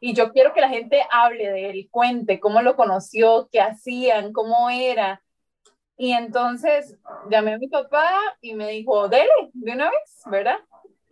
Y 0.00 0.14
yo 0.14 0.32
quiero 0.32 0.52
que 0.52 0.60
la 0.60 0.68
gente 0.68 1.02
hable 1.10 1.50
de 1.50 1.70
él, 1.70 1.88
cuente 1.90 2.40
cómo 2.40 2.60
lo 2.60 2.76
conoció, 2.76 3.48
qué 3.50 3.60
hacían, 3.60 4.32
cómo 4.34 4.68
era. 4.68 5.22
Y 5.96 6.12
entonces 6.12 6.98
llamé 7.30 7.54
a 7.54 7.58
mi 7.58 7.68
papá 7.68 8.18
y 8.42 8.54
me 8.54 8.68
dijo, 8.68 9.08
dele, 9.08 9.30
de 9.54 9.72
una 9.72 9.90
vez, 9.90 10.22
¿verdad? 10.26 10.58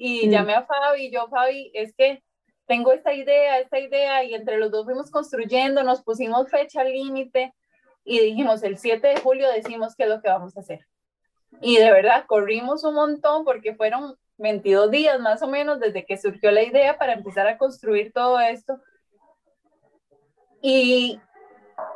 Y 0.02 0.30
llamé 0.30 0.54
a 0.54 0.64
Fabi 0.64 1.10
yo, 1.10 1.28
Fabi, 1.28 1.70
es 1.74 1.94
que 1.94 2.22
tengo 2.64 2.90
esta 2.90 3.12
idea, 3.12 3.58
esta 3.58 3.78
idea, 3.78 4.24
y 4.24 4.32
entre 4.32 4.56
los 4.56 4.70
dos 4.70 4.86
fuimos 4.86 5.10
construyendo, 5.10 5.82
nos 5.82 6.02
pusimos 6.02 6.48
fecha 6.48 6.82
límite 6.82 7.52
y 8.02 8.18
dijimos, 8.18 8.62
el 8.62 8.78
7 8.78 9.06
de 9.06 9.20
julio 9.20 9.50
decimos 9.50 9.94
qué 9.94 10.04
es 10.04 10.08
lo 10.08 10.22
que 10.22 10.30
vamos 10.30 10.56
a 10.56 10.60
hacer. 10.60 10.86
Y 11.60 11.76
de 11.76 11.92
verdad, 11.92 12.24
corrimos 12.26 12.82
un 12.84 12.94
montón 12.94 13.44
porque 13.44 13.74
fueron 13.74 14.16
22 14.38 14.90
días 14.90 15.20
más 15.20 15.42
o 15.42 15.48
menos 15.48 15.78
desde 15.80 16.06
que 16.06 16.16
surgió 16.16 16.50
la 16.50 16.62
idea 16.62 16.96
para 16.96 17.12
empezar 17.12 17.46
a 17.46 17.58
construir 17.58 18.10
todo 18.14 18.40
esto. 18.40 18.80
Y 20.62 21.20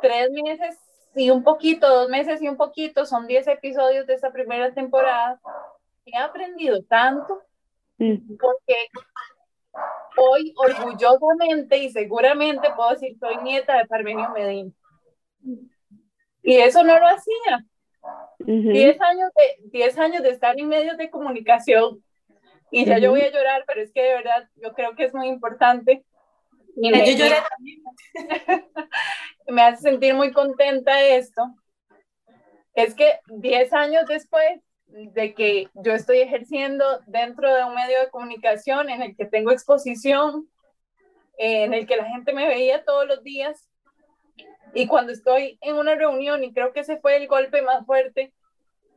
tres 0.03 0.29
meses 0.29 0.77
y 1.15 1.31
un 1.31 1.43
poquito, 1.43 1.89
dos 1.89 2.09
meses 2.09 2.39
y 2.39 2.49
un 2.49 2.55
poquito, 2.55 3.07
son 3.07 3.25
10 3.25 3.47
episodios 3.47 4.05
de 4.05 4.13
esta 4.13 4.31
primera 4.31 4.71
temporada. 4.75 5.41
He 6.05 6.15
aprendido 6.15 6.83
tanto 6.83 7.41
porque 7.97 8.75
hoy 10.17 10.53
orgullosamente 10.57 11.77
y 11.77 11.89
seguramente 11.91 12.69
puedo 12.75 12.91
decir 12.91 13.17
soy 13.19 13.37
nieta 13.37 13.77
de 13.77 13.85
Parmenio 13.85 14.29
Medina. 14.31 14.71
Y 16.43 16.55
eso 16.57 16.83
no 16.83 16.99
lo 16.99 17.07
hacía. 17.07 17.65
10 18.39 19.01
años, 19.01 19.29
de, 19.35 19.69
10 19.69 19.97
años 19.97 20.23
de 20.23 20.29
estar 20.29 20.59
en 20.59 20.67
medios 20.67 20.97
de 20.97 21.09
comunicación 21.09 22.03
y 22.71 22.85
ya 22.85 22.97
yo 22.97 23.11
voy 23.11 23.21
a 23.21 23.31
llorar, 23.31 23.63
pero 23.65 23.81
es 23.81 23.91
que 23.91 24.01
de 24.01 24.13
verdad 24.15 24.49
yo 24.55 24.73
creo 24.73 24.95
que 24.95 25.05
es 25.05 25.13
muy 25.13 25.27
importante. 25.27 26.03
Y 26.75 26.91
me, 26.91 27.09
yo 27.09 27.17
lloré 27.17 27.37
también. 27.49 27.83
me 29.47 29.61
hace 29.61 29.81
sentir 29.83 30.13
muy 30.13 30.33
contenta 30.33 31.01
esto. 31.01 31.55
Es 32.73 32.93
que 32.93 33.19
10 33.27 33.71
años 33.73 34.05
después 34.07 34.61
de 34.87 35.33
que 35.33 35.69
yo 35.73 35.93
estoy 35.93 36.19
ejerciendo 36.19 36.85
dentro 37.07 37.53
de 37.53 37.63
un 37.63 37.75
medio 37.75 37.99
de 37.99 38.09
comunicación 38.09 38.89
en 38.89 39.01
el 39.01 39.15
que 39.15 39.25
tengo 39.25 39.51
exposición, 39.51 40.49
en 41.37 41.73
el 41.73 41.85
que 41.85 41.97
la 41.97 42.05
gente 42.05 42.33
me 42.33 42.47
veía 42.47 42.85
todos 42.85 43.07
los 43.07 43.23
días, 43.23 43.69
y 44.73 44.87
cuando 44.87 45.11
estoy 45.11 45.57
en 45.61 45.75
una 45.75 45.95
reunión, 45.95 46.43
y 46.43 46.53
creo 46.53 46.73
que 46.73 46.81
ese 46.81 46.97
fue 46.97 47.17
el 47.17 47.27
golpe 47.27 47.61
más 47.61 47.85
fuerte, 47.85 48.33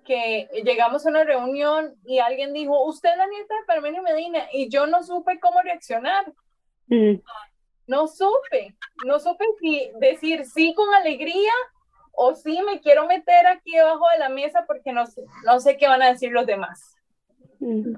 que 0.04 0.48
llegamos 0.64 1.04
a 1.04 1.10
una 1.10 1.22
reunión 1.22 1.94
y 2.04 2.18
alguien 2.18 2.52
dijo, 2.52 2.82
usted 2.84 3.10
es 3.10 3.18
la 3.18 3.26
nieta 3.26 3.54
de 3.54 3.66
Parmenio 3.66 4.02
Medina, 4.02 4.48
y 4.52 4.68
yo 4.68 4.86
no 4.86 5.02
supe 5.02 5.38
cómo 5.38 5.60
reaccionar. 5.62 6.32
Mm. 6.86 7.20
No 7.86 8.06
supe, 8.06 8.76
no 9.04 9.18
supe 9.18 9.44
si 9.60 9.90
decir 9.98 10.44
sí 10.44 10.74
con 10.74 10.94
alegría 10.94 11.52
o 12.20 12.34
sí 12.34 12.60
me 12.62 12.80
quiero 12.80 13.06
meter 13.06 13.46
aquí 13.46 13.76
debajo 13.76 14.04
de 14.12 14.18
la 14.18 14.28
mesa 14.28 14.64
porque 14.66 14.92
no 14.92 15.06
sé, 15.06 15.22
no 15.44 15.60
sé 15.60 15.76
qué 15.76 15.86
van 15.86 16.02
a 16.02 16.10
decir 16.10 16.32
los 16.32 16.46
demás. 16.46 16.96
Mm. 17.60 17.94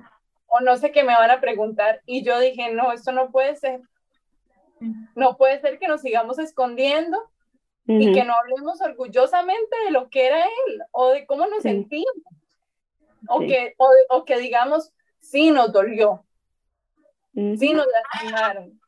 O 0.47 0.61
no 0.61 0.77
sé 0.77 0.93
qué 0.93 1.03
me 1.05 1.15
van 1.15 1.31
a 1.31 1.41
preguntar. 1.41 2.03
Y 2.05 2.23
yo 2.23 2.39
dije, 2.39 2.71
no, 2.71 2.93
esto 2.93 3.13
no 3.13 3.31
puede 3.31 3.57
ser. 3.57 3.81
No 5.15 5.39
puede 5.39 5.59
ser 5.63 5.79
que 5.79 5.89
nos 5.89 6.03
sigamos 6.03 6.39
escondiendo 6.39 7.19
y 7.87 8.13
que 8.13 8.25
no 8.25 8.35
hablemos 8.35 8.81
orgullosamente 8.83 9.75
de 9.87 9.91
lo 9.91 10.11
que 10.11 10.27
era 10.27 10.45
él 10.45 10.83
o 10.93 11.09
de 11.09 11.25
cómo 11.25 11.47
nos 11.47 11.63
sentimos. 11.63 12.13
O, 13.27 13.41
que, 13.41 13.75
o, 13.79 14.25
que 14.27 14.39
digamos, 14.39 14.93
sí 15.19 15.51
nos 15.51 15.73
dolió, 15.73 16.27
sí 17.33 17.73
nos 17.73 17.87
lastimaron. 17.87 18.79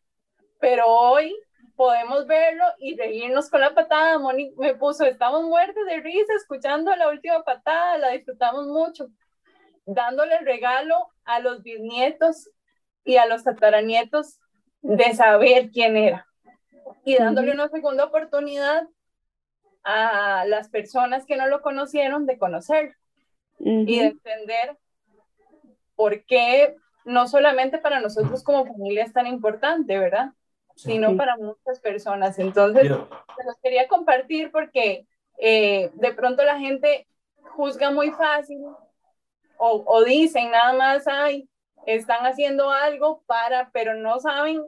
Pero 0.60 0.86
hoy 0.86 1.34
podemos 1.76 2.26
verlo 2.26 2.64
y 2.78 2.96
reírnos 2.96 3.50
con 3.50 3.60
la 3.60 3.74
patada. 3.74 4.18
Moni 4.18 4.52
me 4.56 4.74
puso, 4.74 5.04
estamos 5.04 5.42
muertos 5.44 5.84
de 5.86 6.00
risa 6.00 6.32
escuchando 6.36 6.94
la 6.96 7.08
última 7.08 7.42
patada, 7.42 7.98
la 7.98 8.10
disfrutamos 8.10 8.66
mucho, 8.66 9.08
dándole 9.86 10.36
el 10.36 10.46
regalo 10.46 11.08
a 11.24 11.40
los 11.40 11.62
bisnietos 11.62 12.50
y 13.04 13.16
a 13.16 13.26
los 13.26 13.44
tataranietos 13.44 14.38
de 14.82 15.14
saber 15.14 15.70
quién 15.70 15.96
era 15.96 16.26
y 17.04 17.16
dándole 17.16 17.52
una 17.52 17.68
segunda 17.68 18.04
oportunidad 18.04 18.88
a 19.84 20.44
las 20.46 20.68
personas 20.68 21.26
que 21.26 21.36
no 21.36 21.48
lo 21.48 21.62
conocieron 21.62 22.26
de 22.26 22.38
conocer 22.38 22.96
y 23.58 23.98
de 23.98 24.06
entender 24.06 24.78
por 25.94 26.24
qué 26.24 26.76
no 27.04 27.26
solamente 27.26 27.78
para 27.78 28.00
nosotros 28.00 28.42
como 28.42 28.66
familia 28.66 29.04
es 29.04 29.12
tan 29.12 29.26
importante, 29.26 29.98
¿verdad? 29.98 30.32
Sino 30.74 31.16
para 31.16 31.36
muchas 31.36 31.80
personas. 31.80 32.38
Entonces, 32.38 32.84
se 32.88 33.44
los 33.44 33.56
quería 33.62 33.88
compartir 33.88 34.50
porque 34.50 35.06
eh, 35.38 35.90
de 35.94 36.12
pronto 36.12 36.42
la 36.44 36.58
gente 36.58 37.06
juzga 37.56 37.90
muy 37.90 38.10
fácil 38.10 38.60
o, 39.58 39.82
o 39.86 40.04
dicen 40.04 40.50
nada 40.50 40.72
más, 40.72 41.06
ay, 41.06 41.48
están 41.86 42.26
haciendo 42.26 42.70
algo 42.70 43.22
para, 43.26 43.70
pero 43.72 43.94
no 43.94 44.18
saben 44.20 44.64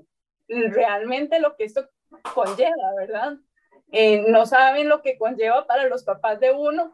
realmente 0.48 1.40
lo 1.40 1.56
que 1.56 1.64
esto 1.64 1.89
conlleva, 2.35 2.94
¿verdad? 2.97 3.35
Eh, 3.93 4.24
no 4.28 4.47
saben 4.47 4.89
lo 4.89 5.02
que 5.02 5.18
conlleva 5.18 5.66
para 5.66 5.85
los 5.89 6.05
papás 6.05 6.40
de 6.40 6.52
uno 6.52 6.93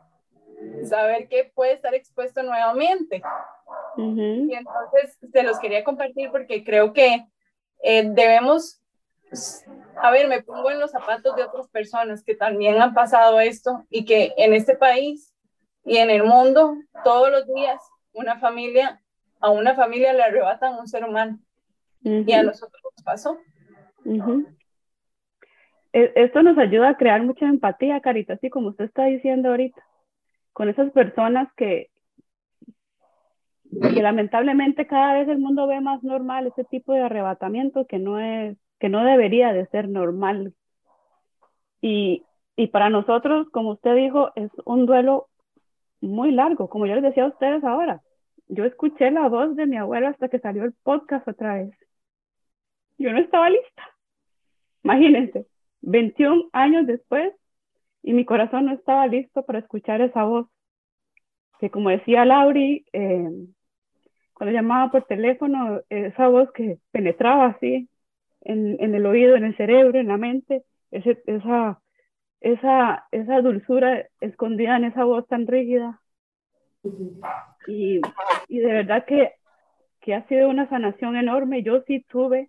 saber 0.84 1.28
que 1.28 1.50
puede 1.54 1.72
estar 1.72 1.94
expuesto 1.94 2.42
nuevamente. 2.42 3.22
Y 3.96 4.54
entonces 4.54 5.18
se 5.32 5.42
los 5.42 5.58
quería 5.58 5.84
compartir 5.84 6.30
porque 6.30 6.64
creo 6.64 6.92
que 6.92 7.26
eh, 7.82 8.04
debemos, 8.10 8.79
a 10.02 10.10
ver, 10.10 10.28
me 10.28 10.42
pongo 10.42 10.70
en 10.70 10.80
los 10.80 10.90
zapatos 10.90 11.36
de 11.36 11.44
otras 11.44 11.68
personas 11.68 12.24
que 12.24 12.34
también 12.34 12.80
han 12.80 12.94
pasado 12.94 13.40
esto 13.40 13.84
y 13.90 14.04
que 14.04 14.32
en 14.36 14.54
este 14.54 14.76
país 14.76 15.34
y 15.84 15.98
en 15.98 16.10
el 16.10 16.24
mundo 16.24 16.74
todos 17.04 17.30
los 17.30 17.46
días 17.46 17.80
una 18.12 18.38
familia, 18.38 19.00
a 19.40 19.50
una 19.50 19.74
familia 19.74 20.12
le 20.12 20.22
arrebatan 20.22 20.78
un 20.78 20.88
ser 20.88 21.04
humano. 21.04 21.38
Y 22.02 22.32
a 22.32 22.42
nosotros 22.42 22.82
nos 22.82 23.04
pasó. 23.04 23.38
E, 25.92 26.12
esto 26.14 26.42
nos 26.42 26.56
ayuda 26.58 26.90
a 26.90 26.96
crear 26.96 27.22
mucha 27.22 27.46
empatía, 27.46 28.00
Carita, 28.00 28.34
así 28.34 28.48
como 28.48 28.68
usted 28.68 28.86
está 28.86 29.04
diciendo 29.04 29.50
ahorita, 29.50 29.82
con 30.52 30.68
esas 30.68 30.90
personas 30.92 31.48
que, 31.56 31.90
que 33.80 34.02
lamentablemente 34.02 34.86
cada 34.86 35.14
vez 35.14 35.28
el 35.28 35.38
mundo 35.38 35.66
ve 35.66 35.80
más 35.80 36.02
normal 36.02 36.46
ese 36.46 36.64
tipo 36.64 36.92
de 36.92 37.02
arrebatamiento 37.02 37.86
que 37.86 37.98
no 37.98 38.18
es, 38.18 38.56
que 38.80 38.88
no 38.88 39.04
debería 39.04 39.52
de 39.52 39.66
ser 39.66 39.88
normal. 39.88 40.54
Y, 41.80 42.24
y 42.56 42.66
para 42.68 42.90
nosotros, 42.90 43.48
como 43.50 43.72
usted 43.72 43.94
dijo, 43.94 44.32
es 44.34 44.50
un 44.64 44.86
duelo 44.86 45.28
muy 46.00 46.32
largo, 46.32 46.68
como 46.68 46.86
yo 46.86 46.94
les 46.94 47.04
decía 47.04 47.24
a 47.24 47.28
ustedes 47.28 47.62
ahora. 47.62 48.02
Yo 48.48 48.64
escuché 48.64 49.10
la 49.10 49.28
voz 49.28 49.54
de 49.54 49.66
mi 49.66 49.76
abuelo 49.76 50.08
hasta 50.08 50.28
que 50.28 50.40
salió 50.40 50.64
el 50.64 50.72
podcast 50.82 51.28
otra 51.28 51.54
vez. 51.56 51.70
Yo 52.98 53.12
no 53.12 53.18
estaba 53.18 53.50
lista. 53.50 53.82
Imagínense. 54.82 55.46
21 55.82 56.48
años 56.52 56.86
después 56.86 57.32
y 58.02 58.12
mi 58.12 58.24
corazón 58.24 58.66
no 58.66 58.72
estaba 58.72 59.06
listo 59.06 59.44
para 59.44 59.60
escuchar 59.60 60.00
esa 60.00 60.24
voz, 60.24 60.46
que 61.58 61.70
como 61.70 61.90
decía 61.90 62.24
Lauri, 62.24 62.84
eh, 62.92 63.30
cuando 64.32 64.52
llamaba 64.54 64.90
por 64.90 65.04
teléfono, 65.04 65.80
esa 65.90 66.28
voz 66.28 66.50
que 66.52 66.78
penetraba 66.92 67.46
así 67.46 67.88
en, 68.42 68.94
el 68.94 69.06
oído, 69.06 69.36
en 69.36 69.44
el 69.44 69.56
cerebro, 69.56 69.98
en 69.98 70.08
la 70.08 70.16
mente, 70.16 70.64
ese, 70.90 71.22
esa, 71.26 71.80
esa, 72.40 73.06
esa 73.10 73.40
dulzura 73.40 74.06
escondida 74.20 74.76
en 74.76 74.84
esa 74.84 75.04
voz 75.04 75.26
tan 75.28 75.46
rígida. 75.46 76.00
Y, 77.66 78.00
y 78.48 78.58
de 78.58 78.72
verdad 78.72 79.04
que, 79.06 79.32
que 80.00 80.14
ha 80.14 80.26
sido 80.28 80.48
una 80.48 80.68
sanación 80.68 81.16
enorme. 81.16 81.62
Yo 81.62 81.82
sí 81.82 82.04
tuve 82.08 82.48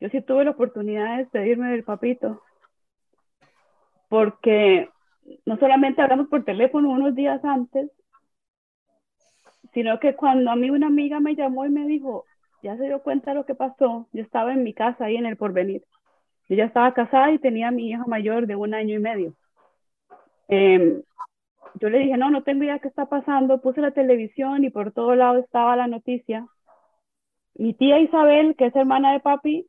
yo 0.00 0.10
sí 0.10 0.20
tuve 0.20 0.44
la 0.44 0.50
oportunidad 0.50 1.12
de 1.12 1.22
despedirme 1.22 1.70
del 1.70 1.82
papito, 1.82 2.42
porque 4.10 4.90
no 5.46 5.56
solamente 5.56 6.02
hablamos 6.02 6.28
por 6.28 6.44
teléfono 6.44 6.90
unos 6.90 7.14
días 7.14 7.42
antes, 7.42 7.90
sino 9.72 9.98
que 10.00 10.14
cuando 10.14 10.50
a 10.50 10.56
mí 10.56 10.68
una 10.68 10.88
amiga 10.88 11.20
me 11.20 11.34
llamó 11.34 11.64
y 11.64 11.70
me 11.70 11.86
dijo, 11.86 12.26
ya 12.64 12.78
se 12.78 12.84
dio 12.84 13.02
cuenta 13.02 13.30
de 13.30 13.36
lo 13.36 13.44
que 13.44 13.54
pasó. 13.54 14.08
Yo 14.12 14.22
estaba 14.22 14.54
en 14.54 14.62
mi 14.62 14.72
casa 14.72 15.04
ahí 15.04 15.16
en 15.16 15.26
el 15.26 15.36
porvenir. 15.36 15.84
Yo 16.48 16.56
ya 16.56 16.64
estaba 16.64 16.94
casada 16.94 17.30
y 17.30 17.38
tenía 17.38 17.68
a 17.68 17.70
mi 17.70 17.90
hija 17.90 18.04
mayor 18.06 18.46
de 18.46 18.56
un 18.56 18.72
año 18.72 18.96
y 18.96 18.98
medio. 19.00 19.34
Em, 20.48 21.02
yo 21.74 21.90
le 21.90 21.98
dije, 21.98 22.16
no, 22.16 22.30
no 22.30 22.42
tengo 22.42 22.64
idea 22.64 22.78
qué 22.78 22.88
está 22.88 23.06
pasando. 23.06 23.60
Puse 23.60 23.82
la 23.82 23.90
televisión 23.90 24.64
y 24.64 24.70
por 24.70 24.92
todo 24.92 25.14
lado 25.14 25.38
estaba 25.40 25.76
la 25.76 25.88
noticia. 25.88 26.46
Mi 27.54 27.74
tía 27.74 27.98
Isabel, 28.00 28.56
que 28.56 28.66
es 28.66 28.76
hermana 28.76 29.12
de 29.12 29.20
papi, 29.20 29.66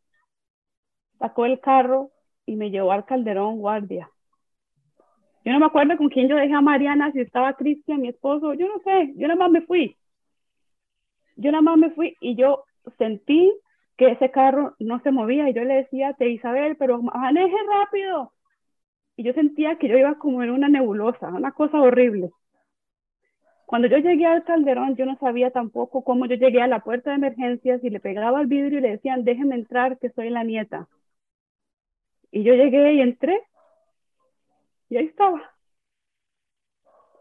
sacó 1.19 1.45
el 1.45 1.59
carro 1.59 2.11
y 2.45 2.55
me 2.55 2.71
llevó 2.71 2.93
al 2.93 3.05
Calderón 3.05 3.59
Guardia. 3.59 4.09
Yo 5.43 5.51
no 5.51 5.59
me 5.59 5.65
acuerdo 5.65 5.97
con 5.97 6.09
quién 6.09 6.29
yo 6.29 6.37
dejé 6.37 6.53
a 6.53 6.61
Mariana, 6.61 7.11
si 7.11 7.19
estaba 7.19 7.53
Cristian, 7.55 8.01
mi 8.01 8.07
esposo, 8.07 8.53
yo 8.53 8.67
no 8.67 8.79
sé, 8.83 9.13
yo 9.17 9.27
nada 9.27 9.39
más 9.39 9.51
me 9.51 9.61
fui. 9.61 9.97
Yo 11.35 11.51
nada 11.51 11.61
más 11.61 11.77
me 11.77 11.91
fui 11.91 12.15
y 12.21 12.35
yo 12.35 12.63
sentí 12.97 13.53
que 13.97 14.11
ese 14.11 14.31
carro 14.31 14.75
no 14.79 14.99
se 15.01 15.11
movía 15.11 15.49
y 15.49 15.53
yo 15.53 15.63
le 15.63 15.75
decía 15.75 16.15
a 16.19 16.25
Isabel, 16.25 16.75
pero 16.77 17.01
maneje 17.01 17.55
rápido. 17.67 18.33
Y 19.15 19.23
yo 19.23 19.33
sentía 19.33 19.77
que 19.77 19.87
yo 19.87 19.97
iba 19.97 20.15
como 20.17 20.43
en 20.43 20.51
una 20.51 20.69
nebulosa, 20.69 21.29
una 21.29 21.51
cosa 21.53 21.79
horrible. 21.79 22.31
Cuando 23.65 23.87
yo 23.87 23.97
llegué 23.97 24.25
al 24.25 24.43
calderón, 24.43 24.95
yo 24.95 25.05
no 25.05 25.17
sabía 25.17 25.51
tampoco 25.51 26.03
cómo 26.03 26.25
yo 26.27 26.35
llegué 26.35 26.61
a 26.61 26.67
la 26.67 26.81
puerta 26.81 27.09
de 27.11 27.17
emergencias 27.17 27.83
y 27.83 27.89
le 27.89 27.99
pegaba 27.99 28.39
al 28.39 28.47
vidrio 28.47 28.79
y 28.79 28.81
le 28.81 28.91
decían, 28.91 29.23
déjeme 29.23 29.55
entrar, 29.55 29.97
que 29.97 30.09
soy 30.11 30.29
la 30.29 30.43
nieta. 30.43 30.87
Y 32.31 32.43
yo 32.43 32.53
llegué 32.53 32.93
y 32.93 33.01
entré 33.01 33.41
y 34.89 34.97
ahí 34.97 35.05
estaba. 35.05 35.41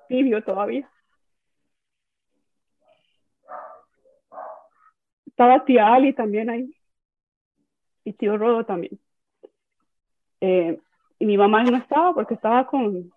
Tibio 0.09 0.43
todavía. 0.45 0.91
Estaba 5.35 5.65
tía 5.65 5.93
Ali 5.93 6.13
también 6.13 6.49
ahí. 6.49 6.73
Y 8.05 8.13
tío 8.13 8.39
Rodo 8.39 8.65
también. 8.65 9.01
Eh, 10.41 10.79
y 11.19 11.27
mi 11.27 11.37
mamá 11.37 11.65
no 11.65 11.77
estaba 11.77 12.15
porque 12.15 12.35
estaba 12.35 12.69
con, 12.69 13.11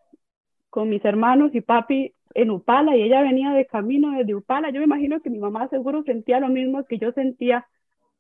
con 0.72 0.90
mis 0.90 1.06
hermanos 1.06 1.54
y 1.54 1.62
papi 1.62 2.16
en 2.34 2.50
Upala 2.50 2.96
y 2.96 3.04
ella 3.04 3.22
venía 3.22 3.52
de 3.52 3.68
camino 3.68 4.18
desde 4.18 4.34
Upala. 4.34 4.72
Yo 4.72 4.80
me 4.80 4.86
imagino 4.86 5.22
que 5.22 5.30
mi 5.30 5.38
mamá 5.38 5.68
seguro 5.68 6.02
sentía 6.04 6.40
lo 6.40 6.48
mismo 6.48 6.86
que 6.86 6.98
yo 6.98 7.12
sentía, 7.12 7.68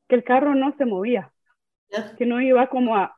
que 0.07 0.14
el 0.14 0.24
carro 0.24 0.53
no 0.53 0.76
se 0.78 0.86
movía, 0.86 1.34
que 2.19 2.28
no 2.28 2.40
iba 2.40 2.68
como 2.68 2.95
a, 2.95 3.18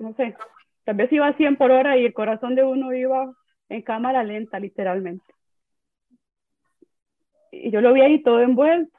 no 0.00 0.14
sé, 0.14 0.36
tal 0.82 0.96
vez 0.96 1.12
iba 1.12 1.28
a 1.28 1.36
100 1.36 1.54
por 1.56 1.70
hora 1.70 1.96
y 1.96 2.06
el 2.06 2.12
corazón 2.12 2.56
de 2.56 2.64
uno 2.64 2.92
iba 2.92 3.32
en 3.68 3.82
cámara 3.82 4.24
lenta, 4.24 4.58
literalmente. 4.58 5.24
Y 7.52 7.70
yo 7.70 7.80
lo 7.80 7.92
vi 7.92 8.00
ahí 8.00 8.20
todo 8.22 8.40
envuelto, 8.40 8.97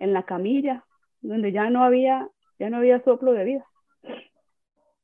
en 0.00 0.12
la 0.12 0.24
camilla, 0.24 0.84
donde 1.20 1.52
ya 1.52 1.70
no 1.70 1.84
había, 1.84 2.28
ya 2.58 2.70
no 2.70 2.78
había 2.78 3.04
soplo 3.04 3.32
de 3.32 3.44
vida. 3.44 3.66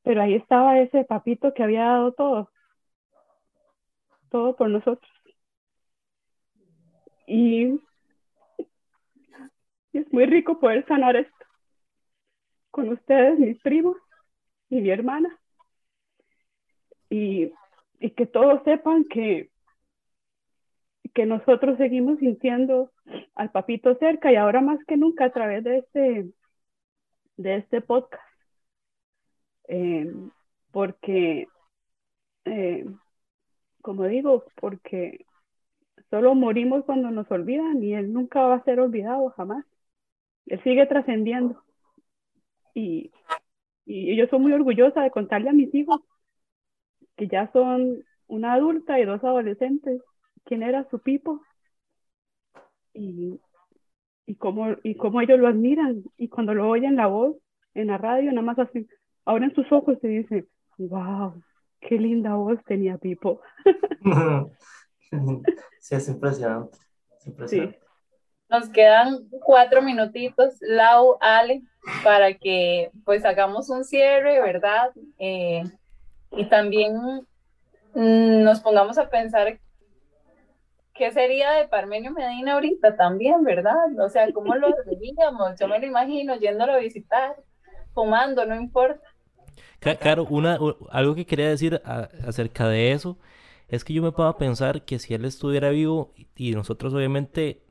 Pero 0.02 0.22
ahí 0.22 0.34
estaba 0.34 0.80
ese 0.80 1.04
papito 1.04 1.52
que 1.54 1.62
había 1.62 1.84
dado 1.84 2.12
todo, 2.12 2.50
todo 4.30 4.56
por 4.56 4.70
nosotros. 4.70 5.12
Y 7.26 7.78
es 9.92 10.12
muy 10.12 10.26
rico 10.26 10.58
poder 10.58 10.86
sanar 10.86 11.16
esto 11.16 11.44
con 12.70 12.88
ustedes, 12.88 13.38
mis 13.38 13.60
primos 13.60 13.96
y 14.70 14.80
mi 14.80 14.90
hermana. 14.90 15.38
Y, 17.10 17.52
y 18.00 18.10
que 18.10 18.26
todos 18.26 18.62
sepan 18.64 19.04
que, 19.04 19.50
que 21.16 21.24
nosotros 21.24 21.78
seguimos 21.78 22.18
sintiendo 22.18 22.92
al 23.34 23.50
papito 23.50 23.94
cerca 23.96 24.30
y 24.30 24.36
ahora 24.36 24.60
más 24.60 24.78
que 24.84 24.98
nunca 24.98 25.24
a 25.24 25.32
través 25.32 25.64
de 25.64 25.78
este, 25.78 26.30
de 27.38 27.56
este 27.56 27.80
podcast. 27.80 28.22
Eh, 29.68 30.12
porque, 30.70 31.48
eh, 32.44 32.84
como 33.80 34.04
digo, 34.04 34.44
porque 34.60 35.24
solo 36.10 36.34
morimos 36.34 36.84
cuando 36.84 37.10
nos 37.10 37.30
olvidan 37.30 37.82
y 37.82 37.94
él 37.94 38.12
nunca 38.12 38.42
va 38.42 38.56
a 38.56 38.64
ser 38.64 38.78
olvidado 38.78 39.30
jamás. 39.30 39.64
Él 40.44 40.62
sigue 40.64 40.84
trascendiendo. 40.84 41.62
Y, 42.74 43.10
y 43.86 44.14
yo 44.16 44.26
soy 44.26 44.38
muy 44.38 44.52
orgullosa 44.52 45.00
de 45.00 45.10
contarle 45.10 45.48
a 45.48 45.54
mis 45.54 45.74
hijos, 45.74 46.02
que 47.16 47.26
ya 47.26 47.50
son 47.52 48.04
una 48.26 48.52
adulta 48.52 49.00
y 49.00 49.06
dos 49.06 49.24
adolescentes, 49.24 50.02
quién 50.46 50.62
era 50.62 50.88
su 50.88 50.98
Pipo 51.00 51.42
y, 52.94 53.38
y, 54.24 54.34
cómo, 54.36 54.76
y 54.82 54.94
cómo 54.94 55.20
ellos 55.20 55.38
lo 55.38 55.48
admiran. 55.48 56.02
Y 56.16 56.28
cuando 56.28 56.54
lo 56.54 56.68
oyen 56.68 56.96
la 56.96 57.08
voz 57.08 57.36
en 57.74 57.88
la 57.88 57.98
radio, 57.98 58.30
nada 58.30 58.42
más 58.42 58.58
así, 58.58 58.88
en 59.26 59.54
sus 59.54 59.70
ojos 59.70 59.98
y 60.02 60.08
dicen, 60.08 60.48
wow, 60.78 61.34
qué 61.80 61.98
linda 61.98 62.34
voz 62.34 62.58
tenía 62.64 62.96
Pipo. 62.96 63.42
sí, 65.80 65.94
es 65.94 66.08
impresionante. 66.08 66.78
Es 67.18 67.26
impresionante. 67.26 67.80
Nos 68.48 68.68
quedan 68.68 69.28
cuatro 69.44 69.82
minutitos, 69.82 70.56
Lau, 70.60 71.18
Ale, 71.20 71.62
para 72.04 72.34
que 72.34 72.92
pues 73.04 73.24
hagamos 73.24 73.70
un 73.70 73.84
cierre, 73.84 74.40
¿verdad? 74.40 74.92
Eh, 75.18 75.64
y 76.30 76.44
también 76.48 76.94
mm, 77.94 78.44
nos 78.44 78.60
pongamos 78.60 78.98
a 78.98 79.10
pensar 79.10 79.58
qué 80.96 81.12
sería 81.12 81.52
de 81.52 81.68
Parmenio 81.68 82.12
Medina 82.12 82.54
ahorita 82.54 82.96
también, 82.96 83.44
¿verdad? 83.44 83.98
O 83.98 84.08
sea, 84.08 84.30
¿cómo 84.32 84.54
lo 84.54 84.68
veríamos? 84.86 85.58
Yo 85.58 85.68
me 85.68 85.78
lo 85.78 85.86
imagino 85.86 86.36
yéndolo 86.36 86.72
a 86.72 86.78
visitar, 86.78 87.36
fumando, 87.94 88.44
no 88.46 88.54
importa. 88.54 89.06
Claro, 90.00 90.26
una, 90.28 90.58
algo 90.90 91.14
que 91.14 91.26
quería 91.26 91.48
decir 91.48 91.80
acerca 91.84 92.68
de 92.68 92.92
eso 92.92 93.18
es 93.68 93.84
que 93.84 93.92
yo 93.92 94.02
me 94.02 94.12
puedo 94.12 94.36
pensar 94.36 94.84
que 94.84 94.98
si 94.98 95.14
él 95.14 95.24
estuviera 95.24 95.70
vivo 95.70 96.14
y 96.36 96.52
nosotros 96.52 96.94
obviamente 96.94 97.62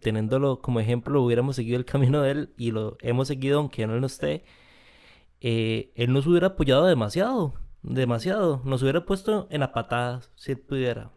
teniéndolo 0.00 0.60
como 0.60 0.80
ejemplo 0.80 1.22
hubiéramos 1.22 1.56
seguido 1.56 1.76
el 1.76 1.84
camino 1.84 2.22
de 2.22 2.30
él 2.30 2.54
y 2.56 2.70
lo 2.70 2.96
hemos 3.00 3.28
seguido 3.28 3.58
aunque 3.58 3.82
él 3.82 4.00
no 4.00 4.06
esté, 4.06 4.44
eh, 5.40 5.92
él 5.94 6.12
nos 6.12 6.26
hubiera 6.26 6.48
apoyado 6.48 6.86
demasiado, 6.86 7.54
demasiado, 7.82 8.62
nos 8.64 8.82
hubiera 8.82 9.04
puesto 9.04 9.46
en 9.50 9.60
la 9.60 9.72
patada 9.72 10.20
si 10.34 10.52
él 10.52 10.58
pudiera. 10.58 11.10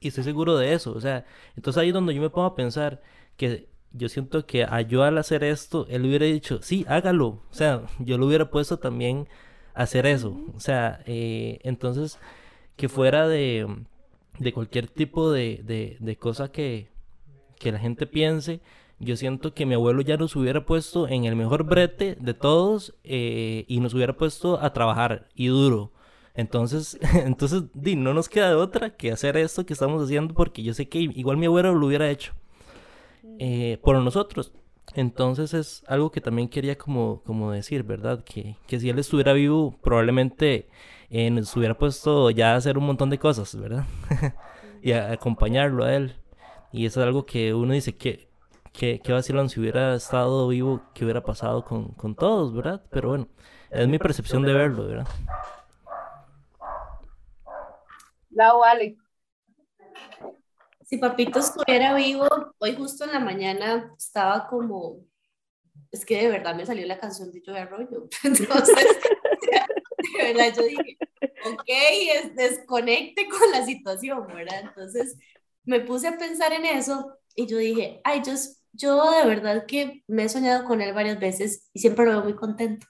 Y 0.00 0.08
estoy 0.08 0.24
seguro 0.24 0.56
de 0.56 0.72
eso, 0.74 0.92
o 0.92 1.00
sea, 1.00 1.24
entonces 1.56 1.80
ahí 1.80 1.88
es 1.88 1.94
donde 1.94 2.14
yo 2.14 2.20
me 2.22 2.30
pongo 2.30 2.46
a 2.46 2.54
pensar 2.54 3.02
que 3.36 3.68
yo 3.92 4.08
siento 4.08 4.46
que 4.46 4.64
a 4.64 4.80
yo 4.82 5.02
al 5.02 5.18
hacer 5.18 5.42
esto, 5.44 5.86
él 5.88 6.04
hubiera 6.06 6.26
dicho, 6.26 6.60
sí, 6.62 6.84
hágalo, 6.88 7.26
o 7.26 7.42
sea, 7.50 7.82
yo 7.98 8.18
lo 8.18 8.26
hubiera 8.26 8.50
puesto 8.50 8.78
también 8.78 9.28
a 9.74 9.82
hacer 9.82 10.06
eso, 10.06 10.36
o 10.54 10.60
sea, 10.60 11.02
eh, 11.06 11.58
entonces 11.64 12.18
que 12.76 12.88
fuera 12.88 13.26
de, 13.26 13.66
de 14.38 14.52
cualquier 14.52 14.86
tipo 14.88 15.32
de, 15.32 15.62
de, 15.64 15.96
de 15.98 16.16
cosa 16.16 16.52
que, 16.52 16.90
que 17.58 17.72
la 17.72 17.78
gente 17.78 18.06
piense, 18.06 18.60
yo 19.00 19.16
siento 19.16 19.54
que 19.54 19.66
mi 19.66 19.74
abuelo 19.74 20.00
ya 20.02 20.16
nos 20.16 20.34
hubiera 20.34 20.64
puesto 20.64 21.08
en 21.08 21.24
el 21.24 21.36
mejor 21.36 21.64
brete 21.64 22.16
de 22.20 22.34
todos 22.34 22.94
eh, 23.04 23.64
y 23.68 23.80
nos 23.80 23.94
hubiera 23.94 24.16
puesto 24.16 24.60
a 24.60 24.72
trabajar 24.72 25.28
y 25.34 25.46
duro. 25.48 25.92
Entonces, 26.38 26.96
entonces 27.26 27.64
di, 27.74 27.96
no 27.96 28.14
nos 28.14 28.28
queda 28.28 28.50
de 28.50 28.54
otra 28.54 28.90
que 28.90 29.10
hacer 29.10 29.36
esto 29.36 29.66
que 29.66 29.72
estamos 29.72 30.04
haciendo 30.04 30.34
porque 30.34 30.62
yo 30.62 30.72
sé 30.72 30.88
que 30.88 31.00
igual 31.00 31.36
mi 31.36 31.46
abuelo 31.46 31.74
lo 31.74 31.84
hubiera 31.84 32.08
hecho 32.08 32.32
eh, 33.40 33.78
por 33.82 33.98
nosotros. 33.98 34.52
Entonces 34.94 35.52
es 35.52 35.82
algo 35.88 36.12
que 36.12 36.20
también 36.20 36.48
quería 36.48 36.78
como, 36.78 37.22
como 37.24 37.50
decir, 37.50 37.82
¿verdad? 37.82 38.22
Que, 38.22 38.54
que 38.68 38.78
si 38.78 38.88
él 38.88 39.00
estuviera 39.00 39.32
vivo 39.32 39.76
probablemente 39.82 40.68
eh, 41.10 41.28
nos 41.28 41.54
hubiera 41.56 41.76
puesto 41.76 42.30
ya 42.30 42.52
a 42.52 42.56
hacer 42.56 42.78
un 42.78 42.86
montón 42.86 43.10
de 43.10 43.18
cosas, 43.18 43.56
¿verdad? 43.56 43.84
y 44.82 44.92
a, 44.92 45.10
acompañarlo 45.10 45.84
a 45.84 45.94
él. 45.96 46.14
Y 46.70 46.86
eso 46.86 47.00
es 47.00 47.06
algo 47.08 47.26
que 47.26 47.52
uno 47.52 47.72
dice 47.72 47.96
que, 47.96 48.28
que, 48.72 49.00
que 49.00 49.12
vacilón 49.12 49.48
si 49.48 49.58
hubiera 49.58 49.96
estado 49.96 50.46
vivo, 50.46 50.82
que 50.94 51.04
hubiera 51.04 51.24
pasado 51.24 51.64
con, 51.64 51.88
con 51.94 52.14
todos, 52.14 52.54
¿verdad? 52.54 52.80
Pero 52.90 53.08
bueno, 53.08 53.26
es 53.72 53.88
mi 53.88 53.98
percepción 53.98 54.44
de 54.44 54.52
verlo, 54.52 54.86
¿verdad? 54.86 55.08
La 58.38 58.52
vale. 58.52 58.96
Si 60.84 60.96
papito 60.96 61.40
estuviera 61.40 61.92
vivo, 61.96 62.28
hoy 62.58 62.76
justo 62.76 63.04
en 63.04 63.10
la 63.10 63.18
mañana 63.18 63.92
estaba 63.98 64.46
como, 64.46 65.04
es 65.90 66.06
que 66.06 66.22
de 66.22 66.28
verdad 66.28 66.54
me 66.54 66.64
salió 66.64 66.86
la 66.86 67.00
canción 67.00 67.32
de 67.32 67.42
Joe 67.44 67.58
Arroyo. 67.58 68.08
Entonces, 68.22 68.86
de 69.40 70.22
verdad 70.22 70.54
yo 70.56 70.62
dije, 70.62 70.96
ok, 71.52 71.64
es, 71.66 72.36
desconecte 72.36 73.28
con 73.28 73.50
la 73.50 73.66
situación, 73.66 74.24
¿verdad? 74.28 74.60
Entonces 74.68 75.16
me 75.64 75.80
puse 75.80 76.06
a 76.06 76.16
pensar 76.16 76.52
en 76.52 76.64
eso 76.64 77.18
y 77.34 77.48
yo 77.48 77.58
dije, 77.58 78.00
ay, 78.04 78.22
yo, 78.24 78.34
yo 78.70 79.10
de 79.10 79.26
verdad 79.26 79.66
que 79.66 80.04
me 80.06 80.22
he 80.22 80.28
soñado 80.28 80.64
con 80.64 80.80
él 80.80 80.94
varias 80.94 81.18
veces 81.18 81.68
y 81.72 81.80
siempre 81.80 82.04
lo 82.04 82.12
veo 82.12 82.22
muy 82.22 82.36
contento. 82.36 82.86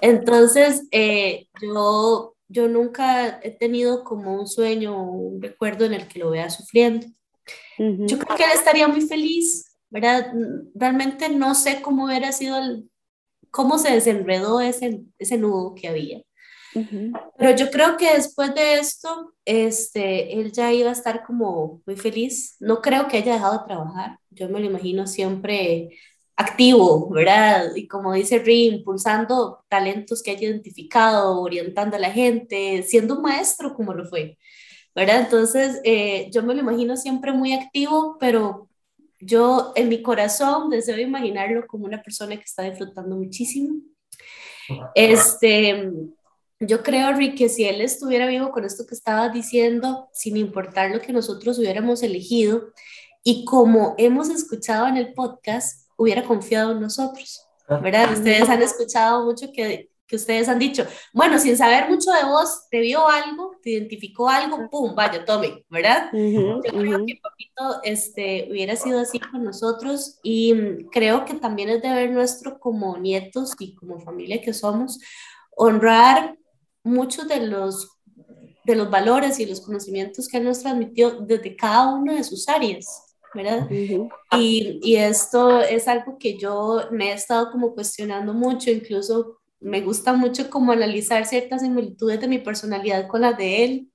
Entonces, 0.00 0.88
eh, 0.92 1.46
yo, 1.60 2.36
yo 2.50 2.68
nunca 2.68 3.40
he 3.42 3.50
tenido 3.50 4.04
como 4.04 4.34
un 4.34 4.46
sueño 4.46 4.96
o 4.96 5.12
un 5.12 5.42
recuerdo 5.42 5.84
en 5.84 5.94
el 5.94 6.06
que 6.08 6.18
lo 6.18 6.30
vea 6.30 6.50
sufriendo. 6.50 7.06
Yo 7.78 8.18
creo 8.18 8.36
que 8.36 8.44
él 8.44 8.50
estaría 8.52 8.86
muy 8.86 9.00
feliz 9.00 9.70
¿verdad? 9.90 10.32
Realmente 10.74 11.28
no 11.28 11.54
sé 11.54 11.82
cómo 11.82 12.06
hubiera 12.06 12.32
sido 12.32 12.58
el, 12.58 12.88
cómo 13.50 13.78
se 13.78 13.92
desenredó 13.92 14.60
ese, 14.60 15.02
ese 15.18 15.36
nudo 15.36 15.74
que 15.74 15.88
había. 15.88 16.22
Pero 17.36 17.56
yo 17.56 17.68
creo 17.68 17.96
que 17.96 18.14
después 18.14 18.54
de 18.54 18.74
esto, 18.74 19.34
este, 19.44 20.38
él 20.38 20.52
ya 20.52 20.72
iba 20.72 20.90
a 20.90 20.92
estar 20.92 21.24
como 21.24 21.82
muy 21.84 21.96
feliz. 21.96 22.54
No 22.60 22.80
creo 22.80 23.08
que 23.08 23.16
haya 23.16 23.34
dejado 23.34 23.58
de 23.58 23.64
trabajar. 23.66 24.18
Yo 24.30 24.48
me 24.48 24.60
lo 24.60 24.66
imagino 24.66 25.08
siempre 25.08 25.88
activo, 26.40 27.10
¿verdad? 27.10 27.74
Y 27.76 27.86
como 27.86 28.14
dice 28.14 28.38
Ri, 28.38 28.66
impulsando 28.66 29.62
talentos 29.68 30.22
que 30.22 30.30
haya 30.30 30.48
identificado, 30.48 31.38
orientando 31.40 31.96
a 31.96 32.00
la 32.00 32.10
gente, 32.10 32.82
siendo 32.82 33.16
un 33.16 33.22
maestro 33.22 33.74
como 33.74 33.92
lo 33.92 34.06
fue, 34.06 34.38
¿verdad? 34.94 35.20
Entonces, 35.20 35.80
eh, 35.84 36.30
yo 36.32 36.42
me 36.42 36.54
lo 36.54 36.60
imagino 36.60 36.96
siempre 36.96 37.32
muy 37.32 37.52
activo, 37.52 38.16
pero 38.18 38.70
yo 39.20 39.72
en 39.76 39.90
mi 39.90 40.00
corazón 40.00 40.70
deseo 40.70 40.98
imaginarlo 40.98 41.66
como 41.66 41.84
una 41.84 42.02
persona 42.02 42.36
que 42.36 42.44
está 42.44 42.62
disfrutando 42.62 43.16
muchísimo. 43.16 43.74
Este, 44.94 45.92
yo 46.58 46.82
creo, 46.82 47.12
Rick, 47.12 47.36
que 47.36 47.48
si 47.50 47.66
él 47.66 47.82
estuviera 47.82 48.26
vivo 48.26 48.50
con 48.50 48.64
esto 48.64 48.86
que 48.86 48.94
estaba 48.94 49.28
diciendo, 49.28 50.08
sin 50.14 50.38
importar 50.38 50.90
lo 50.90 51.02
que 51.02 51.12
nosotros 51.12 51.58
hubiéramos 51.58 52.02
elegido, 52.02 52.72
y 53.22 53.44
como 53.44 53.94
hemos 53.98 54.30
escuchado 54.30 54.86
en 54.86 54.96
el 54.96 55.12
podcast, 55.12 55.79
hubiera 56.00 56.24
confiado 56.24 56.72
en 56.72 56.80
nosotros, 56.80 57.46
ah. 57.68 57.76
¿verdad? 57.76 58.12
Ustedes 58.12 58.48
han 58.48 58.62
escuchado 58.62 59.24
mucho 59.24 59.52
que, 59.52 59.90
que 60.06 60.16
ustedes 60.16 60.48
han 60.48 60.58
dicho, 60.58 60.86
bueno, 61.12 61.38
sin 61.38 61.56
saber 61.58 61.90
mucho 61.90 62.10
de 62.10 62.24
vos, 62.24 62.68
te 62.70 62.80
vio 62.80 63.06
algo, 63.06 63.52
te 63.62 63.70
identificó 63.70 64.28
algo, 64.28 64.68
pum, 64.70 64.94
vaya, 64.94 65.24
tome, 65.26 65.64
¿verdad? 65.68 66.10
Yo 66.12 66.60
creo 66.62 67.04
que 67.04 67.20
Papito 67.22 67.82
este, 67.82 68.48
hubiera 68.50 68.76
sido 68.76 69.00
así 69.00 69.20
con 69.20 69.44
nosotros 69.44 70.18
y 70.22 70.54
mm, 70.54 70.88
creo 70.90 71.26
que 71.26 71.34
también 71.34 71.68
es 71.68 71.82
deber 71.82 72.10
nuestro 72.10 72.58
como 72.58 72.96
nietos 72.96 73.52
y 73.58 73.74
como 73.74 74.00
familia 74.00 74.40
que 74.40 74.54
somos, 74.54 74.98
honrar 75.54 76.36
muchos 76.82 77.28
de 77.28 77.46
los 77.46 77.88
de 78.64 78.76
los 78.76 78.90
valores 78.90 79.40
y 79.40 79.46
los 79.46 79.60
conocimientos 79.60 80.28
que 80.28 80.36
él 80.36 80.44
nos 80.44 80.60
transmitió 80.60 81.10
desde 81.20 81.56
cada 81.56 81.92
una 81.94 82.14
de 82.14 82.24
sus 82.24 82.48
áreas. 82.48 83.09
¿Verdad? 83.34 83.68
y, 83.70 84.80
y, 84.82 84.96
esto 84.96 85.60
es 85.60 85.86
algo 85.88 86.18
que 86.18 86.36
yo 86.38 86.88
me 86.90 87.10
he 87.10 87.12
estado 87.12 87.50
como 87.50 87.74
cuestionando 87.74 88.34
mucho, 88.34 88.70
incluso 88.70 89.40
me 89.60 89.82
gusta 89.82 90.14
mucho 90.14 90.48
como 90.50 90.72
analizar 90.72 91.26
ciertas 91.26 91.60
similitudes 91.60 92.20
de 92.20 92.28
mi 92.28 92.38
personalidad 92.38 93.06
con 93.08 93.20
las 93.20 93.36
de 93.36 93.64
él, 93.64 93.90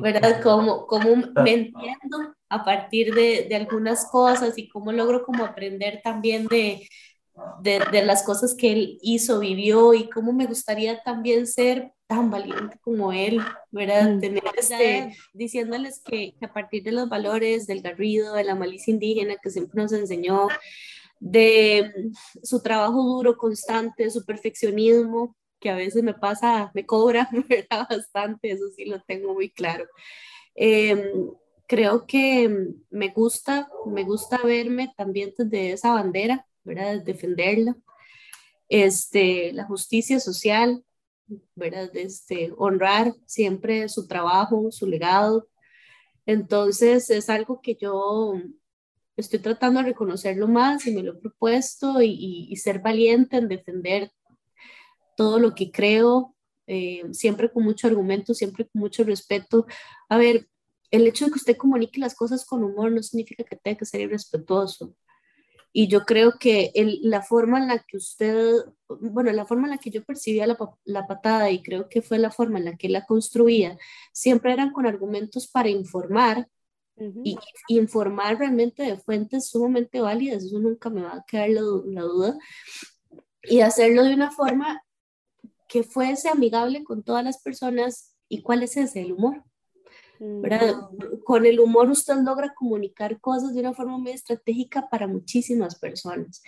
¿verdad? 0.00 0.42
Como, 0.42 0.86
como 0.86 1.16
me 1.42 1.52
entiendo 1.52 2.34
a 2.48 2.64
partir 2.64 3.14
de, 3.14 3.46
de 3.48 3.56
algunas 3.56 4.06
cosas 4.10 4.56
y 4.58 4.68
cómo 4.68 4.92
logro 4.92 5.24
como 5.24 5.44
aprender 5.44 6.00
también 6.04 6.46
de, 6.46 6.86
de, 7.60 7.80
de, 7.90 8.04
las 8.04 8.22
cosas 8.22 8.54
que 8.54 8.72
él 8.72 8.98
hizo, 9.02 9.40
vivió 9.40 9.94
y 9.94 10.08
cómo 10.08 10.32
me 10.32 10.46
gustaría 10.46 11.02
también 11.02 11.46
ser 11.46 11.92
tan 12.12 12.30
valiente 12.30 12.78
como 12.82 13.10
él, 13.10 13.40
¿verdad? 13.70 14.10
Mm. 14.10 14.20
Tener 14.20 14.42
este, 14.58 15.16
diciéndoles 15.32 16.02
que, 16.04 16.34
a 16.42 16.52
partir 16.52 16.82
de 16.82 16.92
los 16.92 17.08
valores 17.08 17.66
del 17.66 17.80
garrido, 17.80 18.34
de 18.34 18.44
la 18.44 18.54
malicia 18.54 18.92
indígena 18.92 19.36
que 19.42 19.48
siempre 19.48 19.80
nos 19.80 19.92
enseñó, 19.94 20.48
de 21.20 22.10
su 22.42 22.60
trabajo 22.60 23.02
duro, 23.02 23.38
constante, 23.38 24.10
su 24.10 24.26
perfeccionismo, 24.26 25.34
que 25.58 25.70
a 25.70 25.74
veces 25.74 26.02
me 26.02 26.12
pasa, 26.12 26.70
me 26.74 26.84
cobra, 26.84 27.30
¿verdad? 27.48 27.86
Bastante, 27.88 28.50
eso 28.50 28.64
sí 28.76 28.84
lo 28.84 29.00
tengo 29.00 29.32
muy 29.32 29.48
claro. 29.48 29.86
Em, 30.54 31.00
creo 31.66 32.06
que 32.06 32.74
me 32.90 33.08
gusta, 33.08 33.70
me 33.86 34.04
gusta 34.04 34.36
verme 34.44 34.92
también 34.98 35.32
desde 35.38 35.72
esa 35.72 35.92
bandera, 35.92 36.46
¿verdad? 36.62 37.00
Defenderla. 37.02 37.74
Este, 38.68 39.52
la 39.54 39.64
justicia 39.64 40.20
social, 40.20 40.84
¿verdad? 41.54 41.90
Este, 41.96 42.52
honrar 42.56 43.14
siempre 43.26 43.88
su 43.88 44.06
trabajo, 44.06 44.70
su 44.70 44.86
legado. 44.86 45.48
Entonces 46.26 47.10
es 47.10 47.28
algo 47.30 47.60
que 47.62 47.76
yo 47.80 48.34
estoy 49.16 49.38
tratando 49.40 49.80
de 49.80 49.86
reconocerlo 49.86 50.48
más 50.48 50.86
y 50.86 50.92
me 50.94 51.02
lo 51.02 51.12
he 51.12 51.20
propuesto 51.20 52.00
y, 52.02 52.54
ser 52.56 52.80
valiente 52.80 53.36
en 53.36 53.48
defender 53.48 54.10
todo 55.16 55.38
lo 55.38 55.54
que 55.54 55.70
creo, 55.70 56.34
eh, 56.66 57.02
siempre 57.12 57.50
con 57.50 57.64
mucho 57.64 57.86
argumento, 57.86 58.34
siempre 58.34 58.66
con 58.68 58.80
mucho 58.80 59.04
respeto. 59.04 59.66
A 60.08 60.16
ver, 60.16 60.48
el 60.90 61.06
hecho 61.06 61.24
de 61.24 61.32
que 61.32 61.38
usted 61.38 61.56
comunique 61.56 62.00
las 62.00 62.14
cosas 62.14 62.44
con 62.44 62.62
humor 62.62 62.92
no 62.92 63.02
significa 63.02 63.44
que 63.44 63.56
tenga 63.56 63.78
que 63.78 63.86
ser 63.86 64.02
irrespetuoso. 64.02 64.94
Y 65.72 65.88
yo 65.88 66.04
creo 66.04 66.38
que 66.38 66.70
la 67.02 67.22
forma 67.22 67.58
en 67.58 67.68
la 67.68 67.78
que 67.78 67.96
usted, 67.96 68.64
bueno, 68.88 69.32
la 69.32 69.46
forma 69.46 69.64
en 69.64 69.70
la 69.70 69.78
que 69.78 69.90
yo 69.90 70.04
percibía 70.04 70.46
la, 70.46 70.58
la, 70.84 71.06
patada 71.06 71.50
y 71.50 71.62
creo 71.62 71.88
que 71.88 72.02
fue 72.02 72.18
la 72.18 72.30
forma 72.30 72.58
en 72.58 72.66
la 72.66 72.76
que 72.76 72.88
la 72.90 73.06
construía, 73.06 73.78
siempre 74.12 74.52
eran 74.52 74.72
con 74.72 74.86
argumentos 74.86 75.48
para 75.48 75.70
informar 75.70 76.48
y, 77.24 77.38
informar 77.68 78.38
realmente 78.38 78.82
de 78.82 78.96
fuentes 78.96 79.48
sumamente 79.48 80.00
válidas, 80.00 80.44
eso 80.44 80.58
nunca 80.58 80.90
me 80.90 81.02
va 81.02 81.16
a 81.16 81.24
quedar 81.26 81.48
la, 81.50 81.62
la 81.86 82.02
duda, 82.02 82.38
y 83.44 83.60
hacerlo 83.60 84.04
de 84.04 84.14
una 84.14 84.30
forma 84.30 84.82
que 85.68 85.82
fuese 85.82 86.28
amigable 86.28 86.84
con 86.84 87.02
todas 87.02 87.24
las 87.24 87.42
personas. 87.42 88.14
¿Y 88.28 88.42
cuál 88.42 88.62
es 88.62 88.76
ese? 88.76 89.00
El 89.00 89.12
humor. 89.12 89.42
Con 91.24 91.46
el 91.46 91.60
humor 91.60 91.90
usted 91.90 92.16
logra 92.16 92.54
comunicar 92.54 93.20
cosas 93.20 93.54
de 93.54 93.60
una 93.60 93.74
forma 93.74 93.98
muy 93.98 94.12
estratégica 94.12 94.88
para 94.88 95.06
muchísimas 95.06 95.78
personas. 95.78 96.42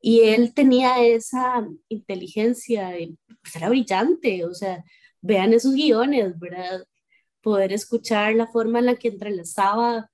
Y 0.00 0.20
él 0.20 0.54
tenía 0.54 1.04
esa 1.04 1.66
inteligencia, 1.88 2.92
pues 3.42 3.56
era 3.56 3.68
brillante, 3.68 4.44
o 4.44 4.54
sea, 4.54 4.84
vean 5.20 5.52
esos 5.52 5.74
guiones, 5.74 6.38
¿verdad? 6.38 6.84
Poder 7.40 7.72
escuchar 7.72 8.34
la 8.34 8.46
forma 8.46 8.80
en 8.80 8.86
la 8.86 8.96
que 8.96 9.08
entrelazaba, 9.08 10.10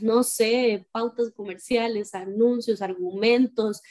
no 0.00 0.22
sé, 0.22 0.86
pautas 0.90 1.30
comerciales, 1.30 2.14
anuncios, 2.14 2.82
argumentos, 2.82 3.82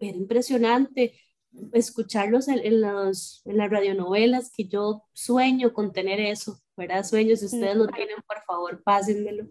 era 0.00 0.16
impresionante 0.16 1.14
escucharlos 1.72 2.48
en, 2.48 2.58
en, 2.60 2.80
los, 2.80 3.42
en 3.44 3.56
las 3.58 3.70
radionovelas, 3.70 4.50
que 4.50 4.64
yo 4.64 5.04
sueño 5.12 5.72
con 5.72 5.92
tener 5.92 6.20
eso, 6.20 6.60
¿verdad? 6.76 7.04
Sueños, 7.04 7.40
si 7.40 7.46
ustedes 7.46 7.76
lo 7.76 7.86
tienen, 7.86 8.16
por 8.26 8.42
favor, 8.44 8.82
pásenmelo, 8.82 9.48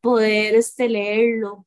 poder 0.00 0.54
este, 0.54 0.88
leerlo, 0.88 1.66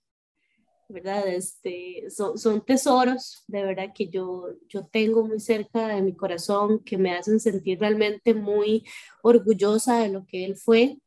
¿verdad? 0.90 1.28
Este, 1.28 2.10
son, 2.10 2.38
son 2.38 2.64
tesoros, 2.64 3.44
de 3.48 3.64
verdad, 3.64 3.92
que 3.96 4.10
yo, 4.10 4.50
yo 4.68 4.86
tengo 4.86 5.26
muy 5.26 5.40
cerca 5.40 5.88
de 5.88 6.02
mi 6.02 6.14
corazón, 6.16 6.84
que 6.84 6.98
me 6.98 7.14
hacen 7.16 7.40
sentir 7.40 7.80
realmente 7.80 8.34
muy 8.34 8.86
orgullosa 9.24 10.00
de 10.00 10.10
lo 10.10 10.26
que 10.26 10.46
él 10.46 10.56
fue 10.56 10.98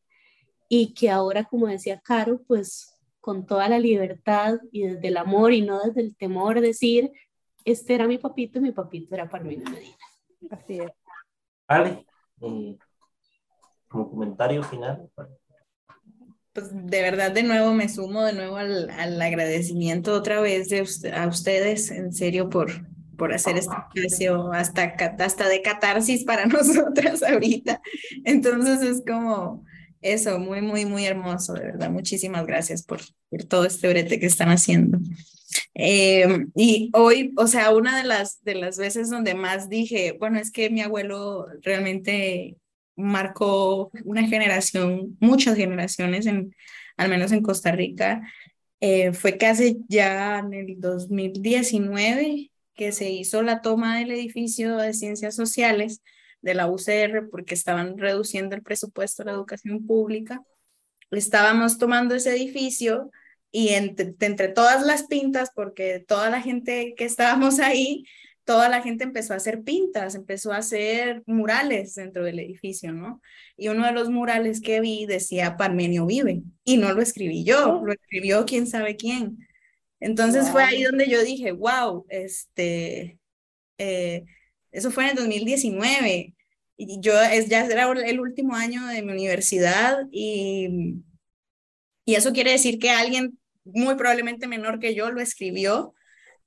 y 0.69 0.95
que 0.95 1.11
ahora, 1.11 1.45
como 1.45 1.67
decía 1.67 2.01
Caro, 2.01 2.43
pues 2.47 2.91
con 3.21 3.47
toda 3.47 3.69
la 3.69 3.79
libertad 3.79 4.59
y 4.71 4.83
desde 4.83 5.09
el 5.09 5.17
amor 5.17 5.53
y 5.53 5.63
no 5.63 5.81
desde 5.81 6.03
el 6.03 6.17
temor, 6.17 6.61
decir, 6.61 7.11
este 7.65 7.95
era 7.95 8.07
mi 8.07 8.19
papito 8.19 8.59
y 8.59 8.63
mi 8.63 8.73
papito 8.73 9.15
era 9.15 9.29
para 9.29 9.45
Medina. 9.45 9.75
Así 10.51 10.79
es. 10.79 10.91
Ale, 11.67 12.05
eh, 12.43 12.77
como 13.89 14.11
comentario 14.11 14.63
final. 14.63 15.09
Pues 16.53 16.71
de 16.73 17.03
verdad, 17.03 17.33
de 17.33 17.43
nuevo 17.43 17.73
me 17.73 17.89
sumo 17.89 18.23
de 18.23 18.33
nuevo 18.33 18.57
al, 18.57 18.91
al 18.91 19.21
agradecimiento 19.21 20.13
otra 20.13 20.41
vez 20.41 20.69
de 20.69 20.87
a 21.13 21.27
ustedes, 21.27 21.91
en 21.91 22.13
serio, 22.13 22.49
por, 22.49 22.71
por 23.17 23.33
hacer 23.33 23.57
este 23.57 23.75
espacio 23.75 24.53
hasta, 24.53 24.95
hasta 25.19 25.49
de 25.49 25.63
catarsis 25.63 26.25
para 26.25 26.47
nosotras 26.47 27.23
ahorita. 27.23 27.81
Entonces 28.25 28.83
es 28.83 29.03
como 29.05 29.65
eso, 30.01 30.39
muy, 30.39 30.61
muy, 30.61 30.85
muy 30.85 31.07
hermoso, 31.07 31.55
de 31.55 31.65
verdad. 31.65 31.91
Muchísimas 31.91 32.47
gracias 32.47 32.83
por, 32.83 33.01
por 33.31 33.45
todo 33.45 33.65
este 33.65 33.89
brete 33.89 34.21
que 34.21 34.27
están 34.27 34.51
haciendo. 34.51 34.99
Eh, 35.75 36.47
y 36.55 36.91
hoy, 36.95 37.33
o 37.37 37.47
sea, 37.47 37.71
una 37.73 37.97
de 37.97 38.05
las, 38.05 38.43
de 38.45 38.55
las 38.55 38.79
veces 38.79 39.11
donde 39.11 39.35
más 39.35 39.69
dije, 39.69 40.17
bueno, 40.19 40.39
es 40.39 40.51
que 40.51 40.71
mi 40.71 40.81
abuelo 40.83 41.47
realmente 41.63 42.57
marcó 42.97 43.91
una 44.05 44.27
generación, 44.27 45.17
muchas 45.21 45.57
generaciones, 45.57 46.27
en, 46.27 46.55
al 46.97 47.09
menos 47.09 47.33
en 47.33 47.43
Costa 47.43 47.73
Rica, 47.73 48.23
eh, 48.81 49.13
fue 49.13 49.39
casi 49.39 49.85
ya 49.89 50.39
en 50.39 50.55
el 50.55 50.81
2019 50.81 52.51
que 52.75 52.93
se 52.93 53.11
hizo 53.11 53.43
la 53.43 53.63
toma 53.63 53.99
del 53.99 54.11
edificio 54.11 54.77
de 54.77 54.95
ciencias 54.95 55.35
sociales 55.35 56.03
de 56.43 56.55
la 56.55 56.69
UCR 56.69 57.31
porque 57.31 57.55
estaban 57.55 57.97
reduciendo 57.99 58.55
el 58.55 58.63
presupuesto 58.63 59.23
de 59.23 59.31
la 59.31 59.37
educación 59.37 59.87
pública. 59.87 60.43
Estábamos 61.11 61.79
tomando 61.79 62.15
ese 62.15 62.37
edificio 62.37 63.11
y 63.57 63.69
entre, 63.69 64.15
entre 64.21 64.49
todas 64.49 64.85
las 64.85 65.05
pintas, 65.05 65.51
porque 65.55 66.01
toda 66.01 66.29
la 66.29 66.43
gente 66.43 66.95
que 66.97 67.05
estábamos 67.05 67.61
ahí 67.61 68.05
toda 68.45 68.69
la 68.69 68.83
gente 68.83 69.05
empezó 69.05 69.33
a 69.33 69.39
hacer 69.39 69.63
pintas, 69.63 70.15
empezó 70.15 70.53
a 70.53 70.59
hacer 70.59 71.23
murales 71.27 71.95
dentro 71.95 72.25
del 72.25 72.39
edificio, 72.39 72.93
¿no? 72.93 73.21
Y 73.57 73.69
uno 73.69 73.87
de 73.87 73.93
los 73.93 74.11
murales 74.11 74.61
que 74.61 74.81
vi 74.81 75.07
decía 75.07 75.57
Parmenio 75.57 76.07
vive, 76.07 76.43
y 76.63 76.77
no 76.77 76.93
lo 76.93 77.03
escribí 77.03 77.45
yo, 77.45 77.79
oh. 77.79 77.87
lo 77.87 77.93
escribió 77.93 78.45
quién 78.45 78.67
sabe 78.67 78.97
quién. 78.97 79.39
Entonces 80.01 80.51
fue 80.51 80.63
ahí 80.63 80.83
donde 80.83 81.09
yo 81.09 81.25
dije, 81.25 81.53
wow, 81.53 82.05
este, 82.11 83.19
eh, 83.79 84.25
eso 84.71 84.91
fue 84.91 85.05
en 85.05 85.11
el 85.11 85.17
2019. 85.17 86.35
Y 86.77 87.01
yo 87.01 87.19
es, 87.23 87.49
ya 87.49 87.65
era 87.65 87.91
el 87.91 88.21
último 88.21 88.55
año 88.55 88.87
de 88.89 89.01
mi 89.03 89.13
universidad 89.13 90.01
y, 90.11 90.97
y 92.05 92.17
eso 92.17 92.33
quiere 92.33 92.51
decir 92.51 92.79
que 92.79 92.91
alguien 92.91 93.39
muy 93.65 93.97
probablemente 93.97 94.47
menor 94.47 94.79
que 94.79 94.95
yo 94.95 95.11
lo 95.11 95.21
escribió. 95.21 95.95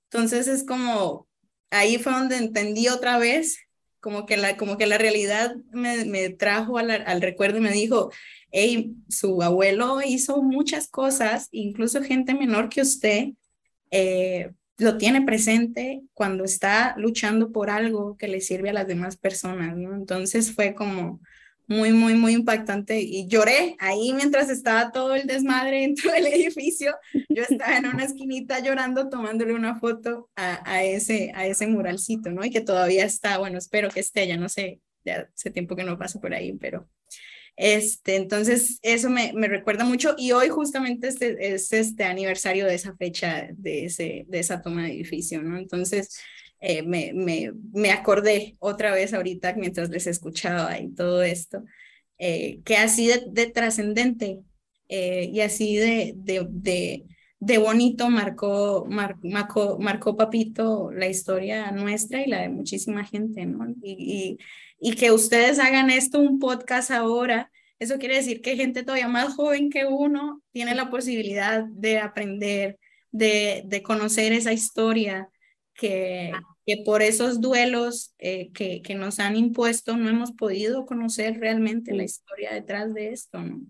Entonces 0.10 0.48
es 0.48 0.64
como, 0.66 1.28
ahí 1.70 1.98
fue 1.98 2.14
donde 2.14 2.38
entendí 2.38 2.88
otra 2.88 3.18
vez, 3.18 3.60
como 4.00 4.26
que 4.26 4.38
la, 4.38 4.58
como 4.58 4.78
que 4.78 4.88
la 4.88 4.98
realidad 4.98 5.56
me, 5.72 6.06
me 6.06 6.30
trajo 6.30 6.78
al, 6.78 6.92
al 6.92 7.22
recuerdo 7.22 7.58
y 7.58 7.62
me 7.62 7.72
dijo, 7.72 8.12
hey, 8.52 8.96
su 9.10 9.42
abuelo 9.42 10.02
hizo 10.06 10.42
muchas 10.42 10.88
cosas, 10.88 11.50
incluso 11.52 12.02
gente 12.04 12.34
menor 12.34 12.70
que 12.70 12.82
usted, 12.82 13.30
eh, 13.92 14.52
lo 14.78 14.98
tiene 14.98 15.24
presente 15.24 16.04
cuando 16.14 16.44
está 16.44 16.96
luchando 16.98 17.52
por 17.52 17.70
algo 17.70 18.16
que 18.16 18.28
le 18.28 18.42
sirve 18.42 18.70
a 18.70 18.74
las 18.74 18.88
demás 18.88 19.18
personas. 19.18 19.76
Entonces 19.76 20.54
fue 20.54 20.76
como 20.76 21.20
muy, 21.68 21.92
muy, 21.92 22.14
muy 22.16 22.34
impactante 22.34 23.00
y 23.02 23.28
lloré 23.28 23.76
ahí 23.80 24.14
mientras 24.14 24.50
estaba 24.50 24.92
todo 24.92 25.16
el 25.16 25.28
desmadre 25.28 25.82
dentro 25.82 26.12
del 26.12 26.26
edificio. 26.28 26.96
Yo 27.30 27.44
estaba 27.44 27.78
en 27.78 27.88
una 27.88 28.06
esquinita 28.06 28.60
llorando, 28.60 29.10
tomándole 29.10 29.54
una 29.54 29.80
foto 29.80 30.30
a, 30.36 30.62
a, 30.70 30.84
ese, 30.84 31.32
a 31.36 31.46
ese 31.46 31.68
muralcito, 31.68 32.32
¿no? 32.32 32.44
Y 32.46 32.50
que 32.50 32.62
todavía 32.62 33.06
está, 33.06 33.38
bueno, 33.38 33.58
espero 33.58 33.90
que 33.90 34.00
esté, 34.00 34.28
ya 34.28 34.38
no 34.38 34.50
sé, 34.50 34.82
ya 35.04 35.30
hace 35.36 35.52
tiempo 35.52 35.76
que 35.76 35.84
no 35.84 35.98
paso 35.98 36.20
por 36.20 36.34
ahí, 36.34 36.54
pero 36.54 36.90
este, 37.58 38.18
entonces, 38.18 38.78
eso 38.84 39.10
me, 39.10 39.34
me, 39.34 39.48
recuerda 39.48 39.84
mucho 39.84 40.14
y 40.16 40.32
hoy 40.32 40.48
justamente 40.48 41.08
este, 41.08 41.56
es 41.56 41.74
este 41.74 42.04
aniversario 42.04 42.68
de 42.68 42.76
esa 42.76 42.96
fecha, 42.96 43.48
de, 43.52 43.86
ese, 43.86 44.26
de 44.28 44.40
esa 44.40 44.62
toma 44.62 44.84
de 44.84 44.94
edificio, 44.94 45.42
¿no? 45.42 45.58
Entonces, 45.58 46.20
eh, 46.60 46.84
me, 46.84 47.12
me, 47.14 47.52
me, 47.74 47.92
acordé 47.92 48.56
otra 48.60 48.92
vez 48.92 49.14
ahorita 49.14 49.54
mientras 49.54 49.90
les 49.90 50.08
escuchaba 50.08 50.80
y 50.80 50.90
todo 50.94 51.24
esto, 51.24 51.64
eh, 52.18 52.62
que 52.66 52.78
así 52.78 53.08
de, 53.08 53.26
de 53.30 53.48
trascendente 53.48 54.42
eh, 54.90 55.30
y 55.32 55.42
así 55.42 55.76
de, 55.76 56.14
de, 56.16 56.48
de, 56.50 57.06
de 57.40 57.58
bonito 57.58 58.10
marcó, 58.10 58.86
mar, 58.90 59.18
marcó, 59.24 59.78
marcó 59.80 60.18
Papito 60.18 60.92
la 60.92 61.08
historia 61.08 61.72
nuestra 61.72 62.22
y 62.22 62.30
la 62.30 62.42
de 62.42 62.50
muchísima 62.50 63.04
gente, 63.06 63.46
¿no? 63.46 63.68
Y, 63.84 63.92
y 63.92 64.38
y 64.80 64.94
que 64.94 65.12
ustedes 65.12 65.60
hagan 65.60 65.90
esto 65.90 66.20
un 66.20 66.40
podcast 66.40 66.92
ahora, 66.92 67.52
eso 67.80 67.98
quiere 67.98 68.16
decir 68.16 68.42
que 68.42 68.56
gente 68.56 68.84
todavía 68.84 69.08
más 69.08 69.36
joven 69.36 69.70
que 69.70 69.86
uno 69.86 70.42
tiene 70.52 70.76
la 70.76 70.90
posibilidad 70.90 71.64
de 71.64 72.00
aprender, 72.00 72.78
de, 73.12 73.64
de 73.66 73.84
conocer 73.84 74.34
esa 74.34 74.54
historia 74.54 75.30
que, 75.78 76.34
que 76.66 76.78
por 76.78 77.02
esos 77.02 77.40
duelos 77.40 78.14
eh, 78.20 78.52
que, 78.54 78.82
que, 78.82 78.96
nos 78.96 79.20
han 79.20 79.38
impuesto 79.38 79.96
no 79.96 80.10
hemos 80.10 80.34
podido 80.34 80.86
conocer 80.86 81.40
realmente 81.40 81.94
la 81.94 82.04
historia 82.04 82.52
detrás 82.52 82.94
de 82.94 83.14
esto, 83.14 83.40
¿no? 83.42 83.62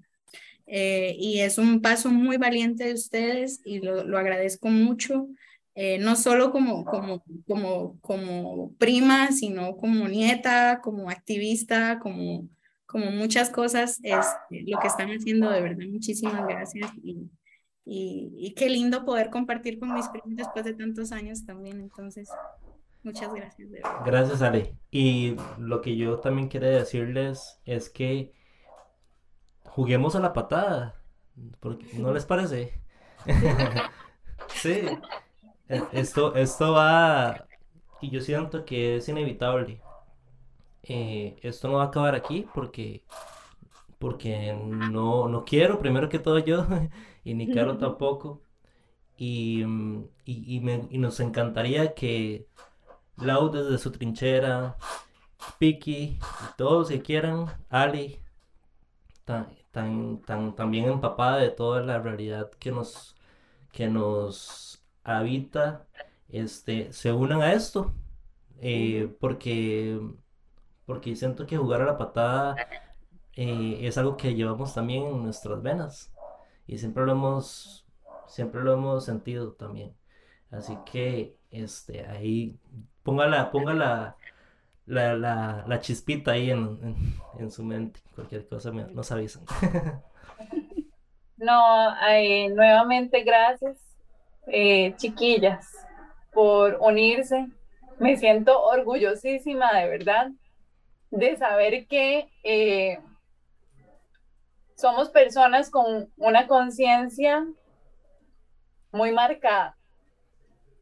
Eh, 0.66 1.16
y 1.18 1.40
es 1.40 1.58
un 1.58 1.82
paso 1.82 2.10
muy 2.10 2.38
valiente 2.38 2.86
de 2.86 2.94
ustedes 2.94 3.62
y 3.64 3.80
lo, 3.80 4.04
lo 4.04 4.18
agradezco 4.18 4.70
mucho. 4.70 5.28
Eh, 5.76 6.00
no 6.00 6.16
solo 6.16 6.52
como, 6.52 6.84
como, 6.86 7.24
como, 7.48 8.00
como 8.02 8.74
prima, 8.80 9.32
sino 9.32 9.78
como 9.78 10.08
nieta, 10.08 10.82
como 10.84 11.10
activista, 11.10 12.00
como, 12.00 12.50
como 12.86 13.12
muchas 13.12 13.50
cosas, 13.52 14.00
es 14.02 14.26
lo 14.50 14.80
que 14.80 14.88
están 14.88 15.10
haciendo 15.12 15.52
de 15.52 15.62
verdad. 15.62 15.86
Muchísimas 15.88 16.48
gracias 16.48 16.90
y, 17.04 17.30
y, 17.90 18.54
qué 18.56 18.70
lindo 18.70 19.06
poder 19.06 19.30
compartir 19.30 19.80
con 19.80 19.94
mis 19.94 20.08
primos 20.10 20.36
después 20.36 20.66
de 20.66 20.74
tantos 20.74 21.12
años 21.12 21.46
también. 21.46 21.80
Entonces, 21.80 22.30
muchas 23.04 23.34
gracias. 23.34 23.70
Gracias, 24.06 24.42
Ale. 24.42 24.76
Y 24.92 25.36
lo 25.58 25.82
que 25.82 25.96
yo 25.96 26.20
también 26.20 26.50
quiero 26.50 26.68
decirles 26.68 27.62
es 27.66 27.90
que 27.90 28.34
juguemos 29.64 30.16
a 30.16 30.20
la 30.20 30.34
patada, 30.34 31.02
porque 31.62 31.86
¿no 31.98 32.14
les 32.14 32.26
parece? 32.26 32.82
sí. 34.50 34.82
Eh, 35.70 35.84
esto, 35.92 36.36
esto 36.36 36.74
va, 36.74 37.48
y 38.02 38.10
yo 38.10 38.22
siento 38.22 38.66
que 38.66 38.98
es 38.98 39.10
inevitable. 39.10 39.82
Eh, 40.84 41.38
esto 41.42 41.68
no 41.68 41.76
va 41.76 41.84
a 41.84 41.88
acabar 41.88 42.16
aquí 42.16 42.48
porque, 42.54 43.04
porque 44.00 44.54
no, 44.54 45.28
no 45.28 45.46
quiero, 45.46 45.80
primero 45.80 46.10
que 46.10 46.20
todo 46.20 46.40
yo, 46.40 46.66
y 47.28 47.34
ni 47.34 47.54
Caro 47.54 47.78
tampoco. 47.78 48.41
Y, 49.18 49.64
y, 50.26 50.56
y, 50.56 50.60
me, 50.62 50.88
y, 50.90 50.98
nos 50.98 51.20
encantaría 51.20 51.94
que 51.94 52.48
Lau 53.18 53.49
desde 53.49 53.78
su 53.80 53.91
trinchera, 53.91 54.78
Piki, 55.60 56.20
todos 56.58 56.90
que 56.90 57.02
quieran, 57.02 57.48
Ali, 57.70 58.20
tan, 59.26 59.49
tan, 59.72 60.22
tan, 60.22 60.56
también 60.56 60.86
empapada 60.86 61.38
de 61.38 61.49
toda 61.49 61.82
la 61.82 61.99
realidad 61.99 62.49
que 62.60 62.72
nos, 62.72 63.16
que 63.74 63.88
nos 63.90 64.82
habita, 65.04 65.86
este, 66.30 66.94
se 66.94 67.12
unan 67.12 67.41
a 67.41 67.54
esto. 67.54 67.94
Eh, 68.60 69.16
porque, 69.20 69.99
porque 70.86 71.16
siento 71.16 71.45
que 71.45 71.58
jugar 71.58 71.82
a 71.82 71.86
la 71.86 71.98
patada 71.98 72.56
eh, 73.36 73.80
es 73.82 73.98
algo 73.98 74.18
que 74.18 74.34
llevamos 74.34 74.74
también 74.74 75.06
en 75.08 75.24
nuestras 75.24 75.62
venas. 75.62 76.12
Y 76.68 76.77
siempre 76.77 77.06
lo 77.06 77.14
hemos, 77.14 77.85
siempre 78.27 78.61
lo 78.61 78.73
hemos 78.73 79.06
sentido 79.06 79.53
también. 79.53 79.95
Así 80.52 80.77
que 80.85 81.35
este, 81.52 82.06
ahí 82.06 82.57
ponga 83.03 83.27
la, 83.27 83.52
ponga 83.52 83.73
la, 83.73 84.15
la, 84.85 85.15
la, 85.65 85.80
chispita 85.80 86.31
ahí 86.31 86.52
en, 86.52 86.95
en, 87.39 87.52
su 87.52 87.64
mente. 87.64 88.02
Cualquier 88.15 88.48
cosa 88.48 88.72
nos 88.72 89.11
avisan. 89.11 89.44
No, 91.39 91.94
eh, 92.10 92.49
nuevamente 92.49 93.22
gracias 93.22 93.77
eh, 94.48 94.95
chiquillas, 94.95 95.68
por 96.34 96.77
unirse. 96.80 97.48
Me 97.99 98.15
siento 98.18 98.61
orgullosísima, 98.64 99.73
de 99.73 99.89
verdad, 99.89 100.31
de 101.11 101.35
saber 101.35 101.88
que 101.88 102.30
eh, 102.44 102.99
somos 104.78 105.10
personas 105.10 105.70
con 105.70 106.10
una 106.16 106.48
conciencia 106.48 107.45
muy 108.91 109.12
marcada. 109.12 109.78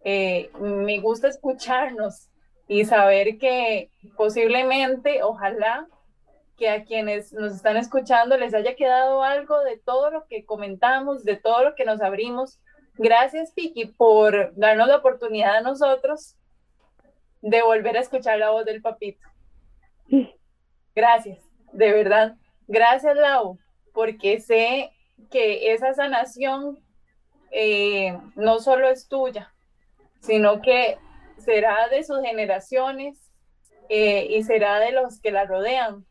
Eh, 0.04 0.52
me 0.60 1.00
gusta 1.00 1.28
escucharnos 1.28 2.30
y 2.68 2.86
saber 2.86 3.40
que 3.40 3.90
posiblemente, 4.16 5.24
ojalá, 5.24 5.88
que 6.58 6.70
a 6.70 6.86
quienes 6.86 7.34
nos 7.34 7.56
están 7.56 7.78
escuchando 7.78 8.38
les 8.38 8.54
haya 8.54 8.76
quedado 8.76 9.24
algo 9.24 9.60
de 9.62 9.78
todo 9.78 10.12
lo 10.12 10.28
que 10.28 10.46
comentamos, 10.46 11.24
de 11.24 11.36
todo 11.36 11.64
lo 11.64 11.76
que 11.76 11.86
nos 11.86 12.02
abrimos, 12.02 12.60
Gracias, 12.98 13.52
Piki, 13.52 13.88
por 13.88 14.54
darnos 14.56 14.88
la 14.88 14.98
oportunidad 14.98 15.58
a 15.58 15.62
nosotros 15.62 16.38
de 17.42 17.62
volver 17.62 17.98
a 17.98 18.00
escuchar 18.00 18.40
la 18.40 18.52
voz 18.52 18.64
del 18.66 18.82
papito. 18.82 19.28
Gracias, 20.96 21.40
de 21.74 21.92
verdad. 21.92 22.36
Gracias, 22.68 23.16
Lau, 23.18 23.60
porque 23.96 24.40
sé 24.40 24.92
que 25.32 25.74
esa 25.74 25.94
sanación 25.94 26.78
eh, 27.50 28.16
no 28.36 28.60
solo 28.60 28.90
es 28.90 29.08
tuya, 29.08 29.54
sino 30.20 30.62
que 30.62 30.98
será 31.38 31.88
de 31.88 32.04
sus 32.04 32.22
generaciones 32.22 33.32
eh, 33.90 34.28
y 34.30 34.44
será 34.44 34.80
de 34.80 34.92
los 34.92 35.20
que 35.22 35.32
la 35.32 35.46
rodean 35.46 36.06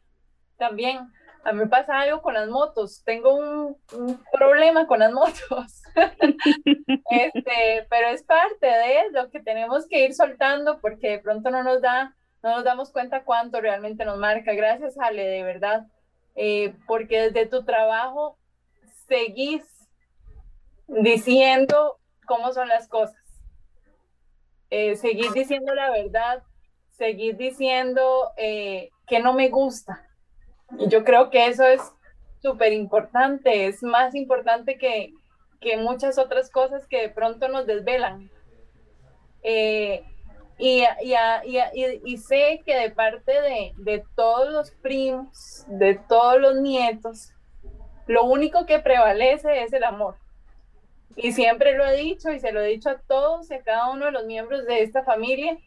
también. 0.57 1.01
A 1.45 1.53
mí 1.53 1.67
pasa 1.67 2.01
algo 2.01 2.23
con 2.23 2.33
las 2.35 2.49
motos, 2.49 3.03
tengo 3.05 3.35
un, 3.35 3.77
un 3.93 4.25
problema 4.33 4.87
con 4.87 5.01
las 5.01 5.13
motos 5.13 5.83
este, 7.11 7.87
pero 7.89 8.09
es 8.09 8.23
parte 8.23 8.67
de 8.67 9.11
lo 9.13 9.31
que 9.31 9.41
tenemos 9.41 9.87
que 9.87 10.05
ir 10.05 10.15
soltando 10.15 10.81
porque 10.81 11.11
de 11.11 11.19
pronto 11.19 11.51
no 11.51 11.63
nos 11.63 11.81
da, 11.81 12.15
no 12.43 12.57
nos 12.57 12.65
damos 12.65 12.93
cuenta 12.93 13.25
cuánto 13.25 13.61
realmente 13.61 14.05
nos 14.05 14.19
marca. 14.19 14.53
Gracias, 14.53 14.99
Ale, 14.99 15.25
de 15.27 15.43
verdad, 15.43 15.87
eh, 16.35 16.75
porque 16.87 17.31
desde 17.31 17.47
tu 17.47 17.65
trabajo 17.65 18.37
seguís 19.07 19.63
diciendo 20.87 21.99
cómo 22.27 22.53
son 22.53 22.69
las 22.69 22.89
cosas. 22.89 23.17
Eh, 24.71 24.97
seguís 24.97 25.33
diciendo 25.33 25.75
la 25.75 25.91
verdad, 25.91 26.43
seguís 26.91 27.37
diciendo 27.39 28.33
eh, 28.37 28.91
que 29.07 29.21
no 29.21 29.33
me 29.33 29.49
gusta. 29.49 30.09
Y 30.79 30.89
yo 30.89 31.05
creo 31.05 31.31
que 31.31 31.47
eso 31.47 31.65
es 31.65 31.81
súper 32.43 32.73
importante, 32.73 33.67
es 33.67 33.83
más 33.83 34.15
importante 34.15 34.79
que, 34.79 35.13
muchas 35.79 36.19
otras 36.19 36.51
cosas 36.51 36.87
que 36.87 37.01
de 37.01 37.09
pronto 37.09 37.49
nos 37.49 37.67
desvelan. 37.67 38.31
Y, 40.59 40.85
y, 41.03 41.15
y, 41.45 42.01
y, 42.05 42.19
sé 42.19 42.63
que 42.65 42.77
de 42.77 42.91
parte 42.91 43.33
de, 43.33 43.73
de, 43.77 44.05
todos 44.15 44.53
los 44.53 44.71
primos, 44.71 45.65
de 45.67 45.97
todos 46.09 46.41
los 46.41 46.57
nietos, 46.57 47.33
lo 48.07 48.25
único 48.25 48.65
que 48.67 48.79
prevalece 48.79 49.63
es 49.63 49.73
el 49.73 49.85
amor. 49.85 50.17
Y 51.17 51.33
siempre 51.33 51.77
lo 51.77 51.85
he 51.87 51.97
dicho 51.97 52.31
y 52.31 52.41
se 52.41 52.53
lo 52.53 52.61
he 52.61 52.69
dicho 52.69 52.91
a 52.91 52.99
todos 52.99 53.51
y 53.51 53.55
a 53.55 53.63
cada 53.63 53.91
uno 53.91 54.07
de 54.07 54.13
los 54.13 54.27
miembros 54.27 54.65
de 54.67 54.83
esta 54.83 55.05
familia. 55.05 55.59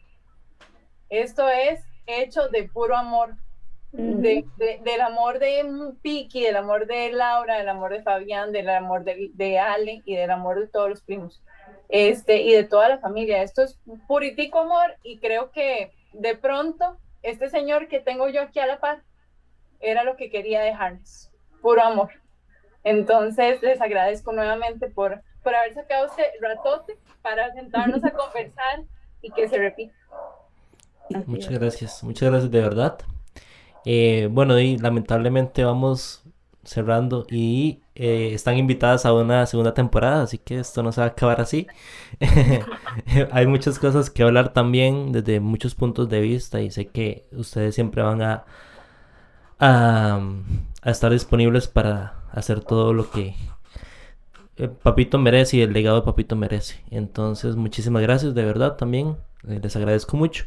Esto 1.10 1.48
es 1.48 1.80
hecho 2.06 2.48
de 2.48 2.64
puro 2.64 2.96
amor. 2.96 3.34
de, 3.92 4.44
del 4.84 5.00
amor 5.00 5.38
de 5.38 5.64
Piki, 6.02 6.42
del 6.42 6.56
amor 6.56 6.86
de 6.86 7.10
Laura, 7.10 7.56
del 7.56 7.68
amor 7.70 7.92
de 7.92 8.02
Fabián, 8.02 8.52
del 8.52 8.68
amor 8.68 9.04
de, 9.04 9.30
de 9.32 9.58
Ale 9.58 10.02
y 10.04 10.14
del 10.14 10.30
amor 10.30 10.60
de 10.60 10.66
todos 10.66 10.90
los 10.90 11.02
primos 11.02 11.42
este, 11.88 12.42
y 12.42 12.52
de 12.52 12.64
toda 12.64 12.88
la 12.88 12.98
familia. 12.98 13.42
Esto 13.42 13.62
es 13.62 13.78
puritico 14.06 14.60
amor 14.60 14.96
y 15.02 15.18
creo 15.18 15.50
que 15.50 15.92
de 16.12 16.36
pronto 16.36 16.96
este 17.22 17.50
señor 17.50 17.88
que 17.88 18.00
tengo 18.00 18.28
yo 18.28 18.42
aquí 18.42 18.58
a 18.58 18.66
la 18.66 18.80
par 18.80 19.02
era 19.80 20.04
lo 20.04 20.16
que 20.16 20.30
quería 20.30 20.60
dejarnos, 20.60 21.30
puro 21.62 21.82
amor. 21.82 22.10
Entonces 22.84 23.62
les 23.62 23.80
agradezco 23.80 24.32
nuevamente 24.32 24.88
por, 24.88 25.22
por 25.42 25.54
haber 25.54 25.74
sacado 25.74 26.06
este 26.06 26.24
ratote 26.40 26.98
para 27.22 27.52
sentarnos 27.52 28.04
a 28.04 28.10
conversar 28.12 28.84
y 29.22 29.30
que 29.30 29.48
se 29.48 29.58
repita. 29.58 29.94
Muchas 31.26 31.58
gracias, 31.58 32.02
muchas 32.02 32.30
gracias 32.30 32.50
de 32.50 32.60
verdad. 32.60 32.98
Eh, 33.84 34.28
bueno, 34.30 34.58
y 34.58 34.76
lamentablemente 34.76 35.64
vamos 35.64 36.22
cerrando 36.68 37.26
y 37.30 37.80
eh, 37.94 38.30
están 38.34 38.58
invitadas 38.58 39.06
a 39.06 39.12
una 39.12 39.46
segunda 39.46 39.74
temporada, 39.74 40.22
así 40.22 40.38
que 40.38 40.58
esto 40.60 40.82
no 40.82 40.92
se 40.92 41.00
va 41.00 41.06
a 41.06 41.10
acabar 41.10 41.40
así. 41.40 41.66
Hay 43.32 43.46
muchas 43.46 43.78
cosas 43.78 44.10
que 44.10 44.22
hablar 44.22 44.52
también 44.52 45.12
desde 45.12 45.40
muchos 45.40 45.74
puntos 45.74 46.08
de 46.08 46.20
vista 46.20 46.60
y 46.60 46.70
sé 46.70 46.88
que 46.88 47.26
ustedes 47.32 47.74
siempre 47.74 48.02
van 48.02 48.22
a, 48.22 48.44
a, 49.58 50.20
estar 50.84 51.10
disponibles 51.10 51.66
para 51.68 52.22
hacer 52.32 52.60
todo 52.60 52.92
lo 52.92 53.10
que 53.10 53.34
eh, 54.56 54.68
Papito 54.68 55.18
merece 55.18 55.58
y 55.58 55.62
el 55.62 55.72
legado 55.72 56.00
de 56.00 56.06
Papito 56.06 56.36
merece. 56.36 56.82
Entonces, 56.90 57.56
muchísimas 57.56 58.02
gracias 58.02 58.34
de 58.34 58.44
verdad 58.44 58.76
también. 58.76 59.16
Eh, 59.48 59.60
les 59.62 59.74
agradezco 59.76 60.16
mucho. 60.16 60.44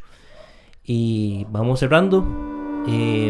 Y 0.84 1.46
vamos 1.50 1.80
cerrando. 1.80 2.61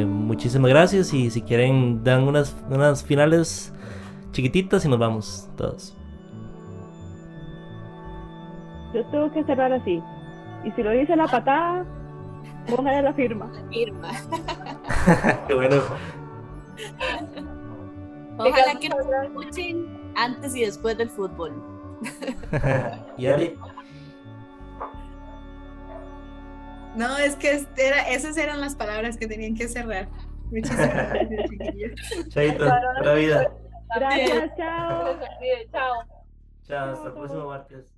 Muchísimas 0.06 0.70
gracias 0.70 1.12
y 1.12 1.30
si 1.30 1.42
quieren 1.42 2.02
dan 2.04 2.22
unas, 2.22 2.56
unas 2.70 3.04
finales 3.04 3.72
chiquititas 4.32 4.84
y 4.84 4.88
nos 4.88 4.98
vamos 4.98 5.48
todos. 5.56 5.94
Yo 8.94 9.04
tengo 9.06 9.32
que 9.32 9.44
cerrar 9.44 9.72
así. 9.72 10.02
Y 10.64 10.70
si 10.72 10.82
lo 10.82 10.90
dice 10.90 11.16
la 11.16 11.26
patada, 11.26 11.84
póngale 12.68 13.02
la 13.02 13.12
firma. 13.14 13.50
Firma. 13.70 14.08
Qué 15.48 15.54
bueno. 15.54 15.76
Ojalá 18.38 18.78
que 18.80 18.88
nos 18.88 19.06
escuchen 19.24 20.12
antes 20.14 20.54
y 20.54 20.64
después 20.64 20.96
del 20.98 21.10
fútbol. 21.10 21.52
¿Y 23.16 23.26
No, 26.96 27.16
es 27.18 27.36
que 27.36 27.64
era, 27.76 28.08
esas 28.10 28.36
eran 28.36 28.60
las 28.60 28.76
palabras 28.76 29.16
que 29.16 29.26
tenían 29.26 29.54
que 29.54 29.68
cerrar. 29.68 30.08
Muchísimas 30.50 30.94
gracias, 30.94 31.50
chiquillos. 31.50 32.00
Chaito, 32.28 32.64
la 33.02 33.14
vida. 33.14 33.50
Gracias, 33.94 34.56
chao. 34.56 35.18
Chao. 35.70 35.94
Chao, 36.66 36.92
hasta 36.92 37.06
el 37.08 37.12
próximo 37.14 37.46
martes. 37.46 37.91